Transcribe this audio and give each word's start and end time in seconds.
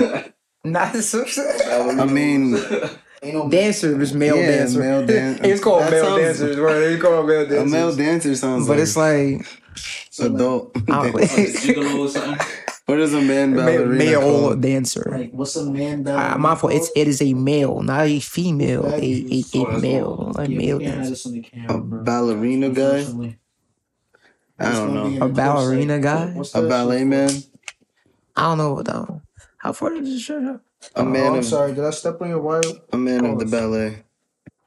Not 0.64 0.94
so 0.96 1.24
I 1.98 2.04
mean, 2.06 2.54
Ain't 3.22 3.34
no 3.34 3.48
dancers, 3.50 4.12
male 4.14 4.36
yeah, 4.36 4.46
dancer. 4.46 4.78
male 4.80 5.06
dance. 5.14 5.40
it's 5.42 5.62
called 5.62 5.82
That 5.82 5.90
male 5.90 6.04
sounds- 6.04 6.22
dancers. 6.22 6.56
Right? 6.58 6.76
It's 6.82 7.02
called 7.02 7.26
male 7.26 7.40
A 7.40 7.46
dancers. 7.48 7.72
male 7.72 7.96
dancer 7.96 8.34
sounds 8.36 8.66
but 8.66 8.74
like 8.74 8.82
it's 8.82 8.96
like 8.96 9.46
adult. 10.20 10.76
I 10.90 11.10
don't- 11.10 11.14
or 12.00 12.08
something. 12.08 12.46
what 12.86 12.98
is 13.00 13.14
a 13.14 13.20
man 13.22 13.54
ma- 13.54 13.64
ballerina 13.66 13.94
male 14.04 14.20
called? 14.20 14.60
dancer. 14.60 15.06
like 15.10 15.30
what's 15.32 15.56
a 15.56 15.64
man 15.70 16.00
Uh, 16.06 16.12
down? 16.16 16.40
my 16.40 16.54
fault. 16.54 16.72
It's 16.74 16.90
it 16.96 17.08
is 17.08 17.22
a 17.22 17.32
male, 17.34 17.80
not 17.82 18.06
a 18.06 18.20
female. 18.20 18.84
A 18.86 18.98
a, 19.00 19.44
Oh, 19.54 19.64
a 19.66 19.78
male, 19.80 20.32
a 20.36 20.46
yeah, 20.48 20.58
male 20.58 20.78
we 20.78 20.84
can't 20.84 20.94
have 20.96 21.04
dancer. 21.04 21.10
this 21.10 21.26
on 21.26 21.32
the 21.32 21.40
camera, 21.42 21.76
A 21.76 21.80
bro. 21.80 22.02
ballerina 22.04 22.68
guy? 22.70 23.06
I 24.58 24.72
don't 24.72 24.92
know. 25.18 25.24
A 25.24 25.28
ballerina 25.28 25.98
guy? 25.98 26.32
what's 26.34 26.54
A 26.54 26.62
ballet 26.62 27.04
man? 27.04 27.30
I 28.36 28.42
don't 28.42 28.58
know 28.58 28.82
though. 28.82 29.22
How 29.60 29.72
far 29.74 29.90
did 29.90 30.06
this 30.06 30.22
shirt 30.22 30.44
up? 30.44 30.62
A 30.96 31.04
man 31.04 31.26
oh, 31.26 31.32
I'm 31.34 31.38
of 31.40 31.44
sorry. 31.44 31.74
Did 31.74 31.84
I 31.84 31.90
step 31.90 32.20
on 32.22 32.30
your 32.30 32.40
wire? 32.40 32.62
a 32.92 32.96
man 32.96 33.26
of 33.26 33.38
the 33.38 33.44
ballet. 33.44 34.04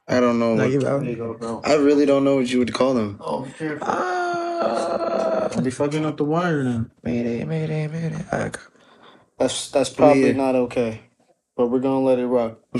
I 0.06 0.20
don't 0.20 0.38
know. 0.38 0.54
No, 0.54 0.62
What, 0.64 0.72
you 0.72 0.80
There 0.80 0.94
out. 0.94 1.16
go, 1.16 1.34
bro. 1.34 1.60
I 1.64 1.74
really 1.74 2.06
don't 2.06 2.22
know 2.24 2.36
what 2.36 2.48
you 2.50 2.60
would 2.60 2.72
call 2.72 2.94
them. 2.94 3.18
Oh, 3.20 3.40
be 3.42 3.50
careful. 3.52 3.86
Ah, 3.90 5.48
I'll 5.52 5.62
be 5.62 5.70
fucking 5.72 6.04
up 6.06 6.16
the 6.16 6.24
wire 6.24 6.62
now. 6.62 6.86
mayday, 7.02 7.44
mayday, 7.44 7.88
mayday. 7.88 8.24
Alright, 8.32 8.52
cool. 8.52 8.72
That's 9.38 9.70
that's 9.70 9.90
probably 9.90 10.28
Yeah. 10.28 10.32
not 10.36 10.54
okay, 10.54 11.00
but 11.56 11.66
we're 11.68 11.80
gonna 11.80 12.00
let 12.04 12.20
it 12.20 12.26
rock. 12.26 12.60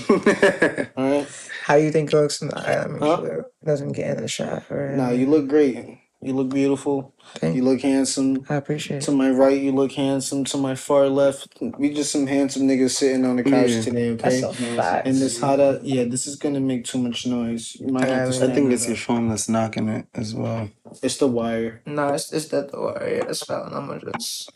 All 0.97 1.11
right. 1.11 1.27
How 1.65 1.75
you 1.75 1.91
think 1.91 2.13
it 2.13 2.17
looks? 2.17 2.41
in 2.43 2.49
the 2.49 2.59
eye? 2.59 2.87
Let 2.87 3.03
Huh? 3.03 3.17
sure 3.17 3.39
it 3.61 3.65
doesn't 3.67 3.93
get 3.93 4.17
in 4.17 4.23
the 4.23 4.29
shot. 4.29 4.63
Right? 4.71 4.95
Nah, 4.95 5.11
you 5.11 5.27
look 5.27 5.49
great. 5.49 5.99
You 6.25 6.33
look 6.33 6.49
beautiful. 6.49 7.15
Thank 7.37 7.55
You 7.57 7.63
look 7.65 7.83
handsome. 7.83 8.47
I 8.49 8.55
appreciate 8.55 8.99
it. 8.99 9.03
To 9.03 9.13
my 9.13 9.29
right, 9.31 9.61
you 9.61 9.73
look 9.73 9.93
handsome. 9.93 10.45
To 10.47 10.57
my 10.57 10.75
far 10.75 11.09
left, 11.09 11.49
we 11.79 11.93
just 11.93 12.11
some 12.13 12.27
handsome 12.27 12.63
niggas 12.67 12.91
sitting 12.93 13.27
on 13.27 13.37
the 13.37 13.43
couch 13.45 13.71
Yeah. 13.71 13.83
today. 13.83 14.11
Okay. 14.13 14.41
That's 14.41 14.61
a 14.61 14.77
fact. 14.77 15.07
And 15.07 15.17
this 15.19 15.39
hot, 15.39 15.61
uh, 15.61 15.81
yeah, 15.83 16.05
this 16.05 16.27
is 16.27 16.37
gonna 16.37 16.61
make 16.61 16.85
too 16.87 16.99
much 16.99 17.27
noise. 17.27 17.77
You 17.79 17.89
might 17.89 18.09
have 18.09 18.11
to 18.11 18.23
I 18.23 18.27
I 18.29 18.31
stand 18.31 18.55
think 18.55 18.73
it's 18.73 18.87
your 18.87 18.95
up. 18.95 19.01
phone 19.03 19.29
that's 19.29 19.51
knocking 19.51 19.89
it 19.89 20.07
as 20.15 20.35
well. 20.35 20.71
It's 21.03 21.19
the 21.19 21.27
wire. 21.29 21.83
No, 21.85 22.15
it's 22.15 22.33
it's 22.33 22.49
that 22.49 22.73
door. 22.73 22.97
Yeah, 23.03 23.25
it's 23.29 23.45
fine. 23.45 23.73
I'm 23.75 23.87
gonna 23.87 24.01
just, 24.13 24.51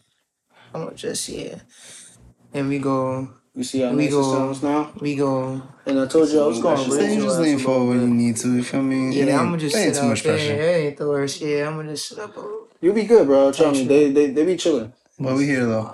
I'm 0.74 0.84
gonna 0.84 0.96
just 0.96 1.28
yeah. 1.28 1.56
And 2.54 2.68
we 2.70 2.78
go, 2.78 3.34
You 3.58 3.64
see 3.64 3.80
how 3.80 3.90
We 3.90 3.96
nice 4.04 4.08
it 4.08 4.10
go- 4.12 4.32
sounds 4.32 4.62
now? 4.62 4.92
we 5.00 5.16
go. 5.16 5.60
And 5.84 5.98
I 5.98 6.06
told 6.06 6.28
you 6.28 6.40
I 6.40 6.46
was 6.46 6.60
going 6.62 6.76
to 6.76 6.90
So 6.90 6.96
raise 6.96 7.16
you 7.16 7.22
just 7.24 7.40
lean 7.40 7.58
forward 7.58 7.98
when 7.98 8.08
you 8.10 8.14
need 8.26 8.36
to. 8.36 8.54
You 8.54 8.62
feel 8.62 8.82
me? 8.82 9.08
It 9.08 9.14
Yeah, 9.16 9.22
ain't- 9.24 9.32
I'm 9.40 9.46
gonna 9.46 9.58
just 9.58 9.74
sit 9.74 9.94
too 9.94 10.00
up 10.02 10.06
much 10.10 10.22
there. 10.22 10.34
pressure. 10.34 10.52
It 10.54 10.76
ain't 10.86 10.96
the 10.96 11.08
worst. 11.08 11.40
Yeah, 11.40 11.66
I'm 11.66 11.74
gonna 11.76 11.90
just 11.90 12.08
sit 12.08 12.18
up. 12.20 12.36
a. 12.36 12.42
You'll 12.80 12.94
be 12.94 13.02
good, 13.02 13.26
bro. 13.26 13.50
Trust 13.50 13.80
me. 13.80 13.86
They, 13.88 14.12
they, 14.12 14.26
they 14.30 14.44
be 14.46 14.56
chilling. 14.56 14.92
But 15.18 15.34
we 15.34 15.46
here 15.46 15.66
though. 15.66 15.90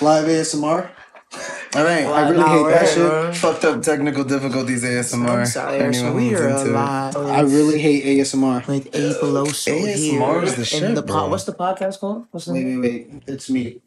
Live 0.00 0.26
ASMR. 0.26 0.88
All 1.74 1.84
right. 1.84 2.06
I 2.06 2.28
really 2.30 2.36
Nah, 2.42 2.64
hate 2.64 2.70
that 2.72 2.88
shit. 2.88 2.96
bro. 2.98 3.32
Fucked 3.32 3.64
up 3.64 3.82
technical 3.82 4.22
difficulties 4.24 4.84
ASMR. 4.84 5.28
I'm 5.28 5.46
sorry, 5.46 5.78
Anyone 5.80 5.94
so 5.94 6.12
we 6.14 6.34
are 6.36 6.48
into 6.48 6.70
alive. 6.70 7.16
I 7.16 7.40
really 7.40 7.78
hate 7.80 8.04
ASMR. 8.04 8.66
with 8.68 8.86
A 8.94 9.14
Peloso 9.20 9.72
ASMR 9.82 9.96
here. 9.96 10.42
is 10.44 10.54
the 10.54 10.64
shit, 10.64 10.94
the 10.94 11.02
bro. 11.02 11.26
what's 11.28 11.44
the 11.44 11.52
podcast 11.52 11.98
called? 11.98 12.26
What's 12.30 12.46
the 12.46 12.52
Wait, 12.52 12.64
name? 12.64 12.80
wait, 12.80 13.08
wait. 13.10 13.22
It's 13.26 13.50
me. 13.50 13.80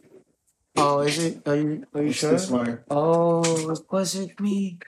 Oh, 0.76 1.00
is 1.02 1.18
it? 1.24 1.48
Are 1.48 1.56
you 1.56 1.86
are 1.94 2.02
you 2.02 2.10
It's 2.10 2.18
sure? 2.20 2.32
this 2.32 2.50
wire. 2.50 2.84
Oh, 2.90 3.76
was 3.92 4.16
it 4.16 4.40
me? 4.40 4.80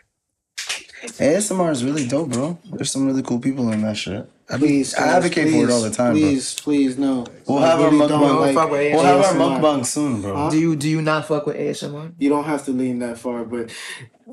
ASMR 1.18 1.72
is 1.72 1.84
really 1.84 2.08
dope, 2.08 2.30
bro. 2.30 2.60
There's 2.66 2.92
some 2.92 3.08
really 3.08 3.24
cool 3.24 3.40
people 3.40 3.72
in 3.72 3.82
that 3.82 3.98
shit. 3.98 4.30
I, 4.50 4.58
be, 4.58 4.68
Please, 4.68 4.94
I 4.94 5.00
guys, 5.00 5.14
advocate 5.16 5.50
for 5.50 5.64
it 5.64 5.70
all 5.72 5.82
the 5.82 5.90
time, 5.90 6.14
Please, 6.14 6.54
please, 6.60 6.98
no. 6.98 7.26
We'll 7.48 7.60
I 7.60 7.68
have 7.70 7.80
our 7.80 7.90
really 7.90 8.08
don't 8.08 8.22
mukbang. 8.22 8.40
like 8.42 8.54
Fuck 8.56 8.70
with. 8.72 8.94
We'll 8.94 9.04
have 9.04 9.18
our 9.26 9.34
ASMR. 9.34 9.60
mukbang 9.62 9.86
soon, 9.86 10.22
bro. 10.22 10.36
Huh? 10.36 10.50
Do 10.52 10.60
you 10.60 10.76
do 10.76 10.90
you 10.90 11.02
not 11.02 11.26
fuck 11.26 11.46
with 11.48 11.56
ASMR? 11.56 12.14
You 12.20 12.30
don't 12.30 12.44
have 12.44 12.66
to 12.66 12.72
lean 12.72 13.00
that 13.00 13.18
far, 13.18 13.44
but 13.46 13.72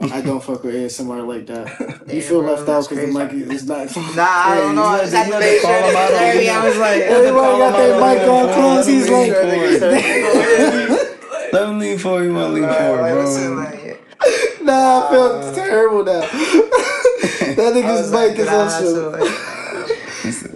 I 0.02 0.20
don't 0.20 0.42
fuck 0.44 0.62
with 0.64 0.74
ASMR 0.74 1.26
like 1.26 1.46
that. 1.46 1.69
You 2.08 2.20
Damn, 2.20 2.20
feel 2.28 2.41
bro, 2.42 2.50
left 2.54 2.62
out 2.62 2.66
that's 2.66 2.88
because 2.88 3.06
the 3.06 3.19
mic 3.19 3.30
crazy. 3.30 3.54
is 3.54 3.66
not. 3.66 3.96
Nah, 4.16 4.22
I 4.26 4.54
don't 4.56 4.74
know. 4.74 4.82
I 4.84 4.98
just 5.00 5.14
had 5.14 5.31
to 5.31 5.38
make 5.38 5.60
sure. 5.60 5.70
call 5.70 5.88
him 5.88 5.97
out 5.97 6.12
on 6.12 6.19
I 6.20 6.69
was 6.69 6.76
like, 6.78 7.00
Everybody 7.03 7.58
got 7.58 7.76
their 7.76 7.97
mic 8.00 8.28
on 8.28 8.54
close. 8.54 8.87
He's 8.87 9.08
like, 9.08 9.32
Let 11.53 11.69
him 11.69 11.78
lean 11.78 11.98
forward. 11.98 12.25
You 12.25 12.34
want 12.34 12.54
to 12.54 12.60
lean 12.60 12.69
forward, 12.72 12.98
bro. 13.12 13.20
listen, 13.22 13.56
like, 13.56 13.82
nah, 14.62 15.06
I 15.06 15.10
feel 15.10 15.22
uh, 15.22 15.54
terrible 15.54 16.04
now. 16.04 16.20
that 16.20 17.72
nigga's 17.75 18.00
was 18.00 18.12
like, 18.12 18.31
mic 18.32 18.38
is 18.41 18.47
nah, 18.47 18.62
on 18.64 19.19
shit. 19.20 19.48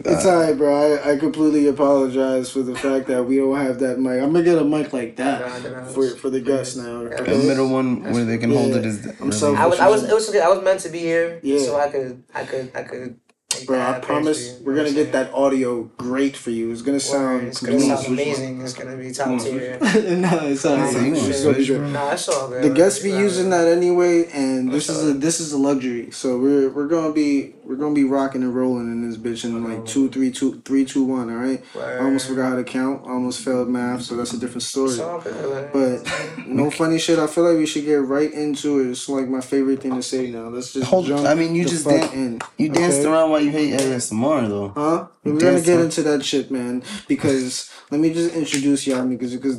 It's 0.05 0.27
alright, 0.27 0.57
bro. 0.59 0.97
I, 0.97 1.13
I 1.13 1.17
completely 1.17 1.67
apologize 1.69 2.51
for 2.51 2.61
the 2.63 2.75
fact 2.75 3.07
that 3.07 3.25
we 3.25 3.37
don't 3.37 3.57
have 3.57 3.79
that 3.79 3.99
mic. 3.99 4.21
I'm 4.21 4.33
gonna 4.33 4.43
get 4.45 4.59
a 4.59 4.65
mic 4.65 4.93
like 4.93 5.17
that 5.17 5.87
for 5.95 6.09
for 6.17 6.29
the 6.29 6.41
guests 6.41 6.77
now. 6.77 7.05
The 7.05 7.45
middle 7.47 7.69
one 7.69 8.03
where 8.13 8.25
they 8.25 8.37
can 8.39 8.51
hold 8.51 8.75
it 8.77 8.85
is. 8.85 9.07
I'm 9.07 9.29
really- 9.29 9.33
so- 9.33 9.55
I 9.55 9.67
was, 9.67 9.81
I 9.81 9.89
was, 9.89 10.05
it 10.05 10.13
was, 10.13 10.35
I 10.35 10.49
was 10.49 10.63
meant 10.63 10.81
to 10.81 10.89
be 10.91 10.99
here, 10.99 11.41
Yeah. 11.43 11.59
so 11.61 11.77
I 11.79 11.89
could, 11.89 12.23
I 12.35 12.45
could, 12.45 12.71
I 12.75 12.83
could. 12.83 13.19
Make 13.59 13.67
Bro, 13.67 13.79
that 13.79 13.97
I 13.97 14.01
promise 14.01 14.59
you, 14.59 14.65
we're 14.65 14.75
gonna 14.77 14.93
get 14.93 15.13
that 15.13 15.33
audio 15.35 15.85
great 15.97 16.37
for 16.37 16.51
you. 16.51 16.71
It's 16.71 16.83
gonna 16.83 16.97
I'm 16.97 17.01
saying? 17.01 17.23
Word, 17.23 17.39
sound. 17.39 17.49
It's 17.49 17.63
gonna 17.63 17.81
sound 17.81 18.07
amazing. 18.07 18.61
It's 18.61 18.73
gonna 18.75 18.97
be 18.97 19.13
top 19.13 19.41
tier. 19.41 19.79
no, 20.17 20.47
it's 20.47 20.65
alright. 20.67 20.93
So 20.93 21.01
you 21.01 21.13
want 21.15 21.29
It's 21.29 21.43
gonna 21.45 21.57
be 21.57 21.65
switch, 21.65 21.79
Nah, 21.93 22.13
it's 22.13 22.29
all 22.29 22.49
good. 22.49 22.63
The 22.65 22.71
guests 22.71 23.03
be 23.03 23.13
Nah, 23.13 23.19
using 23.21 23.51
that 23.51 23.69
anyway, 23.69 24.29
and 24.33 24.73
this 24.73 24.89
is 24.89 25.09
a 25.09 25.13
this 25.15 25.41
is 25.41 25.53
a 25.53 25.59
luxury. 25.59 26.11
So 26.11 26.39
we're 26.39 26.71
we're 26.71 26.89
gonna 26.89 27.13
be 27.13 27.55
we're 27.65 27.77
gonna 27.77 27.95
be 27.95 28.05
rocking 28.05 28.43
and 28.43 28.55
rolling 28.55 28.91
in 28.91 29.09
this 29.09 29.17
bitch 29.19 29.45
in 29.45 29.63
like 29.65 29.87
two, 29.87 30.09
three, 30.11 30.31
two, 30.31 30.61
three, 30.65 30.85
two, 30.85 31.05
one. 31.05 31.31
All 31.31 31.37
right. 31.37 31.63
I 31.77 31.99
almost 31.99 32.29
forgot 32.29 32.51
how 32.51 32.57
to 32.57 32.65
count. 32.65 33.07
I 33.07 33.11
almost 33.11 33.45
failed 33.45 33.69
math, 33.69 34.03
so 34.03 34.17
that's 34.17 34.33
a 34.33 34.39
different 34.39 34.63
story. 34.63 34.91
It's 34.91 34.99
all 34.99 35.21
good. 35.21 35.71
But 35.73 36.47
no 36.47 36.71
funny 36.71 36.99
shit. 36.99 37.19
I 37.19 37.27
feel 37.27 37.45
like 37.45 37.57
we 37.57 37.67
should 37.67 37.85
get 37.85 38.03
right 38.03 38.33
into 38.33 38.81
it. 38.81 38.91
It's 38.91 39.09
like 39.09 39.29
my 39.29 39.41
favorite 39.41 39.81
thing 39.81 39.95
to 39.95 40.03
say 40.03 40.31
now. 40.31 40.49
Let's 40.49 40.73
just 40.73 40.87
Hold- 40.89 41.07
jump. 41.07 41.27
I 41.27 41.35
mean, 41.35 41.55
you 41.55 41.65
just 41.65 41.85
fuck 41.85 42.01
dan- 42.01 42.13
in. 42.13 42.41
You 42.59 42.69
danced 42.71 43.01
okay? 43.01 43.09
around 43.09 43.31
while 43.31 43.41
you 43.41 43.51
hate 43.53 43.79
ASMR 43.79 44.49
though. 44.49 44.69
Huh? 44.71 45.07
We're 45.25 45.39
gonna 45.39 45.61
get 45.61 45.81
into 45.81 46.03
that 46.03 46.25
shit, 46.25 46.51
man. 46.51 46.83
Because 47.07 47.71
let 47.91 48.01
me 48.01 48.13
just 48.13 48.35
introduce 48.35 48.87
y'all 48.87 49.05
niggas 49.05 49.33
because 49.33 49.59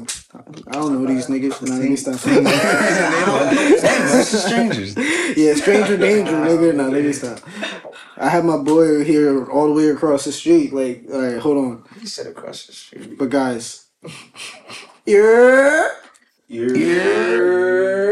I 0.68 0.74
don't 0.74 0.94
know 0.94 1.08
these 1.08 1.28
niggas. 1.28 1.62
Nah, 1.62 1.76
let 1.76 1.90
me 1.90 1.96
stop. 1.96 2.16
That's 3.82 4.32
just 4.32 4.48
strangers. 4.48 4.96
yeah, 5.38 5.54
stranger 5.54 5.98
danger, 5.98 6.32
nigga. 6.48 6.76
Nah, 6.76 6.88
let 6.88 7.04
me 7.04 7.14
stop. 7.14 7.40
I 8.18 8.30
have 8.30 8.44
my 8.44 8.58
boy 8.58 9.04
here 9.04 9.46
all 9.50 9.68
the 9.68 9.74
way 9.74 9.88
across 9.90 10.26
the 10.26 10.32
street. 10.32 10.74
Like, 10.74 11.06
all 11.12 11.22
right, 11.22 11.40
hold 11.40 11.58
on. 11.58 11.84
He 12.00 12.06
said 12.08 12.28
across 12.28 12.66
the 12.66 12.74
street. 12.74 13.18
But 13.18 13.30
guys, 13.30 13.88
yeah, 15.06 15.88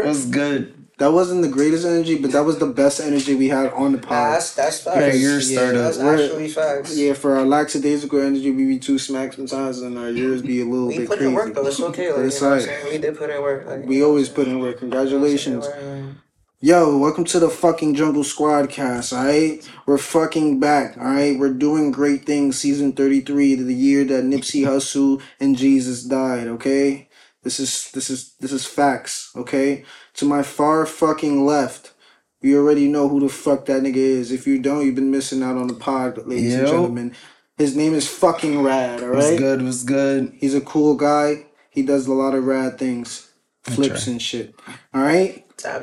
What's 0.04 0.26
good? 0.26 0.81
That 1.02 1.10
wasn't 1.12 1.42
the 1.42 1.48
greatest 1.48 1.84
energy, 1.84 2.16
but 2.16 2.30
that 2.30 2.44
was 2.44 2.58
the 2.60 2.66
best 2.66 3.00
energy 3.00 3.34
we 3.34 3.48
had 3.48 3.72
on 3.72 3.90
the 3.90 3.98
Nah, 3.98 4.06
pod. 4.06 4.34
that's 4.34 4.54
that's 4.54 4.78
facts. 4.80 4.96
Okay, 4.98 5.16
you're 5.16 5.38
a 5.38 5.42
Yeah, 5.42 5.56
startup. 5.56 5.82
That's 5.82 5.98
We're- 5.98 6.24
actually 6.24 6.48
facts. 6.48 6.96
Yeah, 6.96 7.14
for 7.14 7.34
our 7.36 7.44
lackadaisical 7.44 8.20
energy, 8.20 8.52
we 8.52 8.64
be 8.66 8.78
too 8.78 8.98
smack 9.00 9.32
sometimes, 9.32 9.80
and 9.82 9.98
our 9.98 10.10
years 10.10 10.42
be 10.42 10.60
a 10.60 10.64
little 10.64 10.88
bit. 10.88 10.98
We 10.98 11.02
bit 11.02 11.08
put 11.08 11.18
crazy. 11.18 11.30
in 11.30 11.34
work 11.34 11.54
though. 11.54 11.66
It's 11.66 11.80
okay. 11.80 12.06
Like, 12.06 12.14
But 12.16 12.20
you 12.20 12.26
it's 12.28 12.40
know 12.40 12.50
what 12.50 12.54
I'm 12.54 12.64
saying? 12.66 12.86
We 12.92 12.98
did 12.98 13.18
put 13.18 13.30
in 13.30 13.42
work. 13.42 13.66
Like, 13.66 13.84
We 13.86 14.04
always 14.04 14.28
put 14.28 14.46
in 14.46 14.60
work. 14.60 14.78
Congratulations. 14.78 15.66
Congratulations. 15.66 16.16
Yo, 16.60 16.96
welcome 16.96 17.24
to 17.24 17.40
the 17.40 17.50
fucking 17.50 17.96
Jungle 17.96 18.22
Squad 18.22 18.70
cast, 18.70 19.12
alright? 19.12 19.68
We're 19.84 19.98
fucking 19.98 20.60
back, 20.60 20.96
alright? 20.96 21.36
We're 21.36 21.52
doing 21.52 21.90
great 21.90 22.24
things, 22.24 22.56
season 22.56 22.92
33, 22.92 23.56
the 23.56 23.74
year 23.74 24.04
that 24.04 24.22
Nipsey 24.22 24.62
Hussle 24.64 25.20
and 25.40 25.56
Jesus 25.56 26.04
died, 26.04 26.46
okay? 26.46 27.08
This 27.42 27.58
is 27.58 27.90
this 27.90 28.08
is 28.08 28.34
this 28.38 28.52
is 28.52 28.64
facts, 28.64 29.30
okay? 29.34 29.84
To 30.14 30.24
my 30.24 30.42
far 30.42 30.86
fucking 30.86 31.44
left, 31.46 31.92
you 32.40 32.58
already 32.58 32.88
know 32.88 33.08
who 33.08 33.20
the 33.20 33.28
fuck 33.28 33.66
that 33.66 33.82
nigga 33.82 33.96
is. 33.96 34.30
If 34.32 34.46
you 34.46 34.58
don't, 34.60 34.84
you've 34.84 34.94
been 34.94 35.10
missing 35.10 35.42
out 35.42 35.56
on 35.56 35.68
the 35.68 35.74
pod, 35.74 36.26
ladies 36.26 36.54
and 36.54 36.66
gentlemen. 36.66 37.14
His 37.56 37.76
name 37.76 37.94
is 37.94 38.08
fucking 38.08 38.62
Rad, 38.62 39.00
What's 39.00 39.26
alright? 39.26 39.38
good? 39.38 39.62
What's 39.62 39.84
good? 39.84 40.32
He's 40.36 40.54
a 40.54 40.60
cool 40.60 40.94
guy. 40.94 41.46
He 41.70 41.82
does 41.82 42.06
a 42.06 42.12
lot 42.12 42.34
of 42.34 42.44
rad 42.44 42.78
things. 42.78 43.30
Flips 43.62 44.06
and 44.06 44.20
shit. 44.20 44.54
Alright? 44.94 45.46
Tap 45.56 45.82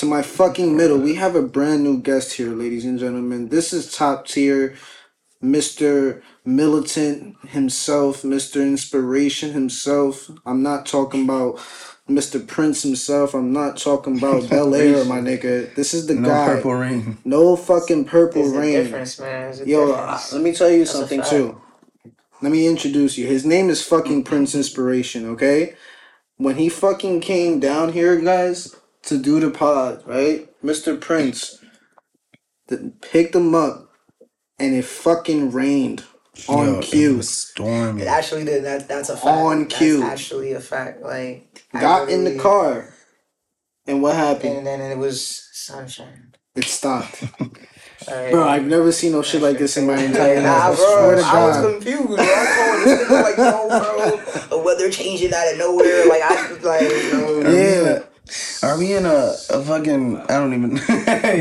to 0.00 0.06
my 0.06 0.22
fucking 0.22 0.76
middle, 0.76 0.96
we 0.98 1.16
have 1.16 1.36
a 1.36 1.42
brand 1.42 1.84
new 1.84 2.00
guest 2.00 2.32
here, 2.32 2.50
ladies 2.54 2.86
and 2.86 2.98
gentlemen. 2.98 3.50
This 3.50 3.72
is 3.74 3.94
top 3.94 4.26
tier, 4.26 4.74
Mr. 5.44 6.22
Militant 6.44 7.36
himself, 7.48 8.22
Mr. 8.22 8.62
Inspiration 8.62 9.52
himself. 9.52 10.30
I'm 10.46 10.62
not 10.62 10.86
talking 10.86 11.24
about 11.24 11.58
Mr. 12.10 12.46
Prince 12.46 12.82
himself. 12.82 13.34
I'm 13.34 13.52
not 13.52 13.76
talking 13.78 14.18
about 14.18 14.48
Bel 14.50 14.74
Air, 14.74 15.04
my 15.04 15.20
nigga. 15.20 15.74
This 15.74 15.94
is 15.94 16.06
the 16.06 16.14
No 16.14 16.28
guy. 16.28 16.46
No 16.48 16.54
purple 16.56 16.74
rain. 16.74 17.18
No 17.24 17.56
fucking 17.56 18.06
purple 18.06 18.42
There's 18.42 18.54
a 18.54 18.58
rain. 18.58 18.72
difference, 18.84 19.20
man. 19.20 19.54
Yo, 19.66 19.86
difference. 19.88 20.32
let 20.32 20.42
me 20.42 20.52
tell 20.52 20.70
you 20.70 20.80
That's 20.80 20.92
something 20.92 21.22
too. 21.22 21.60
Let 22.42 22.52
me 22.52 22.66
introduce 22.66 23.16
you. 23.18 23.26
His 23.26 23.44
name 23.46 23.70
is 23.70 23.82
fucking 23.86 24.24
Prince 24.24 24.54
Inspiration, 24.54 25.26
okay? 25.30 25.74
When 26.36 26.56
he 26.56 26.68
fucking 26.68 27.20
came 27.20 27.60
down 27.60 27.92
here, 27.92 28.18
guys, 28.20 28.74
to 29.04 29.18
do 29.18 29.40
the 29.40 29.50
pod, 29.50 30.02
right? 30.06 30.48
Mr. 30.64 30.98
Prince 31.00 31.58
th- 32.68 32.80
picked 33.02 33.34
him 33.34 33.54
up 33.54 33.90
and 34.58 34.74
it 34.74 34.84
fucking 34.86 35.52
rained. 35.52 36.04
On 36.48 36.66
Yo, 36.66 36.78
It 36.80 36.84
cue. 36.84 37.16
was 37.18 37.30
stormy. 37.30 38.02
It 38.02 38.08
actually 38.08 38.44
did. 38.44 38.64
That 38.64 38.88
that's 38.88 39.08
a 39.08 39.14
fact. 39.16 39.26
On 39.26 39.66
cue. 39.66 40.00
That's 40.00 40.12
actually 40.12 40.52
a 40.52 40.60
fact. 40.60 41.02
Like 41.02 41.64
I 41.72 41.80
Got 41.80 42.08
in 42.08 42.24
the 42.24 42.36
car, 42.38 42.92
and 43.86 44.02
what 44.02 44.14
happened? 44.16 44.58
and 44.58 44.66
then 44.66 44.80
it 44.80 44.98
was 44.98 45.48
sunshine. 45.52 46.34
It 46.56 46.64
stopped. 46.64 47.24
Alright. 48.08 48.32
Bro, 48.32 48.48
I've 48.48 48.64
never 48.66 48.92
seen 48.92 49.12
no 49.12 49.22
shit 49.22 49.42
like 49.42 49.58
this 49.58 49.76
in 49.76 49.86
my 49.86 49.98
entire 50.02 50.36
life. 50.36 50.44
Nah, 50.44 50.72
I 50.72 50.74
bro, 50.74 50.76
swear 50.76 51.16
to 51.16 51.22
I 51.22 51.46
was 51.46 51.72
confused. 51.74 52.06
Bro. 52.08 52.16
I'm 52.18 52.56
calling 52.56 52.84
this 52.84 53.08
nigga 53.08 53.22
like, 53.22 53.36
yo, 53.36 53.68
bro, 53.68 54.48
the 54.56 54.58
weather 54.64 54.90
changing 54.90 55.32
out 55.34 55.52
of 55.52 55.58
nowhere. 55.58 56.08
Like, 56.08 56.22
I 56.22 56.50
was 56.52 56.64
like, 56.64 56.80
yo, 56.80 57.40
Yeah. 57.50 58.02
Are 58.62 58.78
we 58.78 58.94
in 58.94 59.06
a, 59.06 59.34
a 59.50 59.62
fucking? 59.62 60.18
I 60.18 60.38
don't 60.38 60.54
even. 60.54 60.76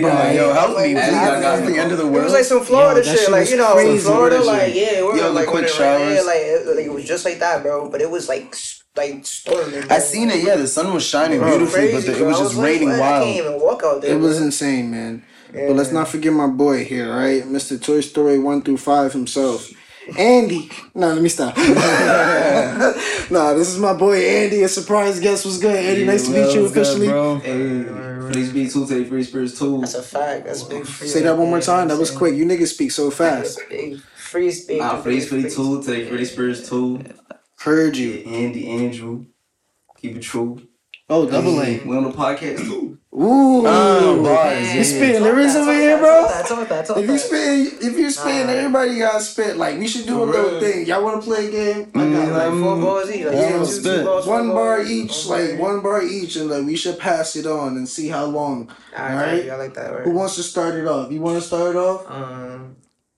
yo, 0.02 0.32
yo, 0.32 0.54
help 0.54 0.78
me, 0.78 0.94
please. 0.94 0.98
I 0.98 1.42
got 1.42 1.66
the 1.66 1.78
end 1.78 1.92
of 1.92 1.98
the 1.98 2.06
world. 2.06 2.18
It 2.18 2.24
was 2.24 2.34
like 2.34 2.46
some 2.46 2.64
Florida 2.64 3.06
Yo, 3.06 3.12
shit, 3.12 3.20
shit 3.20 3.32
like 3.32 3.50
you 3.50 3.58
know, 3.58 3.74
crazy. 3.74 4.04
Florida, 4.06 4.42
like 4.42 4.70
it? 4.70 4.76
yeah, 4.76 5.04
we're 5.04 5.18
Yo, 5.18 5.24
the 5.24 5.32
like 5.32 5.48
quick 5.48 5.56
when 5.56 5.64
it 5.66 5.70
showers. 5.70 6.02
rained, 6.02 6.26
like, 6.26 6.42
it, 6.42 6.76
like 6.76 6.86
it 6.86 6.94
was 6.94 7.06
just 7.06 7.26
like 7.26 7.40
that, 7.40 7.62
bro. 7.62 7.90
But 7.90 8.02
it 8.02 8.10
was 8.10 8.28
like 8.28 8.56
like 8.96 9.26
storming. 9.26 9.92
I 9.92 10.00
seen 10.00 10.30
it. 10.30 10.44
Yeah, 10.44 10.56
the 10.56 10.68
sun 10.68 10.94
was 10.94 11.06
shining 11.06 11.40
Bro, 11.40 11.50
beautifully, 11.50 11.92
crazy, 11.92 12.08
but 12.08 12.18
the, 12.18 12.24
it 12.24 12.28
was 12.28 12.40
just 12.40 12.56
like, 12.56 12.66
raining 12.66 12.90
man, 12.90 13.02
I 13.02 13.24
can't 13.24 13.38
even 13.46 13.62
walk 13.62 13.84
out 13.84 14.02
there. 14.02 14.16
It 14.16 14.20
was 14.20 14.38
bro. 14.38 14.46
insane, 14.48 14.92
man. 14.92 15.24
Yeah. 15.54 15.68
But 15.68 15.76
let's 15.78 15.92
not 15.92 16.08
forget 16.08 16.34
my 16.34 16.48
boy 16.48 16.86
here, 16.86 17.10
right? 17.10 17.44
Mr. 17.44 17.82
Toy 17.82 18.02
Story 18.02 18.38
1 18.38 18.62
through 18.62 18.78
5 18.78 19.14
himself. 19.14 19.70
Andy. 20.18 20.70
No, 20.96 21.14
let 21.14 21.22
me 21.22 21.30
stop. 21.30 21.56
nah, 23.32 23.54
this 23.54 23.70
is 23.70 23.80
my 23.80 23.94
boy 23.94 24.18
Andy. 24.18 24.64
A 24.64 24.68
surprise 24.68 25.20
guest 25.20 25.46
What's 25.46 25.60
good. 25.60 25.76
Andy, 25.76 26.06
nice 26.06 26.26
to 26.28 26.32
meet 26.32 26.54
you 26.54 26.64
What's 26.64 26.74
good, 26.74 26.82
officially. 26.82 27.08
bro. 27.08 27.40
Hey, 27.40 28.32
Free 28.32 28.46
Speed 28.46 28.72
2 28.72 28.88
take 28.88 29.10
Freespiritu. 29.10 29.82
That's 29.82 29.96
a 29.96 30.04
fact. 30.04 30.46
That's 30.46 30.64
big. 30.64 30.86
Free 30.86 31.08
Say 31.08 31.22
that 31.24 31.38
one 31.38 31.50
more 31.50 31.62
time. 31.62 31.88
That 31.88 31.98
was 31.98 32.12
quick. 32.12 32.36
You 32.36 32.46
niggas 32.46 32.74
speak 32.74 32.92
so 32.92 33.10
fast. 33.10 33.58
That's 33.58 33.70
big. 33.70 34.00
Free 34.16 34.52
speak. 34.52 34.80
Nah, 34.80 35.02
Free 35.02 35.20
Speed 35.20 35.50
2 35.52 35.84
take 35.84 36.10
Freespiritu. 36.10 37.16
Heard 37.60 37.98
you. 37.98 38.20
Andy, 38.26 38.70
Andrew. 38.70 39.26
Keep 39.98 40.18
it 40.18 40.22
true. 40.22 40.62
Oh, 41.10 41.30
double 41.30 41.60
A. 41.62 41.80
We 41.80 41.98
on 41.98 42.04
the 42.04 42.12
podcast 42.12 42.60
too. 42.60 42.99
Ooh. 43.12 43.66
Oh, 43.66 44.22
bars. 44.24 44.76
You 44.76 44.84
spitting 44.84 45.24
lyrics 45.24 45.56
over 45.56 45.74
here, 45.74 45.98
bro? 45.98 46.28
That's 46.28 46.52
all 46.52 46.64
that. 46.64 46.90
If 46.92 47.10
you 47.10 47.18
spit, 47.18 47.84
if 47.84 47.98
you 47.98 48.12
spit, 48.12 48.46
Nah. 48.46 48.52
everybody 48.52 49.00
gotta 49.00 49.20
spit. 49.20 49.58
Like 49.58 49.80
we 49.80 49.88
should 49.88 50.06
do 50.06 50.22
a 50.22 50.26
little 50.26 50.60
thing. 50.60 50.86
Y'all 50.86 51.04
want 51.04 51.24
to 51.24 51.28
play 51.28 51.48
a 51.48 51.52
game? 51.52 51.92
I 51.96 51.98
got 52.14 52.32
like 52.34 52.52
Mm, 52.52 52.62
Four 52.64 52.76
balls 52.78 53.10
each. 53.10 53.26
Like, 53.26 53.34
Yeah, 53.36 53.42
yeah, 53.50 53.58
two, 53.58 53.66
spit. 53.66 53.84
two 54.00 54.04
balls, 54.06 54.28
one 54.28 54.50
bar 54.50 54.78
balls. 54.78 54.90
each, 54.92 55.26
Okay. 55.28 55.52
like 55.54 55.60
one 55.60 55.82
bar 55.82 56.04
each, 56.04 56.36
and 56.36 56.50
like 56.52 56.66
we 56.66 56.76
should 56.76 57.00
pass 57.00 57.36
it 57.36 57.48
on 57.48 57.78
and 57.78 57.90
see 57.90 58.10
how 58.10 58.26
long. 58.26 58.70
Alright, 58.96 59.12
Alright. 59.12 59.50
I 59.50 59.56
like 59.56 59.74
that. 59.74 59.92
Word. 59.92 60.04
Who 60.06 60.12
wants 60.12 60.36
to 60.36 60.44
start 60.44 60.76
it 60.76 60.86
off? 60.88 61.12
You 61.12 61.20
want 61.22 61.38
to 61.42 61.42
start 61.42 61.76
it 61.76 61.80
off? 61.80 62.06
Um, 62.10 62.76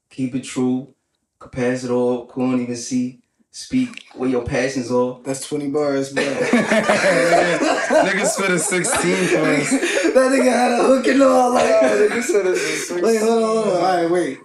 Keep 0.10 0.36
it 0.36 0.44
true. 0.46 0.94
Could 1.40 1.52
pass 1.52 1.84
it 1.84 1.92
all. 1.92 2.26
Couldn't 2.28 2.62
even 2.62 2.76
see. 2.78 3.21
Speak 3.54 4.06
where 4.16 4.30
your 4.30 4.44
passions 4.46 4.90
are. 4.92 5.20
That's 5.24 5.46
twenty 5.48 5.68
bars, 5.68 6.14
bro. 6.14 6.24
Niggas 6.24 8.26
spit 8.28 8.52
a 8.52 8.60
16 8.60 9.16
for 9.28 9.38
us. 9.40 9.70
that 9.72 10.32
nigga 10.32 10.52
had 10.52 10.72
a 10.80 10.84
hook 10.84 11.06
and 11.08 11.22
all. 11.22 11.54
Like, 11.54 11.66
nigga 11.66 12.24
said 12.24 12.46
this 12.46 12.62
is 12.62 12.88
sweet. 12.88 13.04
wait, 13.04 13.20
hold 13.20 13.32
on, 13.32 13.42
hold 13.44 13.68
on. 13.68 13.74
All 13.76 13.82
right, 13.82 14.10
wait. 14.10 14.40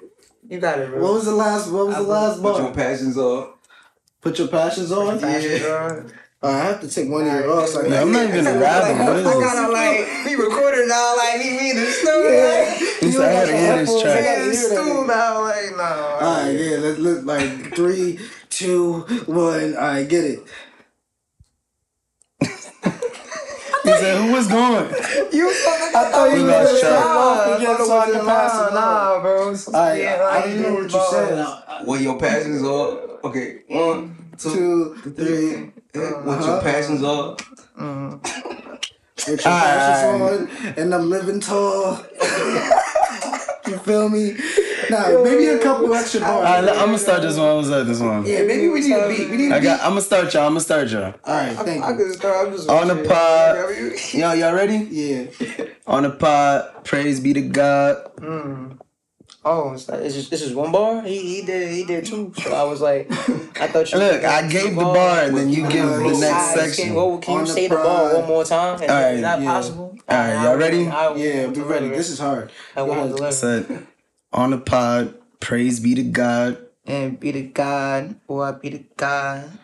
You 0.49 0.59
got 0.59 0.81
it, 0.81 0.91
bro. 0.91 1.01
What 1.03 1.13
was 1.15 1.25
the 1.27 1.33
last? 1.33 1.71
What 1.71 1.87
was 1.87 1.97
the 1.97 2.03
last 2.03 2.41
What 2.41 2.57
your 2.57 2.65
bar? 2.67 2.75
passions 2.75 3.17
are. 3.17 3.51
Put 4.21 4.39
your 4.41 4.49
passions 4.49 4.91
on. 4.91 5.19
Fashion, 5.21 5.61
bro. 5.63 6.05
All 6.43 6.53
right, 6.53 6.61
I 6.63 6.65
have 6.65 6.81
to 6.81 6.89
take 6.89 7.09
one 7.09 7.27
of 7.27 7.33
your 7.33 7.51
off. 7.61 7.69
So 7.69 7.85
I 7.85 7.89
Yeah, 7.89 8.01
I'm 8.03 8.13
not 8.13 8.27
even 8.29 8.45
rapping. 8.45 8.99
What 8.99 9.17
is 9.17 9.27
I 9.27 9.35
this? 9.35 9.45
gotta 9.45 9.73
like 9.73 10.07
be 10.27 10.35
recorded 10.37 10.89
now, 10.89 11.17
like 11.17 11.39
me, 11.39 11.51
me 11.57 11.71
in 11.71 11.77
the 11.77 11.87
studio. 11.87 12.31
Yeah. 12.31 12.75
He 13.01 13.11
said, 13.13 13.31
I 13.31 13.33
gotta 13.47 13.57
hear 13.57 13.77
this 13.79 13.91
I 13.91 14.03
track. 14.03 14.25
got 14.25 14.39
in 14.43 14.49
the 14.49 14.55
stool 14.55 15.05
now, 15.07 15.41
like 15.43 15.71
no. 15.77 16.19
All 16.21 16.43
right, 16.45 16.51
yeah. 16.51 16.77
Let's 16.79 16.99
look 16.99 17.25
like 17.25 17.75
three, 17.75 18.19
two, 18.57 19.01
one. 19.27 19.75
All 19.77 19.81
right, 19.83 20.09
get 20.09 20.25
it. 20.25 20.41
He 23.85 23.93
said, 23.93 24.21
who 24.21 24.33
was 24.33 24.49
going? 24.49 24.89
You 25.33 25.49
fucking 25.55 25.95
I 25.95 26.11
thought 26.11 26.31
you 26.33 26.39
We 26.39 26.43
was 26.43 26.51
lost 26.51 26.67
gonna 26.67 26.81
track. 26.81 27.03
start 27.05 27.17
off 27.17 27.47
and 27.47 27.61
get 27.63 27.87
so 27.87 27.99
I 27.99 28.11
can 28.11 28.25
pass 28.27 28.53
it. 28.69 28.75
Nah, 28.75 29.21
bro. 29.21 29.55
I 29.79 30.43
didn't 30.45 30.63
know 30.63 30.75
what 30.75 30.93
you 30.93 31.03
said. 31.11 31.39
I- 31.39 31.83
Where 31.85 32.01
your 32.01 32.19
passions 32.19 32.63
are. 32.65 32.99
Okay, 33.29 33.61
one, 33.69 34.17
two, 34.39 34.97
Two, 35.05 35.11
three. 35.13 35.73
What 35.95 36.39
Uh-huh. 36.41 36.47
your 36.53 36.61
passions 36.63 37.05
are. 37.05 37.37
With 39.29 39.45
your 39.45 39.55
passions 39.55 40.03
on, 40.21 40.75
and 40.77 40.93
I'm 40.93 41.09
living 41.09 41.39
tall. 41.39 41.99
you 43.69 43.79
feel 43.79 44.09
me? 44.09 44.37
Nah, 44.91 45.23
maybe 45.23 45.47
a 45.47 45.59
couple 45.59 45.93
extra 45.95 46.21
bars. 46.21 46.31
All 46.33 46.43
right, 46.43 46.69
I'm 46.69 46.87
gonna 46.87 46.99
start 46.99 47.23
this 47.23 47.37
one. 47.37 47.47
I'm 47.49 47.55
gonna 47.57 47.67
start 47.67 47.87
this 47.87 48.01
one. 48.01 48.27
Yeah, 48.27 48.43
maybe 48.45 48.69
we 48.69 48.81
need 48.81 48.93
a 48.93 49.09
beat. 49.09 49.31
We 49.31 49.37
need 49.37 49.53
a 49.53 49.57
I 49.57 49.59
beat. 49.61 49.65
got. 49.67 49.81
I'm 49.81 49.91
gonna 49.91 50.01
start 50.01 50.33
y'all. 50.35 50.43
I'm 50.47 50.51
gonna 50.51 50.61
start 50.61 50.89
y'all. 50.89 51.15
All 51.25 51.35
right, 51.35 51.57
thank 51.57 51.85
I 51.85 51.91
you. 51.91 51.97
could 51.97 52.15
start. 52.15 52.47
I'm 52.49 52.53
just 52.57 52.69
On 52.69 52.89
the 52.89 52.97
shit. 52.97 53.09
pod. 53.09 53.57
Yeah, 54.15 54.21
Y'all, 54.29 54.37
y'all 54.37 54.55
ready? 54.55 54.77
Yeah. 54.91 55.27
On 55.87 56.03
the 56.03 56.11
pod. 56.11 56.85
Praise 56.85 57.21
be 57.21 57.33
to 57.33 57.43
God. 57.43 58.15
Mm. 58.17 58.79
Oh, 59.49 59.75
it's 59.75 59.87
not, 59.87 60.01
it's 60.03 60.17
just, 60.17 60.29
this 60.29 60.43
is 60.43 60.53
one 60.57 60.73
bar. 60.73 61.03
He 61.03 61.37
he 61.37 61.43
did 61.47 61.71
he 61.73 61.85
did 61.85 62.05
two. 62.05 62.33
So 62.37 62.53
I 62.53 62.65
was 62.65 62.81
like, 62.81 63.09
I 63.61 63.69
thought 63.69 63.93
you. 63.93 63.99
Look, 63.99 64.25
I 64.25 64.47
gave 64.49 64.75
the 64.75 64.81
bar, 64.83 65.21
and 65.23 65.37
then 65.37 65.51
you 65.51 65.69
give 65.69 65.87
the 65.89 66.03
next 66.19 66.21
Can, 66.55 66.57
section. 66.71 66.95
well, 66.95 67.19
can 67.19 67.35
you 67.41 67.41
the 67.47 67.53
say 67.53 67.69
the 67.69 67.77
bar 67.77 68.15
one 68.19 68.27
more 68.29 68.45
time? 68.45 68.83
Is, 68.83 68.91
Alright, 68.91 69.15
is 69.15 69.21
that 69.21 69.41
yeah. 69.41 69.47
possible? 69.53 69.97
Alright, 70.11 70.43
y'all 70.43 70.57
ready? 70.57 70.89
I, 70.89 71.09
will 71.11 71.19
Yeah, 71.19 71.47
be 71.47 71.61
ready. 71.61 71.89
This 71.91 72.11
is 72.11 72.19
hard. 72.19 72.51
I 72.75 72.81
Go 72.81 72.87
will 72.87 72.93
ahead. 72.95 73.09
deliver. 73.15 73.33
Said, 73.33 73.87
on 74.33 74.51
the 74.51 74.59
pod. 74.59 75.15
Praise 75.41 75.81
be 75.81 75.95
to 75.95 76.03
God. 76.03 76.59
And 76.87 77.19
be 77.19 77.33
to 77.33 77.43
God, 77.43 78.19
or 78.29 78.45
I 78.45 78.53
be 78.53 78.71
to 78.71 78.85
God. 78.97 79.59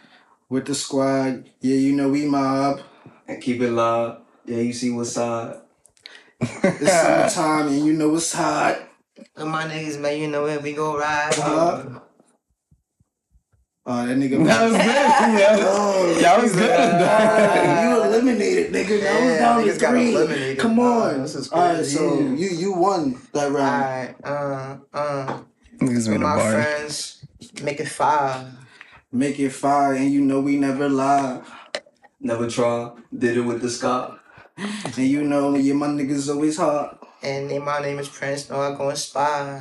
With 0.48 0.66
the 0.66 0.74
squad. 0.74 1.48
Yeah, 1.60 1.76
you 1.76 1.92
know 1.92 2.08
we 2.08 2.26
mob. 2.26 2.80
And 3.28 3.40
keep 3.40 3.60
it 3.60 3.70
live. 3.70 4.18
Yeah, 4.44 4.58
you 4.58 4.72
see 4.72 4.90
what 4.90 5.06
side. 5.06 5.60
It's 6.40 6.90
summertime 6.90 7.68
and 7.68 7.86
you 7.86 7.92
know 7.92 8.16
it's 8.16 8.32
hot. 8.32 8.78
And 9.36 9.50
my 9.50 9.64
niggas, 9.64 10.00
man, 10.00 10.18
you 10.18 10.28
know 10.28 10.46
it. 10.46 10.62
We 10.62 10.72
go 10.72 10.98
ride. 10.98 11.38
Uh, 11.38 12.00
Oh, 13.84 14.06
that 14.06 14.16
nigga. 14.16 14.44
That 14.46 14.62
was 14.62 14.72
good. 14.72 14.86
Yeah. 14.86 15.56
Oh, 15.66 16.14
That 16.20 16.42
was 16.42 16.52
good. 16.54 16.70
Ah, 16.70 17.82
you 17.90 18.02
eliminated, 18.04 18.72
nigga. 18.72 19.00
That 19.02 19.14
was 19.20 19.30
Yeah, 19.32 19.38
down 19.38 19.64
to 19.64 19.70
niggas 19.70 19.80
got 19.80 19.90
three. 19.90 20.14
eliminated. 20.14 20.58
Come 20.58 20.76
Nah, 20.76 20.82
on. 21.10 21.22
this 21.22 21.34
is 21.34 21.48
All 21.50 21.60
right, 21.60 21.74
crazy. 21.76 21.96
so 21.96 22.18
you 22.20 22.48
you 22.48 22.72
won 22.74 23.18
that 23.32 23.50
round. 23.50 23.82
Alright, 23.82 24.14
uh, 24.24 24.76
uh. 24.94 25.40
Niggas 25.80 26.08
made 26.08 26.16
a 26.22 26.24
my 26.24 26.36
bar. 26.36 26.52
friends, 26.52 27.26
make 27.62 27.80
it 27.80 27.88
five. 27.88 28.46
Make 29.10 29.38
it 29.40 29.50
fire, 29.50 29.94
and 29.94 30.10
you 30.12 30.20
know 30.22 30.40
we 30.40 30.56
never 30.56 30.88
lie. 30.88 31.42
Never 32.20 32.48
try. 32.48 32.92
Did 33.10 33.36
it 33.38 33.42
with 33.42 33.60
the 33.62 33.68
sky. 33.70 34.14
And 34.56 34.96
you 35.10 35.24
know 35.24 35.56
yeah, 35.56 35.74
my 35.74 35.88
niggas 35.88 36.30
always 36.32 36.56
hot. 36.56 37.02
And 37.22 37.50
then 37.50 37.64
my 37.64 37.80
name 37.82 37.98
is 37.98 38.08
Prince. 38.08 38.48
No, 38.48 38.60
I 38.60 38.74
go 38.78 38.88
and 38.90 38.98
spy. 38.98 39.60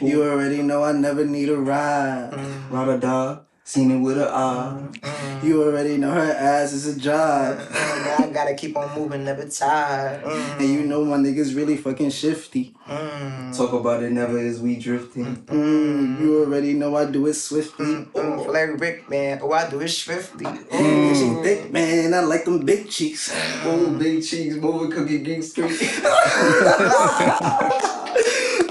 You 0.00 0.22
already 0.24 0.62
know 0.62 0.84
I 0.84 0.92
never 0.92 1.24
need 1.26 1.48
a 1.50 1.56
ride. 1.58 2.30
Mm, 2.32 2.70
Ride 2.70 2.88
or 2.88 2.98
die. 2.98 3.38
Seen 3.68 3.90
it 3.90 3.98
with 3.98 4.16
her 4.16 4.30
eye. 4.32 4.80
mm, 4.96 5.44
You 5.44 5.62
already 5.62 5.98
know 5.98 6.10
her 6.10 6.32
ass 6.32 6.72
is 6.72 6.86
a 6.86 6.98
job. 6.98 7.58
mm, 7.58 8.18
I 8.18 8.30
gotta 8.32 8.54
keep 8.54 8.74
on 8.78 8.98
moving, 8.98 9.24
never 9.24 9.44
tired. 9.46 10.24
Mm, 10.24 10.60
And 10.60 10.68
you 10.72 10.84
know 10.84 11.04
my 11.04 11.18
niggas 11.18 11.54
really 11.54 11.76
fucking 11.76 12.08
shifty. 12.08 12.72
mm, 12.88 13.54
Talk 13.54 13.74
about 13.74 14.02
it 14.02 14.10
never 14.10 14.38
as 14.38 14.58
we 14.58 14.76
drifting. 14.76 15.36
Mm, 15.52 16.18
you 16.18 16.44
already 16.44 16.72
know 16.72 16.96
I 16.96 17.04
do 17.10 17.26
it 17.26 17.34
swiftly. 17.34 17.84
mm, 18.08 18.46
like 18.48 18.80
Rick, 18.80 19.10
man. 19.10 19.38
Oh, 19.42 19.52
I 19.52 19.68
do 19.68 19.80
it 19.80 19.90
swiftly. 19.90 20.46
She 20.72 21.28
thick, 21.44 21.70
man. 21.70 22.14
I 22.14 22.20
like 22.20 22.46
them 22.46 22.64
big 22.64 22.88
cheeks. 22.88 23.30
Oh, 23.66 23.90
big 23.98 24.24
cheeks, 24.24 24.54
moving 24.56 24.90
cookie 24.90 25.18
geek 25.18 25.42
street. 25.42 25.76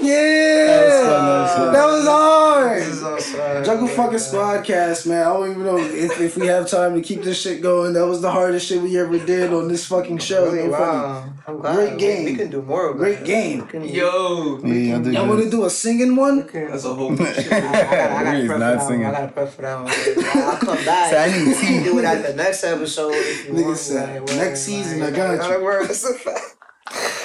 Yeah, 0.00 0.66
that 0.66 1.42
was 1.42 1.52
fun. 1.56 1.72
that 1.72 1.86
was 1.86 2.06
hard. 2.06 2.82
This 2.82 2.88
is 2.88 3.02
also, 3.02 3.64
Jungle 3.64 3.88
fucking 3.88 4.18
Squadcast, 4.18 5.06
man. 5.06 5.22
I 5.22 5.32
don't 5.32 5.50
even 5.50 5.64
know 5.64 5.76
if, 5.78 6.20
if 6.20 6.36
we 6.36 6.46
have 6.46 6.68
time 6.68 6.94
to 6.94 7.02
keep 7.02 7.22
this 7.22 7.40
shit 7.40 7.60
going. 7.62 7.92
That 7.94 8.06
was 8.06 8.20
the 8.22 8.30
hardest 8.30 8.66
shit 8.66 8.80
we 8.80 8.96
ever 8.98 9.18
did 9.18 9.52
on 9.52 9.68
this 9.68 9.86
fucking 9.86 10.18
show. 10.18 10.44
Really, 10.50 10.68
No 10.68 10.72
funny. 10.76 10.98
wow. 10.98 11.32
I'm 11.48 11.58
glad. 11.60 11.74
Great 11.74 11.98
game. 11.98 12.24
We 12.26 12.34
can 12.36 12.50
do 12.50 12.62
more 12.62 12.90
of 12.90 12.96
Great 12.98 13.24
game. 13.24 13.66
Yo, 13.72 14.60
yeah, 14.64 14.98
y'all 15.00 15.26
want 15.28 15.42
to 15.42 15.50
do 15.50 15.64
a 15.64 15.70
singing 15.70 16.14
one? 16.14 16.42
Okay. 16.42 16.66
that's 16.66 16.84
a 16.84 16.94
whole 16.94 17.14
bunch 17.16 17.34
shit. 17.36 17.52
I, 17.52 17.56
I 17.58 17.72
gotta, 17.72 18.14
I 18.14 18.24
gotta 18.24 18.46
prep 18.46 18.46
for 18.46 18.58
not 18.58 18.58
that 18.58 18.76
one. 18.78 18.86
singing. 18.88 19.06
I 19.06 19.10
gotta 19.12 19.32
prep 19.32 19.48
for 19.50 19.62
that 19.62 19.82
one. 19.82 20.44
I'll 20.44 20.56
come 20.58 20.84
back. 20.84 21.10
So 21.10 21.16
I 21.18 21.26
need 21.26 21.54
to 21.54 21.60
can 21.60 21.78
tea. 21.82 21.84
do 21.84 21.98
it 21.98 22.04
at 22.04 22.26
the 22.26 22.34
next 22.34 22.64
episode. 22.64 23.12
If 23.14 23.46
you 23.48 23.54
Nigga 23.54 23.64
want, 23.64 23.78
said, 23.78 24.20
like, 24.28 24.36
next 24.36 24.60
season, 24.60 25.02
I 25.02 25.06
like, 25.06 25.14
got 25.16 25.32
you. 25.32 25.38
like, 25.54 25.60
word, 25.62 25.88
that's 25.88 26.04
a 26.04 26.14
fact. 26.14 26.56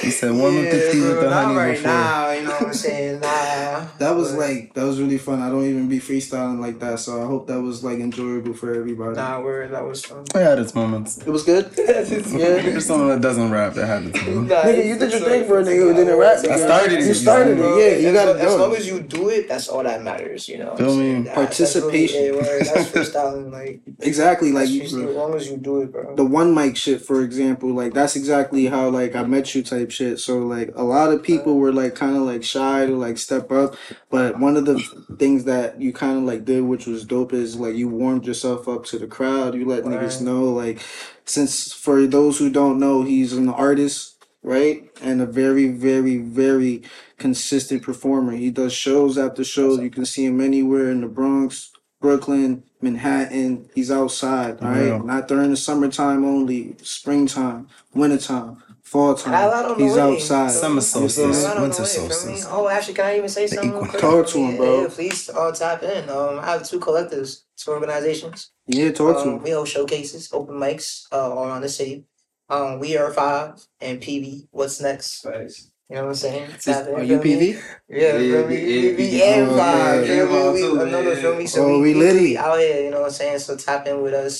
You 0.04 0.12
said 0.12 0.32
one 0.32 0.56
with 0.56 0.72
the 0.72 0.78
Yeah, 0.78 0.92
tea 0.92 1.02
with 1.02 1.20
the 1.22 1.30
not 1.30 1.46
honey 1.46 1.56
right 1.58 1.72
before. 1.78 1.92
now. 1.92 2.32
You 2.32 2.42
know 2.44 2.52
what 2.52 2.64
I'm 2.68 2.74
saying? 2.74 3.20
Nah. 3.22 3.88
That 4.00 4.16
was 4.16 4.32
But- 4.32 4.40
like 4.40 4.74
that 4.74 4.84
was 4.86 5.00
really 5.00 5.18
fun. 5.18 5.42
I 5.42 5.50
don't 5.50 5.64
even 5.66 5.88
be 5.88 6.00
freestyling 6.00 6.60
like 6.60 6.80
that, 6.80 7.00
so 7.00 7.22
I 7.22 7.26
hope 7.26 7.48
that 7.48 7.62
was 7.62 7.84
like 7.84 8.00
enjoyable 8.00 8.54
for 8.54 8.74
everybody. 8.74 9.16
Nah, 9.16 9.40
word. 9.42 9.72
That 9.72 9.86
was 9.86 10.04
fun. 10.04 10.24
It 10.36 10.42
had 10.42 10.60
its 10.60 10.74
moments. 10.76 11.20
It 11.20 11.30
was 11.30 11.44
good. 11.44 11.70
Yeah, 11.78 12.74
for 12.74 12.82
someone 12.82 13.10
that 13.10 13.22
doesn't 13.22 13.50
rap, 13.52 13.78
it 13.78 13.86
had 13.86 14.04
its 14.06 14.22
moments. 14.26 14.54
Nigga, 14.54 14.86
you 14.86 14.98
did 15.00 15.12
your 15.12 15.22
thing 15.22 15.48
for 15.48 15.60
a 15.60 15.64
nigga 15.64 15.78
who 15.88 15.94
didn't 15.94 16.18
rap. 16.18 16.38
I 16.40 16.58
started 16.58 16.94
it. 17.00 17.06
You 17.06 17.14
started 17.14 17.58
it. 17.60 17.62
Yeah, 17.62 17.98
you 18.02 18.08
as, 18.10 18.14
got 18.14 18.36
as 18.38 18.56
long 18.56 18.76
as 18.76 18.88
you 18.88 19.00
do 19.02 19.30
it, 19.30 19.48
that's 19.48 19.68
all 19.70 19.84
that 19.84 20.04
matters. 20.04 20.48
You 20.50 20.58
know. 20.60 20.70
what 20.72 20.78
Feel 20.80 20.96
me? 20.98 21.14
That- 21.22 21.24
that's 21.24 21.28
really- 21.28 21.46
Participation. 21.46 22.24
yeah, 22.26 22.32
word, 22.32 22.66
that's 22.66 22.90
freestyling. 22.92 23.52
Like, 23.52 23.82
Exactly. 24.00 24.52
Like 24.52 24.66
that's 24.68 24.72
just- 24.72 24.96
you, 24.96 25.10
as 25.10 25.16
long 25.16 25.34
as 25.36 25.48
you 25.50 25.58
do 25.58 25.82
it, 25.82 25.92
bro. 25.92 26.16
the 26.16 26.26
one 26.26 26.54
mic 26.54 26.76
shit, 26.76 27.02
for 27.02 27.22
example, 27.22 27.70
like 27.70 27.94
that's 27.94 28.16
exactly 28.16 28.66
how 28.66 28.90
like 28.90 29.16
I 29.16 29.24
met 29.24 29.53
you 29.53 29.53
type 29.62 29.92
shit. 29.92 30.20
So 30.20 30.40
like 30.40 30.72
a 30.76 30.84
lot 30.84 31.12
of 31.12 31.22
people 31.22 31.58
were 31.58 31.72
like 31.74 31.94
kind 31.94 32.16
of 32.16 32.24
like 32.24 32.44
shy 32.44 32.86
to 32.88 32.96
like 32.96 33.18
step 33.18 33.52
up, 33.52 33.76
but 34.10 34.40
one 34.40 34.58
of 34.58 34.66
the 34.66 34.80
things 35.20 35.44
that 35.44 35.80
you 35.80 35.94
kind 35.94 36.18
of 36.18 36.24
like 36.24 36.46
did, 36.46 36.62
which 36.62 36.88
was 36.88 37.06
dope, 37.06 37.34
is 37.34 37.58
like 37.58 37.76
you 37.76 37.88
warmed 37.90 38.26
yourself 38.26 38.68
up 38.68 38.86
to 38.86 38.98
the 38.98 39.08
crowd. 39.08 39.54
You 39.54 39.66
let 39.66 39.84
niggas 39.84 40.16
Right. 40.18 40.22
know 40.22 40.46
like, 40.46 40.80
since 41.26 41.72
for 41.72 42.08
those 42.08 42.40
who 42.40 42.50
don't 42.50 42.80
know, 42.80 43.04
he's 43.04 43.34
an 43.34 43.50
artist, 43.50 44.16
right, 44.42 44.90
and 45.02 45.22
a 45.22 45.26
very 45.26 45.68
very 45.68 46.18
very 46.18 46.82
consistent 47.18 47.84
performer. 47.84 48.32
He 48.34 48.50
does 48.50 48.74
shows 48.74 49.18
after 49.18 49.44
shows. 49.44 49.80
You 49.80 49.90
can 49.90 50.06
see 50.06 50.26
him 50.26 50.42
anywhere 50.42 50.90
in 50.90 51.02
the 51.02 51.08
Bronx, 51.08 51.72
Brooklyn, 52.02 52.64
Manhattan. 52.82 53.70
He's 53.74 53.90
outside, 53.90 54.60
all 54.62 54.70
right? 54.72 54.88
Yeah. 54.88 54.98
Not 55.04 55.30
during 55.30 55.52
the 55.52 55.56
summertime 55.56 56.26
only, 56.26 56.76
springtime, 56.82 57.70
wintertime, 57.94 58.62
fall 58.94 59.12
I 59.14 59.16
time. 59.16 59.52
don't 59.68 59.80
He's 59.80 59.96
way. 59.96 60.02
outside. 60.02 60.52
Summer 60.52 60.82
solstice, 60.82 61.46
I 61.46 61.62
winter 61.62 61.84
way, 61.84 61.90
feel 61.90 62.04
me? 62.04 62.10
solstice. 62.10 62.48
Oh, 62.50 62.70
actually, 62.70 62.94
can 62.94 63.06
I 63.06 63.18
even 63.18 63.30
say 63.30 63.48
something? 63.48 63.70
equinox. 63.70 63.90
quick? 63.90 64.02
Talk 64.02 64.28
to 64.28 64.38
him, 64.38 64.52
Yeah, 64.52 64.58
bro. 64.58 64.82
Yeah, 64.84 64.88
please 64.90 65.30
uh, 65.30 65.52
tap 65.52 65.84
in. 65.84 66.10
Um, 66.10 66.40
I 66.40 66.46
have 66.54 66.64
two 66.70 66.80
collectives, 66.80 67.32
two 67.58 67.72
organizations. 67.72 68.52
Yeah, 68.68 68.92
talk 68.92 69.16
to 69.18 69.22
Um, 69.24 69.30
him. 69.38 69.44
we 69.44 69.52
hold 69.52 69.68
showcases, 69.68 70.30
open 70.32 70.56
mics 70.56 71.06
uh, 71.12 71.34
all 71.34 71.48
around 71.48 71.62
the 71.64 71.70
city. 71.70 72.06
Um, 72.50 72.80
we 72.80 72.96
are 72.98 73.12
five 73.12 73.60
and 73.82 74.00
PB. 74.00 74.48
What's 74.52 74.80
next? 74.82 75.22
Facts. 75.24 75.72
You 75.90 75.96
know 75.98 76.04
what 76.04 76.10
I'm 76.10 76.16
saying? 76.16 76.50
Tap 76.64 76.88
in, 76.88 76.96
Are 76.96 77.04
you 77.04 77.18
me? 77.20 77.24
PV? 77.26 77.62
Yeah, 77.90 78.00
Yeah, 78.00 78.32
feel 78.32 78.48
me? 78.48 78.56
yeah, 78.56 78.92
PB 78.98 79.12
yeah. 79.14 79.26
and 79.36 79.50
five. 79.60 80.08
yeah, 80.08 80.16
feel 80.16 80.28
me? 80.28 80.34
yeah, 80.34 80.52
We- 80.54 80.62
too, 80.62 80.82
Another 80.82 81.14
yeah. 81.16 81.22
feel 81.24 81.36
me? 81.42 81.46
So 81.48 81.64
Oh, 81.64 81.68
we, 81.68 81.82
we 81.82 81.94
we 81.96 82.00
litty. 82.04 82.38
out 82.38 82.60
here. 82.60 82.84
You 82.86 82.92
know 82.92 83.02
what 83.02 83.06
I'm 83.08 83.20
saying? 83.22 83.40
So 83.40 83.56
tap 83.58 83.88
in 83.88 84.02
with 84.02 84.14
us. 84.14 84.36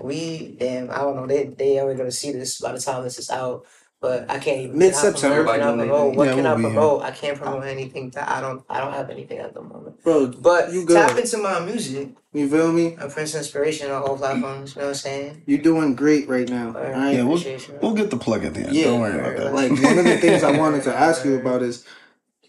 We 0.00 0.56
damn. 0.58 0.90
I 0.90 0.98
don't 0.98 1.16
know. 1.16 1.26
They 1.26 1.44
they 1.46 1.78
are 1.78 1.94
gonna 1.94 2.10
see 2.10 2.32
this 2.32 2.60
by 2.60 2.72
the 2.72 2.80
time 2.80 3.02
this 3.04 3.18
is 3.18 3.30
out. 3.30 3.64
But 4.04 4.30
I 4.30 4.38
can't 4.38 4.60
even. 4.60 4.76
Mid-September. 4.78 5.44
What 5.44 5.52
can 5.54 5.62
I 5.62 5.68
Everybody 5.70 5.88
promote? 5.88 6.04
doing 6.04 6.16
What 6.18 6.24
their 6.26 6.34
can 6.34 6.42
thing. 6.44 6.46
I 6.46 6.54
we'll 6.54 6.58
be 6.68 6.74
promote? 6.74 7.02
I 7.04 7.10
can't 7.10 7.38
promote 7.38 7.64
anything 7.64 8.10
that 8.10 8.28
I 8.28 8.40
don't. 8.42 8.62
I 8.68 8.78
don't 8.80 8.92
have 8.92 9.08
anything 9.08 9.38
at 9.38 9.54
the 9.54 9.62
moment. 9.62 10.02
Bro, 10.04 10.26
But 10.42 10.72
You 10.74 10.86
tap 10.86 11.16
into 11.18 11.38
my 11.38 11.60
music 11.60 12.10
you 12.34 12.46
feel 12.50 12.70
me? 12.70 12.96
and 13.00 13.10
Prince 13.10 13.34
Inspiration 13.34 13.90
on 13.90 14.02
all 14.02 14.18
platforms. 14.18 14.74
You 14.74 14.82
know 14.82 14.88
what 14.88 14.90
I'm 14.90 14.94
saying? 14.96 15.42
You're 15.46 15.62
doing 15.62 15.94
great 15.94 16.28
right 16.28 16.46
now. 16.46 16.68
All 16.68 16.76
Alright. 16.76 16.92
right? 16.92 17.14
Yeah, 17.14 17.22
we'll, 17.22 17.38
Appreciate 17.38 17.66
you. 17.68 17.78
we'll 17.80 17.94
get 17.94 18.10
the 18.10 18.18
plug 18.18 18.44
at 18.44 18.52
the 18.52 18.60
end. 18.66 18.74
Yeah, 18.76 18.84
Don't 18.84 19.00
worry 19.00 19.18
about 19.18 19.36
that. 19.38 19.54
Like 19.54 19.70
one 19.70 19.98
of 19.98 20.04
the 20.04 20.18
things 20.18 20.42
I 20.42 20.50
wanted 20.58 20.82
to 20.82 20.94
ask 21.06 21.24
you 21.24 21.38
about 21.40 21.62
is, 21.62 21.86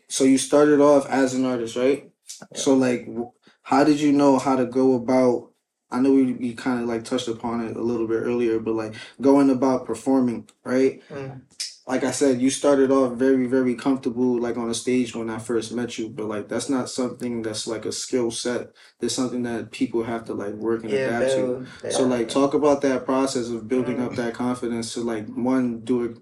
so 0.09 0.25
you 0.25 0.37
started 0.37 0.81
off 0.81 1.07
as 1.07 1.33
an 1.35 1.45
artist, 1.45 1.77
right? 1.77 2.09
So 2.53 2.73
like, 2.73 3.05
w- 3.05 3.31
how 3.63 3.85
did 3.85 4.01
you 4.01 4.11
know 4.11 4.39
how 4.39 4.57
to 4.57 4.65
go 4.65 4.95
about? 4.95 5.51
I 5.95 5.99
know 6.01 6.11
we, 6.11 6.33
we 6.33 6.53
kind 6.53 6.81
of 6.81 6.87
like 6.87 7.03
touched 7.05 7.27
upon 7.27 7.65
it 7.67 7.75
a 7.77 7.81
little 7.81 8.07
bit 8.07 8.21
earlier, 8.23 8.59
but 8.59 8.73
like 8.75 8.93
going 9.21 9.49
about 9.49 9.85
performing, 9.85 10.47
right? 10.63 11.01
Mm. 11.09 11.41
Like 11.87 12.03
I 12.03 12.09
said, 12.09 12.41
you 12.41 12.49
started 12.49 12.89
off 12.89 13.13
very, 13.13 13.45
very 13.45 13.75
comfortable, 13.75 14.39
like 14.39 14.57
on 14.57 14.71
a 14.71 14.73
stage 14.73 15.15
when 15.15 15.29
I 15.29 15.37
first 15.37 15.71
met 15.71 15.99
you. 15.99 16.09
But 16.09 16.25
like, 16.25 16.47
that's 16.49 16.67
not 16.67 16.89
something 16.89 17.43
that's 17.43 17.67
like 17.67 17.85
a 17.85 17.91
skill 17.91 18.31
set. 18.31 18.71
It's 19.01 19.13
something 19.13 19.43
that 19.43 19.69
people 19.71 20.03
have 20.03 20.25
to 20.25 20.33
like 20.33 20.55
work 20.55 20.83
and 20.83 20.91
Yeah, 20.91 21.19
adapt 21.19 21.31
to. 21.35 21.67
build, 21.83 21.93
So 21.93 22.03
like 22.07 22.27
talk 22.27 22.55
about 22.55 22.81
that 22.81 23.05
process 23.05 23.49
of 23.49 23.67
building 23.67 24.01
up 24.01 24.15
that 24.15 24.33
confidence 24.33 24.95
to 24.95 25.01
like 25.01 25.27
one 25.27 25.81
do 25.81 26.03
it 26.05 26.17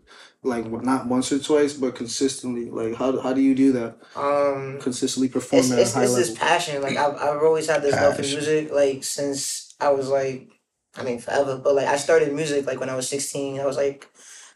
like 0.46 0.70
not 0.70 1.08
once 1.08 1.32
or 1.32 1.39
twice 1.39 1.74
but 1.74 1.96
consistently. 1.96 2.70
Like 2.70 2.96
how 2.96 3.22
how 3.22 3.32
do 3.32 3.39
you 3.39 3.56
do 3.56 3.72
that? 3.72 3.96
um, 4.18 4.80
Consistently 4.82 5.30
perform 5.30 5.62
it's 5.62 5.72
at 5.72 5.77
a 5.77 5.82
high 5.82 6.03
it's 6.03 6.12
level. 6.12 6.15
this 6.15 6.38
passion. 6.38 6.82
Like 6.82 6.98
I've 6.98 7.15
I've 7.15 7.42
always 7.42 7.68
had 7.70 7.82
this 7.82 7.96
love 7.96 8.18
for 8.18 8.22
music. 8.24 8.70
Like 8.70 9.06
since 9.06 9.62
I 9.84 9.90
was 9.92 10.10
like, 10.10 10.50
I 10.96 11.04
mean 11.04 11.20
forever. 11.20 11.58
But 11.63 11.75
like 11.75 11.88
I 11.88 11.98
started 11.98 12.34
music 12.34 12.66
like 12.66 12.80
when 12.80 12.90
I 12.90 12.96
was 12.96 13.10
sixteen. 13.10 13.60
I 13.60 13.66
was 13.66 13.78
like, 13.78 14.08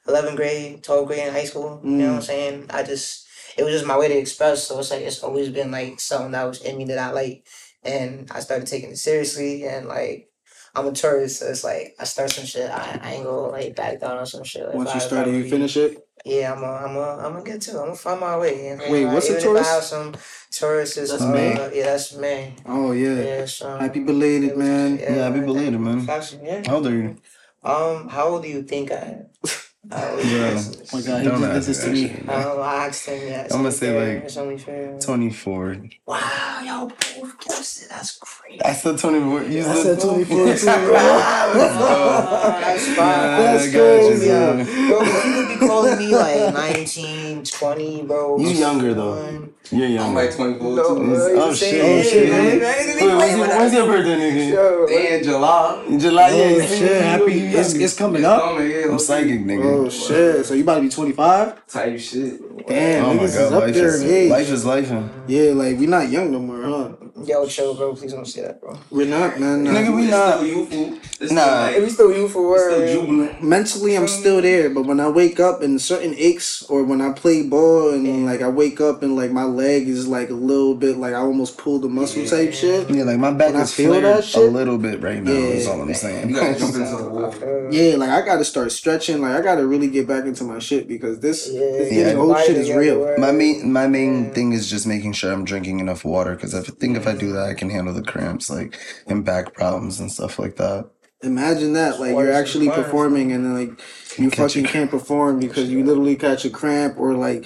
eleventh 0.08 0.38
grade, 0.38 0.84
twelfth 0.84 1.08
grade 1.08 1.28
in 1.28 1.34
high 1.34 1.46
school. 1.46 1.82
You 1.84 1.92
know 1.92 2.08
what 2.08 2.16
I'm 2.16 2.20
mm. 2.22 2.24
saying? 2.24 2.66
I 2.70 2.84
just 2.84 3.28
it 3.58 3.64
was 3.64 3.74
just 3.74 3.86
my 3.88 3.98
way 3.98 4.08
to 4.08 4.18
express. 4.18 4.68
So 4.68 4.80
it's 4.80 4.92
like 4.92 5.02
it's 5.02 5.24
always 5.24 5.50
been 5.50 5.72
like 5.72 6.00
something 6.00 6.32
that 6.32 6.46
was 6.46 6.62
in 6.62 6.78
me 6.78 6.86
that 6.86 7.00
I 7.00 7.12
like, 7.12 7.46
and 7.84 8.30
I 8.32 8.40
started 8.40 8.68
taking 8.68 8.92
it 8.92 8.98
seriously. 8.98 9.66
And 9.66 9.88
like 9.88 10.27
I'm 10.78 10.88
a 10.88 10.92
Taurus, 10.92 11.40
so 11.40 11.48
it's 11.48 11.64
like 11.64 11.96
I 12.00 12.04
start 12.04 12.30
some 12.30 12.46
shit. 12.46 12.70
I, 12.70 13.00
I 13.02 13.14
ain't 13.14 13.24
gonna 13.24 13.48
like 13.48 13.76
back 13.76 14.00
down 14.00 14.18
on 14.18 14.26
some 14.26 14.44
shit. 14.44 14.66
Like, 14.66 14.76
Once 14.76 14.90
you 14.90 14.94
I- 14.94 14.98
if 14.98 15.04
I 15.04 15.08
start 15.08 15.28
it, 15.28 15.34
you 15.34 15.50
finish 15.50 15.76
it. 15.78 16.04
Yeah, 16.26 16.54
I'm 16.54 16.62
a, 16.64 16.68
I'm 16.68 16.96
a, 16.98 17.26
I'm 17.26 17.34
gonna 17.34 17.44
get 17.46 17.62
to. 17.62 17.72
it. 17.72 17.74
I'm 17.76 17.86
gonna 17.86 17.96
find 17.96 18.20
my 18.20 18.38
way. 18.38 18.68
And, 18.68 18.82
Wait, 18.92 19.06
uh, 19.06 19.14
what's 19.14 19.30
a 19.30 19.40
Taurus? 19.40 19.68
I 19.68 19.74
have 19.76 19.84
some 19.84 20.16
tourists, 20.52 20.96
That's 20.96 21.22
uh, 21.22 21.30
May? 21.30 21.54
Yeah, 21.78 21.86
that's 21.86 22.14
May. 22.16 22.54
Oh 22.66 22.92
yeah. 22.92 23.22
Yeah, 23.22 23.46
so, 23.46 23.78
Happy 23.78 24.02
belated, 24.02 24.58
man. 24.58 24.98
Yeah, 24.98 25.24
happy 25.24 25.38
man, 25.38 25.46
belated, 25.46 25.80
man. 25.80 26.02
Facts, 26.02 26.36
yeah. 26.44 26.64
How 26.68 26.76
old 26.76 26.88
are 26.88 26.92
you? 26.92 27.16
Um, 27.64 28.10
how 28.10 28.28
old 28.28 28.44
do 28.44 28.50
you 28.50 28.62
think 28.64 28.92
I 28.92 28.96
am? 28.96 29.26
How 29.92 30.10
old 30.12 30.26
Yeah. 30.26 30.60
Oh 30.60 30.98
my 30.98 31.02
god, 31.02 31.22
he 31.22 31.28
Don't 31.30 31.40
just 31.42 31.68
did 31.68 31.76
this 31.76 31.84
to 31.86 31.90
me. 31.92 32.08
shit. 32.10 32.24
Oh, 32.28 32.34
I 32.34 32.44
don't 32.44 32.56
know, 32.58 32.62
I 32.62 32.86
asked 32.88 33.06
him, 33.06 33.28
yeah. 33.28 33.42
it's 33.44 33.54
I'm 33.54 33.60
gonna 33.62 33.72
say, 33.72 33.88
fair, 33.88 34.16
like, 34.16 34.24
It's 34.26 34.38
only 34.38 34.58
fair. 34.58 35.00
24. 35.00 35.78
Wow, 36.06 36.62
y'all 36.66 36.88
both 36.88 37.40
guessed 37.46 37.84
it. 37.84 37.90
That's 37.90 38.18
great. 38.20 38.62
I 38.66 38.74
said 38.74 38.98
24. 39.00 39.44
You 39.44 39.62
I 39.66 39.76
said 39.76 40.00
24 40.02 40.28
too, 40.56 40.66
bro. 40.66 40.92
That's 41.54 41.76
oh, 41.80 42.94
fine. 42.96 42.98
That's 42.98 43.64
I 43.64 43.72
got 43.72 43.72
crazy. 43.72 44.28
bro. 44.28 44.66
Bro, 44.88 45.22
people 45.24 45.48
be 45.56 45.68
calling 45.68 45.98
me 46.00 46.08
like 46.16 46.54
19, 46.54 47.44
20, 47.46 48.02
bro. 48.04 48.38
You 48.40 48.50
younger, 48.50 48.94
though. 48.94 49.48
You're 49.70 50.00
I'm 50.02 50.14
like 50.14 50.34
24 50.34 50.76
No, 50.76 50.84
too. 50.84 51.16
Oh, 51.36 51.54
shit. 51.54 51.84
Oh, 51.84 52.02
shit, 52.02 52.30
man. 52.30 52.60
man, 52.60 52.88
Wait, 52.98 53.18
when's, 53.18 53.38
your, 53.38 53.48
when's 53.48 53.74
your 53.74 53.86
birthday, 53.86 54.16
nigga? 54.16 54.52
Yo, 54.54 54.88
They 54.88 55.18
in 55.18 55.24
July. 55.24 55.86
In 55.90 56.00
July, 56.00 56.30
Oh 56.32 56.58
yeah. 56.58 56.66
shit, 56.66 57.02
happy 57.04 57.40
it's, 57.48 57.74
it's 57.74 57.94
coming 57.98 58.24
up. 58.24 58.42
Coming, 58.42 58.72
yeah, 58.72 58.86
I'm 58.90 58.98
psychic, 59.00 59.42
nigga. 59.42 59.66
Oh, 59.66 59.77
Oh 59.78 59.90
shit. 59.90 60.46
So 60.46 60.54
you 60.56 60.64
about 60.64 60.76
to 60.76 60.82
be 60.82 60.90
25? 60.90 61.68
Type 61.68 62.00
shit. 62.00 62.42
Damn, 62.68 63.06
Oh 63.06 63.10
niggas 63.14 63.18
my 63.18 63.24
is 63.24 63.36
god, 63.36 63.54
up 63.54 63.62
life 63.62 63.74
there 63.76 63.88
is, 63.88 64.04
in 64.04 64.10
age. 64.10 64.32
life 64.32 64.50
is 64.50 64.66
life. 64.66 64.92
Yeah, 65.28 65.52
like 65.54 65.78
we 65.78 65.86
not 65.86 66.10
young 66.10 66.32
no 66.32 66.40
more, 66.40 66.62
huh? 66.64 66.92
Yo, 67.26 67.46
chill, 67.48 67.74
bro. 67.76 67.96
Please 67.96 68.14
don't 68.14 68.26
say 68.26 68.42
that, 68.44 68.62
bro. 68.62 68.78
We're 68.92 69.08
not, 69.08 69.40
man. 69.40 69.64
Nah. 69.64 69.72
Nigga, 69.72 69.96
we 69.96 70.04
It's 70.04 70.12
not. 70.12 70.38
still 70.38 70.48
youthful. 70.48 70.98
It's 71.20 71.32
Nah. 71.32 71.42
still 71.42 71.62
like, 71.74 71.82
we 71.82 71.90
still 71.90 72.12
you 72.16 72.28
for 72.28 72.56
it's 72.56 72.64
still 72.64 73.02
jubilant. 73.02 73.44
mentally 73.44 73.96
I'm 73.98 74.08
still 74.08 74.42
there, 74.42 74.70
but 74.70 74.84
when 74.86 75.00
I 75.00 75.10
wake 75.10 75.40
up 75.40 75.62
and 75.62 75.82
certain 75.82 76.14
aches 76.18 76.64
or 76.70 76.84
when 76.84 77.02
I 77.02 77.12
play 77.14 77.44
ball 77.44 77.90
and 77.94 78.26
like 78.26 78.42
I 78.42 78.50
wake 78.50 78.80
up 78.80 79.02
and 79.04 79.16
like 79.16 79.32
my 79.32 79.44
leg 79.44 79.88
is 79.88 80.08
like 80.08 80.30
a 80.30 80.34
little 80.36 80.76
bit 80.76 80.98
like 80.98 81.14
I 81.14 81.18
almost 81.18 81.58
pulled 81.58 81.82
the 81.82 81.90
muscle 81.90 82.26
type 82.26 82.54
shit. 82.54 82.90
Yeah, 82.90 83.04
like 83.04 83.18
my 83.20 83.32
back 83.34 83.54
When 83.54 83.62
I 83.62 83.64
is 83.64 83.74
feel 83.74 83.90
flared 83.94 84.24
a 84.36 84.40
little 84.52 84.78
bit 84.78 85.02
right 85.02 85.22
now. 85.24 85.32
yeah, 85.32 85.38
is 85.40 85.68
all 85.68 85.82
I'm 85.82 85.94
saying. 85.94 86.30
You 86.30 86.36
gotta 86.36 86.58
jump 86.58 86.76
into 86.76 86.96
the 86.98 87.10
wall. 87.10 87.72
Yeah, 87.72 87.96
like 87.98 88.10
I 88.10 88.22
gotta 88.26 88.46
start 88.46 88.72
stretching. 88.72 89.22
Like 89.22 89.36
I 89.36 89.42
gotta 89.42 89.66
really 89.66 89.90
get 89.90 90.08
back 90.08 90.26
into 90.26 90.44
my 90.44 90.60
shit 90.60 90.88
because 90.88 91.20
this, 91.20 91.50
Yeah, 91.52 91.60
this 91.60 91.92
Yeah. 91.94 92.14
Getting 92.48 92.62
old 92.62 92.68
shit 92.68 92.76
is 92.76 92.76
real. 92.76 93.18
My 93.18 93.32
main 93.32 93.72
my 93.72 93.88
main 93.88 94.32
thing 94.32 94.52
is 94.54 94.70
just 94.70 94.88
making 94.88 95.14
sure 95.14 95.32
I'm 95.32 95.46
drinking 95.46 95.80
enough 95.80 96.06
water 96.06 96.36
because 96.36 96.54
I 96.56 96.62
think 96.62 96.98
if 96.98 97.08
I 97.08 97.16
do 97.16 97.32
that, 97.34 97.48
I 97.48 97.54
can 97.54 97.70
handle 97.70 97.94
the 97.94 98.04
cramps 98.04 98.50
like 98.50 98.80
and 99.08 99.24
back 99.26 99.54
problems 99.54 100.00
and 100.00 100.12
stuff 100.12 100.40
like 100.40 100.56
that. 100.58 100.90
Imagine 101.24 101.74
that, 101.74 102.00
like 102.00 102.12
you're 102.12 102.32
actually 102.32 102.70
performing 102.70 103.32
and 103.32 103.44
then 103.44 103.56
like 103.56 103.82
you 104.20 104.30
catch 104.30 104.54
fucking 104.54 104.66
can't 104.66 104.92
perform 104.92 105.40
because 105.40 105.70
you 105.70 105.84
literally 105.84 106.16
catch 106.16 106.46
a 106.46 106.50
cramp 106.50 107.00
or 107.00 107.16
like 107.16 107.44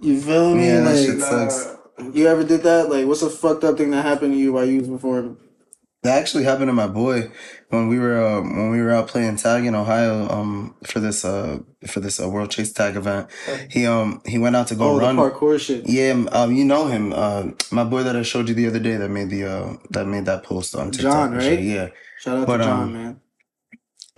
you 0.00 0.20
feel 0.20 0.54
me? 0.54 0.66
Yeah, 0.66 0.80
that 0.80 0.94
like 0.94 1.06
shit 1.06 1.20
sucks. 1.20 1.76
you 2.12 2.28
ever 2.28 2.44
did 2.44 2.62
that? 2.62 2.88
Like 2.88 3.06
what's 3.06 3.22
a 3.22 3.30
fucked 3.30 3.64
up 3.64 3.76
thing 3.76 3.90
that 3.90 4.04
happened 4.04 4.34
to 4.34 4.38
you 4.38 4.52
while 4.52 4.64
you 4.64 4.80
was 4.80 4.88
performing? 4.88 5.36
That 6.02 6.18
actually 6.18 6.44
happened 6.44 6.68
to 6.68 6.72
my 6.72 6.86
boy 6.86 7.32
when 7.68 7.88
we 7.88 7.98
were 7.98 8.16
uh, 8.22 8.40
when 8.40 8.70
we 8.70 8.80
were 8.80 8.92
out 8.92 9.08
playing 9.08 9.36
tag 9.36 9.64
in 9.64 9.74
Ohio 9.74 10.28
um 10.28 10.74
for 10.84 11.00
this 11.00 11.24
uh 11.24 11.58
for 11.86 12.00
this 12.00 12.20
uh, 12.20 12.28
World 12.28 12.50
Chase 12.50 12.72
Tag 12.72 12.96
event. 12.96 13.28
He 13.70 13.86
um 13.86 14.22
he 14.26 14.38
went 14.38 14.56
out 14.56 14.68
to 14.68 14.74
go 14.74 14.90
Oh, 14.90 14.98
run. 14.98 15.16
the 15.16 15.22
parkour 15.22 15.58
shit. 15.60 15.88
Yeah, 15.88 16.24
um, 16.32 16.54
you 16.54 16.64
know 16.64 16.86
him, 16.86 17.12
uh, 17.12 17.48
my 17.70 17.84
boy 17.84 18.02
that 18.04 18.16
I 18.16 18.22
showed 18.22 18.48
you 18.48 18.54
the 18.54 18.66
other 18.68 18.78
day 18.78 18.96
that 18.96 19.08
made 19.10 19.30
the 19.30 19.44
uh 19.44 19.76
that 19.90 20.06
made 20.06 20.26
that 20.26 20.42
post 20.44 20.74
on 20.76 20.90
TikTok. 20.90 21.30
John, 21.30 21.40
shit. 21.40 21.50
right? 21.58 21.60
Yeah, 21.60 21.88
Shout 22.18 22.38
out 22.38 22.46
But, 22.46 22.58
to 22.58 22.64
John, 22.64 22.82
um, 22.82 22.92
man. 22.92 23.20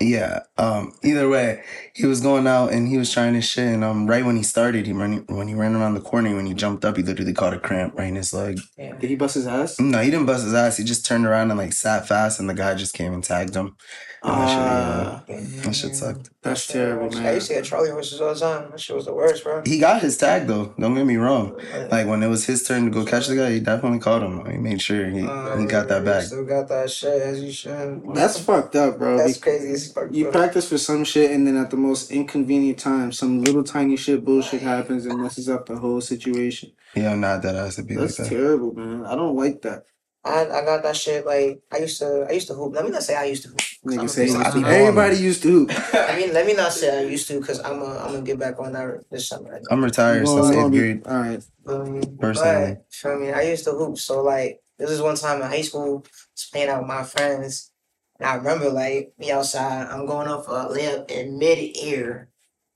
Yeah. 0.00 0.40
Um, 0.56 0.92
either 1.02 1.28
way, 1.28 1.62
he 1.92 2.06
was 2.06 2.20
going 2.20 2.46
out 2.46 2.72
and 2.72 2.86
he 2.86 2.96
was 2.98 3.12
trying 3.12 3.34
his 3.34 3.44
shit, 3.44 3.66
and 3.66 3.82
um, 3.82 4.06
right 4.06 4.24
when 4.24 4.36
he 4.36 4.42
started, 4.42 4.86
he 4.86 4.92
ran 4.92 5.24
when 5.26 5.48
he 5.48 5.54
ran 5.54 5.74
around 5.74 5.94
the 5.94 6.00
corner, 6.00 6.34
when 6.36 6.46
he 6.46 6.54
jumped 6.54 6.84
up, 6.84 6.96
he 6.96 7.02
literally 7.02 7.32
caught 7.32 7.54
a 7.54 7.58
cramp 7.58 7.98
right 7.98 8.08
in 8.08 8.14
his 8.14 8.32
leg. 8.32 8.60
Did 8.76 9.02
he 9.02 9.16
bust 9.16 9.34
his 9.34 9.46
ass? 9.46 9.80
No, 9.80 10.00
he 10.00 10.10
didn't 10.10 10.26
bust 10.26 10.44
his 10.44 10.54
ass. 10.54 10.76
He 10.76 10.84
just 10.84 11.04
turned 11.04 11.26
around 11.26 11.50
and 11.50 11.58
like 11.58 11.72
sat 11.72 12.06
fast, 12.06 12.38
and 12.38 12.48
the 12.48 12.54
guy 12.54 12.74
just 12.74 12.94
came 12.94 13.12
and 13.12 13.24
tagged 13.24 13.54
him. 13.54 13.76
Ah, 14.22 15.22
That 15.28 15.74
shit 15.74 15.94
sucked. 15.94 16.30
that's 16.42 16.66
terrible, 16.66 17.14
I 17.16 17.20
man. 17.22 17.34
used 17.34 17.48
to 17.48 17.54
get 17.54 17.64
Charlie 17.64 17.90
horses 17.90 18.20
all 18.20 18.34
the 18.34 18.40
time. 18.40 18.70
That 18.70 18.80
shit 18.80 18.96
was 18.96 19.04
the 19.06 19.14
worst, 19.14 19.44
bro. 19.44 19.62
He 19.64 19.78
got 19.78 20.02
his 20.02 20.16
tag 20.16 20.46
though. 20.46 20.74
Don't 20.78 20.94
get 20.94 21.06
me 21.06 21.16
wrong. 21.16 21.58
Like 21.90 22.06
when 22.06 22.22
it 22.22 22.28
was 22.28 22.44
his 22.46 22.66
turn 22.66 22.84
to 22.86 22.90
go 22.90 23.04
catch 23.04 23.28
the 23.28 23.36
guy, 23.36 23.50
he 23.52 23.60
definitely 23.60 24.00
caught 24.00 24.22
him. 24.22 24.44
He 24.50 24.58
made 24.58 24.80
sure 24.82 25.08
he, 25.08 25.22
Uh, 25.26 25.56
he 25.58 25.66
got 25.66 25.88
that 25.88 26.04
back. 26.04 26.24
Still 26.24 26.44
got 26.44 26.68
that 26.68 26.90
shit 26.90 27.20
as 27.22 27.42
you 27.42 27.52
should. 27.52 28.02
That's 28.14 28.38
fucked 28.38 28.74
up, 28.76 28.98
bro. 28.98 29.16
That's 29.18 29.38
crazy 29.38 29.70
as 29.72 29.92
fuck. 29.92 30.08
You 30.12 30.24
bro. 30.24 30.32
practice 30.32 30.68
for 30.68 30.78
some 30.78 31.04
shit, 31.04 31.30
and 31.30 31.46
then 31.46 31.56
at 31.56 31.70
the 31.70 31.76
most 31.76 32.10
inconvenient 32.10 32.78
time, 32.78 33.12
some 33.12 33.42
little 33.44 33.62
tiny 33.64 33.96
shit 33.96 34.24
bullshit 34.24 34.62
happens 34.62 35.06
and 35.06 35.20
messes 35.22 35.48
up 35.48 35.66
the 35.66 35.76
whole 35.76 36.00
situation. 36.00 36.72
Yeah, 36.94 37.12
I'm 37.12 37.20
not 37.20 37.42
that 37.42 37.54
has 37.54 37.76
to 37.76 37.82
be 37.82 37.94
That's 37.94 38.18
like 38.18 38.28
that. 38.28 38.34
terrible, 38.34 38.72
man. 38.74 39.04
I 39.04 39.14
don't 39.14 39.36
like 39.36 39.62
that. 39.62 39.84
I, 40.24 40.42
I 40.46 40.64
got 40.64 40.82
that 40.82 40.96
shit 40.96 41.24
like 41.24 41.60
I 41.72 41.78
used 41.78 41.98
to 42.00 42.26
I 42.28 42.32
used 42.32 42.48
to 42.48 42.54
hoop. 42.54 42.74
Let 42.74 42.84
me 42.84 42.90
not 42.90 43.02
say 43.02 43.14
I 43.16 43.24
used 43.24 43.44
to 43.44 43.48
hoop. 43.50 43.58
'cause 43.58 43.76
I'm 43.86 43.90
Nigga 43.98 44.04
a 44.04 44.08
say. 44.08 44.22
I 44.22 44.24
used 44.26 44.52
to- 44.52 44.60
know. 44.60 44.68
everybody 44.68 45.16
used 45.16 45.42
to 45.42 45.48
hoop. 45.50 45.70
I 45.94 46.16
mean, 46.16 46.32
let 46.34 46.46
me 46.46 46.54
not 46.54 46.72
say 46.72 46.98
I 46.98 47.02
used 47.08 47.28
to 47.28 47.40
because 47.40 47.60
I'm 47.60 47.80
a, 47.80 47.86
I'm 47.98 48.12
gonna 48.12 48.22
get 48.22 48.38
back 48.38 48.58
on 48.58 48.72
that 48.72 49.04
this 49.10 49.28
summer. 49.28 49.60
I'm 49.70 49.82
retired 49.82 50.24
Well, 50.24 50.36
since 50.42 50.48
it's 50.48 50.56
gonna 50.56 50.66
eighth 50.76 51.02
grade. 51.02 51.06
All 51.06 51.20
right. 51.20 51.42
Um, 51.68 52.16
Personally. 52.18 52.74
but 52.74 52.84
feel 52.92 53.18
me, 53.20 53.30
I 53.32 53.42
used 53.42 53.64
to 53.64 53.70
hoop. 53.72 53.98
So 53.98 54.22
like, 54.22 54.60
this 54.78 54.90
is 54.90 55.00
one 55.00 55.16
time 55.16 55.40
in 55.40 55.48
high 55.48 55.62
school, 55.62 56.04
just 56.36 56.52
playing 56.52 56.68
out 56.68 56.80
with 56.80 56.88
my 56.88 57.04
friends, 57.04 57.70
and 58.18 58.28
I 58.28 58.34
remember 58.34 58.70
like 58.70 59.12
me 59.18 59.30
outside. 59.30 59.86
I'm 59.88 60.04
going 60.06 60.28
up 60.28 60.48
a 60.48 60.66
layup 60.68 61.10
in 61.10 61.38
mid 61.38 61.76
air. 61.80 62.27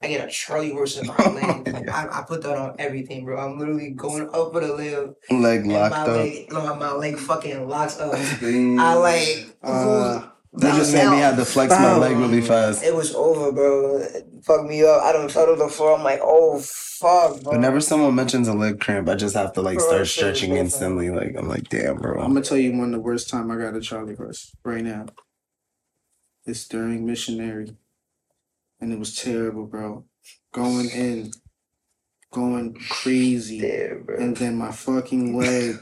I 0.03 0.09
get 0.09 0.27
a 0.29 0.31
Charlie 0.31 0.73
horse 0.73 0.99
in 0.99 1.07
my 1.19 1.27
leg. 1.27 1.89
I, 1.89 2.09
I 2.21 2.25
put 2.27 2.43
that 2.43 2.57
on 2.57 2.75
everything, 2.79 3.25
bro. 3.25 3.39
I'm 3.39 3.59
literally 3.59 3.91
going 3.91 4.29
up 4.33 4.53
for 4.53 4.61
the 4.61 4.69
layup, 4.69 5.15
Leg 5.31 5.67
locked 5.67 5.93
my 5.95 6.01
up. 6.03 6.07
leg, 6.09 6.53
no, 6.53 6.75
my 6.77 6.93
leg 6.93 7.17
fucking 7.19 7.69
locks 7.69 7.99
up. 8.01 8.13
Damn. 8.41 8.79
I 8.81 8.95
like, 8.95 9.57
Uh, 9.63 10.29
They 10.55 10.71
just 10.73 10.93
made 10.93 11.09
me 11.09 11.19
have 11.19 11.37
to 11.37 11.45
flex 11.45 11.71
my 11.73 11.97
leg 11.97 12.17
really 12.17 12.41
fast. 12.43 12.83
It 12.83 12.95
was 12.95 13.15
over, 13.15 13.53
bro. 13.53 13.99
It 13.99 14.27
fucked 14.45 14.69
me 14.69 14.85
up. 14.85 15.03
I 15.03 15.13
don't 15.13 15.31
fell 15.31 15.47
to 15.47 15.57
the 15.57 15.69
floor. 15.69 15.97
I'm 15.97 16.05
like, 16.05 16.21
oh 16.23 16.59
fuck, 16.59 17.43
bro. 17.43 17.53
Whenever 17.53 17.81
someone 17.81 18.15
mentions 18.15 18.49
a 18.49 18.53
leg 18.53 18.79
cramp, 18.81 19.09
I 19.09 19.15
just 19.15 19.35
have 19.35 19.53
to 19.55 19.63
like 19.63 19.79
Bro, 19.79 19.87
start 19.87 19.99
that 20.01 20.07
shit 20.07 20.27
was 20.27 20.37
stretching 20.39 20.57
instantly. 20.59 21.09
Like 21.11 21.35
I'm 21.39 21.49
like, 21.49 21.69
damn, 21.71 21.97
bro. 21.97 22.21
I'm 22.21 22.35
gonna 22.35 22.43
tell 22.43 22.59
you 22.59 22.73
one 22.73 22.89
of 22.89 22.93
the 22.93 23.01
worst 23.01 23.31
time 23.31 23.51
I 23.51 23.57
got 23.57 23.75
a 23.77 23.81
Charlie 23.81 24.15
horse 24.17 24.55
right 24.65 24.85
now. 24.85 25.07
It's 26.45 26.67
during 26.67 27.07
missionary, 27.07 27.77
and 28.83 28.93
it 28.93 29.01
was 29.01 29.17
terrible, 29.17 29.67
bro. 29.67 30.07
Going 30.55 30.91
in, 30.91 31.33
going 32.33 32.75
crazy, 32.91 33.59
Yeah, 33.59 33.95
bro. 34.05 34.17
and 34.19 34.37
then 34.37 34.57
my 34.57 34.73
fucking 34.73 35.37
leg, 35.37 35.77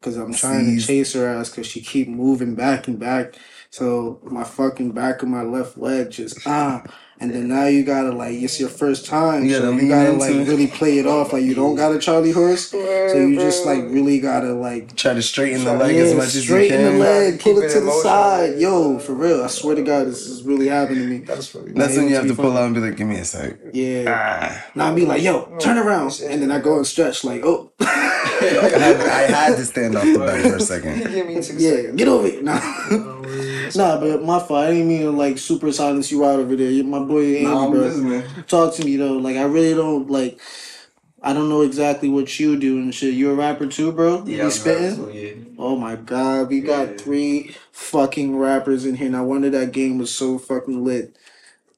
because 0.00 0.16
I'm 0.18 0.34
trying 0.34 0.66
to 0.66 0.72
chase 0.86 1.14
her 1.14 1.26
ass, 1.28 1.50
because 1.50 1.68
she 1.68 1.82
keep 1.82 2.08
moving 2.08 2.56
back 2.56 2.88
and 2.88 2.98
back. 3.00 3.36
So 3.70 4.20
my 4.24 4.44
fucking 4.44 4.92
back 4.92 5.22
of 5.22 5.28
my 5.30 5.42
left 5.42 5.78
leg 5.78 6.10
just 6.12 6.40
ah, 6.46 6.84
and 7.18 7.30
then 7.32 7.48
now 7.48 7.66
you 7.66 7.82
gotta 7.84 8.12
like 8.12 8.34
it's 8.34 8.60
your 8.60 8.68
first 8.68 9.06
time, 9.06 9.44
You 9.46 9.54
so 9.54 9.72
gotta 9.72 9.82
you 9.82 9.88
gotta 9.88 10.12
like 10.12 10.34
it. 10.34 10.46
really 10.48 10.66
play 10.66 10.98
it 10.98 11.06
off 11.06 11.32
like 11.32 11.42
you 11.44 11.54
don't 11.54 11.74
got 11.76 11.92
a 11.94 11.98
Charlie 11.98 12.32
horse, 12.32 12.70
so 12.70 13.14
you 13.16 13.36
just 13.36 13.64
like 13.66 13.82
really 13.84 14.20
gotta 14.20 14.52
like 14.52 14.94
Try 14.96 15.14
to 15.14 15.22
straighten 15.22 15.64
the 15.64 15.74
leg 15.74 15.96
as 15.96 16.14
much 16.14 16.26
as 16.34 16.36
you 16.48 16.54
can. 16.56 16.66
straighten 16.66 16.84
the 16.84 16.98
leg, 16.98 17.40
pull 17.40 17.58
it 17.58 17.64
it 17.66 17.72
to 17.74 17.80
the 17.80 17.92
side. 18.02 18.58
Yo, 18.58 18.98
for 18.98 19.14
real, 19.14 19.42
I 19.42 19.46
swear 19.48 19.74
to 19.76 19.82
God, 19.82 20.06
this 20.08 20.26
is 20.26 20.42
really 20.42 20.68
happening 20.68 21.02
to 21.02 21.08
me. 21.08 21.18
That's 21.18 21.48
funny. 21.48 21.72
That's 21.72 21.96
when 21.96 22.08
you 22.08 22.14
have 22.16 22.26
to 22.26 22.34
pull 22.34 22.46
Funny. 22.52 22.58
out 22.58 22.64
and 22.66 22.74
be 22.74 22.80
like, 22.82 22.96
give 22.96 23.08
me 23.08 23.16
a 23.18 23.24
sec. 23.24 23.56
Yeah. 23.72 24.04
Ah. 24.08 24.70
Now 24.74 24.92
I 24.92 24.94
be 24.94 25.04
like, 25.06 25.22
yo, 25.22 25.56
turn 25.58 25.78
around, 25.78 26.20
and 26.22 26.42
then 26.42 26.50
I 26.50 26.58
go 26.60 26.76
and 26.76 26.86
stretch 26.86 27.24
like, 27.24 27.42
oh, 27.44 27.72
I, 27.80 27.84
had, 28.44 29.00
I 29.00 29.22
had 29.22 29.56
to 29.56 29.64
stand 29.64 29.96
off 29.96 30.04
the 30.04 30.18
bed 30.18 30.42
for 30.50 30.56
a 30.56 30.60
second. 30.60 30.98
Give 31.12 31.26
me 31.26 31.40
two 31.42 31.54
yeah, 31.56 31.70
seconds. 31.76 31.96
get 31.96 32.08
over 32.08 32.26
it. 32.26 32.44
Nah, 32.44 33.15
nah, 33.74 33.98
but 33.98 34.22
my 34.22 34.38
fault. 34.38 34.64
I 34.66 34.70
didn't 34.72 34.88
mean 34.88 35.00
to 35.02 35.10
like 35.10 35.38
super 35.38 35.72
silence 35.72 36.12
you 36.12 36.24
out 36.24 36.38
over 36.38 36.54
there. 36.56 36.84
My 36.84 37.00
boy 37.00 37.36
Andy, 37.36 37.42
Nah, 37.44 37.70
bro. 37.70 37.80
listening. 37.80 38.22
Talk 38.46 38.74
to 38.74 38.84
me 38.84 38.96
though. 38.96 39.14
Like 39.14 39.36
I 39.36 39.42
really 39.44 39.74
don't 39.74 40.10
like. 40.10 40.38
I 41.22 41.32
don't 41.32 41.48
know 41.48 41.62
exactly 41.62 42.08
what 42.08 42.38
you 42.38 42.56
do 42.56 42.76
and 42.78 42.94
shit. 42.94 43.14
You 43.14 43.30
a 43.32 43.34
rapper 43.34 43.66
too, 43.66 43.90
bro? 43.90 44.22
Yeah, 44.26 44.36
you 44.36 44.42
I'm 44.44 44.50
spitting? 44.50 44.84
right, 44.84 44.96
so 44.96 45.08
yeah. 45.08 45.32
Oh 45.58 45.74
my 45.76 45.96
god, 45.96 46.48
we 46.50 46.60
got 46.60 46.90
Yeah. 46.90 46.96
three 46.98 47.56
fucking 47.72 48.36
rappers 48.36 48.84
in 48.84 48.94
here. 48.94 49.08
No 49.08 49.24
wonder 49.24 49.50
that 49.50 49.72
game 49.72 49.98
was 49.98 50.14
so 50.14 50.38
fucking 50.38 50.84
lit. 50.84 51.16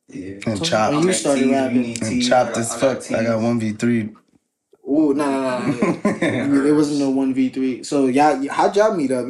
Yeah. 0.09 0.33
And 0.35 0.45
When 0.47 0.57
chopped. 0.63 1.05
you 1.05 1.13
started 1.15 1.43
tees, 1.45 1.53
rapping. 1.53 1.77
you 1.77 1.83
need 1.83 2.03
And 2.03 2.11
tees, 2.11 2.29
chopped 2.29 2.57
as 2.59 2.71
got- 2.75 3.03
fuck. 3.05 3.13
I 3.13 3.23
got 3.25 3.41
one 3.41 3.59
v 3.61 3.73
three. 3.73 4.11
Ooh, 4.87 5.15
nah, 5.15 5.31
nah, 5.31 5.59
nah. 5.67 5.67
nah. 5.67 6.65
It 6.67 6.73
wasn't 6.77 6.99
no 7.01 7.11
one 7.11 7.33
v 7.33 7.49
three. 7.51 7.83
So 7.85 8.07
y'all, 8.07 8.47
how'd 8.51 8.77
y'all 8.77 8.95
meet 8.95 9.13
up? 9.13 9.27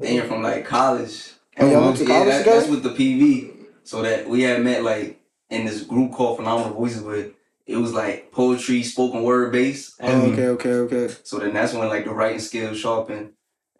And 0.00 0.22
from 0.28 0.42
like 0.42 0.64
college. 0.64 1.32
Oh, 1.58 1.70
y'all 1.70 1.80
went 1.86 2.00
um, 2.00 2.06
to 2.06 2.12
yeah, 2.12 2.24
that, 2.24 2.38
together? 2.38 2.58
that's 2.58 2.70
with 2.70 2.82
the 2.82 2.90
PV. 2.90 3.52
So 3.84 4.02
that 4.02 4.28
we 4.28 4.42
had 4.42 4.62
met 4.62 4.82
like 4.84 5.20
in 5.50 5.64
this 5.66 5.82
group 5.82 6.12
called 6.12 6.36
Phenomenal 6.36 6.74
Voices 6.74 7.02
but 7.02 7.32
it 7.66 7.76
was 7.76 7.92
like 7.92 8.30
poetry, 8.32 8.82
spoken 8.82 9.22
word 9.22 9.52
based. 9.52 9.94
Oh, 10.00 10.06
okay, 10.32 10.44
um, 10.46 10.50
okay, 10.54 10.70
okay. 10.72 11.14
So 11.24 11.38
then 11.38 11.52
that's 11.54 11.72
when 11.72 11.88
like 11.88 12.04
the 12.04 12.10
writing 12.12 12.40
skills 12.40 12.78
sharpened 12.78 13.30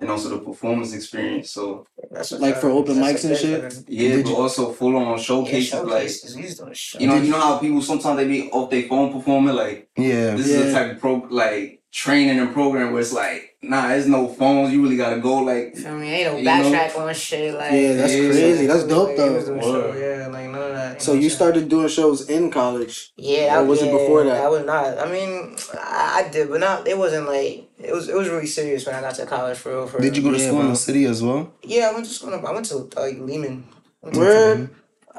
and 0.00 0.10
also 0.10 0.30
the 0.30 0.38
performance 0.38 0.94
experience. 0.94 1.50
So 1.50 1.86
That's 2.10 2.32
Like 2.32 2.56
for 2.56 2.70
open 2.70 2.98
That's 3.00 3.22
mics 3.24 3.28
and 3.28 3.38
shit? 3.38 3.72
thing. 3.72 3.84
yeah, 3.88 4.08
Did 4.16 4.24
but 4.24 4.30
you- 4.30 4.36
also 4.36 4.72
full 4.72 4.96
on 4.96 5.16
Yeah, 5.18 5.22
showcases 5.22 5.74
like 5.74 5.84
showcases. 6.08 6.34
He's 6.34 6.58
doing 6.58 6.72
show. 6.72 6.98
you 6.98 7.06
know, 7.06 7.16
you 7.16 7.30
know 7.30 7.40
how 7.40 7.58
people 7.58 7.82
sometimes 7.82 8.16
they 8.16 8.26
be 8.26 8.50
off 8.50 8.70
their 8.70 8.84
phone 8.84 9.12
performing 9.12 9.54
like 9.54 9.88
Yeah. 9.96 10.34
this 10.36 10.46
is 10.48 10.52
Yeah. 10.66 10.70
a 10.70 10.72
type 10.72 10.92
of 10.94 11.00
pro 11.00 11.14
like 11.30 11.79
training 11.92 12.38
and 12.38 12.52
program 12.52 12.92
where 12.92 13.00
it's 13.00 13.12
like, 13.12 13.56
nah, 13.62 13.88
there's 13.88 14.06
no 14.06 14.28
phones, 14.28 14.72
you 14.72 14.82
really 14.82 14.96
gotta 14.96 15.20
go 15.20 15.38
like 15.38 15.74
Feel 15.76 15.96
me? 15.98 16.08
Ain't 16.08 16.32
no 16.32 16.38
You 16.38 16.44
know? 16.44 16.50
backtrack 16.50 16.98
on 16.98 17.14
shit. 17.14 17.54
Like 17.54 17.72
Yeah, 17.72 17.94
that's 17.94 18.14
Yeah, 18.14 18.30
crazy. 18.30 18.66
That's 18.66 18.84
dope 18.84 19.16
though. 19.16 19.60
show, 19.60 19.94
Yeah, 19.94 20.28
like 20.28 20.50
none 20.50 20.62
of 20.62 20.74
that. 20.74 21.02
So 21.02 21.14
you 21.14 21.22
what 21.24 21.32
started 21.32 21.68
doing 21.68 21.88
shows 21.88 22.28
in 22.30 22.50
college. 22.50 23.12
Yeah, 23.16 23.56
Or 23.58 23.62
that, 23.62 23.68
was 23.68 23.82
it 23.82 23.90
before 23.90 24.24
that? 24.24 24.42
I 24.44 24.48
was 24.48 24.64
not. 24.64 24.98
I 24.98 25.10
mean, 25.10 25.56
I, 25.74 26.24
I 26.26 26.28
did, 26.30 26.48
but 26.48 26.60
not. 26.60 26.86
It 26.86 26.96
wasn't 26.96 27.26
like 27.26 27.68
it 27.78 27.92
was. 27.92 28.08
It 28.08 28.14
was 28.14 28.28
really 28.28 28.46
serious 28.46 28.86
when 28.86 28.94
I 28.94 29.00
got 29.00 29.14
to 29.16 29.26
college 29.26 29.58
for 29.58 29.70
real. 29.72 29.86
For 29.86 30.00
Did 30.00 30.16
you 30.16 30.22
go 30.22 30.30
to 30.30 30.38
Yeah, 30.38 30.46
school 30.48 30.60
in 30.60 30.68
the 30.68 30.76
city 30.76 31.04
as 31.06 31.22
well? 31.22 31.52
Yeah, 31.62 31.88
I 31.90 31.92
went 31.94 32.06
to 32.06 32.12
school. 32.12 32.32
I 32.34 32.52
went 32.52 32.66
to 32.66 32.76
like 32.96 33.18
Lehman. 33.18 33.64
I 34.02 34.06
went 34.06 34.14
to- 34.14 34.20
Word. 34.20 34.70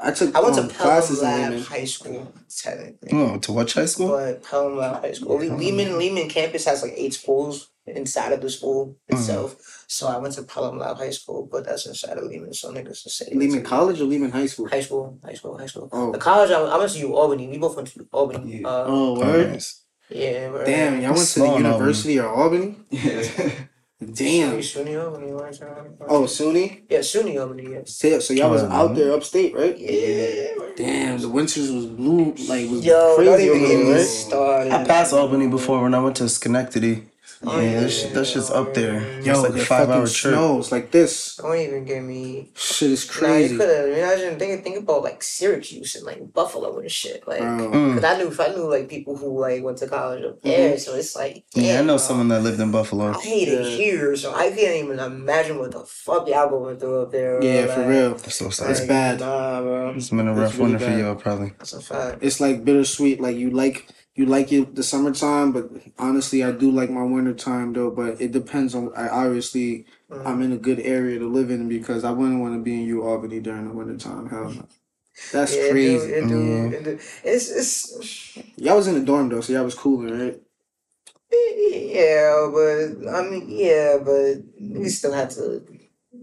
I 0.04 0.10
took 0.10 0.34
I 0.34 0.40
went 0.40 0.58
um, 0.58 0.68
to 0.68 0.74
classes 0.74 1.20
Pelham 1.20 1.34
in 1.36 1.40
Lab 1.42 1.50
Lehman. 1.52 1.66
High 1.66 1.84
School, 1.84 2.32
technically. 2.62 3.10
Oh, 3.12 3.38
to 3.38 3.52
what 3.52 3.70
high 3.70 3.86
school? 3.86 4.08
But 4.08 4.42
Pelham 4.42 4.76
Lab 4.76 5.00
High 5.02 5.12
School. 5.12 5.36
Le- 5.38 5.54
Lehman 5.56 5.96
Lehman 5.98 6.28
campus 6.28 6.64
has 6.64 6.82
like 6.82 6.94
eight 6.96 7.14
schools 7.14 7.70
inside 7.86 8.32
of 8.32 8.40
the 8.40 8.50
school 8.50 8.96
Mm-hmm. 9.10 9.16
itself. 9.16 9.84
So 9.88 10.08
I 10.08 10.16
went 10.18 10.34
to 10.34 10.42
Pelham 10.42 10.78
Lab 10.78 10.96
High 10.96 11.10
School, 11.10 11.48
but 11.50 11.64
that's 11.66 11.86
inside 11.86 12.18
of 12.18 12.24
Lehman. 12.24 12.52
So 12.52 12.72
niggas 12.72 13.02
just 13.04 13.16
say 13.16 13.28
Lehman 13.32 13.62
College 13.62 14.00
or 14.00 14.04
Lehman 14.04 14.30
High 14.32 14.46
School? 14.46 14.68
High 14.68 14.80
school, 14.80 15.18
high 15.24 15.34
school, 15.34 15.56
high 15.58 15.66
school. 15.66 15.88
Oh. 15.92 16.10
The 16.12 16.18
college 16.18 16.50
I, 16.50 16.60
I 16.60 16.76
went 16.78 16.90
to 16.92 16.98
U 16.98 17.14
Albany. 17.16 17.46
We 17.48 17.58
both 17.58 17.76
went 17.76 17.88
to 17.88 18.06
Albany. 18.12 18.60
Yeah. 18.60 18.68
Uh, 18.68 18.84
Oh, 18.88 19.16
Oh, 19.16 19.20
word. 19.20 19.52
nice. 19.52 19.82
yeah. 20.10 20.50
we're- 20.50 20.64
Damn, 20.66 21.00
y'all 21.00 21.14
went 21.14 21.28
to 21.28 21.38
the 21.38 21.44
on 21.46 21.50
Albany. 21.52 21.68
University 21.74 22.16
of 22.18 22.24
Albany? 22.26 22.76
yeah. 22.90 23.50
Damn. 24.06 24.58
SUNY 24.58 25.02
Albany. 25.04 25.32
Oh, 26.08 26.24
SUNY? 26.24 26.82
yeah, 26.88 26.98
SUNY 26.98 27.40
Albany. 27.40 27.70
Yes. 27.70 27.96
So, 27.96 28.18
so 28.20 28.34
y'all 28.34 28.50
was 28.50 28.62
out 28.64 28.94
there 28.94 29.12
upstate, 29.12 29.54
right? 29.54 29.76
Yeah. 29.78 30.54
Damn, 30.76 31.18
the 31.20 31.28
winters 31.28 31.70
was 31.70 31.86
blue, 31.86 32.34
like 32.48 32.68
was 32.70 32.84
Yo, 32.84 33.16
don't 33.16 33.16
crazy 33.16 33.44
even 33.44 33.58
over 33.58 33.66
get 33.66 33.76
there, 33.76 33.84
me 33.84 33.92
right? 33.92 34.00
started. 34.06 34.72
I 34.72 34.84
passed 34.84 35.12
Albany 35.12 35.48
before 35.48 35.82
when 35.82 35.94
I 35.94 36.00
went 36.00 36.16
to 36.16 36.28
Schenectady. 36.28 37.04
Oh, 37.44 37.58
yeah, 37.60 37.80
that, 37.80 37.90
shit, 37.90 38.14
that 38.14 38.24
shit's 38.26 38.50
up 38.50 38.72
there. 38.72 39.00
Yo, 39.22 39.32
it's 39.32 39.42
like 39.42 39.62
a 39.62 39.64
five 39.64 39.86
fucking 39.88 39.92
hour 39.94 40.06
trip. 40.06 40.32
snows 40.34 40.70
like 40.70 40.90
this. 40.92 41.36
Don't 41.36 41.56
even 41.56 41.84
get 41.84 42.02
me. 42.02 42.50
Shit 42.54 42.90
is 42.92 43.06
Nah, 43.08 43.12
you 43.14 43.18
crazy, 43.20 43.56
could 43.56 43.68
have 43.68 43.88
imagine 43.88 44.38
think 44.38 44.62
think 44.62 44.76
about 44.78 45.02
like 45.02 45.22
Syracuse 45.22 45.96
and 45.96 46.04
like 46.06 46.32
Buffalo 46.32 46.78
and 46.78 46.90
shit. 46.90 47.26
Like, 47.26 47.40
bro. 47.40 47.70
Mm. 47.72 47.94
cause 47.94 48.04
I 48.04 48.18
knew 48.18 48.28
if 48.28 48.38
I 48.38 48.48
knew 48.48 48.70
like 48.70 48.88
people 48.88 49.16
who 49.16 49.40
like 49.40 49.62
went 49.62 49.78
to 49.78 49.88
college 49.88 50.24
up 50.24 50.32
Mm-hmm. 50.42 50.48
there, 50.48 50.78
so 50.78 50.94
it's 50.94 51.16
like 51.16 51.44
Yeah, 51.54 51.78
I 51.78 51.82
know 51.82 51.94
bro. 51.94 51.96
someone 51.98 52.28
that 52.28 52.42
lived 52.42 52.60
in 52.60 52.70
Buffalo. 52.70 53.12
I 53.12 53.20
hate 53.20 53.48
it 53.48 53.76
here, 53.76 54.14
so 54.16 54.34
I 54.34 54.50
can't 54.50 54.84
even 54.84 54.98
imagine 55.00 55.58
what 55.58 55.72
the 55.72 55.84
fuck 55.84 56.28
y'all 56.28 56.48
going 56.48 56.78
through 56.78 57.02
up 57.02 57.10
there. 57.12 57.40
bro. 57.40 57.48
Yeah, 57.48 57.66
for 57.74 57.86
real. 57.88 58.10
That's 58.14 58.36
so 58.36 58.46
It's 58.46 58.56
sad. 58.58 58.88
bad. 58.88 59.20
Nah, 59.20 59.60
bro. 59.62 59.90
It's 59.96 60.10
been 60.10 60.28
a 60.28 60.32
It's 60.32 60.40
rough 60.40 60.58
really 60.58 60.72
winter 60.72 60.86
for 60.90 60.96
y'all, 60.98 61.14
probably. 61.16 61.52
That's 61.58 61.72
a 61.72 61.80
fact. 61.80 62.18
It's 62.22 62.40
like 62.40 62.64
bittersweet. 62.64 63.20
Like 63.20 63.36
you 63.36 63.50
like 63.50 63.88
you 64.14 64.26
like 64.26 64.52
it 64.52 64.74
the 64.74 64.82
summertime, 64.82 65.52
but 65.52 65.70
honestly, 65.98 66.44
I 66.44 66.52
do 66.52 66.70
like 66.70 66.90
my 66.90 67.02
wintertime 67.02 67.72
though. 67.72 67.90
But 67.90 68.20
it 68.20 68.32
depends 68.32 68.74
on. 68.74 68.92
I 68.94 69.08
obviously 69.08 69.86
Mhm. 70.10 70.26
I'm 70.26 70.42
in 70.42 70.52
a 70.52 70.58
good 70.58 70.80
area 70.80 71.18
to 71.18 71.26
live 71.28 71.50
in 71.50 71.68
because 71.68 72.04
I 72.04 72.10
wouldn't 72.10 72.40
want 72.40 72.54
to 72.54 72.60
be 72.62 72.74
in 72.74 72.86
U 72.88 73.02
Albany 73.02 73.40
during 73.40 73.68
the 73.68 73.74
wintertime. 73.74 74.28
Hell 74.28 74.50
no. 74.50 74.66
That's 75.32 75.54
Yeah, 75.54 75.60
it 75.62 75.64
do- 75.66 75.70
crazy. 75.72 76.12
It 76.12 76.28
do, 76.28 76.40
Yeah. 76.42 76.76
it 76.78 76.84
do, 76.84 76.98
It's 77.24 77.50
it's 77.50 78.38
Y'all 78.56 78.76
was 78.76 78.86
in 78.86 78.94
the 78.94 79.00
dorm 79.00 79.28
though, 79.30 79.40
so 79.40 79.52
y'all 79.52 79.64
was 79.64 79.74
cooler, 79.74 80.14
right? 80.16 80.40
yeah, 81.32 82.50
but 82.52 83.08
I 83.14 83.22
mean 83.30 83.46
yeah, 83.48 83.98
but 84.04 84.42
we 84.60 84.88
still 84.88 85.12
have 85.12 85.30
to 85.34 85.62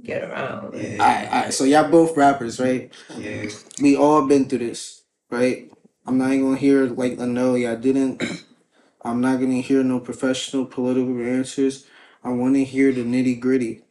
get 0.03 0.23
around. 0.23 0.75
Yeah. 0.75 1.01
Alright, 1.01 1.27
alright. 1.27 1.53
So 1.53 1.63
y'all 1.63 1.89
both 1.89 2.15
rappers, 2.15 2.59
right? 2.59 2.91
Yeah. 3.17 3.45
We 3.81 3.95
all 3.95 4.25
been 4.27 4.45
through 4.47 4.59
this, 4.59 5.01
right? 5.31 5.68
I'm 6.09 6.17
not 6.17 6.31
even 6.31 6.45
gonna 6.45 6.57
hear 6.57 6.87
like 6.87 7.19
a 7.19 7.27
no, 7.27 7.53
yeah, 7.53 7.73
I 7.73 7.75
didn't. 7.75 8.23
I'm 9.03 9.21
not 9.21 9.39
gonna 9.39 9.61
hear 9.61 9.83
no 9.83 9.99
professional 9.99 10.65
political 10.65 11.21
answers. 11.21 11.85
I 12.23 12.29
want 12.29 12.55
to 12.55 12.63
hear 12.63 12.91
the 12.91 13.03
nitty 13.03 13.39
gritty. 13.39 13.83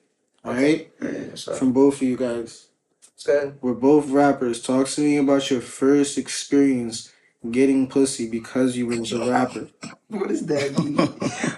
All 0.45 0.53
right, 0.53 0.91
Yeah, 1.01 1.37
so- 1.37 1.55
from 1.55 1.73
both 1.73 1.95
of 1.97 2.03
you 2.03 2.17
guys. 2.17 2.67
It's 3.15 3.23
good. 3.25 3.59
We're 3.63 3.75
both 3.75 4.11
rappers. 4.11 4.61
Talk 4.61 4.89
to 4.89 5.01
me 5.01 5.17
about 5.19 5.49
your 5.49 5.61
first 5.61 6.19
experience 6.19 7.13
getting 7.51 7.87
pussy 7.89 8.29
because 8.29 8.77
you 8.77 8.87
was 8.87 9.13
a 9.13 9.31
rapper. 9.31 9.69
What 10.11 10.31
is 10.31 10.47
that? 10.47 10.71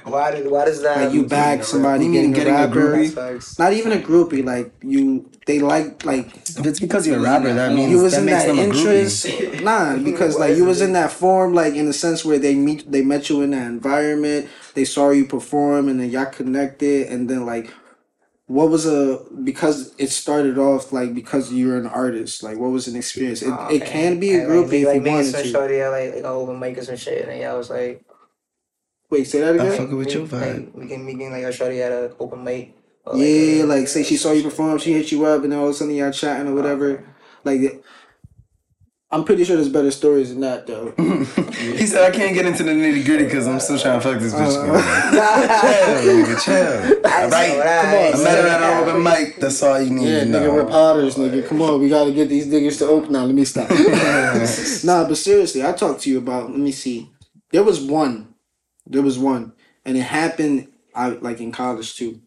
Why 0.05 0.33
did? 0.33 0.51
Why 0.51 0.65
does 0.65 0.83
that? 0.83 0.97
Like 1.05 1.13
you 1.15 1.21
being 1.21 1.29
bagged 1.29 1.63
a 1.63 1.65
somebody. 1.67 2.07
You 2.07 2.11
mean 2.11 2.33
getting 2.33 2.33
a 2.33 2.37
getting 2.37 2.55
a 2.55 2.67
rapper. 2.67 2.97
groupie? 2.97 3.59
Not 3.61 3.73
even 3.75 3.93
a 3.93 3.99
groupie. 3.99 4.45
Like 4.45 4.73
you, 4.83 5.31
they 5.47 5.61
like 5.61 6.05
like 6.05 6.27
If 6.37 6.67
it's 6.67 6.81
because 6.81 7.07
you're 7.07 7.19
a 7.19 7.21
rapper, 7.21 7.53
that 7.55 7.73
means 7.73 7.93
you 7.93 8.03
was 8.03 8.15
that 8.15 8.21
in 8.21 8.27
makes 8.27 8.43
that 8.43 8.49
them 8.49 8.59
a 8.59 8.63
interest. 8.63 9.27
groupie. 9.27 9.63
Nah, 9.63 9.97
because 10.05 10.37
like 10.37 10.57
you 10.57 10.65
was 10.65 10.81
in 10.81 10.95
that 10.95 11.13
form, 11.13 11.55
like 11.55 11.75
in 11.75 11.87
the 11.87 11.93
sense 11.93 12.25
where 12.25 12.41
they 12.41 12.57
meet, 12.57 12.91
they 12.91 13.03
met 13.03 13.29
you 13.31 13.43
in 13.43 13.53
that 13.53 13.69
environment. 13.69 14.49
They 14.75 14.85
saw 14.85 15.11
you 15.11 15.27
perform, 15.27 15.89
and 15.89 16.01
then 16.01 16.11
y'all 16.11 16.27
connected, 16.27 17.07
and 17.07 17.31
then 17.31 17.47
like. 17.47 17.73
What 18.51 18.69
was 18.69 18.85
a 18.85 19.25
because 19.45 19.95
it 19.97 20.11
started 20.11 20.59
off 20.59 20.93
like 20.93 21.15
because 21.15 21.53
you're 21.53 21.77
an 21.79 21.87
artist 21.87 22.43
like 22.43 22.59
what 22.59 22.73
was 22.73 22.89
an 22.89 22.97
experience? 22.97 23.43
It, 23.43 23.55
Oh, 23.57 23.69
it 23.71 23.85
can 23.87 24.19
be 24.19 24.35
a 24.35 24.41
And, 24.43 24.51
groupie 24.51 24.85
Like, 24.85 24.87
if 24.87 24.87
like 24.87 24.95
you 24.97 25.01
me 25.03 25.09
and 25.11 25.17
wanted 25.19 25.31
some 25.31 25.43
to. 25.43 25.49
Shorty 25.55 25.81
at 25.81 25.91
like 25.91 26.15
like 26.17 26.25
open 26.25 26.59
mic 26.59 26.77
or 26.79 26.83
some 26.83 26.97
shit, 26.97 27.29
and 27.29 27.39
yeah, 27.39 27.53
I 27.53 27.57
was 27.57 27.71
like, 27.71 28.05
wait 29.09 29.25
say 29.29 29.41
that 29.41 29.55
I 29.61 29.65
again? 29.65 29.77
fucking 29.79 29.97
with 29.97 30.13
your 30.13 30.25
like, 30.27 30.31
vibe. 30.33 30.75
we 30.75 30.87
can 30.89 31.07
we 31.07 31.15
can 31.15 31.31
like 31.31 31.45
a 31.45 31.53
shorty 31.53 31.81
at 31.83 31.93
a 31.93 32.13
open 32.19 32.43
mic. 32.43 32.75
or, 33.07 33.17
yeah 33.17 33.63
uh, 33.63 33.67
like 33.67 33.87
say 33.89 34.03
she 34.03 34.17
saw 34.17 34.33
you 34.33 34.43
perform 34.43 34.79
she 34.79 34.93
hit 34.95 35.13
you 35.13 35.25
up 35.27 35.45
and 35.45 35.53
then 35.53 35.59
all 35.61 35.67
of 35.67 35.71
a 35.71 35.75
sudden 35.75 35.95
y'all 35.95 36.11
chatting 36.11 36.49
or 36.51 36.55
whatever. 36.55 37.05
Like 37.45 37.61
I'm 39.13 39.25
pretty 39.25 39.43
sure 39.45 39.57
there's 39.57 39.69
better 39.69 39.91
stories 39.91 40.31
than 40.31 40.41
that 40.43 40.67
though 40.69 40.93
he 41.59 41.85
said 41.87 42.11
I 42.13 42.15
can't 42.15 42.33
get 42.33 42.47
into 42.47 42.63
the 42.63 42.71
nitty 42.71 43.05
gritty 43.05 43.25
because 43.25 43.49
I'm 43.49 43.59
still 43.59 43.79
trying 43.79 44.01
to 44.01 44.09
fuck 44.09 44.21
this 44.21 44.33
bitch. 44.33 44.57
Uh, 44.57 45.61
chill, 46.01 46.25
nigga, 46.25 46.45
chill. 46.45 47.01
I 47.07 47.25
All 47.25 47.31
right, 47.31 47.49
know, 47.51 47.61
I 47.61 48.13
right. 48.13 48.23
met 48.23 48.39
her 48.45 48.49
at 48.49 48.63
an 48.63 48.89
open 48.89 49.03
mic. 49.03 49.37
That's 49.41 49.61
all 49.65 49.81
you 49.83 49.91
need 49.91 50.07
Yeah, 50.09 50.21
to 50.21 50.27
nigga, 50.27 50.43
know. 50.45 50.55
we're 50.55 50.65
potters, 50.67 51.17
nigga. 51.17 51.47
Come 51.49 51.61
on, 51.63 51.81
we 51.81 51.89
gotta 51.89 52.13
get 52.13 52.29
these 52.29 52.47
niggas 52.47 52.79
to 52.79 52.87
open 52.87 53.13
now. 53.13 53.25
Let 53.25 53.35
me 53.35 53.45
stop. 53.45 53.69
nah, 54.85 55.09
but 55.09 55.17
seriously, 55.17 55.65
I 55.67 55.73
talked 55.73 56.03
to 56.03 56.11
you 56.11 56.19
about. 56.19 56.51
Let 56.51 56.61
me 56.61 56.71
see. 56.73 57.11
There 57.51 57.65
was 57.65 57.81
one. 57.81 58.35
There 58.87 59.03
was 59.03 59.19
one, 59.19 59.53
and 59.85 59.97
it 59.97 60.03
happened. 60.03 60.69
I 60.95 61.09
like 61.09 61.41
in 61.41 61.51
college 61.53 61.97
too. 61.97 62.21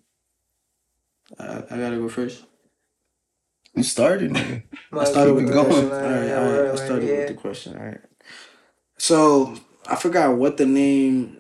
Uh, 1.40 1.62
I 1.72 1.78
gotta 1.78 1.96
go 1.98 2.10
first. 2.10 2.44
You 3.76 3.84
started, 3.84 4.32
nigga. 4.32 4.64
I 4.94 5.06
started 5.06 5.34
with 5.36 5.46
keep 5.46 5.54
the 5.54 5.64
question. 5.64 5.90
going. 5.90 5.92
All 6.06 6.12
right, 6.12 6.28
Yeah, 6.28 6.40
all 6.40 6.52
right. 6.52 6.72
I 6.72 6.76
started 6.76 7.10
yeah. 7.10 7.18
with 7.20 7.28
the 7.30 7.34
question. 7.36 7.78
All 7.78 7.86
right. 7.86 8.02
So 8.98 9.56
I 9.88 9.96
forgot 9.96 10.38
what 10.38 10.58
the 10.58 10.66
name 10.66 11.40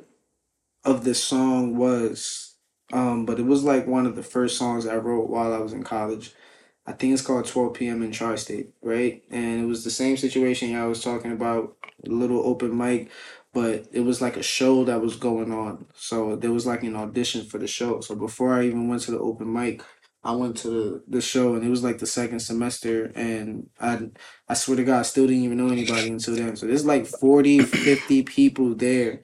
of 0.85 1.03
this 1.03 1.23
song 1.23 1.77
was, 1.77 2.55
um, 2.93 3.25
but 3.25 3.39
it 3.39 3.45
was 3.45 3.63
like 3.63 3.87
one 3.87 4.05
of 4.05 4.15
the 4.15 4.23
first 4.23 4.57
songs 4.57 4.87
I 4.87 4.97
wrote 4.97 5.29
while 5.29 5.53
I 5.53 5.59
was 5.59 5.73
in 5.73 5.83
college. 5.83 6.33
I 6.85 6.93
think 6.93 7.13
it's 7.13 7.21
called 7.21 7.45
12 7.45 7.75
p.m. 7.75 8.03
in 8.03 8.11
Tri-State, 8.11 8.71
right? 8.81 9.23
And 9.31 9.61
it 9.61 9.65
was 9.67 9.83
the 9.83 9.91
same 9.91 10.17
situation 10.17 10.75
I 10.75 10.87
was 10.87 11.03
talking 11.03 11.31
about, 11.31 11.77
a 12.05 12.09
little 12.09 12.45
open 12.45 12.77
mic, 12.77 13.11
but 13.53 13.87
it 13.93 14.01
was 14.01 14.21
like 14.21 14.37
a 14.37 14.43
show 14.43 14.83
that 14.85 15.01
was 15.01 15.15
going 15.15 15.53
on. 15.53 15.85
So 15.95 16.35
there 16.35 16.51
was 16.51 16.67
like 16.67 16.83
an 16.83 16.95
audition 16.97 17.45
for 17.45 17.57
the 17.59 17.67
show. 17.67 18.01
So 18.01 18.15
before 18.15 18.53
I 18.53 18.65
even 18.65 18.89
went 18.89 19.03
to 19.03 19.11
the 19.11 19.19
open 19.19 19.51
mic, 19.53 19.81
I 20.23 20.33
went 20.33 20.57
to 20.57 20.69
the, 20.69 21.03
the 21.07 21.21
show 21.21 21.55
and 21.55 21.65
it 21.65 21.69
was 21.69 21.83
like 21.83 21.99
the 21.99 22.07
second 22.07 22.39
semester 22.41 23.11
and 23.15 23.69
I 23.81 24.09
I 24.49 24.55
swear 24.55 24.77
to 24.77 24.83
God, 24.85 24.99
I 24.99 25.03
still 25.03 25.27
didn't 25.27 25.43
even 25.43 25.57
know 25.57 25.69
anybody 25.71 26.09
until 26.09 26.35
then. 26.35 26.55
So 26.57 26.67
there's 26.67 26.85
like 26.85 27.07
40, 27.07 27.61
50 27.61 28.23
people 28.23 28.75
there. 28.75 29.21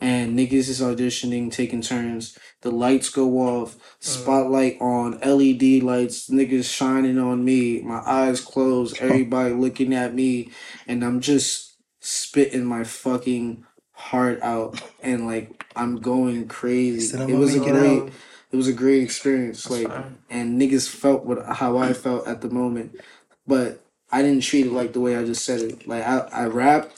And 0.00 0.38
niggas 0.38 0.68
is 0.68 0.80
auditioning, 0.80 1.52
taking 1.52 1.82
turns. 1.82 2.38
The 2.62 2.70
lights 2.70 3.10
go 3.10 3.38
off, 3.40 3.76
spotlight 4.00 4.78
on, 4.80 5.18
LED 5.20 5.82
lights, 5.82 6.30
niggas 6.30 6.72
shining 6.74 7.18
on 7.18 7.44
me, 7.44 7.82
my 7.82 8.02
eyes 8.06 8.40
closed, 8.40 8.98
everybody 9.00 9.54
looking 9.54 9.94
at 9.94 10.14
me, 10.14 10.50
and 10.86 11.04
I'm 11.04 11.20
just 11.20 11.76
spitting 12.00 12.64
my 12.64 12.84
fucking 12.84 13.64
heart 13.92 14.40
out 14.42 14.82
and 15.02 15.26
like 15.26 15.64
I'm 15.76 15.96
going 16.00 16.48
crazy. 16.48 17.16
"I'm 17.18 17.30
It 17.30 17.34
was 17.36 17.54
a 17.56 17.60
great 17.60 18.02
out." 18.04 18.10
It 18.52 18.56
was 18.56 18.68
a 18.68 18.72
great 18.74 19.02
experience. 19.02 19.64
That's 19.64 19.84
Like 19.84 19.92
fine. 19.92 20.18
and 20.30 20.60
niggas 20.60 20.88
felt 20.88 21.24
what 21.24 21.44
how 21.46 21.78
I 21.78 21.94
felt 21.94 22.28
at 22.28 22.42
the 22.42 22.50
moment, 22.50 23.00
but 23.46 23.82
I 24.12 24.22
didn't 24.22 24.44
treat 24.44 24.66
it 24.66 24.72
like 24.72 24.94
the 24.94 25.00
way 25.00 25.16
I 25.16 25.24
just 25.24 25.44
said 25.46 25.62
it. 25.62 25.88
Like 25.88 26.04
I, 26.06 26.18
I 26.32 26.46
rapped, 26.46 26.94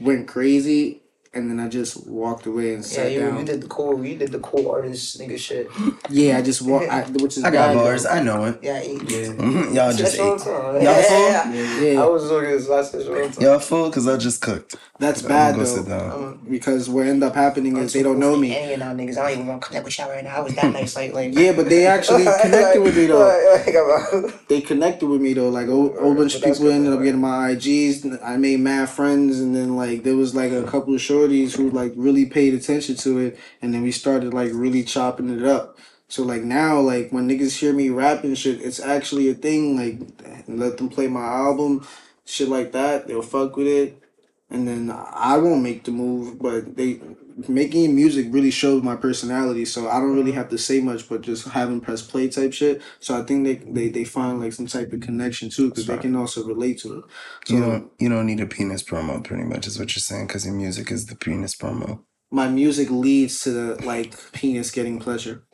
went 0.00 0.28
crazy, 0.28 1.02
and 1.34 1.50
then 1.50 1.60
I 1.60 1.68
just 1.68 2.06
walked 2.06 2.46
away 2.46 2.74
and 2.74 2.82
Yeah, 2.82 2.88
sat 2.88 3.12
you, 3.12 3.20
down. 3.20 3.38
you 3.40 3.44
did 3.44 3.60
the 3.62 3.66
cool. 3.68 4.04
You 4.04 4.16
did 4.16 4.32
the 4.32 4.38
cool 4.40 4.70
artist 4.70 5.18
nigga 5.20 5.38
shit. 5.38 5.70
Yeah, 6.10 6.36
I 6.38 6.42
just 6.42 6.60
walked, 6.62 6.90
I, 6.90 7.02
which 7.22 7.36
is 7.38 7.44
I 7.44 7.50
got 7.50 7.74
bars. 7.74 8.04
I 8.06 8.22
know 8.22 8.44
it. 8.44 8.58
Yeah, 8.62 8.80
he, 8.80 8.92
Yeah. 8.94 9.32
Mhm, 9.32 9.74
Y'all 9.74 9.92
just 9.92 10.16
That's 10.16 10.18
what 10.18 10.26
I'm 10.28 10.34
ate. 10.34 10.40
saying. 10.40 10.74
Y'all 10.74 10.82
Yeah, 10.82 11.02
full? 11.02 11.54
yeah, 11.54 11.62
yeah. 11.80 11.92
Yeah, 11.94 12.02
I 12.02 12.06
was 12.06 12.24
looking 12.30 12.50
at 12.50 12.68
that's 12.68 12.92
what 12.92 13.36
I'm. 13.38 13.42
Y'all 13.42 13.58
full? 13.58 13.90
Cause 13.90 14.06
I 14.06 14.16
just 14.16 14.40
cooked. 14.42 14.76
that's 14.98 15.22
I'm 15.22 15.28
bad 15.28 15.54
gonna 15.54 15.66
sit 15.66 15.86
though, 15.86 15.98
down. 15.98 16.10
Um, 16.12 16.40
because 16.48 16.88
what 16.90 17.06
end 17.06 17.24
up 17.24 17.34
happening 17.34 17.76
is 17.78 17.92
they 17.92 18.02
don't 18.02 18.18
know 18.18 18.36
me. 18.36 18.54
Any 18.54 18.74
of 18.74 18.80
y'all 18.80 18.94
niggas, 18.94 19.16
I 19.18 19.22
don't 19.22 19.32
even 19.32 19.46
want 19.46 19.62
to 19.62 19.68
connect 19.68 19.84
with 19.86 19.98
y'all 19.98 20.10
right 20.10 20.22
now. 20.24 20.36
I 20.36 20.40
was 20.40 20.54
that 20.54 20.72
nice, 20.72 20.94
like, 20.96 21.14
like. 21.14 21.34
Yeah, 21.34 21.52
but 21.52 21.68
they 21.68 21.86
actually 21.86 22.24
connected 22.42 22.82
with 22.82 22.96
me 22.96 23.06
though. 23.06 23.18
Like, 23.54 23.66
like, 23.66 23.76
I'm- 23.76 24.32
They 24.48 24.60
connected 24.60 25.06
with 25.06 25.20
me 25.20 25.32
though. 25.32 25.48
Like 25.48 25.66
a 25.68 25.70
whole 25.72 26.14
bunch 26.14 26.34
of 26.36 26.42
people 26.42 26.68
ended 26.70 26.92
up 26.92 27.02
getting 27.02 27.20
my 27.20 27.50
IGs. 27.54 28.18
I 28.22 28.36
made 28.36 28.60
mad 28.60 28.88
friends, 28.90 29.40
and 29.40 29.54
then 29.56 29.74
like 29.76 30.02
there 30.02 30.16
was 30.16 30.34
like 30.34 30.52
a 30.52 30.62
couple 30.64 30.94
of 30.94 31.00
shorties 31.24 31.56
who 31.56 31.70
like 31.70 31.92
really 31.96 32.26
paid 32.26 32.54
attention 32.54 32.96
to 32.96 33.18
it, 33.18 33.38
and 33.62 33.74
then 33.74 33.82
we 33.82 33.92
started 33.92 34.34
like 34.34 34.50
really 34.52 34.82
chopping 34.82 35.30
it 35.30 35.44
up. 35.44 35.78
So 36.08 36.22
like 36.22 36.42
now, 36.42 36.80
like 36.80 37.10
when 37.10 37.28
niggas 37.28 37.58
hear 37.58 37.72
me 37.72 37.90
rapping 37.90 38.34
shit, 38.34 38.60
it's 38.60 38.80
actually 38.80 39.30
a 39.30 39.34
thing. 39.34 39.76
Like 39.76 40.44
let 40.46 40.76
them 40.76 40.88
play 40.88 41.08
my 41.08 41.24
album, 41.24 41.86
shit 42.24 42.48
like 42.48 42.72
that. 42.72 43.06
They'll 43.06 43.22
fuck 43.22 43.56
with 43.56 43.66
it, 43.66 44.02
and 44.50 44.68
then 44.68 44.90
I 44.90 45.38
won't 45.38 45.62
make 45.62 45.84
the 45.84 45.90
move. 45.90 46.38
But 46.38 46.76
they 46.76 47.00
making 47.48 47.94
music 47.94 48.26
really 48.30 48.50
shows 48.50 48.82
my 48.82 48.96
personality, 48.96 49.64
so 49.64 49.88
I 49.88 49.98
don't 49.98 50.14
really 50.14 50.30
mm-hmm. 50.30 50.38
have 50.38 50.48
to 50.50 50.58
say 50.58 50.80
much, 50.80 51.08
but 51.08 51.22
just 51.22 51.48
having 51.48 51.80
press 51.80 52.02
play 52.02 52.28
type 52.28 52.52
shit. 52.52 52.82
So 53.00 53.18
I 53.18 53.22
think 53.22 53.44
they 53.44 53.54
they, 53.56 53.88
they 53.88 54.04
find 54.04 54.40
like 54.40 54.52
some 54.52 54.66
type 54.66 54.92
of 54.92 55.00
connection 55.00 55.50
too, 55.50 55.68
because 55.68 55.86
they 55.86 55.98
can 55.98 56.16
also 56.16 56.44
relate 56.44 56.78
to 56.80 56.98
it. 56.98 57.04
So 57.46 57.54
You 57.54 57.60
don't. 57.60 57.92
You 57.98 58.08
don't 58.08 58.26
need 58.26 58.40
a 58.40 58.46
penis 58.46 58.82
promo. 58.82 59.22
Pretty 59.22 59.44
much 59.44 59.66
is 59.66 59.78
what 59.78 59.94
you're 59.94 60.00
saying. 60.00 60.28
Cause 60.28 60.46
your 60.46 60.54
music 60.54 60.90
is 60.90 61.06
the 61.06 61.16
penis 61.16 61.54
promo. 61.54 62.00
my 62.30 62.48
music 62.48 62.90
leads 62.90 63.40
to 63.42 63.50
the 63.50 63.84
like 63.84 64.14
penis 64.32 64.70
getting 64.70 64.98
pleasure. 64.98 65.44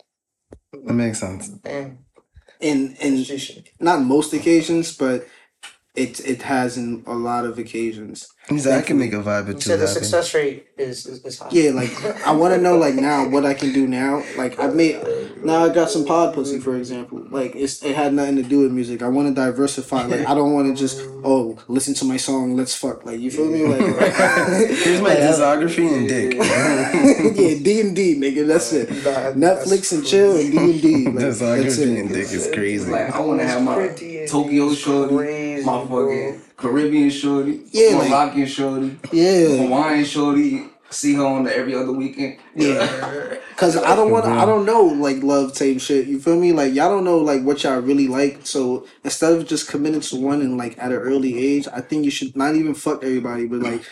That 0.72 0.94
makes 0.94 1.20
sense. 1.20 1.48
Damn. 1.48 1.98
In 2.60 2.96
in 3.00 3.24
not 3.80 4.02
most 4.02 4.32
occasions, 4.32 4.96
but 4.96 5.26
it 5.94 6.20
it 6.20 6.42
has 6.42 6.76
in 6.76 7.02
a 7.06 7.14
lot 7.14 7.44
of 7.44 7.58
occasions. 7.58 8.28
He 8.50 8.58
said 8.58 8.76
I 8.76 8.82
can 8.82 8.98
make 8.98 9.12
a 9.12 9.22
vibe 9.22 9.46
You 9.46 9.52
or 9.52 9.54
two 9.54 9.60
said 9.60 9.78
the 9.78 9.86
happen. 9.86 10.02
success 10.02 10.34
rate 10.34 10.66
is 10.76 11.06
is, 11.06 11.24
is 11.24 11.38
high. 11.38 11.48
Yeah, 11.52 11.70
like 11.70 11.92
I 12.26 12.32
want 12.32 12.52
to 12.54 12.60
know 12.60 12.76
like 12.76 12.94
now 12.96 13.28
what 13.28 13.46
I 13.46 13.54
can 13.54 13.72
do 13.72 13.86
now. 13.86 14.24
Like 14.36 14.58
I've 14.58 14.74
made 14.74 15.00
now 15.44 15.64
I 15.64 15.68
got 15.72 15.88
some 15.88 16.04
pod 16.04 16.34
pussy 16.34 16.58
for 16.58 16.76
example. 16.76 17.24
Like 17.30 17.54
it's 17.54 17.82
it 17.84 17.94
had 17.94 18.12
nothing 18.12 18.36
to 18.36 18.42
do 18.42 18.60
with 18.62 18.72
music. 18.72 19.02
I 19.02 19.08
want 19.08 19.28
to 19.28 19.34
diversify. 19.34 20.06
Like 20.06 20.26
I 20.26 20.34
don't 20.34 20.52
want 20.52 20.66
to 20.68 20.74
just 20.74 21.00
oh 21.24 21.58
listen 21.68 21.94
to 21.94 22.04
my 22.04 22.16
song. 22.16 22.56
Let's 22.56 22.74
fuck. 22.74 23.06
Like 23.06 23.20
you 23.20 23.30
feel 23.30 23.46
me? 23.46 23.64
Like 23.66 23.80
Here's 24.82 25.00
my 25.00 25.14
discography 25.14 25.86
and 25.96 26.08
dick. 26.08 26.34
yeah, 26.34 27.62
D 27.62 27.80
and 27.82 27.94
D, 27.94 28.16
nigga. 28.16 28.48
That's 28.48 28.72
it. 28.72 28.88
Netflix 28.88 29.92
and 29.92 30.04
chill 30.04 30.36
and 30.36 30.50
D 30.50 30.58
and 30.58 30.82
D. 30.82 30.90
Like, 31.10 31.14
that's 31.14 31.38
discography 31.40 32.00
and 32.00 32.08
dick 32.08 32.32
is 32.32 32.50
crazy. 32.52 32.90
Like 32.90 33.14
I 33.14 33.20
want 33.20 33.40
to 33.40 33.46
have 33.46 33.62
my 33.62 33.88
Tokyo 34.28 34.74
shorty, 34.74 35.16
crazy, 35.16 35.64
my 35.64 35.80
fucking 35.82 36.42
Caribbean 36.60 37.10
shorty, 37.10 37.62
Yeah, 37.72 37.96
like- 37.96 38.08
Moroccan 38.10 38.46
shorty, 38.46 38.98
Yeah, 39.12 39.48
Hawaiian 39.66 40.04
shorty. 40.04 40.66
See 40.92 41.14
her 41.14 41.24
on 41.24 41.44
the 41.44 41.56
every 41.56 41.72
other 41.76 41.92
weekend. 41.92 42.38
yeah. 42.56 43.36
Cause 43.56 43.76
I 43.76 43.94
don't 43.94 44.10
want. 44.10 44.24
I 44.26 44.44
don't 44.44 44.66
know 44.66 44.82
like 44.82 45.22
love 45.22 45.52
tape 45.54 45.80
shit. 45.80 46.08
You 46.08 46.18
feel 46.18 46.34
me? 46.36 46.52
Like 46.52 46.74
y'all 46.74 46.90
don't 46.90 47.04
know 47.04 47.18
like 47.18 47.44
what 47.44 47.62
y'all 47.62 47.78
really 47.78 48.08
like. 48.08 48.40
So 48.44 48.88
instead 49.04 49.34
of 49.34 49.46
just 49.46 49.68
committing 49.68 50.00
to 50.00 50.16
one 50.16 50.40
and 50.40 50.58
like 50.58 50.76
at 50.78 50.90
an 50.90 50.98
early 50.98 51.38
age, 51.38 51.68
I 51.72 51.80
think 51.80 52.04
you 52.04 52.10
should 52.10 52.36
not 52.36 52.56
even 52.56 52.74
fuck 52.74 53.04
everybody, 53.04 53.46
but 53.46 53.60
like 53.60 53.84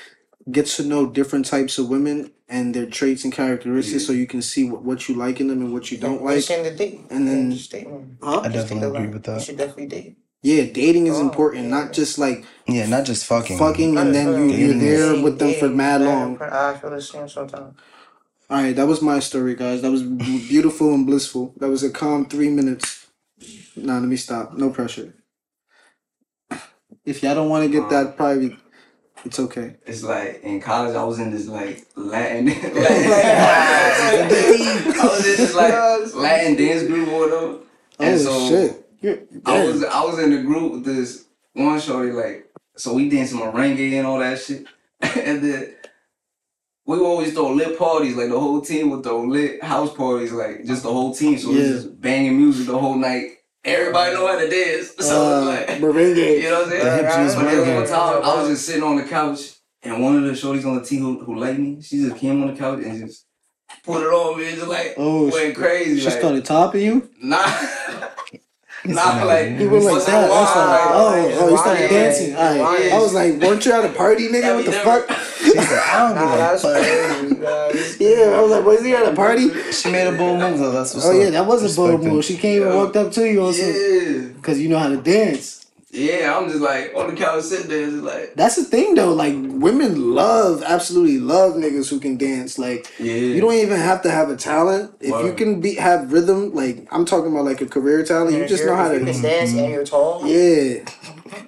get 0.50 0.66
to 0.66 0.82
know 0.82 1.06
different 1.06 1.46
types 1.46 1.78
of 1.78 1.88
women 1.88 2.32
and 2.48 2.74
their 2.74 2.86
traits 2.86 3.22
and 3.22 3.32
characteristics, 3.32 4.04
so 4.04 4.12
you 4.12 4.26
can 4.26 4.42
see 4.42 4.68
what, 4.68 4.82
what 4.82 5.08
you 5.08 5.14
like 5.14 5.38
in 5.38 5.46
them 5.48 5.60
and 5.60 5.72
what 5.72 5.92
you 5.92 5.98
don't 5.98 6.24
like. 6.24 6.36
Just 6.38 6.50
end 6.50 6.76
date. 6.78 7.00
And 7.10 7.28
then- 7.28 7.52
just 7.52 7.70
date 7.70 7.88
one. 7.88 8.16
Huh? 8.20 8.40
I 8.40 8.48
Just 8.48 8.68
definitely 8.68 8.88
agree 8.88 8.98
line. 9.00 9.12
with 9.12 9.28
You 9.28 9.40
should 9.40 9.56
definitely 9.58 9.86
date. 9.86 10.16
Yeah, 10.42 10.64
dating 10.64 11.08
is 11.08 11.16
Oh, 11.16 11.20
important, 11.22 11.64
yeah. 11.64 11.70
not 11.70 11.92
just 11.92 12.18
like 12.18 12.44
Yeah, 12.66 12.86
not 12.86 13.04
just 13.04 13.26
fucking. 13.26 13.58
fucking 13.58 13.96
and 13.98 14.14
then 14.14 14.26
you 14.48 14.56
you're 14.56 14.68
Dating 14.74 14.80
is- 14.82 15.00
there 15.14 15.22
with 15.22 15.38
them 15.38 15.54
for 15.54 15.68
mad 15.68 16.00
long. 16.02 16.40
I 16.40 16.74
feel 16.76 16.90
the 16.90 17.00
same 17.02 17.28
sometimes. 17.28 17.76
All 18.50 18.56
right, 18.62 18.74
that 18.74 18.86
was 18.86 19.02
my 19.02 19.18
story, 19.20 19.54
guys. 19.54 19.82
That 19.82 19.90
was 19.90 20.02
beautiful 20.02 20.94
and 20.94 21.04
blissful. 21.06 21.52
That 21.58 21.68
was 21.68 21.82
a 21.82 21.90
calm 21.90 22.24
three 22.26 22.48
minutes. 22.48 23.06
Nah, 23.76 23.98
let 23.98 24.08
me 24.08 24.16
stop. 24.16 24.54
No 24.56 24.70
pressure. 24.70 25.12
If 27.04 27.22
y'all 27.22 27.34
don't 27.34 27.48
want 27.50 27.64
to 27.64 27.70
get 27.70 27.90
that 27.90 28.16
private, 28.16 28.52
it's 29.24 29.38
okay. 29.38 29.76
It's 29.86 30.02
like 30.02 30.40
in 30.42 30.60
college, 30.60 30.94
I 30.96 31.04
was 31.04 31.18
in 31.18 31.30
this 31.30 31.46
like 31.46 31.86
Latin, 31.96 32.46
Latin 32.74 32.82
I 35.00 35.04
was 35.04 35.26
in 35.26 35.36
this 35.36 35.54
like 35.54 35.74
Latin 36.14 36.56
dance 36.56 36.82
group 36.84 37.08
or 37.08 37.20
whatever. 37.20 37.58
And 38.00 38.14
Oh 38.14 38.18
so 38.18 38.48
shit! 38.48 38.87
You're, 39.00 39.18
I 39.46 39.64
was 39.64 39.84
I 39.84 40.04
was 40.04 40.18
in 40.18 40.30
the 40.30 40.42
group 40.42 40.72
with 40.72 40.84
this 40.84 41.24
one 41.52 41.80
shorty 41.80 42.10
like 42.12 42.46
so 42.76 42.94
we 42.94 43.08
dancing 43.08 43.38
merengue 43.40 43.92
and 43.92 44.06
all 44.06 44.18
that 44.18 44.40
shit. 44.40 44.66
and 45.00 45.42
then 45.42 45.74
we 46.86 46.98
always 46.98 47.32
throw 47.34 47.50
lit 47.52 47.78
parties, 47.78 48.16
like 48.16 48.30
the 48.30 48.38
whole 48.40 48.60
team 48.60 48.90
would 48.90 49.02
throw 49.04 49.22
lit 49.24 49.62
house 49.62 49.92
parties, 49.94 50.32
like 50.32 50.64
just 50.64 50.82
the 50.84 50.92
whole 50.92 51.14
team. 51.14 51.38
So 51.38 51.50
Yeah. 51.50 51.62
just 51.66 52.00
banging 52.00 52.36
music 52.38 52.66
the 52.66 52.78
whole 52.78 52.94
night. 52.96 53.32
Everybody 53.64 54.14
know 54.14 54.26
how 54.26 54.38
to 54.38 54.48
dance. 54.48 54.94
So 55.00 55.42
uh, 55.42 55.44
like 55.46 55.66
merengue. 55.80 56.16
you 56.42 56.50
know 56.50 56.60
what 56.62 56.64
I'm 56.64 56.70
saying? 56.70 57.04
Hips 57.24 57.34
But 57.34 57.44
working. 57.44 57.74
one 57.74 57.86
time 57.86 58.22
I 58.24 58.34
was 58.40 58.48
just 58.48 58.66
sitting 58.66 58.82
on 58.82 58.96
the 58.96 59.04
couch 59.04 59.40
and 59.82 60.02
one 60.02 60.16
of 60.16 60.22
the 60.24 60.32
shorties 60.32 60.64
on 60.66 60.76
the 60.76 60.84
team 60.84 61.02
who, 61.02 61.24
who 61.24 61.36
liked 61.38 61.58
me, 61.58 61.80
she 61.82 61.98
just 61.98 62.16
came 62.16 62.42
on 62.42 62.52
the 62.54 62.58
couch 62.58 62.80
and 62.82 63.06
just 63.06 63.26
put 63.84 64.02
it 64.02 64.06
on 64.12 64.38
me 64.38 64.48
and 64.48 64.56
just 64.56 64.68
like 64.68 64.94
Oh, 64.96 65.30
went 65.30 65.54
crazy. 65.56 66.00
She 66.00 66.06
like, 66.06 66.18
started 66.18 66.44
topping 66.44 66.82
you. 66.82 67.10
Nah. 67.20 67.44
Nah, 68.84 69.22
like 69.24 69.56
He 69.58 69.66
went 69.66 69.84
like 69.84 69.92
what's 69.94 70.06
that. 70.06 70.28
That's 70.28 70.54
wild, 70.54 70.68
like, 70.70 70.90
oh, 70.90 71.04
like, 71.04 71.40
oh, 71.42 71.48
you 71.50 71.58
started 71.58 71.82
Why? 71.82 71.88
dancing. 71.88 72.34
All 72.36 72.58
right. 72.72 72.92
I 72.92 72.98
was 72.98 73.14
like, 73.14 73.34
weren't 73.34 73.64
you 73.66 73.72
at 73.72 73.84
a 73.84 73.88
party, 73.92 74.28
nigga? 74.28 74.54
What 74.56 74.64
the 74.64 74.70
never- 74.70 75.02
fuck? 75.06 75.18
She 75.38 75.50
said, 75.52 75.78
I 75.82 76.08
don't 76.08 76.14
Nah, 76.16 76.30
give 76.30 76.38
that's 76.38 76.62
crazy. 76.62 78.04
Yeah, 78.04 78.36
I 78.36 78.40
was 78.42 78.50
like, 78.50 78.64
was 78.64 78.84
he 78.84 78.94
at 78.94 79.06
a 79.12 79.14
party? 79.14 79.48
She 79.72 79.90
made 79.90 80.06
a 80.06 80.16
bold 80.16 80.40
move 80.40 80.58
though. 80.58 80.72
That's 80.72 80.94
what's 80.94 81.06
Oh 81.06 81.10
up. 81.10 81.16
yeah, 81.22 81.30
that 81.30 81.46
was 81.46 81.72
a 81.72 81.76
bold 81.76 82.02
move. 82.04 82.24
She 82.24 82.36
came 82.36 82.62
and 82.62 82.74
walked 82.74 82.96
up 82.96 83.12
to 83.12 83.28
you 83.30 83.42
on 83.44 83.52
some, 83.54 83.66
Yeah. 83.68 84.28
cause 84.42 84.58
you 84.58 84.68
know 84.68 84.78
how 84.78 84.88
to 84.88 84.96
dance. 84.96 85.57
Yeah, 85.90 86.36
I'm 86.36 86.48
just 86.50 86.60
like 86.60 86.92
on 86.94 87.08
the 87.08 87.16
couch 87.16 87.44
sitting 87.44 87.68
there, 87.68 87.86
just 87.90 88.02
like 88.02 88.34
That's 88.34 88.56
the 88.56 88.64
thing 88.64 88.94
though. 88.94 89.14
Like 89.14 89.32
women 89.34 90.14
love, 90.14 90.62
absolutely 90.62 91.18
love 91.18 91.54
niggas 91.54 91.88
who 91.88 91.98
can 91.98 92.18
dance. 92.18 92.58
Like 92.58 92.92
yeah. 92.98 93.14
you 93.14 93.40
don't 93.40 93.54
even 93.54 93.78
have 93.78 94.02
to 94.02 94.10
have 94.10 94.28
a 94.28 94.36
talent. 94.36 94.92
If 95.00 95.24
you 95.24 95.32
can 95.32 95.62
be 95.62 95.76
have 95.76 96.12
rhythm, 96.12 96.54
like 96.54 96.86
I'm 96.90 97.06
talking 97.06 97.32
about 97.32 97.46
like 97.46 97.62
a 97.62 97.66
career 97.66 98.04
talent, 98.04 98.36
you 98.36 98.46
just 98.46 98.66
know 98.66 98.76
how 98.76 98.90
if 98.92 99.00
you 99.00 99.06
to. 99.06 99.12
can 99.12 99.22
dance 99.22 99.54
and 99.54 99.70
you're 99.72 99.84
tall. 99.86 100.26
Yeah, 100.26 100.84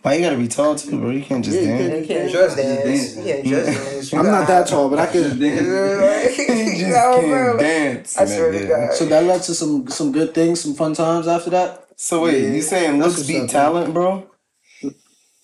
Why 0.00 0.14
you 0.14 0.20
gotta 0.24 0.38
be 0.38 0.48
tall 0.48 0.74
too, 0.74 0.98
bro? 0.98 1.10
You 1.10 1.22
can't 1.22 1.44
just 1.44 1.58
Yeah, 1.60 1.62
you 1.84 1.90
dance. 1.90 2.08
You 2.08 2.14
can't 2.16 2.30
just 2.30 2.56
Just 2.56 2.56
dance. 2.56 3.14
dance. 3.14 3.16
You 3.16 3.22
can't 3.24 3.46
just 3.46 3.84
dance. 3.84 4.14
I'm 4.14 4.24
not 4.26 4.46
that 4.48 4.66
tall, 4.68 4.88
but 4.88 4.98
I 5.00 5.12
Just 5.12 5.30
can. 5.32 5.38
dance. 5.38 5.60
You 6.40 6.86
just 6.86 6.90
No, 6.96 7.20
can't 7.20 7.58
dance. 7.60 8.16
I 8.16 8.24
swear 8.24 8.52
to. 8.52 8.66
God. 8.66 8.94
So 8.94 9.04
that 9.04 9.24
led 9.24 9.42
to 9.42 9.54
some 9.54 9.86
some 9.88 10.12
good 10.12 10.32
things, 10.32 10.62
some 10.62 10.72
fun 10.74 10.94
times 10.94 11.28
after 11.28 11.50
that. 11.50 11.84
So 11.96 12.22
wait, 12.24 12.42
Yeah, 12.42 12.50
you 12.54 12.62
saying 12.62 12.98
looks 12.98 13.26
beat 13.26 13.50
talent, 13.50 13.92
bro? 13.92 14.29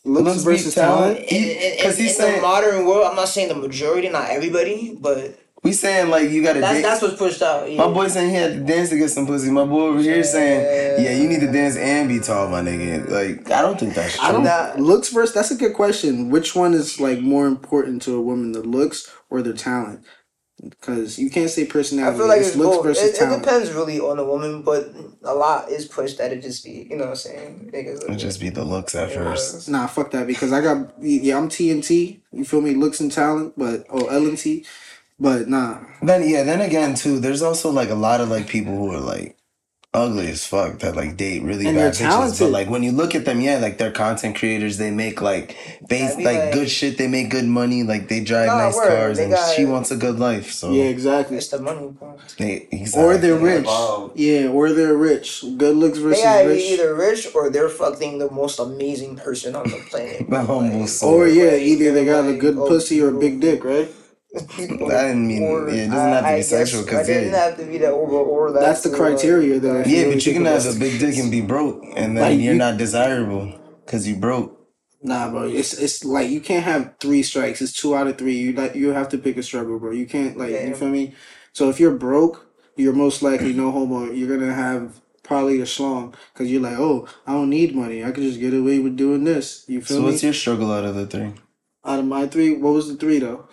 Looks, 0.06 0.24
Looks 0.26 0.42
versus 0.44 0.74
talent. 0.74 1.16
talent. 1.18 1.32
In, 1.32 1.42
in, 1.44 1.82
Cause 1.84 1.98
in, 1.98 2.04
he's 2.04 2.14
in 2.16 2.20
saying- 2.22 2.36
the 2.36 2.42
modern 2.42 2.86
world, 2.86 3.06
I'm 3.08 3.16
not 3.16 3.28
saying 3.28 3.48
the 3.48 3.54
majority, 3.56 4.08
not 4.08 4.30
everybody, 4.30 4.96
but 5.00 5.38
We 5.64 5.72
saying 5.72 6.10
like 6.10 6.30
you 6.30 6.42
gotta 6.44 6.60
that's 6.60 6.74
dance. 6.74 6.86
that's 6.86 7.02
what's 7.02 7.16
pushed 7.16 7.42
out. 7.42 7.68
Yeah. 7.70 7.78
My 7.84 7.92
boy 7.92 8.06
saying 8.06 8.30
he 8.30 8.36
had 8.36 8.52
to 8.54 8.60
dance 8.60 8.90
to 8.90 8.98
get 8.98 9.08
some 9.10 9.26
pussy. 9.26 9.50
My 9.50 9.64
boy 9.64 9.80
over 9.88 10.00
here 10.00 10.22
saying, 10.22 11.02
yeah, 11.04 11.10
you 11.20 11.28
need 11.28 11.40
to 11.40 11.50
dance 11.50 11.76
and 11.76 12.08
be 12.08 12.20
tall, 12.20 12.48
my 12.48 12.60
nigga. 12.60 13.08
Like, 13.10 13.50
I 13.50 13.62
don't 13.62 13.78
think 13.80 13.94
that's 13.94 14.16
true. 14.16 14.24
I 14.28 14.30
don't. 14.32 14.44
Nah. 14.44 14.74
Looks 14.78 15.08
versus. 15.08 15.34
That's 15.34 15.50
a 15.50 15.56
good 15.56 15.74
question. 15.74 16.30
Which 16.30 16.54
one 16.54 16.72
is 16.72 17.00
like 17.00 17.18
more 17.20 17.46
important 17.48 18.02
to 18.02 18.14
a 18.14 18.20
woman, 18.20 18.52
the 18.52 18.62
looks 18.62 19.10
or 19.28 19.42
their 19.42 19.54
talent? 19.54 20.04
Because 20.62 21.18
you 21.18 21.28
can't 21.28 21.50
say 21.50 21.66
personality. 21.66 22.16
I 22.16 22.18
personality. 22.18 22.18
feel 22.18 22.28
like 22.28 22.38
it's 22.38 22.48
it's 22.48 22.56
looks 22.56 22.76
both. 22.76 22.86
versus 22.86 23.20
It, 23.20 23.22
it 23.22 23.40
depends 23.40 23.72
really 23.72 24.00
on 24.00 24.16
the 24.16 24.24
woman, 24.24 24.62
but 24.62 24.90
a 25.22 25.34
lot 25.34 25.70
is 25.70 25.84
pushed 25.84 26.16
that 26.18 26.32
it 26.32 26.40
just 26.40 26.64
be, 26.64 26.86
you 26.88 26.96
know 26.96 27.04
what 27.04 27.10
I'm 27.10 27.16
saying? 27.16 27.70
Niggas, 27.74 28.04
It'd 28.04 28.18
just 28.18 28.40
be 28.40 28.48
the 28.48 28.64
looks 28.64 28.94
at 28.94 29.12
first. 29.12 29.68
Nah, 29.68 29.86
fuck 29.86 30.10
that 30.12 30.26
because 30.26 30.52
I 30.52 30.62
got 30.62 30.94
yeah, 31.00 31.36
I'm 31.36 31.48
TNT. 31.48 32.20
You 32.32 32.44
feel 32.44 32.62
me? 32.62 32.74
Looks 32.74 33.00
and 33.00 33.12
talent, 33.12 33.54
but 33.56 33.86
oh 33.90 34.06
L 34.06 34.26
and 34.26 34.38
T, 34.38 34.64
but 35.20 35.48
nah. 35.48 35.78
Then 36.02 36.28
yeah, 36.28 36.42
then 36.42 36.62
again 36.62 36.94
too, 36.94 37.20
there's 37.20 37.42
also 37.42 37.70
like 37.70 37.90
a 37.90 37.94
lot 37.94 38.22
of 38.22 38.30
like 38.30 38.48
people 38.48 38.74
who 38.74 38.92
are 38.92 39.00
like 39.00 39.35
ugly 39.96 40.28
as 40.28 40.46
fuck 40.46 40.78
that 40.80 40.94
like 40.94 41.16
date 41.16 41.42
really 41.42 41.66
And 41.66 41.76
bad 41.76 41.94
they're 41.94 42.08
bitches. 42.10 42.38
But 42.38 42.50
like 42.50 42.68
when 42.68 42.82
you 42.82 42.92
look 42.92 43.14
at 43.14 43.24
them, 43.24 43.40
yeah, 43.40 43.56
like 43.58 43.78
they're 43.78 43.90
content 43.90 44.36
creators. 44.36 44.76
They 44.76 44.90
make 44.90 45.20
like 45.22 45.56
base 45.88 46.14
like 46.16 46.26
like- 46.26 46.52
good 46.52 46.70
shit. 46.70 46.98
They 46.98 47.08
make 47.08 47.30
good 47.30 47.46
money. 47.46 47.82
Like 47.82 48.08
they 48.08 48.20
drive 48.20 48.48
nice 48.48 48.76
word. 48.76 48.88
cars, 48.88 49.16
They 49.16 49.24
and 49.24 49.32
got- 49.32 49.54
she 49.56 49.64
wants 49.64 49.90
a 49.90 49.96
good 49.96 50.18
life. 50.18 50.52
So 50.52 50.70
Yeah, 50.72 50.84
exactly. 50.84 51.38
it's 51.38 51.48
the 51.48 51.60
money, 51.60 51.88
bro. 51.98 52.18
they, 52.38 52.68
exactly. 52.70 53.02
Or 53.02 53.16
they're 53.16 53.38
rich. 53.38 53.64
Wow. 53.66 54.12
Yeah, 54.14 54.48
or 54.48 54.72
they're 54.72 54.96
rich. 54.96 55.42
Good 55.56 55.76
looks 55.76 55.98
They 55.98 56.04
versus 56.04 56.22
gotta 56.22 56.48
rich. 56.48 56.58
be 56.58 56.68
either 56.74 56.94
rich 56.94 57.28
or 57.34 57.50
they're 57.50 57.68
fucking 57.70 58.18
the 58.18 58.30
most 58.30 58.58
amazing 58.58 59.16
person 59.16 59.56
on 59.56 59.64
the 59.70 59.78
planet. 59.90 60.28
The 60.30 60.42
humble 60.44 60.80
Like, 60.80 60.88
soul. 60.88 61.14
Or 61.14 61.26
yeah, 61.26 61.54
either 61.56 61.92
they 61.92 62.04
got 62.04 62.26
a 62.28 62.36
good 62.36 62.56
oh, 62.58 62.68
pussy 62.68 63.00
or 63.00 63.08
a 63.08 63.16
oh, 63.16 63.20
big 63.20 63.40
dick, 63.40 63.64
right? 63.64 63.88
I 64.36 64.56
didn't 65.08 65.26
mean 65.26 65.42
Or- 65.42 65.68
yeah. 65.68 65.84
It 65.84 65.90
doesn't 65.90 66.12
have 66.12 66.22
to 66.24 66.28
I- 66.28 66.32
I 66.32 66.36
be 66.38 66.42
sexual 66.42 66.82
because 66.84 67.08
it 67.08 67.14
doesn't 67.14 67.32
yeah. 67.32 67.44
have 67.44 67.56
to 67.58 67.64
be 67.64 67.78
that 67.78 67.90
or 67.92 68.08
or 68.10 68.52
that. 68.52 68.60
That's 68.60 68.82
the 68.82 68.92
or, 68.92 68.96
criteria 68.96 69.58
that 69.60 69.70
I. 69.76 69.84
Yeah, 69.84 70.02
really 70.02 70.14
but 70.14 70.26
you 70.26 70.32
can 70.34 70.44
have 70.44 70.66
a 70.66 70.78
big 70.78 71.00
dick 71.00 71.16
and 71.16 71.30
be 71.30 71.40
broke, 71.40 71.82
and 71.96 72.16
then 72.16 72.22
Like, 72.24 72.40
you're 72.40 72.52
you- 72.52 72.58
not 72.58 72.76
desirable 72.76 73.52
because 73.84 74.06
you 74.08 74.16
broke. 74.16 74.52
Nah, 75.02 75.30
bro. 75.30 75.44
It's 75.44 75.72
it's 75.74 76.04
like 76.04 76.30
you 76.30 76.40
can't 76.40 76.64
have 76.64 76.94
three 77.00 77.22
strikes. 77.22 77.60
It's 77.62 77.72
two 77.72 77.94
out 77.94 78.06
of 78.08 78.18
three. 78.18 78.34
You 78.36 78.52
like 78.52 78.74
you 78.74 78.88
have 78.92 79.08
to 79.10 79.18
pick 79.18 79.36
a 79.36 79.42
struggle, 79.42 79.78
bro. 79.78 79.92
You 79.92 80.06
can't 80.06 80.36
like 80.36 80.50
Yeah. 80.50 80.66
you 80.68 80.74
feel 80.74 80.88
me. 80.88 81.14
So 81.52 81.68
if 81.70 81.78
you're 81.78 81.94
broke, 81.94 82.46
you're 82.76 82.92
most 82.94 83.22
likely 83.22 83.52
no 83.52 83.70
homo. 83.70 84.10
You're 84.10 84.36
gonna 84.36 84.52
have 84.52 85.00
probably 85.22 85.60
a 85.60 85.64
schlong 85.64 86.14
because 86.32 86.50
you're 86.50 86.62
like, 86.62 86.78
oh, 86.78 87.06
I 87.26 87.32
don't 87.32 87.50
need 87.50 87.74
money. 87.74 88.02
I 88.04 88.10
could 88.10 88.22
just 88.24 88.40
get 88.40 88.54
away 88.54 88.78
with 88.80 88.96
doing 88.96 89.24
this. 89.24 89.64
You 89.68 89.80
feel 89.80 89.86
So 89.88 89.94
me? 89.94 90.06
So 90.08 90.10
what's 90.12 90.22
your 90.22 90.32
struggle 90.32 90.72
out 90.72 90.84
of 90.84 90.94
the 90.94 91.06
three? 91.06 91.32
Out 91.84 91.98
of 92.00 92.04
my 92.06 92.26
three, 92.26 92.56
what 92.56 92.72
was 92.74 92.88
the 92.88 92.96
three 92.96 93.18
though? 93.20 93.45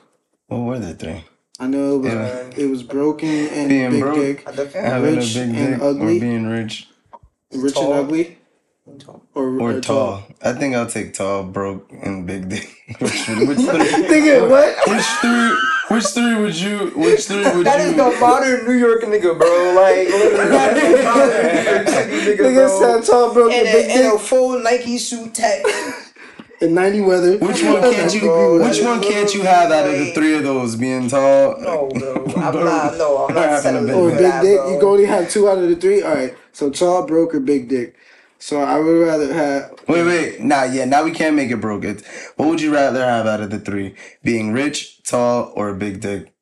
What 0.54 0.68
were 0.68 0.80
the 0.80 0.94
three? 0.94 1.24
I 1.60 1.68
know 1.68 1.96
it 1.96 2.00
was, 2.00 2.14
Yeah. 2.14 2.50
it 2.64 2.70
was 2.70 2.84
broken 2.84 3.30
and 3.30 3.70
Being 3.70 3.92
big 3.92 4.02
broke. 4.02 4.16
dick, 4.16 4.48
I 4.48 4.52
Having 4.88 5.16
Rich 5.16 5.36
a 5.36 5.40
big 5.40 5.50
and 5.50 5.56
dick 5.56 5.82
ugly? 5.82 6.18
or 6.18 6.20
being 6.20 6.46
rich 6.48 6.88
rich 7.54 7.74
Tall. 7.76 7.94
and 7.94 8.06
ugly, 8.06 8.38
or, 9.36 9.60
or 9.62 9.80
tall. 9.80 10.24
I 10.42 10.54
think 10.54 10.76
I'll 10.76 10.88
take 10.88 11.14
tall, 11.14 11.44
broke, 11.44 11.92
and 12.02 12.26
big 12.26 12.50
dick. 12.50 12.68
which, 13.00 13.28
which, 13.28 13.48
which, 13.48 13.58
three, 13.60 14.08
Nigga, 14.12 14.50
what? 14.50 14.76
which 14.90 15.06
three? 15.22 15.58
Which 15.90 16.06
three 16.08 16.36
would 16.42 16.56
you? 16.60 16.78
Which 16.96 17.26
three 17.28 17.44
would 17.44 17.66
That 17.70 17.80
is 17.82 17.92
you? 17.92 17.98
the 17.98 18.18
modern 18.20 18.66
New 18.66 18.74
York 18.74 19.02
nigga, 19.04 19.38
bro. 19.38 19.74
Like, 19.76 20.08
literally, 20.10 20.50
that's 20.50 20.80
the 20.82 21.04
modern 21.04 22.10
New 22.10 22.36
nigga, 22.36 22.38
Nigga 22.40 22.68
bro. 22.80 22.80
said 23.02 23.06
tall, 23.06 23.34
broke, 23.34 23.52
and 23.54 23.68
And 23.68 23.74
big 23.74 23.86
a, 23.90 23.94
and 23.94 24.08
a 24.08 24.12
dick, 24.12 24.20
full 24.22 24.60
Nike 24.60 24.98
suit 24.98 25.34
tech. 25.36 25.64
And 26.64 26.74
ninety 26.74 27.02
weather. 27.02 27.38
Which 27.38 27.64
one 27.64 27.82
can't 27.82 28.14
you? 28.14 28.22
Bro, 28.22 28.64
Which 28.64 28.82
one 28.82 29.02
can't 29.02 29.34
you 29.34 29.42
have 29.44 29.72
out 29.72 29.86
of 29.86 29.92
the 29.94 30.12
three 30.14 30.36
of 30.38 30.44
those? 30.44 30.76
Being 30.76 31.08
tall. 31.10 31.60
No, 31.60 31.90
bro. 31.90 32.26
I'm 32.38 32.56
not. 32.66 32.98
No, 32.98 33.28
I'm 33.28 33.36
Having 33.36 33.78
a 33.78 33.82
big 33.88 33.96
Or 33.96 34.10
big 34.10 34.20
dick. 34.20 34.58
bro. 34.58 34.72
You 34.74 34.80
can 34.80 34.88
only 34.88 35.06
have 35.06 35.30
two 35.30 35.50
out 35.50 35.58
of 35.58 35.70
the 35.70 35.76
three. 35.76 36.02
All 36.02 36.14
right. 36.16 36.36
So 36.52 36.70
tall, 36.70 37.06
broke, 37.06 37.36
or 37.36 37.40
big 37.40 37.70
dick. 37.70 37.96
So 38.40 38.60
I 38.62 38.80
would 38.80 39.08
rather 39.08 39.34
have. 39.34 39.80
Wait, 39.88 40.04
wait. 40.04 40.40
Nah, 40.42 40.64
yeah. 40.64 40.86
Now 40.86 41.04
we 41.04 41.12
can't 41.12 41.36
make 41.36 41.52
it 41.52 41.58
broke. 41.58 41.84
It's, 41.86 42.04
what 42.36 42.50
would 42.50 42.62
you 42.62 42.74
rather 42.74 43.04
have 43.06 43.26
out 43.26 43.42
of 43.42 43.50
the 43.52 43.60
three? 43.60 43.96
Being 44.24 44.52
rich, 44.52 45.02
tall, 45.04 45.54
or 45.56 45.70
a 45.70 45.76
big 45.76 46.02
dick? 46.02 46.34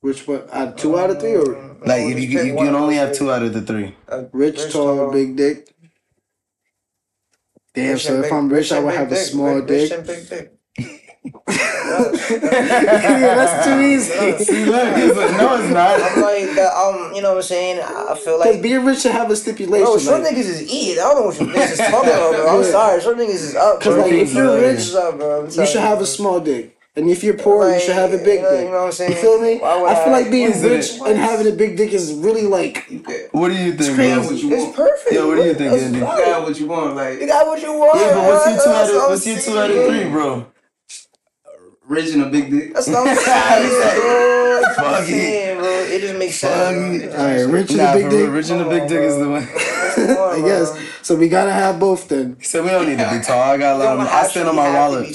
Which 0.00 0.26
one? 0.26 0.42
Uh, 0.50 0.72
two 0.72 0.98
out 0.98 1.10
of 1.10 1.20
three, 1.20 1.36
or 1.36 1.76
Like 1.84 2.02
if 2.06 2.18
you 2.18 2.28
you, 2.28 2.42
you 2.44 2.56
can 2.56 2.74
only 2.74 2.94
have 2.96 3.12
two 3.14 3.30
out 3.30 3.42
of 3.42 3.52
the 3.52 3.60
three. 3.60 3.94
Uh, 4.08 4.24
rich, 4.32 4.72
tall, 4.72 5.10
big 5.12 5.36
dick. 5.36 5.74
Damn. 7.74 7.92
Rich 7.92 8.06
So 8.06 8.14
if 8.16 8.22
big- 8.22 8.32
I'm 8.32 8.48
rich, 8.48 8.72
I 8.72 8.76
and 8.76 8.84
would 8.86 8.90
big 8.92 8.98
have 9.00 9.12
a 9.12 9.16
small 9.16 9.54
Rich- 9.54 9.66
dick. 9.68 9.90
Rich 9.90 9.92
and 9.98 10.06
big 10.06 10.28
dick. 10.28 10.52
yeah, 11.48 13.34
that's 13.36 13.66
too 13.66 13.80
easy. 13.80 14.44
See, 14.44 14.64
look, 14.64 14.96
he's 14.96 15.16
like, 15.16 15.30
no, 15.36 15.54
it's 15.56 15.74
I'm 15.76 16.22
like, 16.22 16.54
that, 16.56 16.72
um, 16.74 17.12
you 17.14 17.20
know 17.22 17.30
what 17.30 17.36
I'm 17.38 17.42
saying? 17.42 17.80
I 17.80 18.14
feel 18.14 18.38
Because 18.38 18.54
like. 18.54 18.62
being 18.62 18.84
rich 18.84 19.00
should 19.00 19.12
have 19.12 19.30
a 19.30 19.36
stipulation. 19.36 19.84
Bro, 19.84 19.98
short 19.98 20.22
like, 20.22 20.32
niggas 20.34 20.38
is 20.48 20.62
eating. 20.72 20.98
I 20.98 21.08
don't 21.08 21.16
know 21.20 21.26
what 21.26 21.40
you 21.40 21.46
niggas 21.46 21.72
is 21.72 21.78
talking 21.78 22.10
about, 22.10 22.34
bro. 22.34 22.58
I'm 22.58 22.64
sorry. 22.70 23.00
Short 23.00 23.16
niggas 23.18 23.28
is 23.34 23.54
up, 23.56 23.80
Cause 23.80 23.94
bro. 23.94 24.02
like 24.04 24.12
if 24.12 24.34
you're 24.34 24.54
rich, 24.60 24.76
What's 24.78 24.94
up, 24.94 25.18
bro? 25.18 25.40
I'm 25.44 25.50
you 25.50 25.66
should 25.66 25.80
have 25.80 26.00
a 26.00 26.06
small 26.06 26.40
dick. 26.40 26.76
And 26.96 27.08
if 27.08 27.22
you're 27.22 27.36
poor, 27.36 27.72
you 27.72 27.78
should 27.80 27.94
have 27.94 28.12
a 28.12 28.18
big 28.18 28.42
uh, 28.44 28.50
dick. 28.50 28.64
You 28.64 28.70
know 28.72 28.78
what 28.78 28.86
I'm 28.86 28.92
saying? 28.92 29.12
You 29.12 29.16
feel 29.18 29.40
me? 29.40 29.58
Why 29.58 29.80
would 29.80 29.90
I 29.90 30.02
feel 30.04 30.12
like 30.12 30.30
being 30.30 30.48
What 30.48 30.56
is 30.56 30.64
it? 30.64 31.00
rich 31.00 31.08
and 31.08 31.16
having 31.18 31.46
a 31.46 31.54
big 31.56 31.76
dick 31.76 31.92
is 31.92 32.12
really 32.14 32.42
like 32.42 32.84
What 33.30 33.48
do 33.50 33.54
you 33.54 33.72
think? 33.74 33.94
crazy. 33.94 34.14
bro? 34.18 34.26
What 34.26 34.42
you 34.42 34.52
It's 34.54 34.76
perfect. 34.76 35.12
Yeah, 35.12 35.24
what 35.24 35.36
do 35.36 35.42
you 35.44 35.54
think, 35.54 35.70
That's 35.70 35.82
Andy? 35.84 35.98
You 35.98 36.04
got 36.04 36.42
what 36.42 36.58
you 36.60 36.66
want, 36.66 36.96
like 36.96 37.20
You 37.20 37.26
got 37.28 37.46
what 37.46 37.62
you 37.62 37.72
want. 37.72 38.00
Yeah, 38.00 38.14
but 38.14 38.24
what's 38.26 38.46
your 38.50 38.64
two 38.64 38.70
out 38.70 38.90
of 38.90 39.10
what's 39.10 39.26
I'm 39.26 39.32
your 39.32 39.42
two 39.42 39.58
out 39.58 39.70
of 39.70 39.86
three, 39.86 40.10
bro? 40.10 40.46
rich 41.86 42.12
and 42.14 42.22
a 42.22 42.26
big 42.30 42.50
dick. 42.50 42.74
That's 42.74 42.86
what 42.88 43.08
I'm 43.08 43.16
saying, 43.16 43.68
bro. 44.00 44.60
That's 44.62 44.76
what 44.78 44.86
I'm 44.86 44.94
Fuck 44.94 45.02
it. 45.02 45.06
saying, 45.06 45.58
bro. 45.58 45.68
It 45.70 46.00
just 46.00 46.18
makes 46.18 46.36
sense. 46.36 46.52
Fuck 46.54 46.74
bro. 46.74 46.90
it. 46.90 46.94
It 46.94 47.00
just 47.04 47.18
all 47.18 47.24
right, 47.24 47.36
makes 47.36 47.46
rich 47.52 47.70
and 47.70 47.80
a 47.80 47.92
big 47.94 48.10
dick. 48.10 48.30
rich 48.30 48.50
and 48.50 48.60
the 48.60 48.64
big 48.68 48.88
dick 48.88 49.00
is 49.00 49.16
the 49.18 49.28
one. 49.30 49.48
Come 50.06 50.34
I 50.44 50.46
guess. 50.46 50.78
So 51.02 51.16
we 51.16 51.28
gotta 51.28 51.52
have 51.52 51.78
both 51.80 52.08
then. 52.08 52.36
He 52.38 52.44
said 52.44 52.62
we 52.64 52.70
don't 52.70 52.86
need 52.88 52.98
to 52.98 53.10
be 53.10 53.20
tall. 53.24 53.40
I 53.40 53.56
got 53.56 53.76
a 53.76 53.78
lot. 53.78 53.98
Of, 54.00 54.06
I 54.06 54.26
stand 54.26 54.48
on 54.48 54.56
my 54.56 54.72
wallet. 54.72 55.08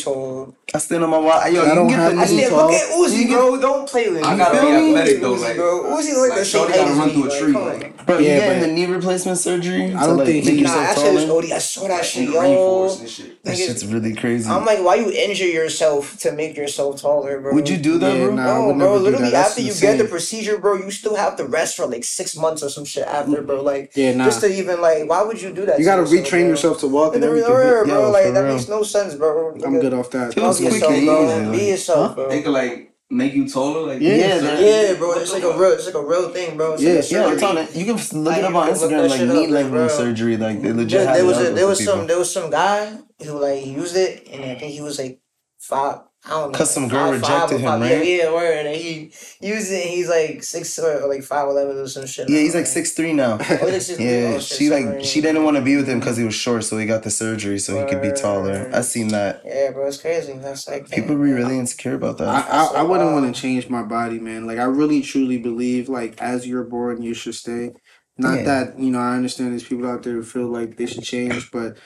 I 0.73 0.77
stand 0.79 1.03
on 1.03 1.09
my 1.11 1.19
wall. 1.19 1.29
Yo, 1.49 1.61
I 1.63 1.69
you 1.69 1.75
don't 1.75 1.87
can 1.89 1.99
have 1.99 2.11
get 2.13 2.21
I 2.21 2.25
the 2.25 2.31
any 2.33 2.41
said, 2.43 2.49
tall. 2.49 2.65
look 2.65 2.73
at 2.73 2.89
Uzi, 2.89 3.29
bro. 3.29 3.61
Don't 3.61 3.87
play 3.87 4.09
with 4.09 4.17
me. 4.17 4.23
I 4.23 4.35
gotta 4.35 4.61
be 4.61 4.67
athletic 4.67 5.21
though, 5.21 5.35
Uzi, 5.35 5.41
like 5.41 5.55
bro. 5.55 5.83
Uzi 5.95 6.13
look 6.13 6.21
like, 6.21 6.29
like 6.31 6.39
the 6.39 6.45
same 6.45 6.59
Shorty 6.61 6.71
height 6.73 6.79
gotta 6.79 6.91
as 6.91 6.97
run 6.97 7.07
me. 7.07 7.13
through 7.13 7.23
a 7.23 7.29
like, 7.29 7.39
tree, 7.39 7.53
come 7.53 7.61
on. 7.61 7.79
like 7.79 8.05
Bro, 8.05 8.17
you 8.19 8.25
Yeah, 8.25 8.39
getting 8.39 8.59
but- 8.61 8.67
the 8.67 8.73
knee 8.73 8.85
replacement 8.87 9.37
surgery? 9.37 9.83
I 9.85 9.87
to, 9.87 9.93
don't 9.93 10.17
like, 10.17 10.27
think 10.27 10.45
make 10.45 10.55
he- 10.55 10.61
Nah, 10.61 10.69
yourself 10.69 10.95
that 10.95 10.97
shit 11.05 11.13
was 11.13 11.25
taller? 11.25 11.43
OD. 11.43 11.51
I 11.51 11.57
saw 11.59 11.87
that 11.87 11.99
in 11.99 12.03
shit, 12.05 12.27
the 12.27 12.33
rainforest 12.37 12.95
yo. 12.95 12.99
and 12.99 13.09
shit. 13.09 13.43
That 13.43 13.53
Niggas- 13.55 13.67
shit's 13.67 13.85
really 13.85 14.13
crazy. 14.15 14.49
I'm 14.49 14.65
like, 14.65 14.83
why 14.83 14.95
you 14.95 15.11
injure 15.11 15.45
yourself 15.47 16.17
to 16.19 16.31
make 16.33 16.57
yourself 16.57 16.99
taller, 17.01 17.39
bro? 17.39 17.53
Would 17.53 17.69
you 17.69 17.77
do 17.77 17.97
that, 17.99 18.17
Yeah, 18.17 18.25
bro? 18.25 18.35
nah. 18.35 18.41
I 18.41 18.45
No, 18.45 18.65
would 18.67 18.77
bro. 18.77 18.87
never 18.87 18.97
do 18.97 19.03
Literally, 19.05 19.23
that. 19.25 19.31
That's 19.31 19.49
after 19.51 19.61
you 19.61 19.67
insane. 19.69 19.97
get 19.97 20.03
the 20.03 20.09
procedure, 20.09 20.57
bro, 20.57 20.75
you 20.75 20.91
still 20.91 21.15
have 21.15 21.35
to 21.37 21.45
rest 21.45 21.77
for 21.77 21.85
like 21.85 22.03
six 22.03 22.35
months 22.35 22.61
or 22.63 22.69
some 22.69 22.85
shit 22.85 23.07
after, 23.07 23.41
bro. 23.41 23.61
Like, 23.61 23.93
just 23.93 24.41
to 24.41 24.47
even 24.53 24.74
like, 24.81 25.09
why 25.09 25.21
would 25.23 25.41
you 25.41 25.51
do 25.53 25.65
that? 25.65 25.79
You 25.79 25.85
gotta 25.85 26.01
yourself, 26.01 26.25
retrain 26.25 26.41
bro? 26.41 26.49
yourself 26.49 26.79
to 26.81 26.87
walk 26.87 27.09
In 27.15 27.15
and 27.15 27.23
the 27.23 27.27
everything. 27.27 27.51
real, 27.55 27.83
but- 27.83 27.87
bro. 27.87 28.01
Yo, 28.05 28.11
like 28.11 28.33
that 28.33 28.39
real. 28.41 28.53
makes 28.53 28.67
no 28.67 28.83
sense, 28.83 29.15
bro. 29.15 29.55
I'm 29.65 29.79
good 29.79 29.93
off 29.93 30.09
that. 30.11 30.35
It 30.35 30.41
was 30.41 30.59
Love 30.61 30.69
quick 30.71 30.81
yourself, 30.81 30.93
and 30.93 31.05
bro. 31.05 31.23
easy, 31.23 31.39
Be 31.39 31.57
like- 31.57 31.67
yourself, 31.69 32.15
bro. 32.15 32.29
They 32.29 32.41
could 32.41 32.51
like 32.53 32.91
make 33.09 33.33
you 33.33 33.47
taller, 33.47 33.81
like 33.87 34.01
Yeah, 34.01 34.15
Yeah, 34.15 34.37
that- 34.39 34.59
Yeah, 34.61 34.93
bro, 34.95 35.11
it's 35.13 35.31
like 35.31 35.43
a 35.43 35.57
real, 35.57 35.71
it's 35.73 35.85
like 35.85 35.95
a 35.95 36.05
real 36.05 36.29
thing, 36.29 36.57
bro. 36.57 36.73
It's 36.73 36.81
Yeah, 36.81 36.89
like 36.95 37.11
Yeah, 37.11 37.23
surgery. 37.23 37.33
it's 37.35 37.43
on 37.43 37.57
it. 37.59 37.75
You 37.75 37.85
can 37.85 37.95
look 38.23 38.31
Like, 38.33 38.37
it 38.39 38.45
up 38.45 38.55
on 38.55 38.69
Instagram, 38.69 39.09
like 39.09 39.19
shit 39.19 39.29
up, 39.29 39.35
knee 39.35 39.47
like, 39.47 39.65
leveling 39.65 39.89
surgery. 39.89 40.37
Like 40.37 40.61
they 40.61 40.73
legit 40.73 40.89
There, 40.99 41.07
have 41.07 41.15
there 41.15 41.23
it 41.23 41.27
was 41.27 41.37
a, 41.37 41.43
there 41.43 41.53
there 41.53 41.67
was 41.67 41.83
some 41.85 42.07
there 42.07 42.17
was 42.17 42.31
some 42.31 42.49
guy 42.49 42.91
who 43.23 43.33
like 43.39 43.65
used 43.65 43.95
it 43.95 44.27
and 44.31 44.43
I 44.43 44.55
think 44.55 44.73
he 44.73 44.81
was 44.81 44.97
like 44.99 45.19
five 45.67 45.99
I 46.27 46.29
don't 46.29 46.51
know. 46.53 46.57
Cause 46.57 46.73
some 46.73 46.87
girl 46.87 47.11
five- 47.11 47.21
five 47.21 47.31
rejected 47.51 47.55
or 47.55 47.59
him, 47.59 47.65
five- 47.65 47.81
right? 47.81 47.91
Yeah, 48.07 48.23
yeah, 48.23 48.33
word. 48.33 48.65
And 48.65 48.75
he 48.75 49.11
used 49.41 49.71
it 49.71 49.85
he's 49.87 50.09
like 50.09 50.41
six 50.41 50.79
or 50.79 51.07
like 51.07 51.21
five 51.21 51.47
eleven 51.47 51.77
or 51.77 51.87
some 51.87 52.07
shit. 52.07 52.27
Yeah, 52.27 52.39
he's 52.39 52.55
like 52.55 52.65
six 52.65 52.93
three 52.93 53.13
now. 53.13 53.37
Oh, 53.39 53.43
he's 53.43 53.61
like 53.61 53.81
six 53.81 53.99
Yeah, 53.99 54.33
oh, 54.35 54.39
shit, 54.39 54.57
she 54.57 54.69
like 54.71 54.83
sorry. 54.85 55.03
she 55.03 55.21
didn't 55.21 55.43
want 55.43 55.57
to 55.57 55.61
be 55.61 55.75
with 55.77 55.87
him 55.87 55.99
because 55.99 56.17
he 56.17 56.23
was 56.23 56.33
short, 56.33 56.63
so 56.63 56.79
he 56.79 56.87
got 56.87 57.03
the 57.03 57.11
surgery 57.11 57.59
so 57.59 57.79
he 57.79 57.87
could 57.87 58.01
be 58.01 58.11
taller. 58.11 58.71
I 58.73 58.81
seen 58.81 59.09
that. 59.09 59.43
Yeah, 59.45 59.69
bro, 59.71 59.87
it's 59.87 59.97
crazy. 60.01 60.33
That's 60.33 60.67
like 60.67 60.89
People 60.89 61.15
be 61.15 61.31
really 61.31 61.59
insecure 61.59 61.93
about 61.93 62.17
that. 62.17 62.27
I, 62.27 62.79
I 62.79 62.81
wouldn't 62.81 63.07
Wow. 63.09 63.13
want 63.13 63.25
to 63.25 63.27
um, 63.29 63.33
change 63.33 63.69
my 63.69 63.83
body, 63.83 64.17
man. 64.19 64.47
Like 64.47 64.57
I 64.57 64.63
really 64.63 65.01
truly 65.03 65.37
believe, 65.37 65.89
like 65.89 66.19
as 66.19 66.47
you're 66.47 66.63
born, 66.63 67.03
you 67.03 67.13
should 67.13 67.35
stay. 67.35 67.73
Not 68.17 68.37
Yeah. 68.39 68.43
that 68.45 68.79
you 68.79 68.89
know, 68.89 68.99
I 68.99 69.15
understand 69.15 69.51
there's 69.51 69.63
people 69.63 69.85
out 69.87 70.01
there 70.01 70.13
who 70.13 70.23
feel 70.23 70.47
like 70.47 70.77
they 70.77 70.87
should 70.87 71.03
change, 71.03 71.51
but 71.51 71.77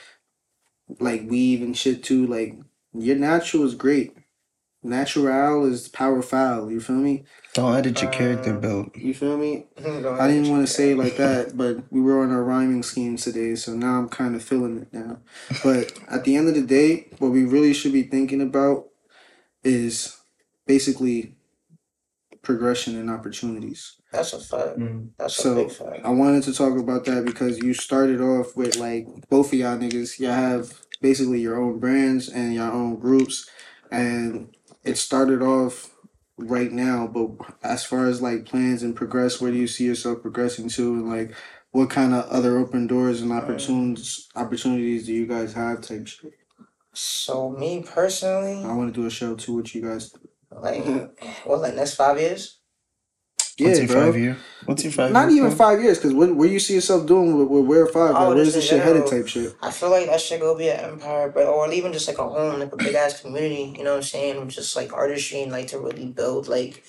like 0.98 1.28
weave 1.28 1.60
and 1.60 1.76
shit 1.76 2.02
too. 2.02 2.26
Like 2.26 2.54
your 2.94 3.16
natural 3.16 3.64
is 3.64 3.74
great. 3.74 4.16
Natural 4.82 5.66
is 5.66 5.88
power 5.88 6.22
foul. 6.22 6.70
You 6.70 6.80
feel 6.80 6.96
me? 6.96 7.24
Don't 7.52 7.76
edit 7.76 8.00
your 8.00 8.10
character 8.10 8.54
build. 8.54 8.90
You 8.94 9.12
feel 9.12 9.36
me? 9.36 9.66
I 9.78 10.26
didn't 10.26 10.50
want 10.50 10.66
to 10.66 10.72
say 10.72 10.92
it 10.92 10.96
like 10.98 11.16
that, 11.18 11.54
but 11.54 11.84
we 11.90 12.00
were 12.00 12.22
on 12.22 12.30
our 12.30 12.42
rhyming 12.42 12.82
schemes 12.82 13.24
today, 13.24 13.56
so 13.56 13.74
now 13.74 13.98
I'm 13.98 14.08
kind 14.08 14.34
of 14.34 14.42
feeling 14.42 14.78
it 14.78 14.92
now. 14.92 15.18
But 15.62 15.92
at 16.08 16.24
the 16.24 16.34
end 16.36 16.48
of 16.48 16.54
the 16.54 16.62
day, 16.62 17.08
what 17.18 17.30
we 17.30 17.44
really 17.44 17.74
should 17.74 17.92
be 17.92 18.04
thinking 18.04 18.40
about 18.40 18.86
is 19.62 20.16
basically 20.66 21.34
progression 22.42 22.98
and 22.98 23.10
opportunities. 23.10 23.96
That's 24.12 24.32
a 24.32 24.40
fact. 24.40 24.78
Mm. 24.78 25.10
That's 25.18 25.38
a 25.38 25.42
So 25.42 25.54
big 25.56 25.72
fact. 25.72 26.00
I 26.04 26.10
wanted 26.10 26.42
to 26.44 26.54
talk 26.54 26.78
about 26.78 27.04
that 27.04 27.24
because 27.24 27.58
you 27.58 27.74
started 27.74 28.20
off 28.20 28.56
with 28.56 28.76
like 28.76 29.06
both 29.28 29.52
of 29.52 29.58
y'all 29.58 29.76
niggas. 29.76 30.18
Y'all 30.18 30.32
have 30.32 30.72
basically 31.00 31.40
your 31.40 31.60
own 31.60 31.78
brands 31.78 32.28
and 32.28 32.54
your 32.54 32.70
own 32.70 32.98
groups, 32.98 33.48
and 33.90 34.54
it 34.84 34.96
started 34.98 35.42
off 35.42 35.90
right 36.36 36.72
now. 36.72 37.06
But 37.06 37.30
as 37.62 37.84
far 37.84 38.06
as 38.06 38.22
like 38.22 38.46
plans 38.46 38.82
and 38.82 38.96
progress, 38.96 39.40
where 39.40 39.50
do 39.50 39.56
you 39.56 39.66
see 39.66 39.84
yourself 39.84 40.22
progressing 40.22 40.68
to, 40.70 40.94
and 40.94 41.08
like 41.08 41.34
what 41.72 41.90
kind 41.90 42.14
of 42.14 42.28
other 42.28 42.58
open 42.58 42.86
doors 42.86 43.22
and 43.22 43.32
opportunities 43.32 44.28
opportunities 44.34 45.06
do 45.06 45.12
you 45.12 45.26
guys 45.26 45.52
have? 45.54 45.82
Type 45.82 46.06
shit. 46.06 46.32
So 46.92 47.50
me 47.50 47.82
personally, 47.82 48.64
I 48.64 48.74
want 48.74 48.92
to 48.92 49.00
do 49.00 49.06
a 49.06 49.10
show 49.10 49.34
too 49.34 49.54
with 49.54 49.74
you 49.74 49.82
guys. 49.82 50.12
like, 50.50 50.84
what 51.44 51.60
like 51.60 51.74
next 51.74 51.94
five 51.94 52.18
years? 52.20 52.59
What's 53.60 53.78
Yeah, 53.78 53.84
your 53.84 53.92
bro. 53.94 54.04
five 54.06 54.16
year? 54.20 54.36
What's 54.66 54.84
your 54.84 54.92
five 54.92 55.12
Not 55.12 55.28
year 55.30 55.38
even 55.46 55.56
plan? 55.56 55.76
five 55.76 55.82
years, 55.82 55.98
because 55.98 56.12
what 56.14 56.34
where 56.36 56.48
you 56.48 56.58
see 56.60 56.74
yourself 56.74 57.06
doing 57.06 57.36
with, 57.36 57.48
with 57.48 57.64
Where 57.64 57.86
Five? 57.86 58.14
Oh, 58.14 58.28
Like, 58.28 58.34
where's 58.36 58.54
this 58.54 58.68
shit 58.68 58.82
headed? 58.82 59.06
Type 59.06 59.26
shit. 59.26 59.54
I 59.62 59.70
feel 59.70 59.90
like 59.90 60.06
that 60.06 60.20
should 60.20 60.40
go 60.40 60.56
be 60.56 60.68
an 60.68 60.80
empire, 60.92 61.30
but 61.30 61.46
or 61.46 61.70
even 61.72 61.92
just 61.92 62.08
like 62.08 62.18
a 62.18 62.28
home, 62.28 62.60
like 62.60 62.72
a 62.72 62.76
big 62.76 62.94
ass 62.94 63.20
community. 63.20 63.74
You 63.78 63.84
know 63.84 63.92
what 63.92 63.96
I'm 63.98 64.02
saying? 64.02 64.48
Just 64.48 64.76
like 64.76 64.92
artistry 64.92 65.42
and 65.42 65.52
like 65.52 65.68
to 65.68 65.78
really 65.78 66.06
build 66.06 66.46
like 66.48 66.84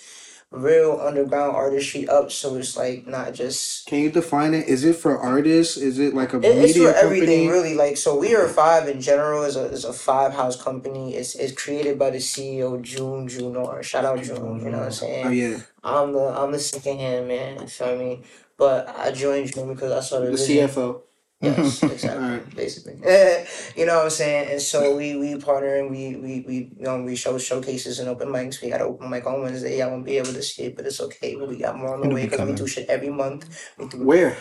real 0.51 0.99
underground 1.01 1.55
artistry 1.55 2.07
up. 2.07 2.31
So 2.31 2.55
it's 2.55 2.77
like 2.77 3.07
not 3.07 3.33
just. 3.33 3.87
Can 3.87 3.99
you 3.99 4.11
define 4.11 4.53
it? 4.53 4.67
Is 4.67 4.83
it 4.83 4.95
for 4.97 5.17
artists? 5.17 5.77
Is 5.77 5.99
it 5.99 6.13
like 6.13 6.33
a 6.33 6.37
It, 6.37 6.45
it's 6.45 6.75
media 6.75 6.91
for 6.91 6.97
everything, 6.99 7.47
company? 7.47 7.49
really. 7.49 7.75
Like 7.75 7.97
so, 7.97 8.17
we 8.17 8.35
are 8.35 8.47
five 8.47 8.87
in 8.87 9.01
general 9.01 9.43
is 9.43 9.55
a 9.55 9.65
is 9.65 9.85
a 9.85 9.93
five 9.93 10.33
house 10.33 10.61
company. 10.61 11.15
It's 11.15 11.35
it's 11.35 11.53
created 11.53 11.97
by 11.99 12.11
the 12.11 12.19
CEO 12.19 12.81
June 12.81 13.27
Junor. 13.27 13.83
Shout 13.83 14.05
out 14.05 14.21
June. 14.23 14.59
You 14.61 14.71
know 14.71 14.79
what 14.79 14.85
I'm 14.87 14.91
saying? 14.91 15.25
Oh 15.27 15.29
yeah, 15.31 15.59
I'm 15.83 16.13
the 16.13 16.19
I'm 16.37 16.51
the 16.51 16.59
second 16.59 16.97
hand 16.99 17.27
man. 17.27 17.61
You 17.61 17.67
feel 17.67 17.97
me? 17.97 18.23
But 18.57 18.89
I 18.89 19.11
joined 19.11 19.53
June 19.53 19.73
because 19.73 19.91
I 19.91 20.01
saw 20.01 20.19
the, 20.19 20.27
the 20.27 20.37
vision. 20.37 20.67
CFO. 20.69 21.01
Yes, 21.41 21.83
exactly. 21.95 22.55
Basically, 22.55 22.93
you 23.75 23.85
know 23.85 23.97
what 23.97 24.03
I'm 24.05 24.09
saying. 24.09 24.51
And 24.51 24.61
so 24.61 24.95
we 24.95 25.15
we 25.15 25.37
partner 25.37 25.75
and 25.75 25.89
we 25.89 26.15
we 26.15 26.45
we 26.47 26.55
you 26.77 26.85
know 26.85 27.01
we 27.01 27.15
show 27.15 27.37
showcases 27.37 27.99
and 27.99 28.07
open 28.09 28.29
mics. 28.29 28.61
We 28.61 28.69
got 28.69 28.81
an 28.81 28.87
open 28.87 29.09
mic 29.09 29.25
on 29.25 29.41
Wednesday. 29.41 29.81
I 29.81 29.87
won't 29.87 30.05
be 30.05 30.17
able 30.17 30.33
to 30.33 30.43
see 30.43 30.63
it, 30.63 30.75
but 30.75 30.85
it's 30.85 31.01
okay. 31.01 31.35
But 31.35 31.49
we 31.49 31.57
got 31.57 31.77
more 31.77 31.93
on 31.95 32.01
the 32.01 32.05
It'll 32.07 32.15
way 32.15 32.25
because 32.25 32.47
we 32.47 32.53
do 32.53 32.67
shit 32.67 32.89
every 32.89 33.09
month. 33.09 33.49
We 33.77 33.87
do 33.87 34.03
Where 34.03 34.37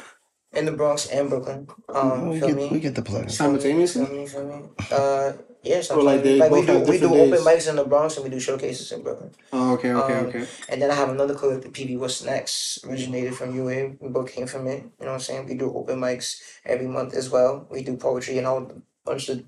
in 0.52 0.64
the 0.64 0.72
Bronx 0.72 1.06
and 1.08 1.28
Brooklyn. 1.28 1.68
Um, 1.88 2.28
we 2.28 2.38
feel 2.40 2.48
get 2.48 2.56
me? 2.56 2.68
we 2.70 2.80
get 2.80 2.94
the 2.94 3.02
plug. 3.02 3.30
simultaneously? 3.30 4.04
Feel 4.06 4.14
me? 4.16 4.26
Feel 4.26 4.46
me? 4.46 4.68
Uh, 4.90 5.32
yeah, 5.62 5.78
Or 5.78 5.82
sometimes. 5.82 6.04
like 6.06 6.22
they 6.22 6.36
like 6.38 6.50
we 6.50 6.60
do 6.66 6.72
have 6.72 6.88
we 6.88 6.98
do 6.98 7.08
different 7.08 7.14
open 7.16 7.30
days? 7.30 7.46
mics 7.46 7.68
in 7.70 7.76
the 7.76 7.84
Bronx 7.84 8.16
and 8.16 8.24
we 8.24 8.30
do 8.30 8.40
showcases 8.40 8.90
in 8.92 9.02
Brooklyn. 9.02 9.30
Oh 9.52 9.74
okay, 9.74 9.92
okay, 9.92 10.14
Um, 10.14 10.26
okay. 10.26 10.46
And 10.70 10.80
then 10.80 10.90
I 10.90 10.94
have 10.94 11.10
another 11.10 11.34
collective, 11.34 11.72
PB 11.72 11.98
What's 11.98 12.24
Next, 12.24 12.84
originated 12.84 13.34
from 13.34 13.54
UA. 13.54 13.96
We 14.00 14.08
both 14.08 14.32
came 14.32 14.46
from 14.46 14.66
it. 14.66 14.82
You 14.98 15.04
know 15.04 15.12
what 15.12 15.12
I'm 15.12 15.20
saying? 15.20 15.46
We 15.46 15.54
do 15.54 15.72
open 15.74 16.00
mics 16.00 16.40
every 16.64 16.86
month 16.86 17.14
as 17.14 17.28
well. 17.30 17.66
We 17.70 17.82
do 17.84 17.96
poetry 17.96 18.38
and 18.38 18.46
all 18.46 18.60
the 18.62 18.80
bunch 19.04 19.28
of 19.28 19.42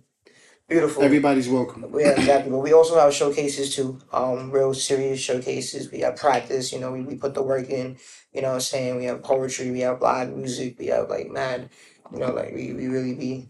beautiful. 0.73 1.03
Everybody's 1.03 1.49
welcome. 1.49 1.81
yeah, 1.97 2.11
exactly. 2.19 2.51
But 2.51 2.59
we 2.61 2.73
also 2.73 2.99
have 2.99 3.13
showcases 3.15 3.75
too. 3.77 3.99
Um, 4.13 4.51
real 4.51 4.73
serious 4.75 5.21
showcases. 5.21 5.91
We 5.91 6.01
have 6.01 6.17
practice. 6.17 6.73
You 6.73 6.81
know, 6.81 6.93
we, 6.93 7.03
we 7.03 7.15
put 7.17 7.35
the 7.35 7.43
work 7.43 7.69
in. 7.71 7.97
You 8.33 8.43
know 8.43 8.49
what 8.49 8.55
I'm 8.55 8.61
saying? 8.61 8.97
We 8.97 9.05
have 9.05 9.23
poetry. 9.23 9.71
We 9.71 9.81
have 9.81 10.01
live 10.01 10.31
music. 10.35 10.79
We 10.79 10.87
have 10.87 11.09
like 11.11 11.29
mad. 11.31 11.71
You 12.13 12.19
know, 12.21 12.33
like 12.33 12.53
we, 12.55 12.73
we 12.73 12.87
really 12.89 13.15
be. 13.15 13.49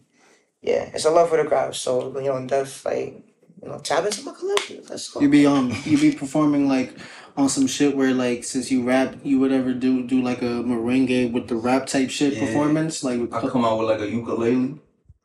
Yeah, 0.60 0.90
it's 0.94 1.04
a 1.04 1.10
love 1.10 1.28
for 1.28 1.38
the 1.42 1.48
craft. 1.48 1.76
So 1.76 2.16
you 2.18 2.26
know, 2.30 2.46
that's 2.46 2.84
like 2.84 3.24
you 3.62 3.68
know, 3.68 3.78
tap 3.78 4.04
into 4.04 4.22
my 4.24 4.32
collective. 4.32 4.88
Let's 4.90 5.08
go. 5.10 5.20
You 5.20 5.28
be 5.28 5.46
um, 5.46 5.72
you 5.84 5.98
be 5.98 6.12
performing 6.12 6.68
like 6.68 6.96
on 7.36 7.48
some 7.48 7.66
shit 7.66 7.96
where 7.96 8.12
like 8.14 8.44
since 8.44 8.70
you 8.70 8.82
rap, 8.84 9.16
you 9.24 9.40
would 9.40 9.52
ever 9.52 9.72
do 9.72 10.06
do 10.06 10.20
like 10.22 10.42
a 10.42 10.62
merengue 10.62 11.32
with 11.32 11.48
the 11.48 11.56
rap 11.56 11.86
type 11.86 12.10
shit 12.10 12.34
Yeah. 12.34 12.40
performance. 12.46 13.02
Like 13.02 13.20
with 13.20 13.32
I 13.34 13.40
come 13.48 13.64
out 13.64 13.78
with 13.78 13.88
like 13.88 14.00
a 14.00 14.08
ukulele, 14.10 14.78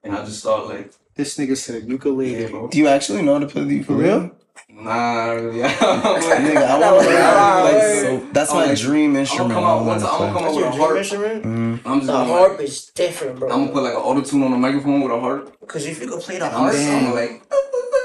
and 0.03 0.15
I 0.15 0.23
just 0.25 0.39
start 0.39 0.67
like, 0.67 0.91
this 1.17 1.37
nigga 1.37 1.57
said 1.57 1.87
ukulele. 1.89 2.41
yeah, 2.43 2.47
bro. 2.49 2.67
Do 2.67 2.77
you 2.77 2.87
actually 2.87 3.21
know 3.23 3.33
how 3.33 3.39
to 3.39 3.47
play 3.47 3.63
the 3.63 3.81
For 3.83 3.93
ukulele? 3.93 4.03
real? 4.21 4.31
Nah, 4.69 5.31
really. 5.31 5.59
Nigga, 5.61 5.65
I 5.65 6.79
That 6.79 6.79
want 6.81 6.95
was 6.97 7.07
to 7.07 7.13
wild, 7.13 7.73
like 7.73 7.83
so. 7.83 8.27
That's 8.33 8.51
I'm 8.51 8.57
my 8.57 8.65
like- 8.67 8.77
dream 8.77 9.11
I'm 9.11 9.15
instrument. 9.17 9.53
gonna 9.53 9.59
come 9.59 9.63
I 9.63 9.69
out 9.71 9.75
want 9.77 9.87
once. 9.87 10.03
to 10.03 10.09
I'm 10.09 10.19
gonna 10.19 10.33
come 10.33 10.43
out 10.45 10.53
That's 10.53 10.55
with 10.55 10.65
a 10.65 10.77
harp. 10.77 10.97
instrument? 10.97 11.43
Mm-hmm. 11.45 11.87
I'm 11.87 11.99
just 11.99 12.07
The 12.07 12.13
gonna 12.13 12.33
harp 12.33 12.51
like, 12.59 12.67
is 12.67 12.85
different, 12.93 13.39
bro. 13.39 13.49
I'm 13.49 13.59
gonna 13.61 13.71
put 13.73 13.83
like 13.83 13.93
an 13.93 13.99
auto 14.01 14.21
tune 14.21 14.43
on 14.43 14.51
the 14.51 14.57
microphone 14.57 15.01
with 15.01 15.11
a 15.11 15.19
harp. 15.19 15.67
Cause 15.67 15.85
if 15.85 15.99
you 16.01 16.07
could 16.07 16.19
play 16.21 16.37
the 16.39 16.45
I'm 16.45 16.51
harp, 16.51 16.73
just 16.73 16.85
Damn. 16.85 17.07
I'm 17.07 17.13
like, 17.15 17.43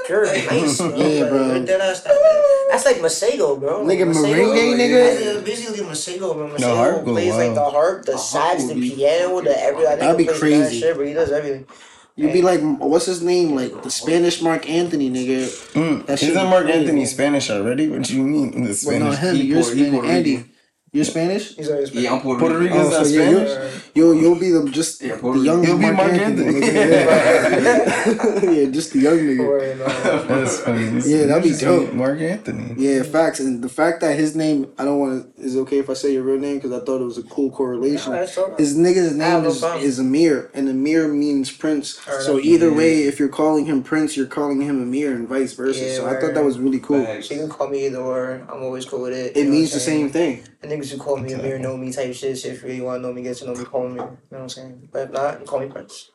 you're 0.09 0.25
nice, 0.51 0.77
bro. 0.79 0.95
Yeah, 0.95 1.21
Like, 1.21 1.29
bro. 1.29 1.47
you're 1.47 1.65
dead 1.65 1.79
That's 1.79 2.85
like 2.85 2.97
Masego, 2.97 3.59
bro. 3.59 3.85
Nigga, 3.85 4.05
Masego- 4.11 4.33
merengue, 4.33 4.77
That's 4.89 5.21
nigga. 5.21 5.45
basically 5.45 5.85
Masego, 5.85 6.33
bro. 6.33 6.57
The 6.57 6.75
harp 6.75 6.95
Masego 6.95 7.05
go 7.05 7.11
plays 7.13 7.35
like 7.35 7.53
the 7.55 7.69
harp, 7.69 8.05
the 8.05 8.11
The 8.13 8.17
sax, 8.17 8.63
the 8.67 8.73
piano, 8.75 9.41
the 9.41 9.61
every. 9.61 9.85
I 9.85 9.89
think 9.91 9.99
That'd 10.01 10.17
be 10.17 10.25
plays 10.25 10.39
mad 10.39 10.39
crazy. 10.39 10.79
Shit, 10.79 10.97
but 10.97 11.07
he 11.07 11.13
does 11.13 11.31
everything. 11.31 11.67
You 12.15 12.31
be 12.31 12.43
like, 12.43 12.61
what's 12.61 13.07
his 13.07 13.23
name? 13.23 13.55
Like 13.55 13.81
the 13.81 13.89
Spanish 13.89 14.41
Marc 14.41 14.69
Anthony 14.69 15.09
nigga. 15.09 15.47
Mm. 15.73 16.07
Isn't 16.09 16.35
Mark. 16.49 16.67
Anthony 16.67 17.05
Spanish 17.05 17.49
already? 17.49 17.89
What 17.89 18.03
do 18.03 18.15
you 18.15 18.23
mean 18.23 18.51
the 18.65 18.83
Wait, 18.85 18.99
no, 18.99 19.11
Spanish? 19.13 19.19
him. 19.19 19.35
You're 19.47 19.63
Spanish. 19.63 20.05
Andy. 20.05 20.45
You're 20.93 21.05
Spanish. 21.05 21.55
He's 21.55 21.71
always 21.71 21.91
yeah, 21.91 22.13
I'm 22.13 22.21
Puerto, 22.21 22.39
Puerto 22.39 22.59
Rican. 22.59 22.77
Rican's 22.77 22.93
Oh, 22.93 22.97
not 22.99 23.07
so 23.07 23.13
yeah, 23.13 23.29
Spanish. 23.31 23.49
you're- 23.49 23.69
You'll 23.95 24.15
you'll 24.15 24.35
be 24.39 24.49
the 24.49 24.69
just 24.71 25.01
Yeah, 25.01 25.15
the 25.17 25.39
young 25.39 25.63
You'll 25.63 25.77
be 25.77 25.83
Mark, 25.83 25.97
Marc 25.97 26.11
Anthony. 26.13 26.63
Anthony. 26.65 28.57
yeah, 28.63 28.69
just 28.71 28.93
the 28.93 28.99
young 28.99 29.17
nigga. 29.17 30.27
That's 30.27 30.59
funny. 30.61 31.01
Yeah, 31.05 31.25
that'd 31.27 31.43
be 31.43 31.55
dope. 31.57 31.93
Marc 31.93 32.19
Anthony. 32.19 32.73
Yeah, 32.77 33.03
facts, 33.03 33.39
and 33.39 33.63
the 33.63 33.69
fact 33.69 34.01
that 34.01 34.17
his 34.17 34.35
name, 34.35 34.71
I 34.79 34.85
don't 34.85 34.99
want 34.99 35.35
to. 35.35 35.41
Is 35.43 35.55
it 35.55 35.59
okay 35.61 35.77
if 35.79 35.89
I 35.89 35.93
say 35.93 36.13
your 36.13 36.23
real 36.23 36.39
name? 36.39 36.55
Because 36.57 36.71
I 36.71 36.79
thought 36.83 37.01
it 37.01 37.05
was 37.05 37.17
a 37.19 37.23
cool 37.23 37.51
correlation. 37.51 38.13
His 38.57 38.75
nigga's 38.77 39.15
name 39.15 39.45
is, 39.45 39.63
is 39.83 39.99
Amir, 39.99 40.49
and 40.55 40.67
Amir 40.69 41.07
means 41.07 41.51
prince. 41.51 41.99
Alright, 42.07 42.23
So 42.23 42.33
that's- 42.33 42.45
either 42.51 42.71
way, 42.73 43.03
if 43.03 43.19
you're 43.19 43.29
calling 43.29 43.65
him 43.65 43.83
prince, 43.83 44.15
you're 44.17 44.25
calling 44.27 44.61
him 44.61 44.81
Amir, 44.81 45.13
and 45.13 45.27
vice 45.27 45.53
versa. 45.53 45.83
Yeah, 45.85 45.95
so 45.97 46.05
I 46.07 46.19
thought 46.19 46.33
that 46.35 46.43
was 46.43 46.57
really 46.59 46.79
cool. 46.79 47.03
Facts. 47.05 47.27
So 47.29 47.35
you 47.35 47.41
can 47.41 47.49
call 47.49 47.67
me 47.69 47.85
either 47.87 47.97
or. 47.99 48.41
I'm 48.49 48.61
always 48.63 48.85
cool 48.85 49.01
with 49.01 49.13
it. 49.13 49.35
It 49.37 49.47
means 49.49 49.71
the 49.71 49.79
same 49.79 50.09
thing. 50.09 50.43
The 50.83 50.89
niggas 50.89 50.91
who 50.91 50.97
call 50.97 51.17
me 51.17 51.33
Amir 51.33 51.59
know 51.59 51.77
me 51.77 51.91
type 51.91 52.13
shit. 52.13 52.37
So 52.37 52.49
if 52.49 52.61
you 52.61 52.67
really 52.67 52.81
want 52.81 53.01
to 53.01 53.07
know 53.07 53.13
me, 53.13 53.23
get 53.23 53.37
to 53.37 53.45
know 53.45 53.55
me, 53.55 53.63
call 53.65 53.87
me. 53.87 53.95
You 53.95 53.97
know 53.97 54.17
what 54.29 54.41
I'm 54.41 54.49
saying? 54.49 54.89
But 54.91 55.03
if 55.03 55.11
not, 55.11 55.45
call 55.45 55.59
me 55.61 55.67
Prince. 55.67 56.09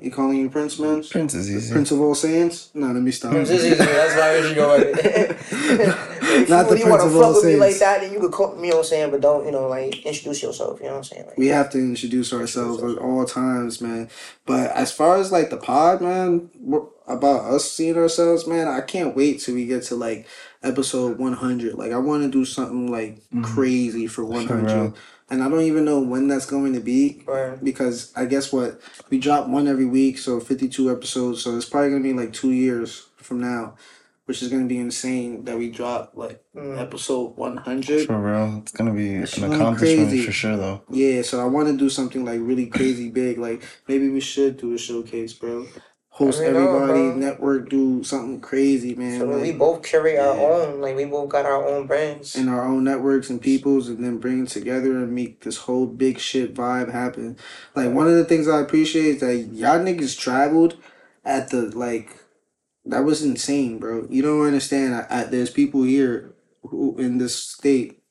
You 0.00 0.10
calling 0.10 0.38
you 0.38 0.48
Prince, 0.50 0.78
man? 0.78 1.02
Prince 1.02 1.34
is 1.34 1.50
easy. 1.50 1.72
Prince 1.72 1.90
of 1.90 2.00
all 2.00 2.14
saints? 2.14 2.70
No, 2.74 2.86
let 2.86 3.02
me 3.02 3.10
stop. 3.10 3.32
Prince 3.32 3.50
is 3.50 3.64
easy. 3.64 3.74
That's 3.74 4.14
not 4.14 4.22
where 4.22 4.48
you 4.48 4.54
go 4.54 4.78
with 4.78 4.98
it. 5.04 5.30
if 6.22 6.48
Not 6.48 6.68
the 6.68 6.78
you, 6.78 6.84
you 6.84 6.90
want 6.90 7.02
to 7.02 7.08
Prince 7.08 7.14
of 7.16 7.16
all 7.16 7.34
fuck 7.34 7.42
with 7.42 7.52
me 7.52 7.56
like 7.56 7.78
that, 7.78 8.00
then 8.00 8.12
you 8.12 8.20
could 8.20 8.32
call 8.32 8.54
me. 8.54 8.68
You 8.68 8.70
know 8.70 8.76
what 8.78 8.84
I'm 8.84 8.88
saying? 8.88 9.10
But 9.10 9.20
don't, 9.20 9.44
you 9.44 9.50
know, 9.50 9.68
like 9.68 10.06
introduce 10.06 10.42
yourself. 10.42 10.78
You 10.80 10.86
know 10.86 10.92
what 10.92 10.98
I'm 10.98 11.04
saying? 11.04 11.26
Like, 11.26 11.38
We 11.38 11.48
have 11.48 11.70
to 11.70 11.78
introduce 11.78 12.32
ourselves 12.32 12.82
at 12.82 12.98
all 12.98 13.24
times, 13.24 13.80
man. 13.80 14.08
But 14.46 14.70
as 14.70 14.92
far 14.92 15.16
as 15.16 15.32
like 15.32 15.50
the 15.50 15.56
pod, 15.56 16.00
man, 16.00 16.50
we're- 16.60 16.86
about 17.08 17.44
us 17.52 17.70
seeing 17.70 17.96
ourselves, 17.96 18.46
man, 18.46 18.68
I 18.68 18.80
can't 18.80 19.16
wait 19.16 19.40
till 19.40 19.54
we 19.56 19.66
get 19.66 19.82
to 19.84 19.96
like 19.96 20.26
episode 20.62 21.18
100. 21.18 21.74
Like, 21.74 21.92
I 21.92 21.98
want 21.98 22.22
to 22.22 22.30
do 22.30 22.44
something 22.44 22.90
like 22.90 23.18
crazy 23.42 24.06
for 24.06 24.24
100. 24.24 24.64
real. 24.64 24.94
and 25.30 25.42
I 25.42 25.48
don't 25.48 25.62
even 25.62 25.84
know 25.84 25.98
when 26.00 26.28
that's 26.28 26.46
going 26.46 26.74
to 26.74 26.80
be 26.80 27.22
Right. 27.26 27.62
because 27.64 28.12
I 28.14 28.26
guess 28.26 28.52
what 28.52 28.80
we 29.10 29.18
drop 29.18 29.48
one 29.48 29.66
every 29.66 29.86
week, 29.86 30.18
so 30.18 30.38
52 30.40 30.90
episodes. 30.90 31.42
So 31.42 31.56
it's 31.56 31.64
probably 31.68 31.90
going 31.90 32.02
to 32.02 32.08
be 32.08 32.14
like 32.14 32.32
two 32.32 32.50
years 32.52 33.06
from 33.16 33.40
now, 33.40 33.74
which 34.26 34.42
is 34.42 34.48
going 34.50 34.62
to 34.62 34.68
be 34.68 34.78
insane 34.78 35.44
that 35.44 35.56
we 35.58 35.70
drop 35.70 36.12
like 36.14 36.40
Mm. 36.54 36.78
episode 36.78 37.34
100. 37.38 38.06
For 38.06 38.20
real, 38.20 38.58
it's 38.60 38.72
gonna 38.72 38.92
be 38.92 39.14
It's 39.14 39.38
an 39.38 39.44
gonna 39.44 39.54
be 39.54 39.60
accomplishment 39.62 40.08
crazy. 40.10 40.22
for 40.26 40.32
sure, 40.32 40.56
though. 40.58 40.82
Yeah, 40.90 41.22
so 41.22 41.40
I 41.40 41.46
want 41.46 41.68
to 41.68 41.76
do 41.78 41.88
something 41.88 42.26
like 42.26 42.40
really 42.42 42.66
crazy 42.66 43.08
big. 43.08 43.38
Like 43.38 43.62
maybe 43.88 44.10
we 44.10 44.20
should 44.20 44.58
do 44.58 44.74
a 44.74 44.78
showcase, 44.78 45.32
bro. 45.32 45.64
Host 46.22 46.40
I 46.40 46.46
everybody, 46.46 46.92
bro. 46.92 47.14
network, 47.16 47.68
do 47.68 48.04
something 48.04 48.40
crazy, 48.40 48.94
man. 48.94 49.18
So 49.18 49.26
we 49.26 49.50
like, 49.50 49.58
both 49.58 49.82
carry 49.82 50.16
our 50.16 50.36
own. 50.36 50.80
Like 50.80 50.96
we 50.96 51.04
both 51.04 51.28
got 51.28 51.46
our 51.46 51.66
own 51.66 51.86
brands. 51.86 52.36
and 52.36 52.48
our 52.48 52.64
own 52.64 52.84
networks 52.84 53.28
and 53.28 53.40
peoples, 53.40 53.88
and 53.88 54.04
then 54.04 54.18
bring 54.18 54.44
it 54.44 54.48
together 54.48 54.96
and 54.98 55.12
make 55.12 55.40
this 55.40 55.56
whole 55.58 55.86
big 55.86 56.18
shit 56.18 56.54
vibe 56.54 56.92
happen. 56.92 57.36
Like 57.74 57.92
one 57.92 58.06
of 58.06 58.14
the 58.14 58.24
things 58.24 58.46
I 58.46 58.60
appreciate 58.60 59.16
is 59.16 59.20
that 59.20 59.36
y'all 59.52 59.80
niggas 59.80 60.18
traveled 60.18 60.76
at 61.24 61.50
the 61.50 61.62
like. 61.76 62.16
That 62.84 63.04
was 63.04 63.22
insane, 63.22 63.78
bro. 63.78 64.06
You 64.10 64.22
don't 64.22 64.46
understand. 64.46 64.94
I, 64.94 65.06
I, 65.08 65.24
there's 65.24 65.50
people 65.50 65.82
here 65.82 66.34
who 66.62 66.96
in 66.98 67.18
this 67.18 67.34
state 67.36 68.02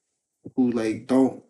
who 0.56 0.72
like 0.72 1.08
don't. 1.08 1.44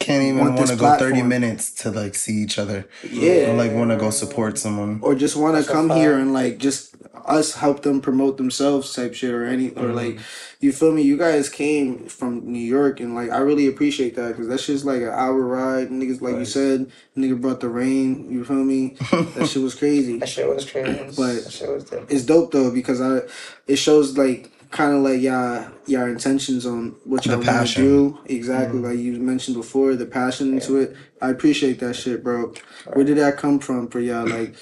Can't 0.00 0.22
even 0.22 0.38
Want 0.38 0.54
want 0.54 0.68
to 0.70 0.76
go 0.76 0.96
thirty 0.96 1.22
minutes 1.22 1.72
to 1.82 1.90
like 1.90 2.14
see 2.14 2.34
each 2.34 2.58
other, 2.58 2.86
Yeah. 3.10 3.50
or 3.50 3.56
like 3.56 3.72
want 3.72 3.90
to 3.90 3.96
go 3.96 4.10
support 4.10 4.56
someone. 4.56 5.00
or 5.02 5.14
just 5.14 5.34
want 5.36 5.62
to 5.62 5.70
come 5.70 5.90
here 5.90 6.16
and 6.16 6.32
like 6.32 6.58
just 6.58 6.94
us 7.24 7.54
help 7.54 7.82
them 7.82 8.00
promote 8.00 8.36
themselves 8.38 8.92
type 8.94 9.14
shit 9.14 9.34
or 9.34 9.44
any 9.44 9.70
or 9.70 9.88
like 9.92 10.14
mm-hmm. 10.14 10.22
you 10.60 10.72
feel 10.72 10.92
me? 10.92 11.02
You 11.02 11.16
guys 11.18 11.48
came 11.48 12.06
from 12.06 12.50
new 12.50 12.58
york 12.58 13.00
and 13.00 13.14
like 13.14 13.30
i 13.30 13.38
really 13.38 13.66
appreciate 13.66 14.16
that 14.16 14.28
because 14.28 14.48
that's 14.48 14.66
just 14.66 14.84
like 14.84 15.02
an 15.02 15.08
hour 15.10 15.40
ride. 15.42 15.88
Niggas 15.88 16.20
like 16.22 16.36
you 16.36 16.44
said 16.44 16.90
nigga 17.16 17.38
brought 17.40 17.60
the 17.60 17.68
rain 17.68 18.30
you 18.30 18.44
feel 18.44 18.56
me? 18.64 18.96
That 19.34 19.48
shit 19.48 19.62
was 19.62 19.74
crazy. 19.74 20.18
That 20.18 20.28
shit 20.28 20.48
was 20.48 20.68
crazy. 20.70 21.10
But- 21.16 21.50
shit 21.52 21.68
was 21.68 21.84
different. 21.84 22.10
it's 22.10 22.24
dope 22.24 22.52
though 22.52 22.70
because 22.70 23.00
i 23.00 23.20
it 23.66 23.76
shows 23.76 24.16
like 24.16 24.50
kind 24.70 24.94
of 24.94 25.02
like 25.02 25.20
y'all 25.20 25.70
y'all 25.86 26.06
intentions 26.08 26.66
on 26.66 26.94
what 27.04 27.24
y'all 27.26 27.40
want 27.42 27.68
to 27.68 27.74
do. 27.74 28.18
Exactly 28.26 28.80
like 28.80 28.98
you 28.98 29.18
mentioned 29.18 29.56
before 29.56 29.94
the 29.96 30.06
passion 30.06 30.54
into 30.54 30.76
it. 30.76 30.96
I 31.22 31.30
appreciate 31.30 31.80
that 31.80 31.94
shit 31.94 32.22
bro. 32.22 32.52
Where 32.92 33.04
did 33.04 33.18
that 33.18 33.36
come 33.36 33.58
from 33.60 33.88
for 33.88 34.00
y'all 34.00 34.26
like 34.26 34.54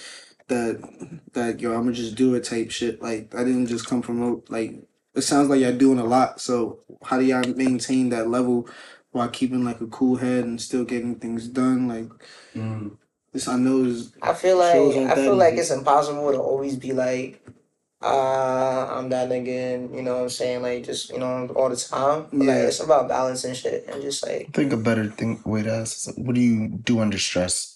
that 0.48 0.80
that 1.32 1.58
yo 1.60 1.72
i'm 1.72 1.80
gonna 1.80 1.92
just 1.92 2.14
do 2.14 2.34
it 2.34 2.44
type 2.44 2.70
shit? 2.70 3.02
Like 3.02 3.34
i 3.34 3.42
didn't 3.44 3.66
just 3.66 3.86
come 3.86 4.02
from 4.02 4.42
like 4.48 4.74
it 5.14 5.22
sounds 5.22 5.48
like 5.48 5.60
y'all 5.60 5.72
doing 5.76 5.98
a 5.98 6.04
lot. 6.04 6.40
So 6.40 6.80
how 7.04 7.18
do 7.18 7.24
y'all 7.24 7.46
maintain 7.54 8.10
that 8.10 8.28
level 8.28 8.68
while 9.12 9.28
keeping 9.28 9.64
like 9.64 9.80
a 9.80 9.86
cool 9.86 10.16
head 10.16 10.44
and 10.44 10.60
still 10.60 10.84
getting 10.84 11.16
things 11.16 11.48
done? 11.48 11.88
Like 11.88 12.10
Mm. 12.54 12.96
this 13.34 13.48
i 13.48 13.56
know 13.56 13.84
is 13.84 14.14
I 14.22 14.32
feel 14.32 14.56
like 14.56 14.74
I 15.10 15.14
feel 15.14 15.36
like 15.36 15.54
it's 15.54 15.70
impossible 15.70 16.32
to 16.32 16.38
always 16.38 16.76
be 16.76 16.92
like, 16.92 17.46
uh, 18.02 18.86
I'm 18.92 19.08
that 19.08 19.28
nigga, 19.28 19.74
and 19.74 19.94
you 19.94 20.02
know 20.02 20.16
what 20.16 20.22
I'm 20.24 20.28
saying, 20.30 20.62
like 20.62 20.84
just 20.84 21.10
you 21.10 21.18
know 21.18 21.48
all 21.56 21.68
the 21.70 21.76
time. 21.76 22.26
But, 22.30 22.38
like 22.40 22.46
Yeah. 22.48 22.66
it's 22.66 22.80
about 22.80 23.08
balancing 23.08 23.54
shit 23.54 23.86
and 23.88 24.02
just 24.02 24.26
like 24.26 24.46
I 24.48 24.52
think 24.52 24.72
a 24.72 24.76
better 24.76 25.06
thing 25.06 25.40
way 25.44 25.62
to 25.62 25.72
ask 25.72 26.08
is 26.08 26.14
what 26.16 26.34
do 26.34 26.40
you 26.40 26.68
do 26.68 27.00
under 27.00 27.18
stress? 27.18 27.72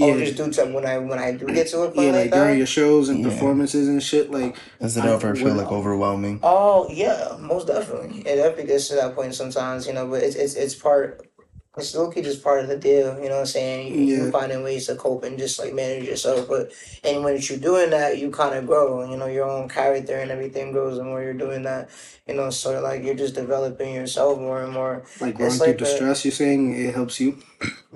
oh 0.00 0.06
yeah 0.08 0.24
just 0.24 0.38
do 0.38 0.50
something 0.50 0.72
when 0.72 0.86
I 0.86 0.96
when 0.96 1.18
I 1.18 1.32
do 1.32 1.44
get 1.46 1.66
to 1.68 1.82
a 1.82 1.90
point 1.90 1.98
yeah 1.98 2.12
like, 2.12 2.14
like 2.22 2.30
that. 2.30 2.36
during 2.44 2.56
your 2.56 2.66
shows 2.66 3.10
and 3.10 3.20
Yeah. 3.20 3.28
performances 3.28 3.88
and 3.88 4.02
shit 4.02 4.30
like 4.30 4.56
Does 4.80 4.96
it 4.96 5.04
I- 5.04 5.12
ever 5.12 5.34
feel 5.36 5.52
like 5.54 5.70
overwhelming? 5.70 6.40
Oh 6.42 6.88
yeah, 6.90 7.36
most 7.38 7.66
definitely. 7.66 8.20
It 8.20 8.36
definitely 8.36 8.64
gets 8.72 8.88
to 8.88 8.94
that 8.94 9.14
point 9.14 9.34
sometimes, 9.34 9.86
you 9.86 9.92
know. 9.92 10.06
But 10.08 10.22
it's 10.22 10.34
it's 10.36 10.54
it's 10.54 10.74
part. 10.74 11.26
It's 11.74 11.94
low 11.94 12.10
key 12.10 12.20
just 12.20 12.44
part 12.44 12.60
of 12.60 12.68
the 12.68 12.76
deal, 12.76 13.18
you 13.18 13.30
know 13.30 13.36
what 13.36 13.40
I'm 13.40 13.46
saying? 13.46 13.94
You, 13.94 14.00
Yeah. 14.02 14.24
you 14.24 14.30
finding 14.30 14.62
ways 14.62 14.88
to 14.88 14.94
cope 14.94 15.24
and 15.24 15.38
just 15.38 15.58
like 15.58 15.72
manage 15.72 16.04
yourself. 16.06 16.46
But 16.46 16.70
and 17.02 17.24
when 17.24 17.38
you're 17.40 17.58
doing 17.58 17.88
that, 17.90 18.18
you 18.18 18.30
kind 18.30 18.54
of 18.54 18.66
grow. 18.66 19.08
You 19.10 19.16
know, 19.16 19.26
your 19.26 19.48
own 19.48 19.70
character 19.70 20.18
and 20.18 20.30
everything 20.30 20.72
grows, 20.72 20.98
and 20.98 21.12
when 21.14 21.22
you're 21.22 21.32
doing 21.32 21.62
that, 21.62 21.88
you 22.28 22.34
know, 22.34 22.50
sort 22.50 22.76
of 22.76 22.82
like 22.82 23.02
you're 23.02 23.14
just 23.14 23.34
developing 23.34 23.94
yourself 23.94 24.38
more 24.38 24.62
and 24.62 24.72
more. 24.74 25.04
like 25.20 25.38
going 25.38 25.46
It's 25.48 25.56
through 25.56 25.66
like 25.68 25.78
the 25.78 25.84
a- 25.84 25.96
stress 25.96 26.24
you're 26.26 26.32
saying 26.32 26.74
it 26.78 26.94
helps 26.94 27.18
you 27.18 27.38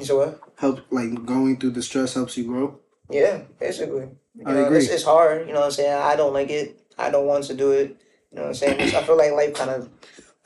You 0.01 0.07
know 0.09 0.17
what? 0.17 0.41
help 0.57 0.81
like 0.91 1.27
going 1.27 1.59
through 1.59 1.73
the 1.73 1.83
stress 1.83 2.15
helps 2.15 2.39
you 2.39 2.45
grow 2.45 2.79
Yeah, 3.11 3.43
basically. 3.61 4.09
You 4.37 4.45
I 4.47 4.53
know, 4.55 4.65
agree. 4.67 4.79
It's, 4.79 4.89
it's 4.89 5.03
hard. 5.05 5.47
You 5.47 5.53
know 5.53 5.61
what 5.61 5.67
I'm 5.67 5.73
saying? 5.73 5.93
I 5.93 6.17
don't 6.17 6.33
like 6.33 6.49
it. 6.49 6.81
I 6.97 7.11
don't 7.11 7.27
want 7.27 7.45
to 7.45 7.55
do 7.55 7.73
it. 7.73 8.01
You 8.33 8.37
know 8.39 8.43
what 8.43 8.49
I'm 8.49 8.55
saying? 8.55 8.81
I 8.95 9.03
feel 9.03 9.17
like 9.19 9.33
life 9.33 9.53
kind 9.53 9.71
of 9.71 9.89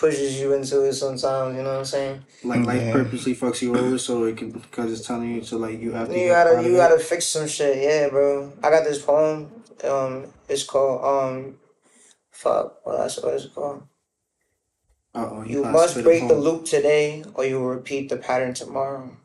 pushes 0.01 0.41
you 0.41 0.55
into 0.55 0.83
it 0.85 0.95
sometimes. 0.95 1.57
You 1.57 1.63
know 1.63 1.73
what 1.73 1.79
I'm 1.79 1.85
saying? 1.85 2.25
like 2.43 2.65
life 2.65 2.83
Yeah. 2.83 2.93
purposely 2.93 3.35
fucks 3.37 3.61
you 3.61 3.77
over 3.77 3.99
so 3.99 4.25
it 4.25 4.39
can 4.39 4.51
because 4.51 4.91
it's 4.93 5.07
telling 5.07 5.35
you 5.35 5.43
to 5.43 5.59
like 5.59 5.79
you 5.79 5.93
have 5.93 6.09
to 6.09 6.19
You 6.19 6.29
gotta 6.29 6.63
you 6.67 6.77
gotta 6.77 6.99
fix 6.99 7.27
some 7.27 7.47
shit, 7.47 7.83
yeah, 7.83 8.09
bro. 8.09 8.53
I 8.65 8.71
got 8.71 8.85
this 8.85 9.01
poem. 9.01 9.51
Um, 9.85 10.27
it's 10.49 10.65
called 10.65 11.05
um, 11.05 11.59
fuck. 12.31 12.85
What 12.85 12.99
else? 13.01 13.23
What 13.23 13.35
is 13.35 13.45
it 13.45 13.55
called? 13.55 13.83
Uh-oh, 15.15 15.43
You 15.45 15.63
passed 15.63 15.73
must 15.73 15.93
to 15.95 15.99
the 15.99 16.05
break 16.05 16.29
the 16.29 16.35
loop 16.35 16.65
today, 16.65 17.25
or 17.35 17.45
you 17.45 17.59
will 17.61 17.69
repeat 17.69 18.09
the 18.09 18.17
pattern 18.17 18.55
tomorrow. 18.55 19.17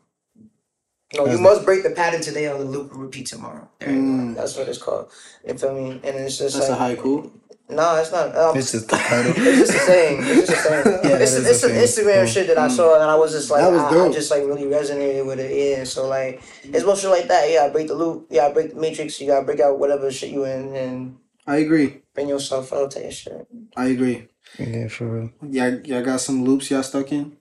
No, 1.16 1.26
you 1.28 1.38
must 1.38 1.64
break 1.64 1.84
the 1.84 1.92
pattern 1.92 2.22
today, 2.22 2.48
or 2.48 2.58
the 2.58 2.66
loop 2.66 2.92
will 2.92 3.00
repeat 3.02 3.28
tomorrow. 3.28 3.70
There 3.80 3.92
you 3.94 4.02
Mm. 4.02 4.34
go. 4.34 4.42
That's 4.42 4.58
what 4.58 4.68
it's 4.68 4.80
called. 4.80 5.10
You 5.48 5.54
feel 5.58 5.74
me? 5.74 5.92
And 6.04 6.16
it's 6.18 6.38
just 6.38 6.58
That's 6.58 6.70
a 6.70 6.76
haiku. 6.76 7.32
No, 7.70 7.96
it's 7.96 8.12
not. 8.12 8.36
Um, 8.36 8.58
It's 8.58 8.72
just 8.72 8.90
the 8.90 8.96
title. 8.98 9.34
It's 9.38 9.60
just 9.60 9.74
a 9.74 9.80
saying. 9.80 10.20
It's 10.22 10.48
just 10.48 10.66
a 10.66 10.70
saying. 10.70 10.86
Yeah, 11.04 11.18
it's 11.18 11.34
it's 11.34 11.62
some 11.62 11.72
Instagram 11.72 12.24
quote. 12.24 12.30
shit 12.30 12.48
that 12.48 12.58
I 12.58 12.68
saw, 12.68 12.96
and 13.02 13.10
I 13.10 13.16
was 13.16 13.32
just 13.32 13.50
like, 13.50 13.70
was 13.72 13.82
I, 13.82 14.06
I 14.06 14.12
just 14.12 14.30
like 14.32 14.44
really 14.44 14.64
resonated 14.66 15.26
with 15.26 15.40
it. 15.40 15.78
Yeah, 15.78 15.84
so 15.84 16.08
like, 16.08 16.42
it's 16.64 16.86
more 16.86 16.96
shit 16.96 17.10
like 17.10 17.28
that. 17.28 17.50
Yeah, 17.50 17.70
break 17.70 17.88
the 17.88 17.96
loop. 17.96 18.28
Yeah, 18.30 18.52
break 18.52 18.74
the 18.74 18.80
matrix. 18.80 19.20
You 19.20 19.28
gotta 19.28 19.46
break 19.46 19.60
out 19.60 19.80
whatever 19.80 20.12
shit 20.12 20.30
you 20.32 20.46
in 20.46 20.76
and 20.76 21.18
I 21.48 21.58
agree. 21.58 22.02
bring 22.14 22.28
yourself 22.30 22.72
out 22.74 22.92
to 22.92 23.02
your 23.02 23.12
shit. 23.12 23.48
I 23.76 23.86
agree. 23.88 24.28
Yeah, 24.60 24.88
for 24.88 25.06
real. 25.08 25.32
Y'all, 25.42 25.80
y'all 25.82 26.04
got 26.04 26.22
some 26.22 26.44
loops 26.44 26.70
y'all 26.72 26.84
stuck 26.84 27.12
in? 27.12 27.36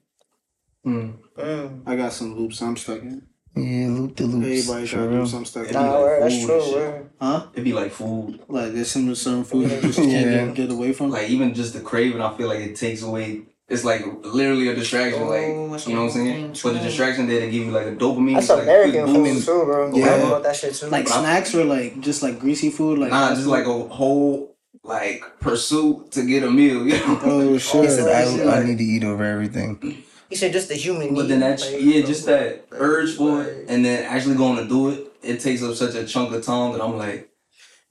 Mm. 0.86 1.16
Mm. 1.36 1.82
I 1.86 1.96
got 1.96 2.12
some 2.12 2.34
loops 2.36 2.60
I'm 2.60 2.76
stuck 2.76 3.00
in. 3.02 3.26
Yeah, 3.56 3.86
loop 3.88 4.16
the 4.16 4.24
loops. 4.24 4.68
Everybody 4.68 4.86
for 4.86 4.96
got 4.96 5.08
real. 5.08 5.18
loops 5.20 5.32
I'm 5.32 5.44
stuck 5.44 5.66
in. 5.68 5.72
Yeah. 5.74 5.80
Nah, 5.82 6.00
word, 6.00 6.22
that's 6.22 6.44
true. 6.44 6.72
Word. 6.74 7.10
Huh? 7.20 7.46
It'd 7.52 7.64
be 7.64 7.72
like 7.72 7.92
food. 7.92 8.40
Like 8.48 8.72
there's 8.72 8.90
some 8.90 9.14
certain 9.14 9.44
food 9.44 9.70
you 9.70 9.80
just 9.82 9.98
can't 9.98 10.10
Yeah. 10.10 10.46
get, 10.46 10.54
get 10.54 10.70
away 10.72 10.92
from. 10.92 11.10
Like 11.10 11.28
even 11.30 11.54
just 11.54 11.72
the 11.74 11.80
craving, 11.80 12.20
I 12.20 12.36
feel 12.36 12.48
like 12.48 12.60
it 12.60 12.74
takes 12.76 13.02
away. 13.02 13.42
It's 13.68 13.84
like 13.84 14.04
literally 14.24 14.68
a 14.68 14.74
distraction. 14.74 15.22
Oh, 15.22 15.26
like 15.28 15.86
you 15.86 15.94
know 15.94 16.02
what 16.02 16.06
I'm 16.08 16.10
saying. 16.10 16.54
something 16.54 16.72
But 16.72 16.72
the 16.74 16.78
true. 16.80 16.88
distraction 16.88 17.26
there, 17.28 17.40
they 17.40 17.50
give 17.50 17.64
you 17.64 17.70
like 17.70 17.86
a 17.86 17.92
dopamine. 17.96 18.34
That's 18.34 18.48
like, 18.50 18.62
American 18.64 19.06
food 19.06 19.24
boost. 19.24 19.46
too, 19.46 19.64
bro. 19.64 19.94
Yeah. 19.94 20.04
Yeah, 20.04 20.14
about 20.26 20.42
that 20.42 20.56
shit 20.56 20.74
too. 20.74 20.86
like 20.88 21.08
snacks 21.08 21.54
or 21.54 21.64
like 21.64 22.00
just 22.00 22.22
like 22.22 22.38
greasy 22.40 22.70
food. 22.70 22.98
Like 22.98 23.10
Nah, 23.10 23.34
just 23.34 23.46
like 23.46 23.66
a 23.66 23.72
whole 23.88 24.54
like 24.82 25.22
pursuit 25.40 26.10
to 26.12 26.26
get 26.26 26.42
a 26.42 26.50
meal. 26.50 26.86
You 26.88 26.98
know. 26.98 27.20
oh 27.22 27.52
He 27.52 27.58
shit. 27.60 27.90
said, 27.90 28.08
I, 28.48 28.58
I 28.60 28.64
need 28.64 28.78
to 28.78 28.84
eat 28.84 29.04
over 29.04 29.24
everything. 29.24 30.02
He 30.34 30.38
said 30.38 30.52
just 30.52 30.68
the 30.68 30.74
human. 30.74 31.14
But 31.14 31.22
need, 31.22 31.30
then 31.30 31.40
that 31.40 31.60
like, 31.60 31.76
yeah, 31.78 32.04
just 32.04 32.26
that 32.26 32.66
like, 32.70 32.80
urge 32.80 33.14
for 33.14 33.38
like, 33.38 33.46
it, 33.46 33.66
and 33.68 33.84
then 33.84 34.04
actually 34.04 34.34
going 34.36 34.56
to 34.56 34.68
do 34.68 34.88
it, 34.88 35.12
it 35.22 35.38
takes 35.40 35.62
up 35.62 35.74
such 35.76 35.94
a 35.94 36.04
chunk 36.04 36.34
of 36.34 36.44
time 36.44 36.72
that 36.72 36.82
I'm 36.82 36.98
like, 36.98 37.30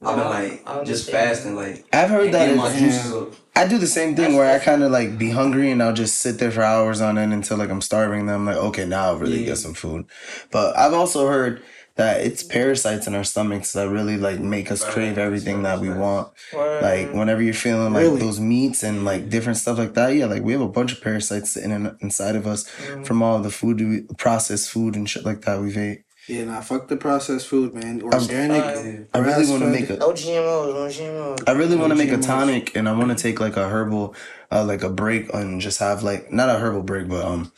I've 0.01 0.17
been 0.17 0.29
like 0.29 0.63
I 0.67 0.83
just 0.83 1.09
fasting, 1.09 1.55
like 1.55 1.85
I've 1.93 2.09
heard 2.09 2.33
that. 2.33 2.57
my 2.57 2.69
juices 2.77 3.13
up. 3.13 3.33
I 3.55 3.65
do 3.67 3.77
the 3.77 3.87
same 3.87 4.15
thing 4.15 4.35
where 4.35 4.53
I 4.53 4.59
kind 4.59 4.83
of 4.83 4.91
like 4.91 5.17
be 5.17 5.29
hungry 5.29 5.71
and 5.71 5.81
I'll 5.81 5.93
just 5.93 6.17
sit 6.17 6.39
there 6.39 6.51
for 6.51 6.63
hours 6.63 6.99
on 6.99 7.17
end 7.17 7.31
until 7.31 7.55
like 7.57 7.69
I'm 7.69 7.81
starving. 7.81 8.21
And 8.21 8.29
then 8.29 8.35
I'm 8.35 8.45
like, 8.45 8.57
okay, 8.57 8.83
now 8.85 9.05
I'll 9.05 9.17
really 9.17 9.39
Yeah. 9.41 9.45
get 9.51 9.57
some 9.59 9.73
food. 9.75 10.05
But 10.51 10.75
I've 10.75 10.93
also 10.93 11.27
heard 11.27 11.61
that 11.95 12.21
it's 12.21 12.41
parasites 12.41 13.05
in 13.05 13.13
our 13.13 13.23
stomachs 13.23 13.73
that 13.73 13.87
really 13.87 14.17
like 14.17 14.39
make 14.39 14.71
us 14.71 14.83
crave 14.83 15.17
everything 15.19 15.61
that 15.63 15.79
we 15.79 15.89
want. 15.91 16.29
Like 16.53 17.13
whenever 17.13 17.41
you're 17.41 17.53
feeling 17.53 17.93
like 17.93 18.01
Really? 18.03 18.19
those 18.19 18.39
meats 18.39 18.81
and 18.83 19.05
like 19.05 19.29
different 19.29 19.57
stuff 19.57 19.77
like 19.77 19.93
that, 19.93 20.09
yeah, 20.15 20.25
like 20.25 20.41
we 20.43 20.53
have 20.53 20.61
a 20.61 20.67
bunch 20.67 20.91
of 20.91 21.01
parasites 21.01 21.51
sitting 21.51 21.71
in, 21.71 21.95
inside 22.01 22.35
of 22.35 22.47
us 22.47 22.63
Mm. 22.87 23.05
from 23.05 23.21
all 23.21 23.39
the 23.39 23.51
food, 23.51 23.79
we, 23.79 24.01
processed 24.17 24.69
food 24.71 24.95
and 24.95 25.07
shit 25.09 25.23
like 25.23 25.41
that 25.41 25.61
we've 25.61 25.77
ate. 25.77 26.03
Yeah, 26.27 26.45
nah, 26.45 26.61
fuck 26.61 26.87
the 26.87 26.95
processed 26.95 27.47
food, 27.47 27.73
man. 27.73 28.01
Organic. 28.01 28.63
fine. 28.63 29.07
I 29.13 29.17
really 29.19 29.45
want 29.49 29.61
to 29.61 29.67
make 29.67 29.89
a, 29.89 29.97
no 29.97 30.13
GMOs, 30.13 30.73
no 30.73 30.87
GMOs. 30.87 31.43
I 31.45 31.51
really 31.51 31.75
want 31.75 31.91
to 31.91 31.97
make 31.97 32.11
a 32.13 32.17
tonic, 32.17 32.75
and 32.77 32.87
I 32.87 32.93
want 32.93 33.09
to 33.15 33.21
take 33.21 33.41
like 33.41 33.57
a 33.57 33.67
herbal, 33.67 34.15
uh, 34.49 34.63
like 34.63 34.83
a 34.83 34.89
break, 34.89 35.33
and 35.33 35.59
just 35.59 35.79
have 35.79 36.01
like 36.01 36.31
not 36.31 36.47
a 36.49 36.53
herbal 36.59 36.83
break, 36.83 37.09
but 37.09 37.25
um, 37.25 37.51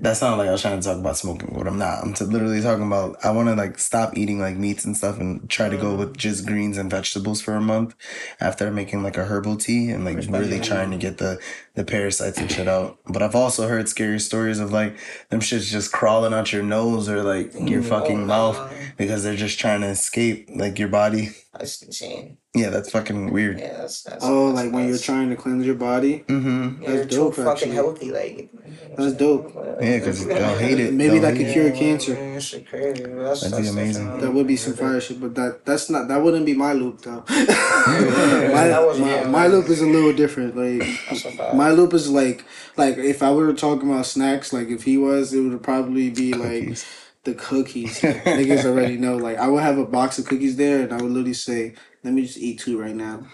That's 0.00 0.20
not 0.20 0.38
like 0.38 0.48
I 0.48 0.52
was 0.52 0.62
trying 0.62 0.80
to 0.80 0.84
talk 0.84 0.98
about 0.98 1.16
smoking, 1.16 1.54
but 1.56 1.68
I'm 1.68 1.78
not. 1.78 2.02
I'm 2.02 2.12
t- 2.12 2.24
literally 2.24 2.60
talking 2.60 2.86
about 2.86 3.24
I 3.24 3.30
want 3.30 3.48
to 3.48 3.54
like 3.54 3.78
stop 3.78 4.18
eating 4.18 4.40
like 4.40 4.56
meats 4.56 4.84
and 4.84 4.96
stuff 4.96 5.20
and 5.20 5.48
try 5.48 5.68
to 5.68 5.76
go 5.76 5.90
mm-hmm. 5.90 5.98
with 5.98 6.16
just 6.16 6.46
greens 6.46 6.78
and 6.78 6.90
vegetables 6.90 7.40
for 7.40 7.54
a 7.54 7.60
month 7.60 7.94
after 8.40 8.72
making 8.72 9.04
like 9.04 9.16
a 9.16 9.24
herbal 9.24 9.56
tea 9.56 9.90
and 9.90 10.04
like 10.04 10.16
really 10.28 10.58
trying 10.58 10.90
to 10.90 10.96
get 10.96 11.18
the 11.18 11.40
the 11.74 11.84
parasites 11.84 12.38
and 12.38 12.50
shit 12.50 12.66
out. 12.66 12.98
But 13.06 13.22
I've 13.22 13.36
also 13.36 13.68
heard 13.68 13.88
scary 13.88 14.18
stories 14.18 14.58
of 14.58 14.72
like 14.72 14.98
them 15.28 15.38
shits 15.38 15.70
just 15.70 15.92
crawling 15.92 16.34
out 16.34 16.52
your 16.52 16.64
nose 16.64 17.08
or 17.08 17.22
like 17.22 17.54
your 17.54 17.80
mm, 17.80 17.86
oh, 17.86 18.00
fucking 18.00 18.26
mouth 18.26 18.74
because 18.96 19.22
they're 19.22 19.36
just 19.36 19.60
trying 19.60 19.82
to 19.82 19.88
escape 19.88 20.48
like 20.56 20.80
your 20.80 20.88
body. 20.88 21.28
That's 21.52 21.82
insane. 21.82 22.38
Yeah, 22.58 22.70
that's 22.70 22.90
fucking 22.90 23.30
weird. 23.32 23.58
Yeah, 23.60 23.78
that's, 23.78 24.02
that's 24.02 24.24
Oh, 24.24 24.52
that's 24.52 24.64
like 24.66 24.72
when 24.74 24.88
you're 24.88 24.98
trying 24.98 25.30
to 25.30 25.36
cleanse 25.36 25.64
your 25.64 25.74
body. 25.76 26.24
Mm-hmm. 26.28 26.82
Yeah, 26.82 26.96
That's 26.96 27.14
dope, 27.16 27.34
fucking 27.34 27.50
actually. 27.50 27.70
healthy. 27.74 28.10
Like 28.12 28.50
That's 28.96 29.12
dope. 29.14 29.52
Yeah, 29.80 29.98
because 29.98 30.26
they'll 30.26 30.58
hate 30.58 30.80
it. 30.80 30.92
Maybe 30.94 31.18
They'll 31.18 31.22
that 31.22 31.36
could 31.36 31.52
cure 31.52 31.68
it. 31.68 31.74
cancer. 31.76 32.12
Yeah, 32.14 32.38
shit 32.38 32.68
crazy. 32.68 33.04
That's, 33.04 33.40
That'd 33.42 33.56
be 33.58 33.62
that's 33.62 33.70
amazing. 33.70 34.18
That 34.20 34.32
would 34.32 34.46
be 34.46 34.56
some 34.56 34.74
fire 34.74 35.00
shit, 35.00 35.20
but 35.20 35.34
that 35.36 35.64
that's 35.64 35.88
not 35.90 36.08
that 36.08 36.22
wouldn't 36.22 36.46
be 36.46 36.54
my 36.54 36.72
loop 36.72 37.02
though. 37.02 37.24
my, 37.28 38.68
my, 38.68 38.98
my- 38.98 39.24
my 39.24 39.46
loop 39.46 39.68
is 39.68 39.80
a 39.80 39.86
little 39.86 40.12
different. 40.12 40.56
Like 40.56 40.88
That's 41.10 41.54
my 41.54 41.70
loop 41.70 41.94
is 41.94 42.10
like 42.10 42.44
like 42.76 42.96
if 42.98 43.22
I 43.22 43.30
were 43.30 43.52
talking 43.52 43.90
about 43.90 44.06
snacks, 44.06 44.52
like 44.52 44.68
if 44.68 44.82
he 44.84 44.96
was, 44.98 45.32
it 45.32 45.40
would 45.40 45.62
probably 45.62 46.10
be 46.10 46.32
like 46.32 46.62
Cookies. 46.68 46.86
the 47.24 47.34
cookies. 47.34 48.00
Niggas 48.02 48.64
already 48.64 48.96
know. 48.96 49.16
Like 49.16 49.36
I 49.38 49.48
would 49.48 49.62
have 49.62 49.78
a 49.78 49.84
box 49.86 50.18
of 50.18 50.26
cookies 50.26 50.56
there, 50.56 50.82
and 50.82 50.92
I 50.92 50.96
would 50.96 51.10
literally 51.10 51.34
say, 51.34 51.74
"Let 52.08 52.14
me 52.14 52.22
just 52.22 52.38
eat 52.38 52.58
two 52.58 52.80
right 52.80 52.94
now." 52.94 53.26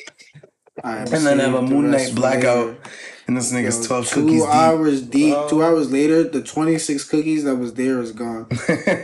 Alright, 0.82 1.12
And 1.12 1.26
then 1.26 1.38
have 1.38 1.52
a 1.52 1.56
the 1.56 1.62
Moon 1.62 1.90
rest 1.90 2.06
Knight 2.06 2.14
for 2.14 2.16
blackout. 2.16 2.78
Later. 3.26 3.28
And 3.28 3.36
this 3.36 3.52
nigga's 3.52 3.80
Yo, 3.80 3.86
12 3.86 4.08
two 4.08 4.20
cookies 4.22 4.42
deep. 4.42 4.50
hours 4.54 5.02
deep. 5.02 5.34
Oh. 5.36 5.48
Two 5.48 5.62
hours 5.62 5.90
later, 5.90 6.22
the 6.24 6.42
twenty 6.42 6.78
six 6.78 7.04
cookies 7.04 7.44
that 7.44 7.56
was 7.56 7.74
there 7.74 8.00
is 8.00 8.12
gone. 8.12 8.46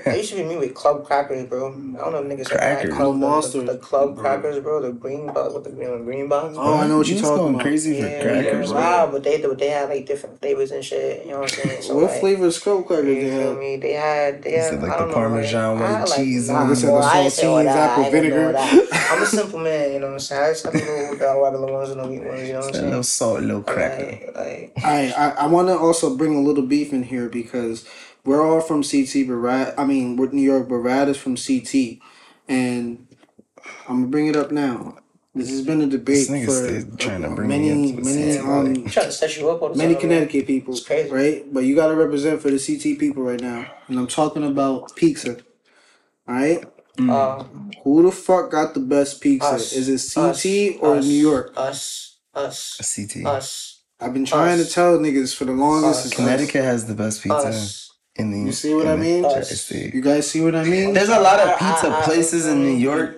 That 0.05 0.17
used 0.17 0.31
to 0.31 0.37
be 0.37 0.45
me 0.45 0.57
with 0.57 0.75
club 0.75 1.05
crackers, 1.05 1.45
bro. 1.49 1.69
I 1.69 1.73
don't 1.73 1.97
know 2.13 2.23
if 2.23 2.27
niggas 2.27 2.49
have 2.51 2.59
Crackers? 2.59 2.91
had 2.91 2.97
club, 2.97 3.09
Oh, 3.09 3.13
Monsters. 3.15 3.67
the, 3.67 3.73
the 3.73 3.79
club 3.79 4.17
crackers, 4.19 4.59
bro. 4.61 4.81
The 4.83 4.93
green 4.93 5.27
box 5.27 5.55
with 5.55 5.65
the 5.65 5.71
green, 5.71 6.05
green 6.05 6.29
box. 6.29 6.55
Oh, 6.59 6.79
I 6.79 6.87
know 6.87 6.99
what 6.99 7.09
You 7.09 7.15
you're 7.15 7.23
talking 7.23 7.37
going 7.39 7.55
about. 7.55 7.63
crazy 7.63 8.01
for 8.01 8.07
Yeah, 8.07 8.23
crackers. 8.23 8.71
yeah, 8.71 8.77
wow, 8.77 9.09
but 9.11 9.23
they 9.25 9.39
they 9.39 9.69
had 9.69 9.89
like 9.89 10.07
different 10.07 10.41
flavors 10.41 10.71
and 10.71 10.85
shit. 10.85 11.25
You 11.27 11.33
know 11.33 11.39
what 11.41 11.45
I'm 11.45 11.51
saying? 11.51 11.83
So, 11.83 11.95
what 11.97 12.05
like, 12.11 12.21
flavor 12.21 12.47
of 12.47 12.55
scrub 12.55 12.87
crackers 12.87 13.07
You 13.09 13.15
they 13.15 13.31
feel 13.31 13.49
have? 13.51 13.59
me? 13.59 13.77
They 13.77 13.93
had 13.93 14.43
they 14.43 14.51
You 14.53 14.57
had 14.59 14.71
said, 14.71 14.83
like, 14.83 14.93
I 14.93 14.95
the 14.97 15.01
don't 15.03 15.09
know, 15.11 15.15
Parmesan 15.15 15.75
like, 15.75 15.83
I 15.83 15.91
white 15.91 15.99
had, 15.99 16.09
like, 16.09 16.19
cheese 16.19 16.49
nah, 16.49 16.61
and- 16.63 16.71
Nigga 16.71 16.77
said 16.77 16.91
boy, 16.91 17.01
the 17.01 17.07
I 17.07 17.19
ain't 17.21 17.33
say 17.33 17.47
all 17.47 17.57
saltines, 17.59 17.65
that. 17.65 17.91
apple 17.91 18.03
I 18.03 18.07
ain't 18.07 18.13
gonna 18.15 18.23
do 18.29 18.31
vinegar. 18.31 18.53
that. 18.53 19.09
I'm 19.13 19.23
a 19.23 19.27
simple 19.27 19.59
man, 19.59 19.93
you 19.93 19.99
know 19.99 20.07
what 20.07 20.13
I'm 20.15 20.19
saying? 20.21 20.43
I 20.43 20.49
just 20.53 20.65
have 20.65 20.73
to 20.75 20.81
go 20.81 21.11
with 21.11 21.19
the 21.19 21.27
regular 21.27 21.73
ones 21.73 21.91
and 21.91 22.01
the 22.01 22.07
wheat 22.09 22.23
ones, 22.25 22.47
you 22.47 22.53
know 22.55 22.61
what 22.61 22.69
I'm 22.77 22.83
A 22.83 22.85
little 22.87 22.91
saying? 22.91 23.03
salt, 23.03 23.39
a 23.39 23.43
little 23.43 23.63
cracker. 23.63 24.12
Like, 24.13 24.35
like 24.37 24.73
I 24.85 25.13
I, 25.13 25.29
I 25.31 25.47
want 25.47 25.69
to 25.69 25.79
also 25.79 26.17
bring 26.17 26.35
a 26.37 26.41
little 26.41 26.67
beef 26.67 26.93
in 26.93 27.05
here 27.05 27.29
because 27.29 27.87
we're 28.25 28.43
all 28.47 28.61
from 28.61 28.83
CT, 28.83 29.27
but 29.27 29.35
Rad, 29.35 29.75
I 29.77 29.85
mean, 29.85 30.17
we're 30.17 30.29
New 30.31 30.43
York, 30.43 30.69
but 30.69 30.77
Rad 30.77 31.09
is 31.09 31.17
from 31.17 31.37
CT, 31.37 31.99
and 32.49 33.07
I'm 33.89 33.97
gonna 33.97 34.07
bring 34.07 34.27
it 34.29 34.37
up 34.37 34.51
now. 34.53 34.99
This 35.35 35.49
has 35.49 35.63
been 35.63 35.81
a 35.81 35.87
debate 35.87 36.29
This 36.29 36.31
nigga 36.31 36.91
for 36.93 36.97
trying 36.99 37.23
to 37.23 37.31
bring 37.31 37.49
many, 37.49 37.71
me 37.71 37.93
many, 37.93 38.37
um, 38.37 38.67
I'm 38.67 38.87
trying 38.87 39.07
to 39.07 39.13
set 39.13 39.35
you 39.39 39.49
up 39.49 39.63
all 39.63 39.71
the 39.71 39.79
many 39.79 39.95
Connecticut 39.95 40.47
people, 40.47 40.75
It's 40.75 40.87
crazy. 40.87 41.11
right? 41.11 41.53
But 41.53 41.61
you 41.65 41.75
gotta 41.75 41.95
represent 41.95 42.43
for 42.43 42.51
the 42.51 42.59
CT 42.59 42.99
people 42.99 43.23
right 43.23 43.41
now, 43.41 43.67
and 43.89 43.99
I'm 43.99 44.07
talking 44.07 44.45
about 44.45 44.95
pizza. 44.95 45.39
All 46.29 46.35
right, 46.35 46.65
man. 46.99 47.11
Uh, 47.11 47.45
who 47.83 48.03
the 48.03 48.13
fuck 48.13 48.51
got 48.51 48.75
the 48.75 48.81
best 48.81 49.21
pizza? 49.23 49.47
Us. 49.55 49.73
Is 49.73 49.89
it 49.89 50.15
CT 50.15 50.27
us, 50.77 50.83
or 50.83 50.97
us, 50.97 51.07
New 51.07 51.15
York? 51.15 51.53
Us, 51.57 52.19
us, 52.35 52.95
CT. 52.95 53.25
us, 53.27 53.72
I've 54.03 54.13
been 54.15 54.25
trying 54.25 54.61
Us. 54.61 54.69
to 54.69 54.75
tell 54.75 54.99
niggas 54.99 55.35
for 55.35 55.45
the 55.45 55.53
longest. 55.53 56.01
Us. 56.01 56.07
it's 56.07 56.15
Connecticut 56.17 56.65
has 56.65 56.87
the 56.87 56.95
best 56.95 57.23
pizza 57.23 57.37
us. 57.49 57.91
in 58.17 58.31
the. 58.31 58.39
You 58.41 58.53
see 58.53 58.75
what 58.75 58.89
I 58.89 58.97
mean? 58.97 59.25
You 59.25 60.01
guys 60.01 60.31
see 60.31 60.41
what 60.41 60.55
I 60.55 60.65
mean? 60.65 60.93
There's 60.95 61.09
a 61.09 61.21
lot 61.21 61.41
of 61.41 61.49
I- 61.49 61.53
I- 61.55 61.57
pizza 61.59 61.89
I- 61.97 62.03
places 62.03 62.47
in 62.47 62.63
New 62.63 62.77
York, 62.77 63.17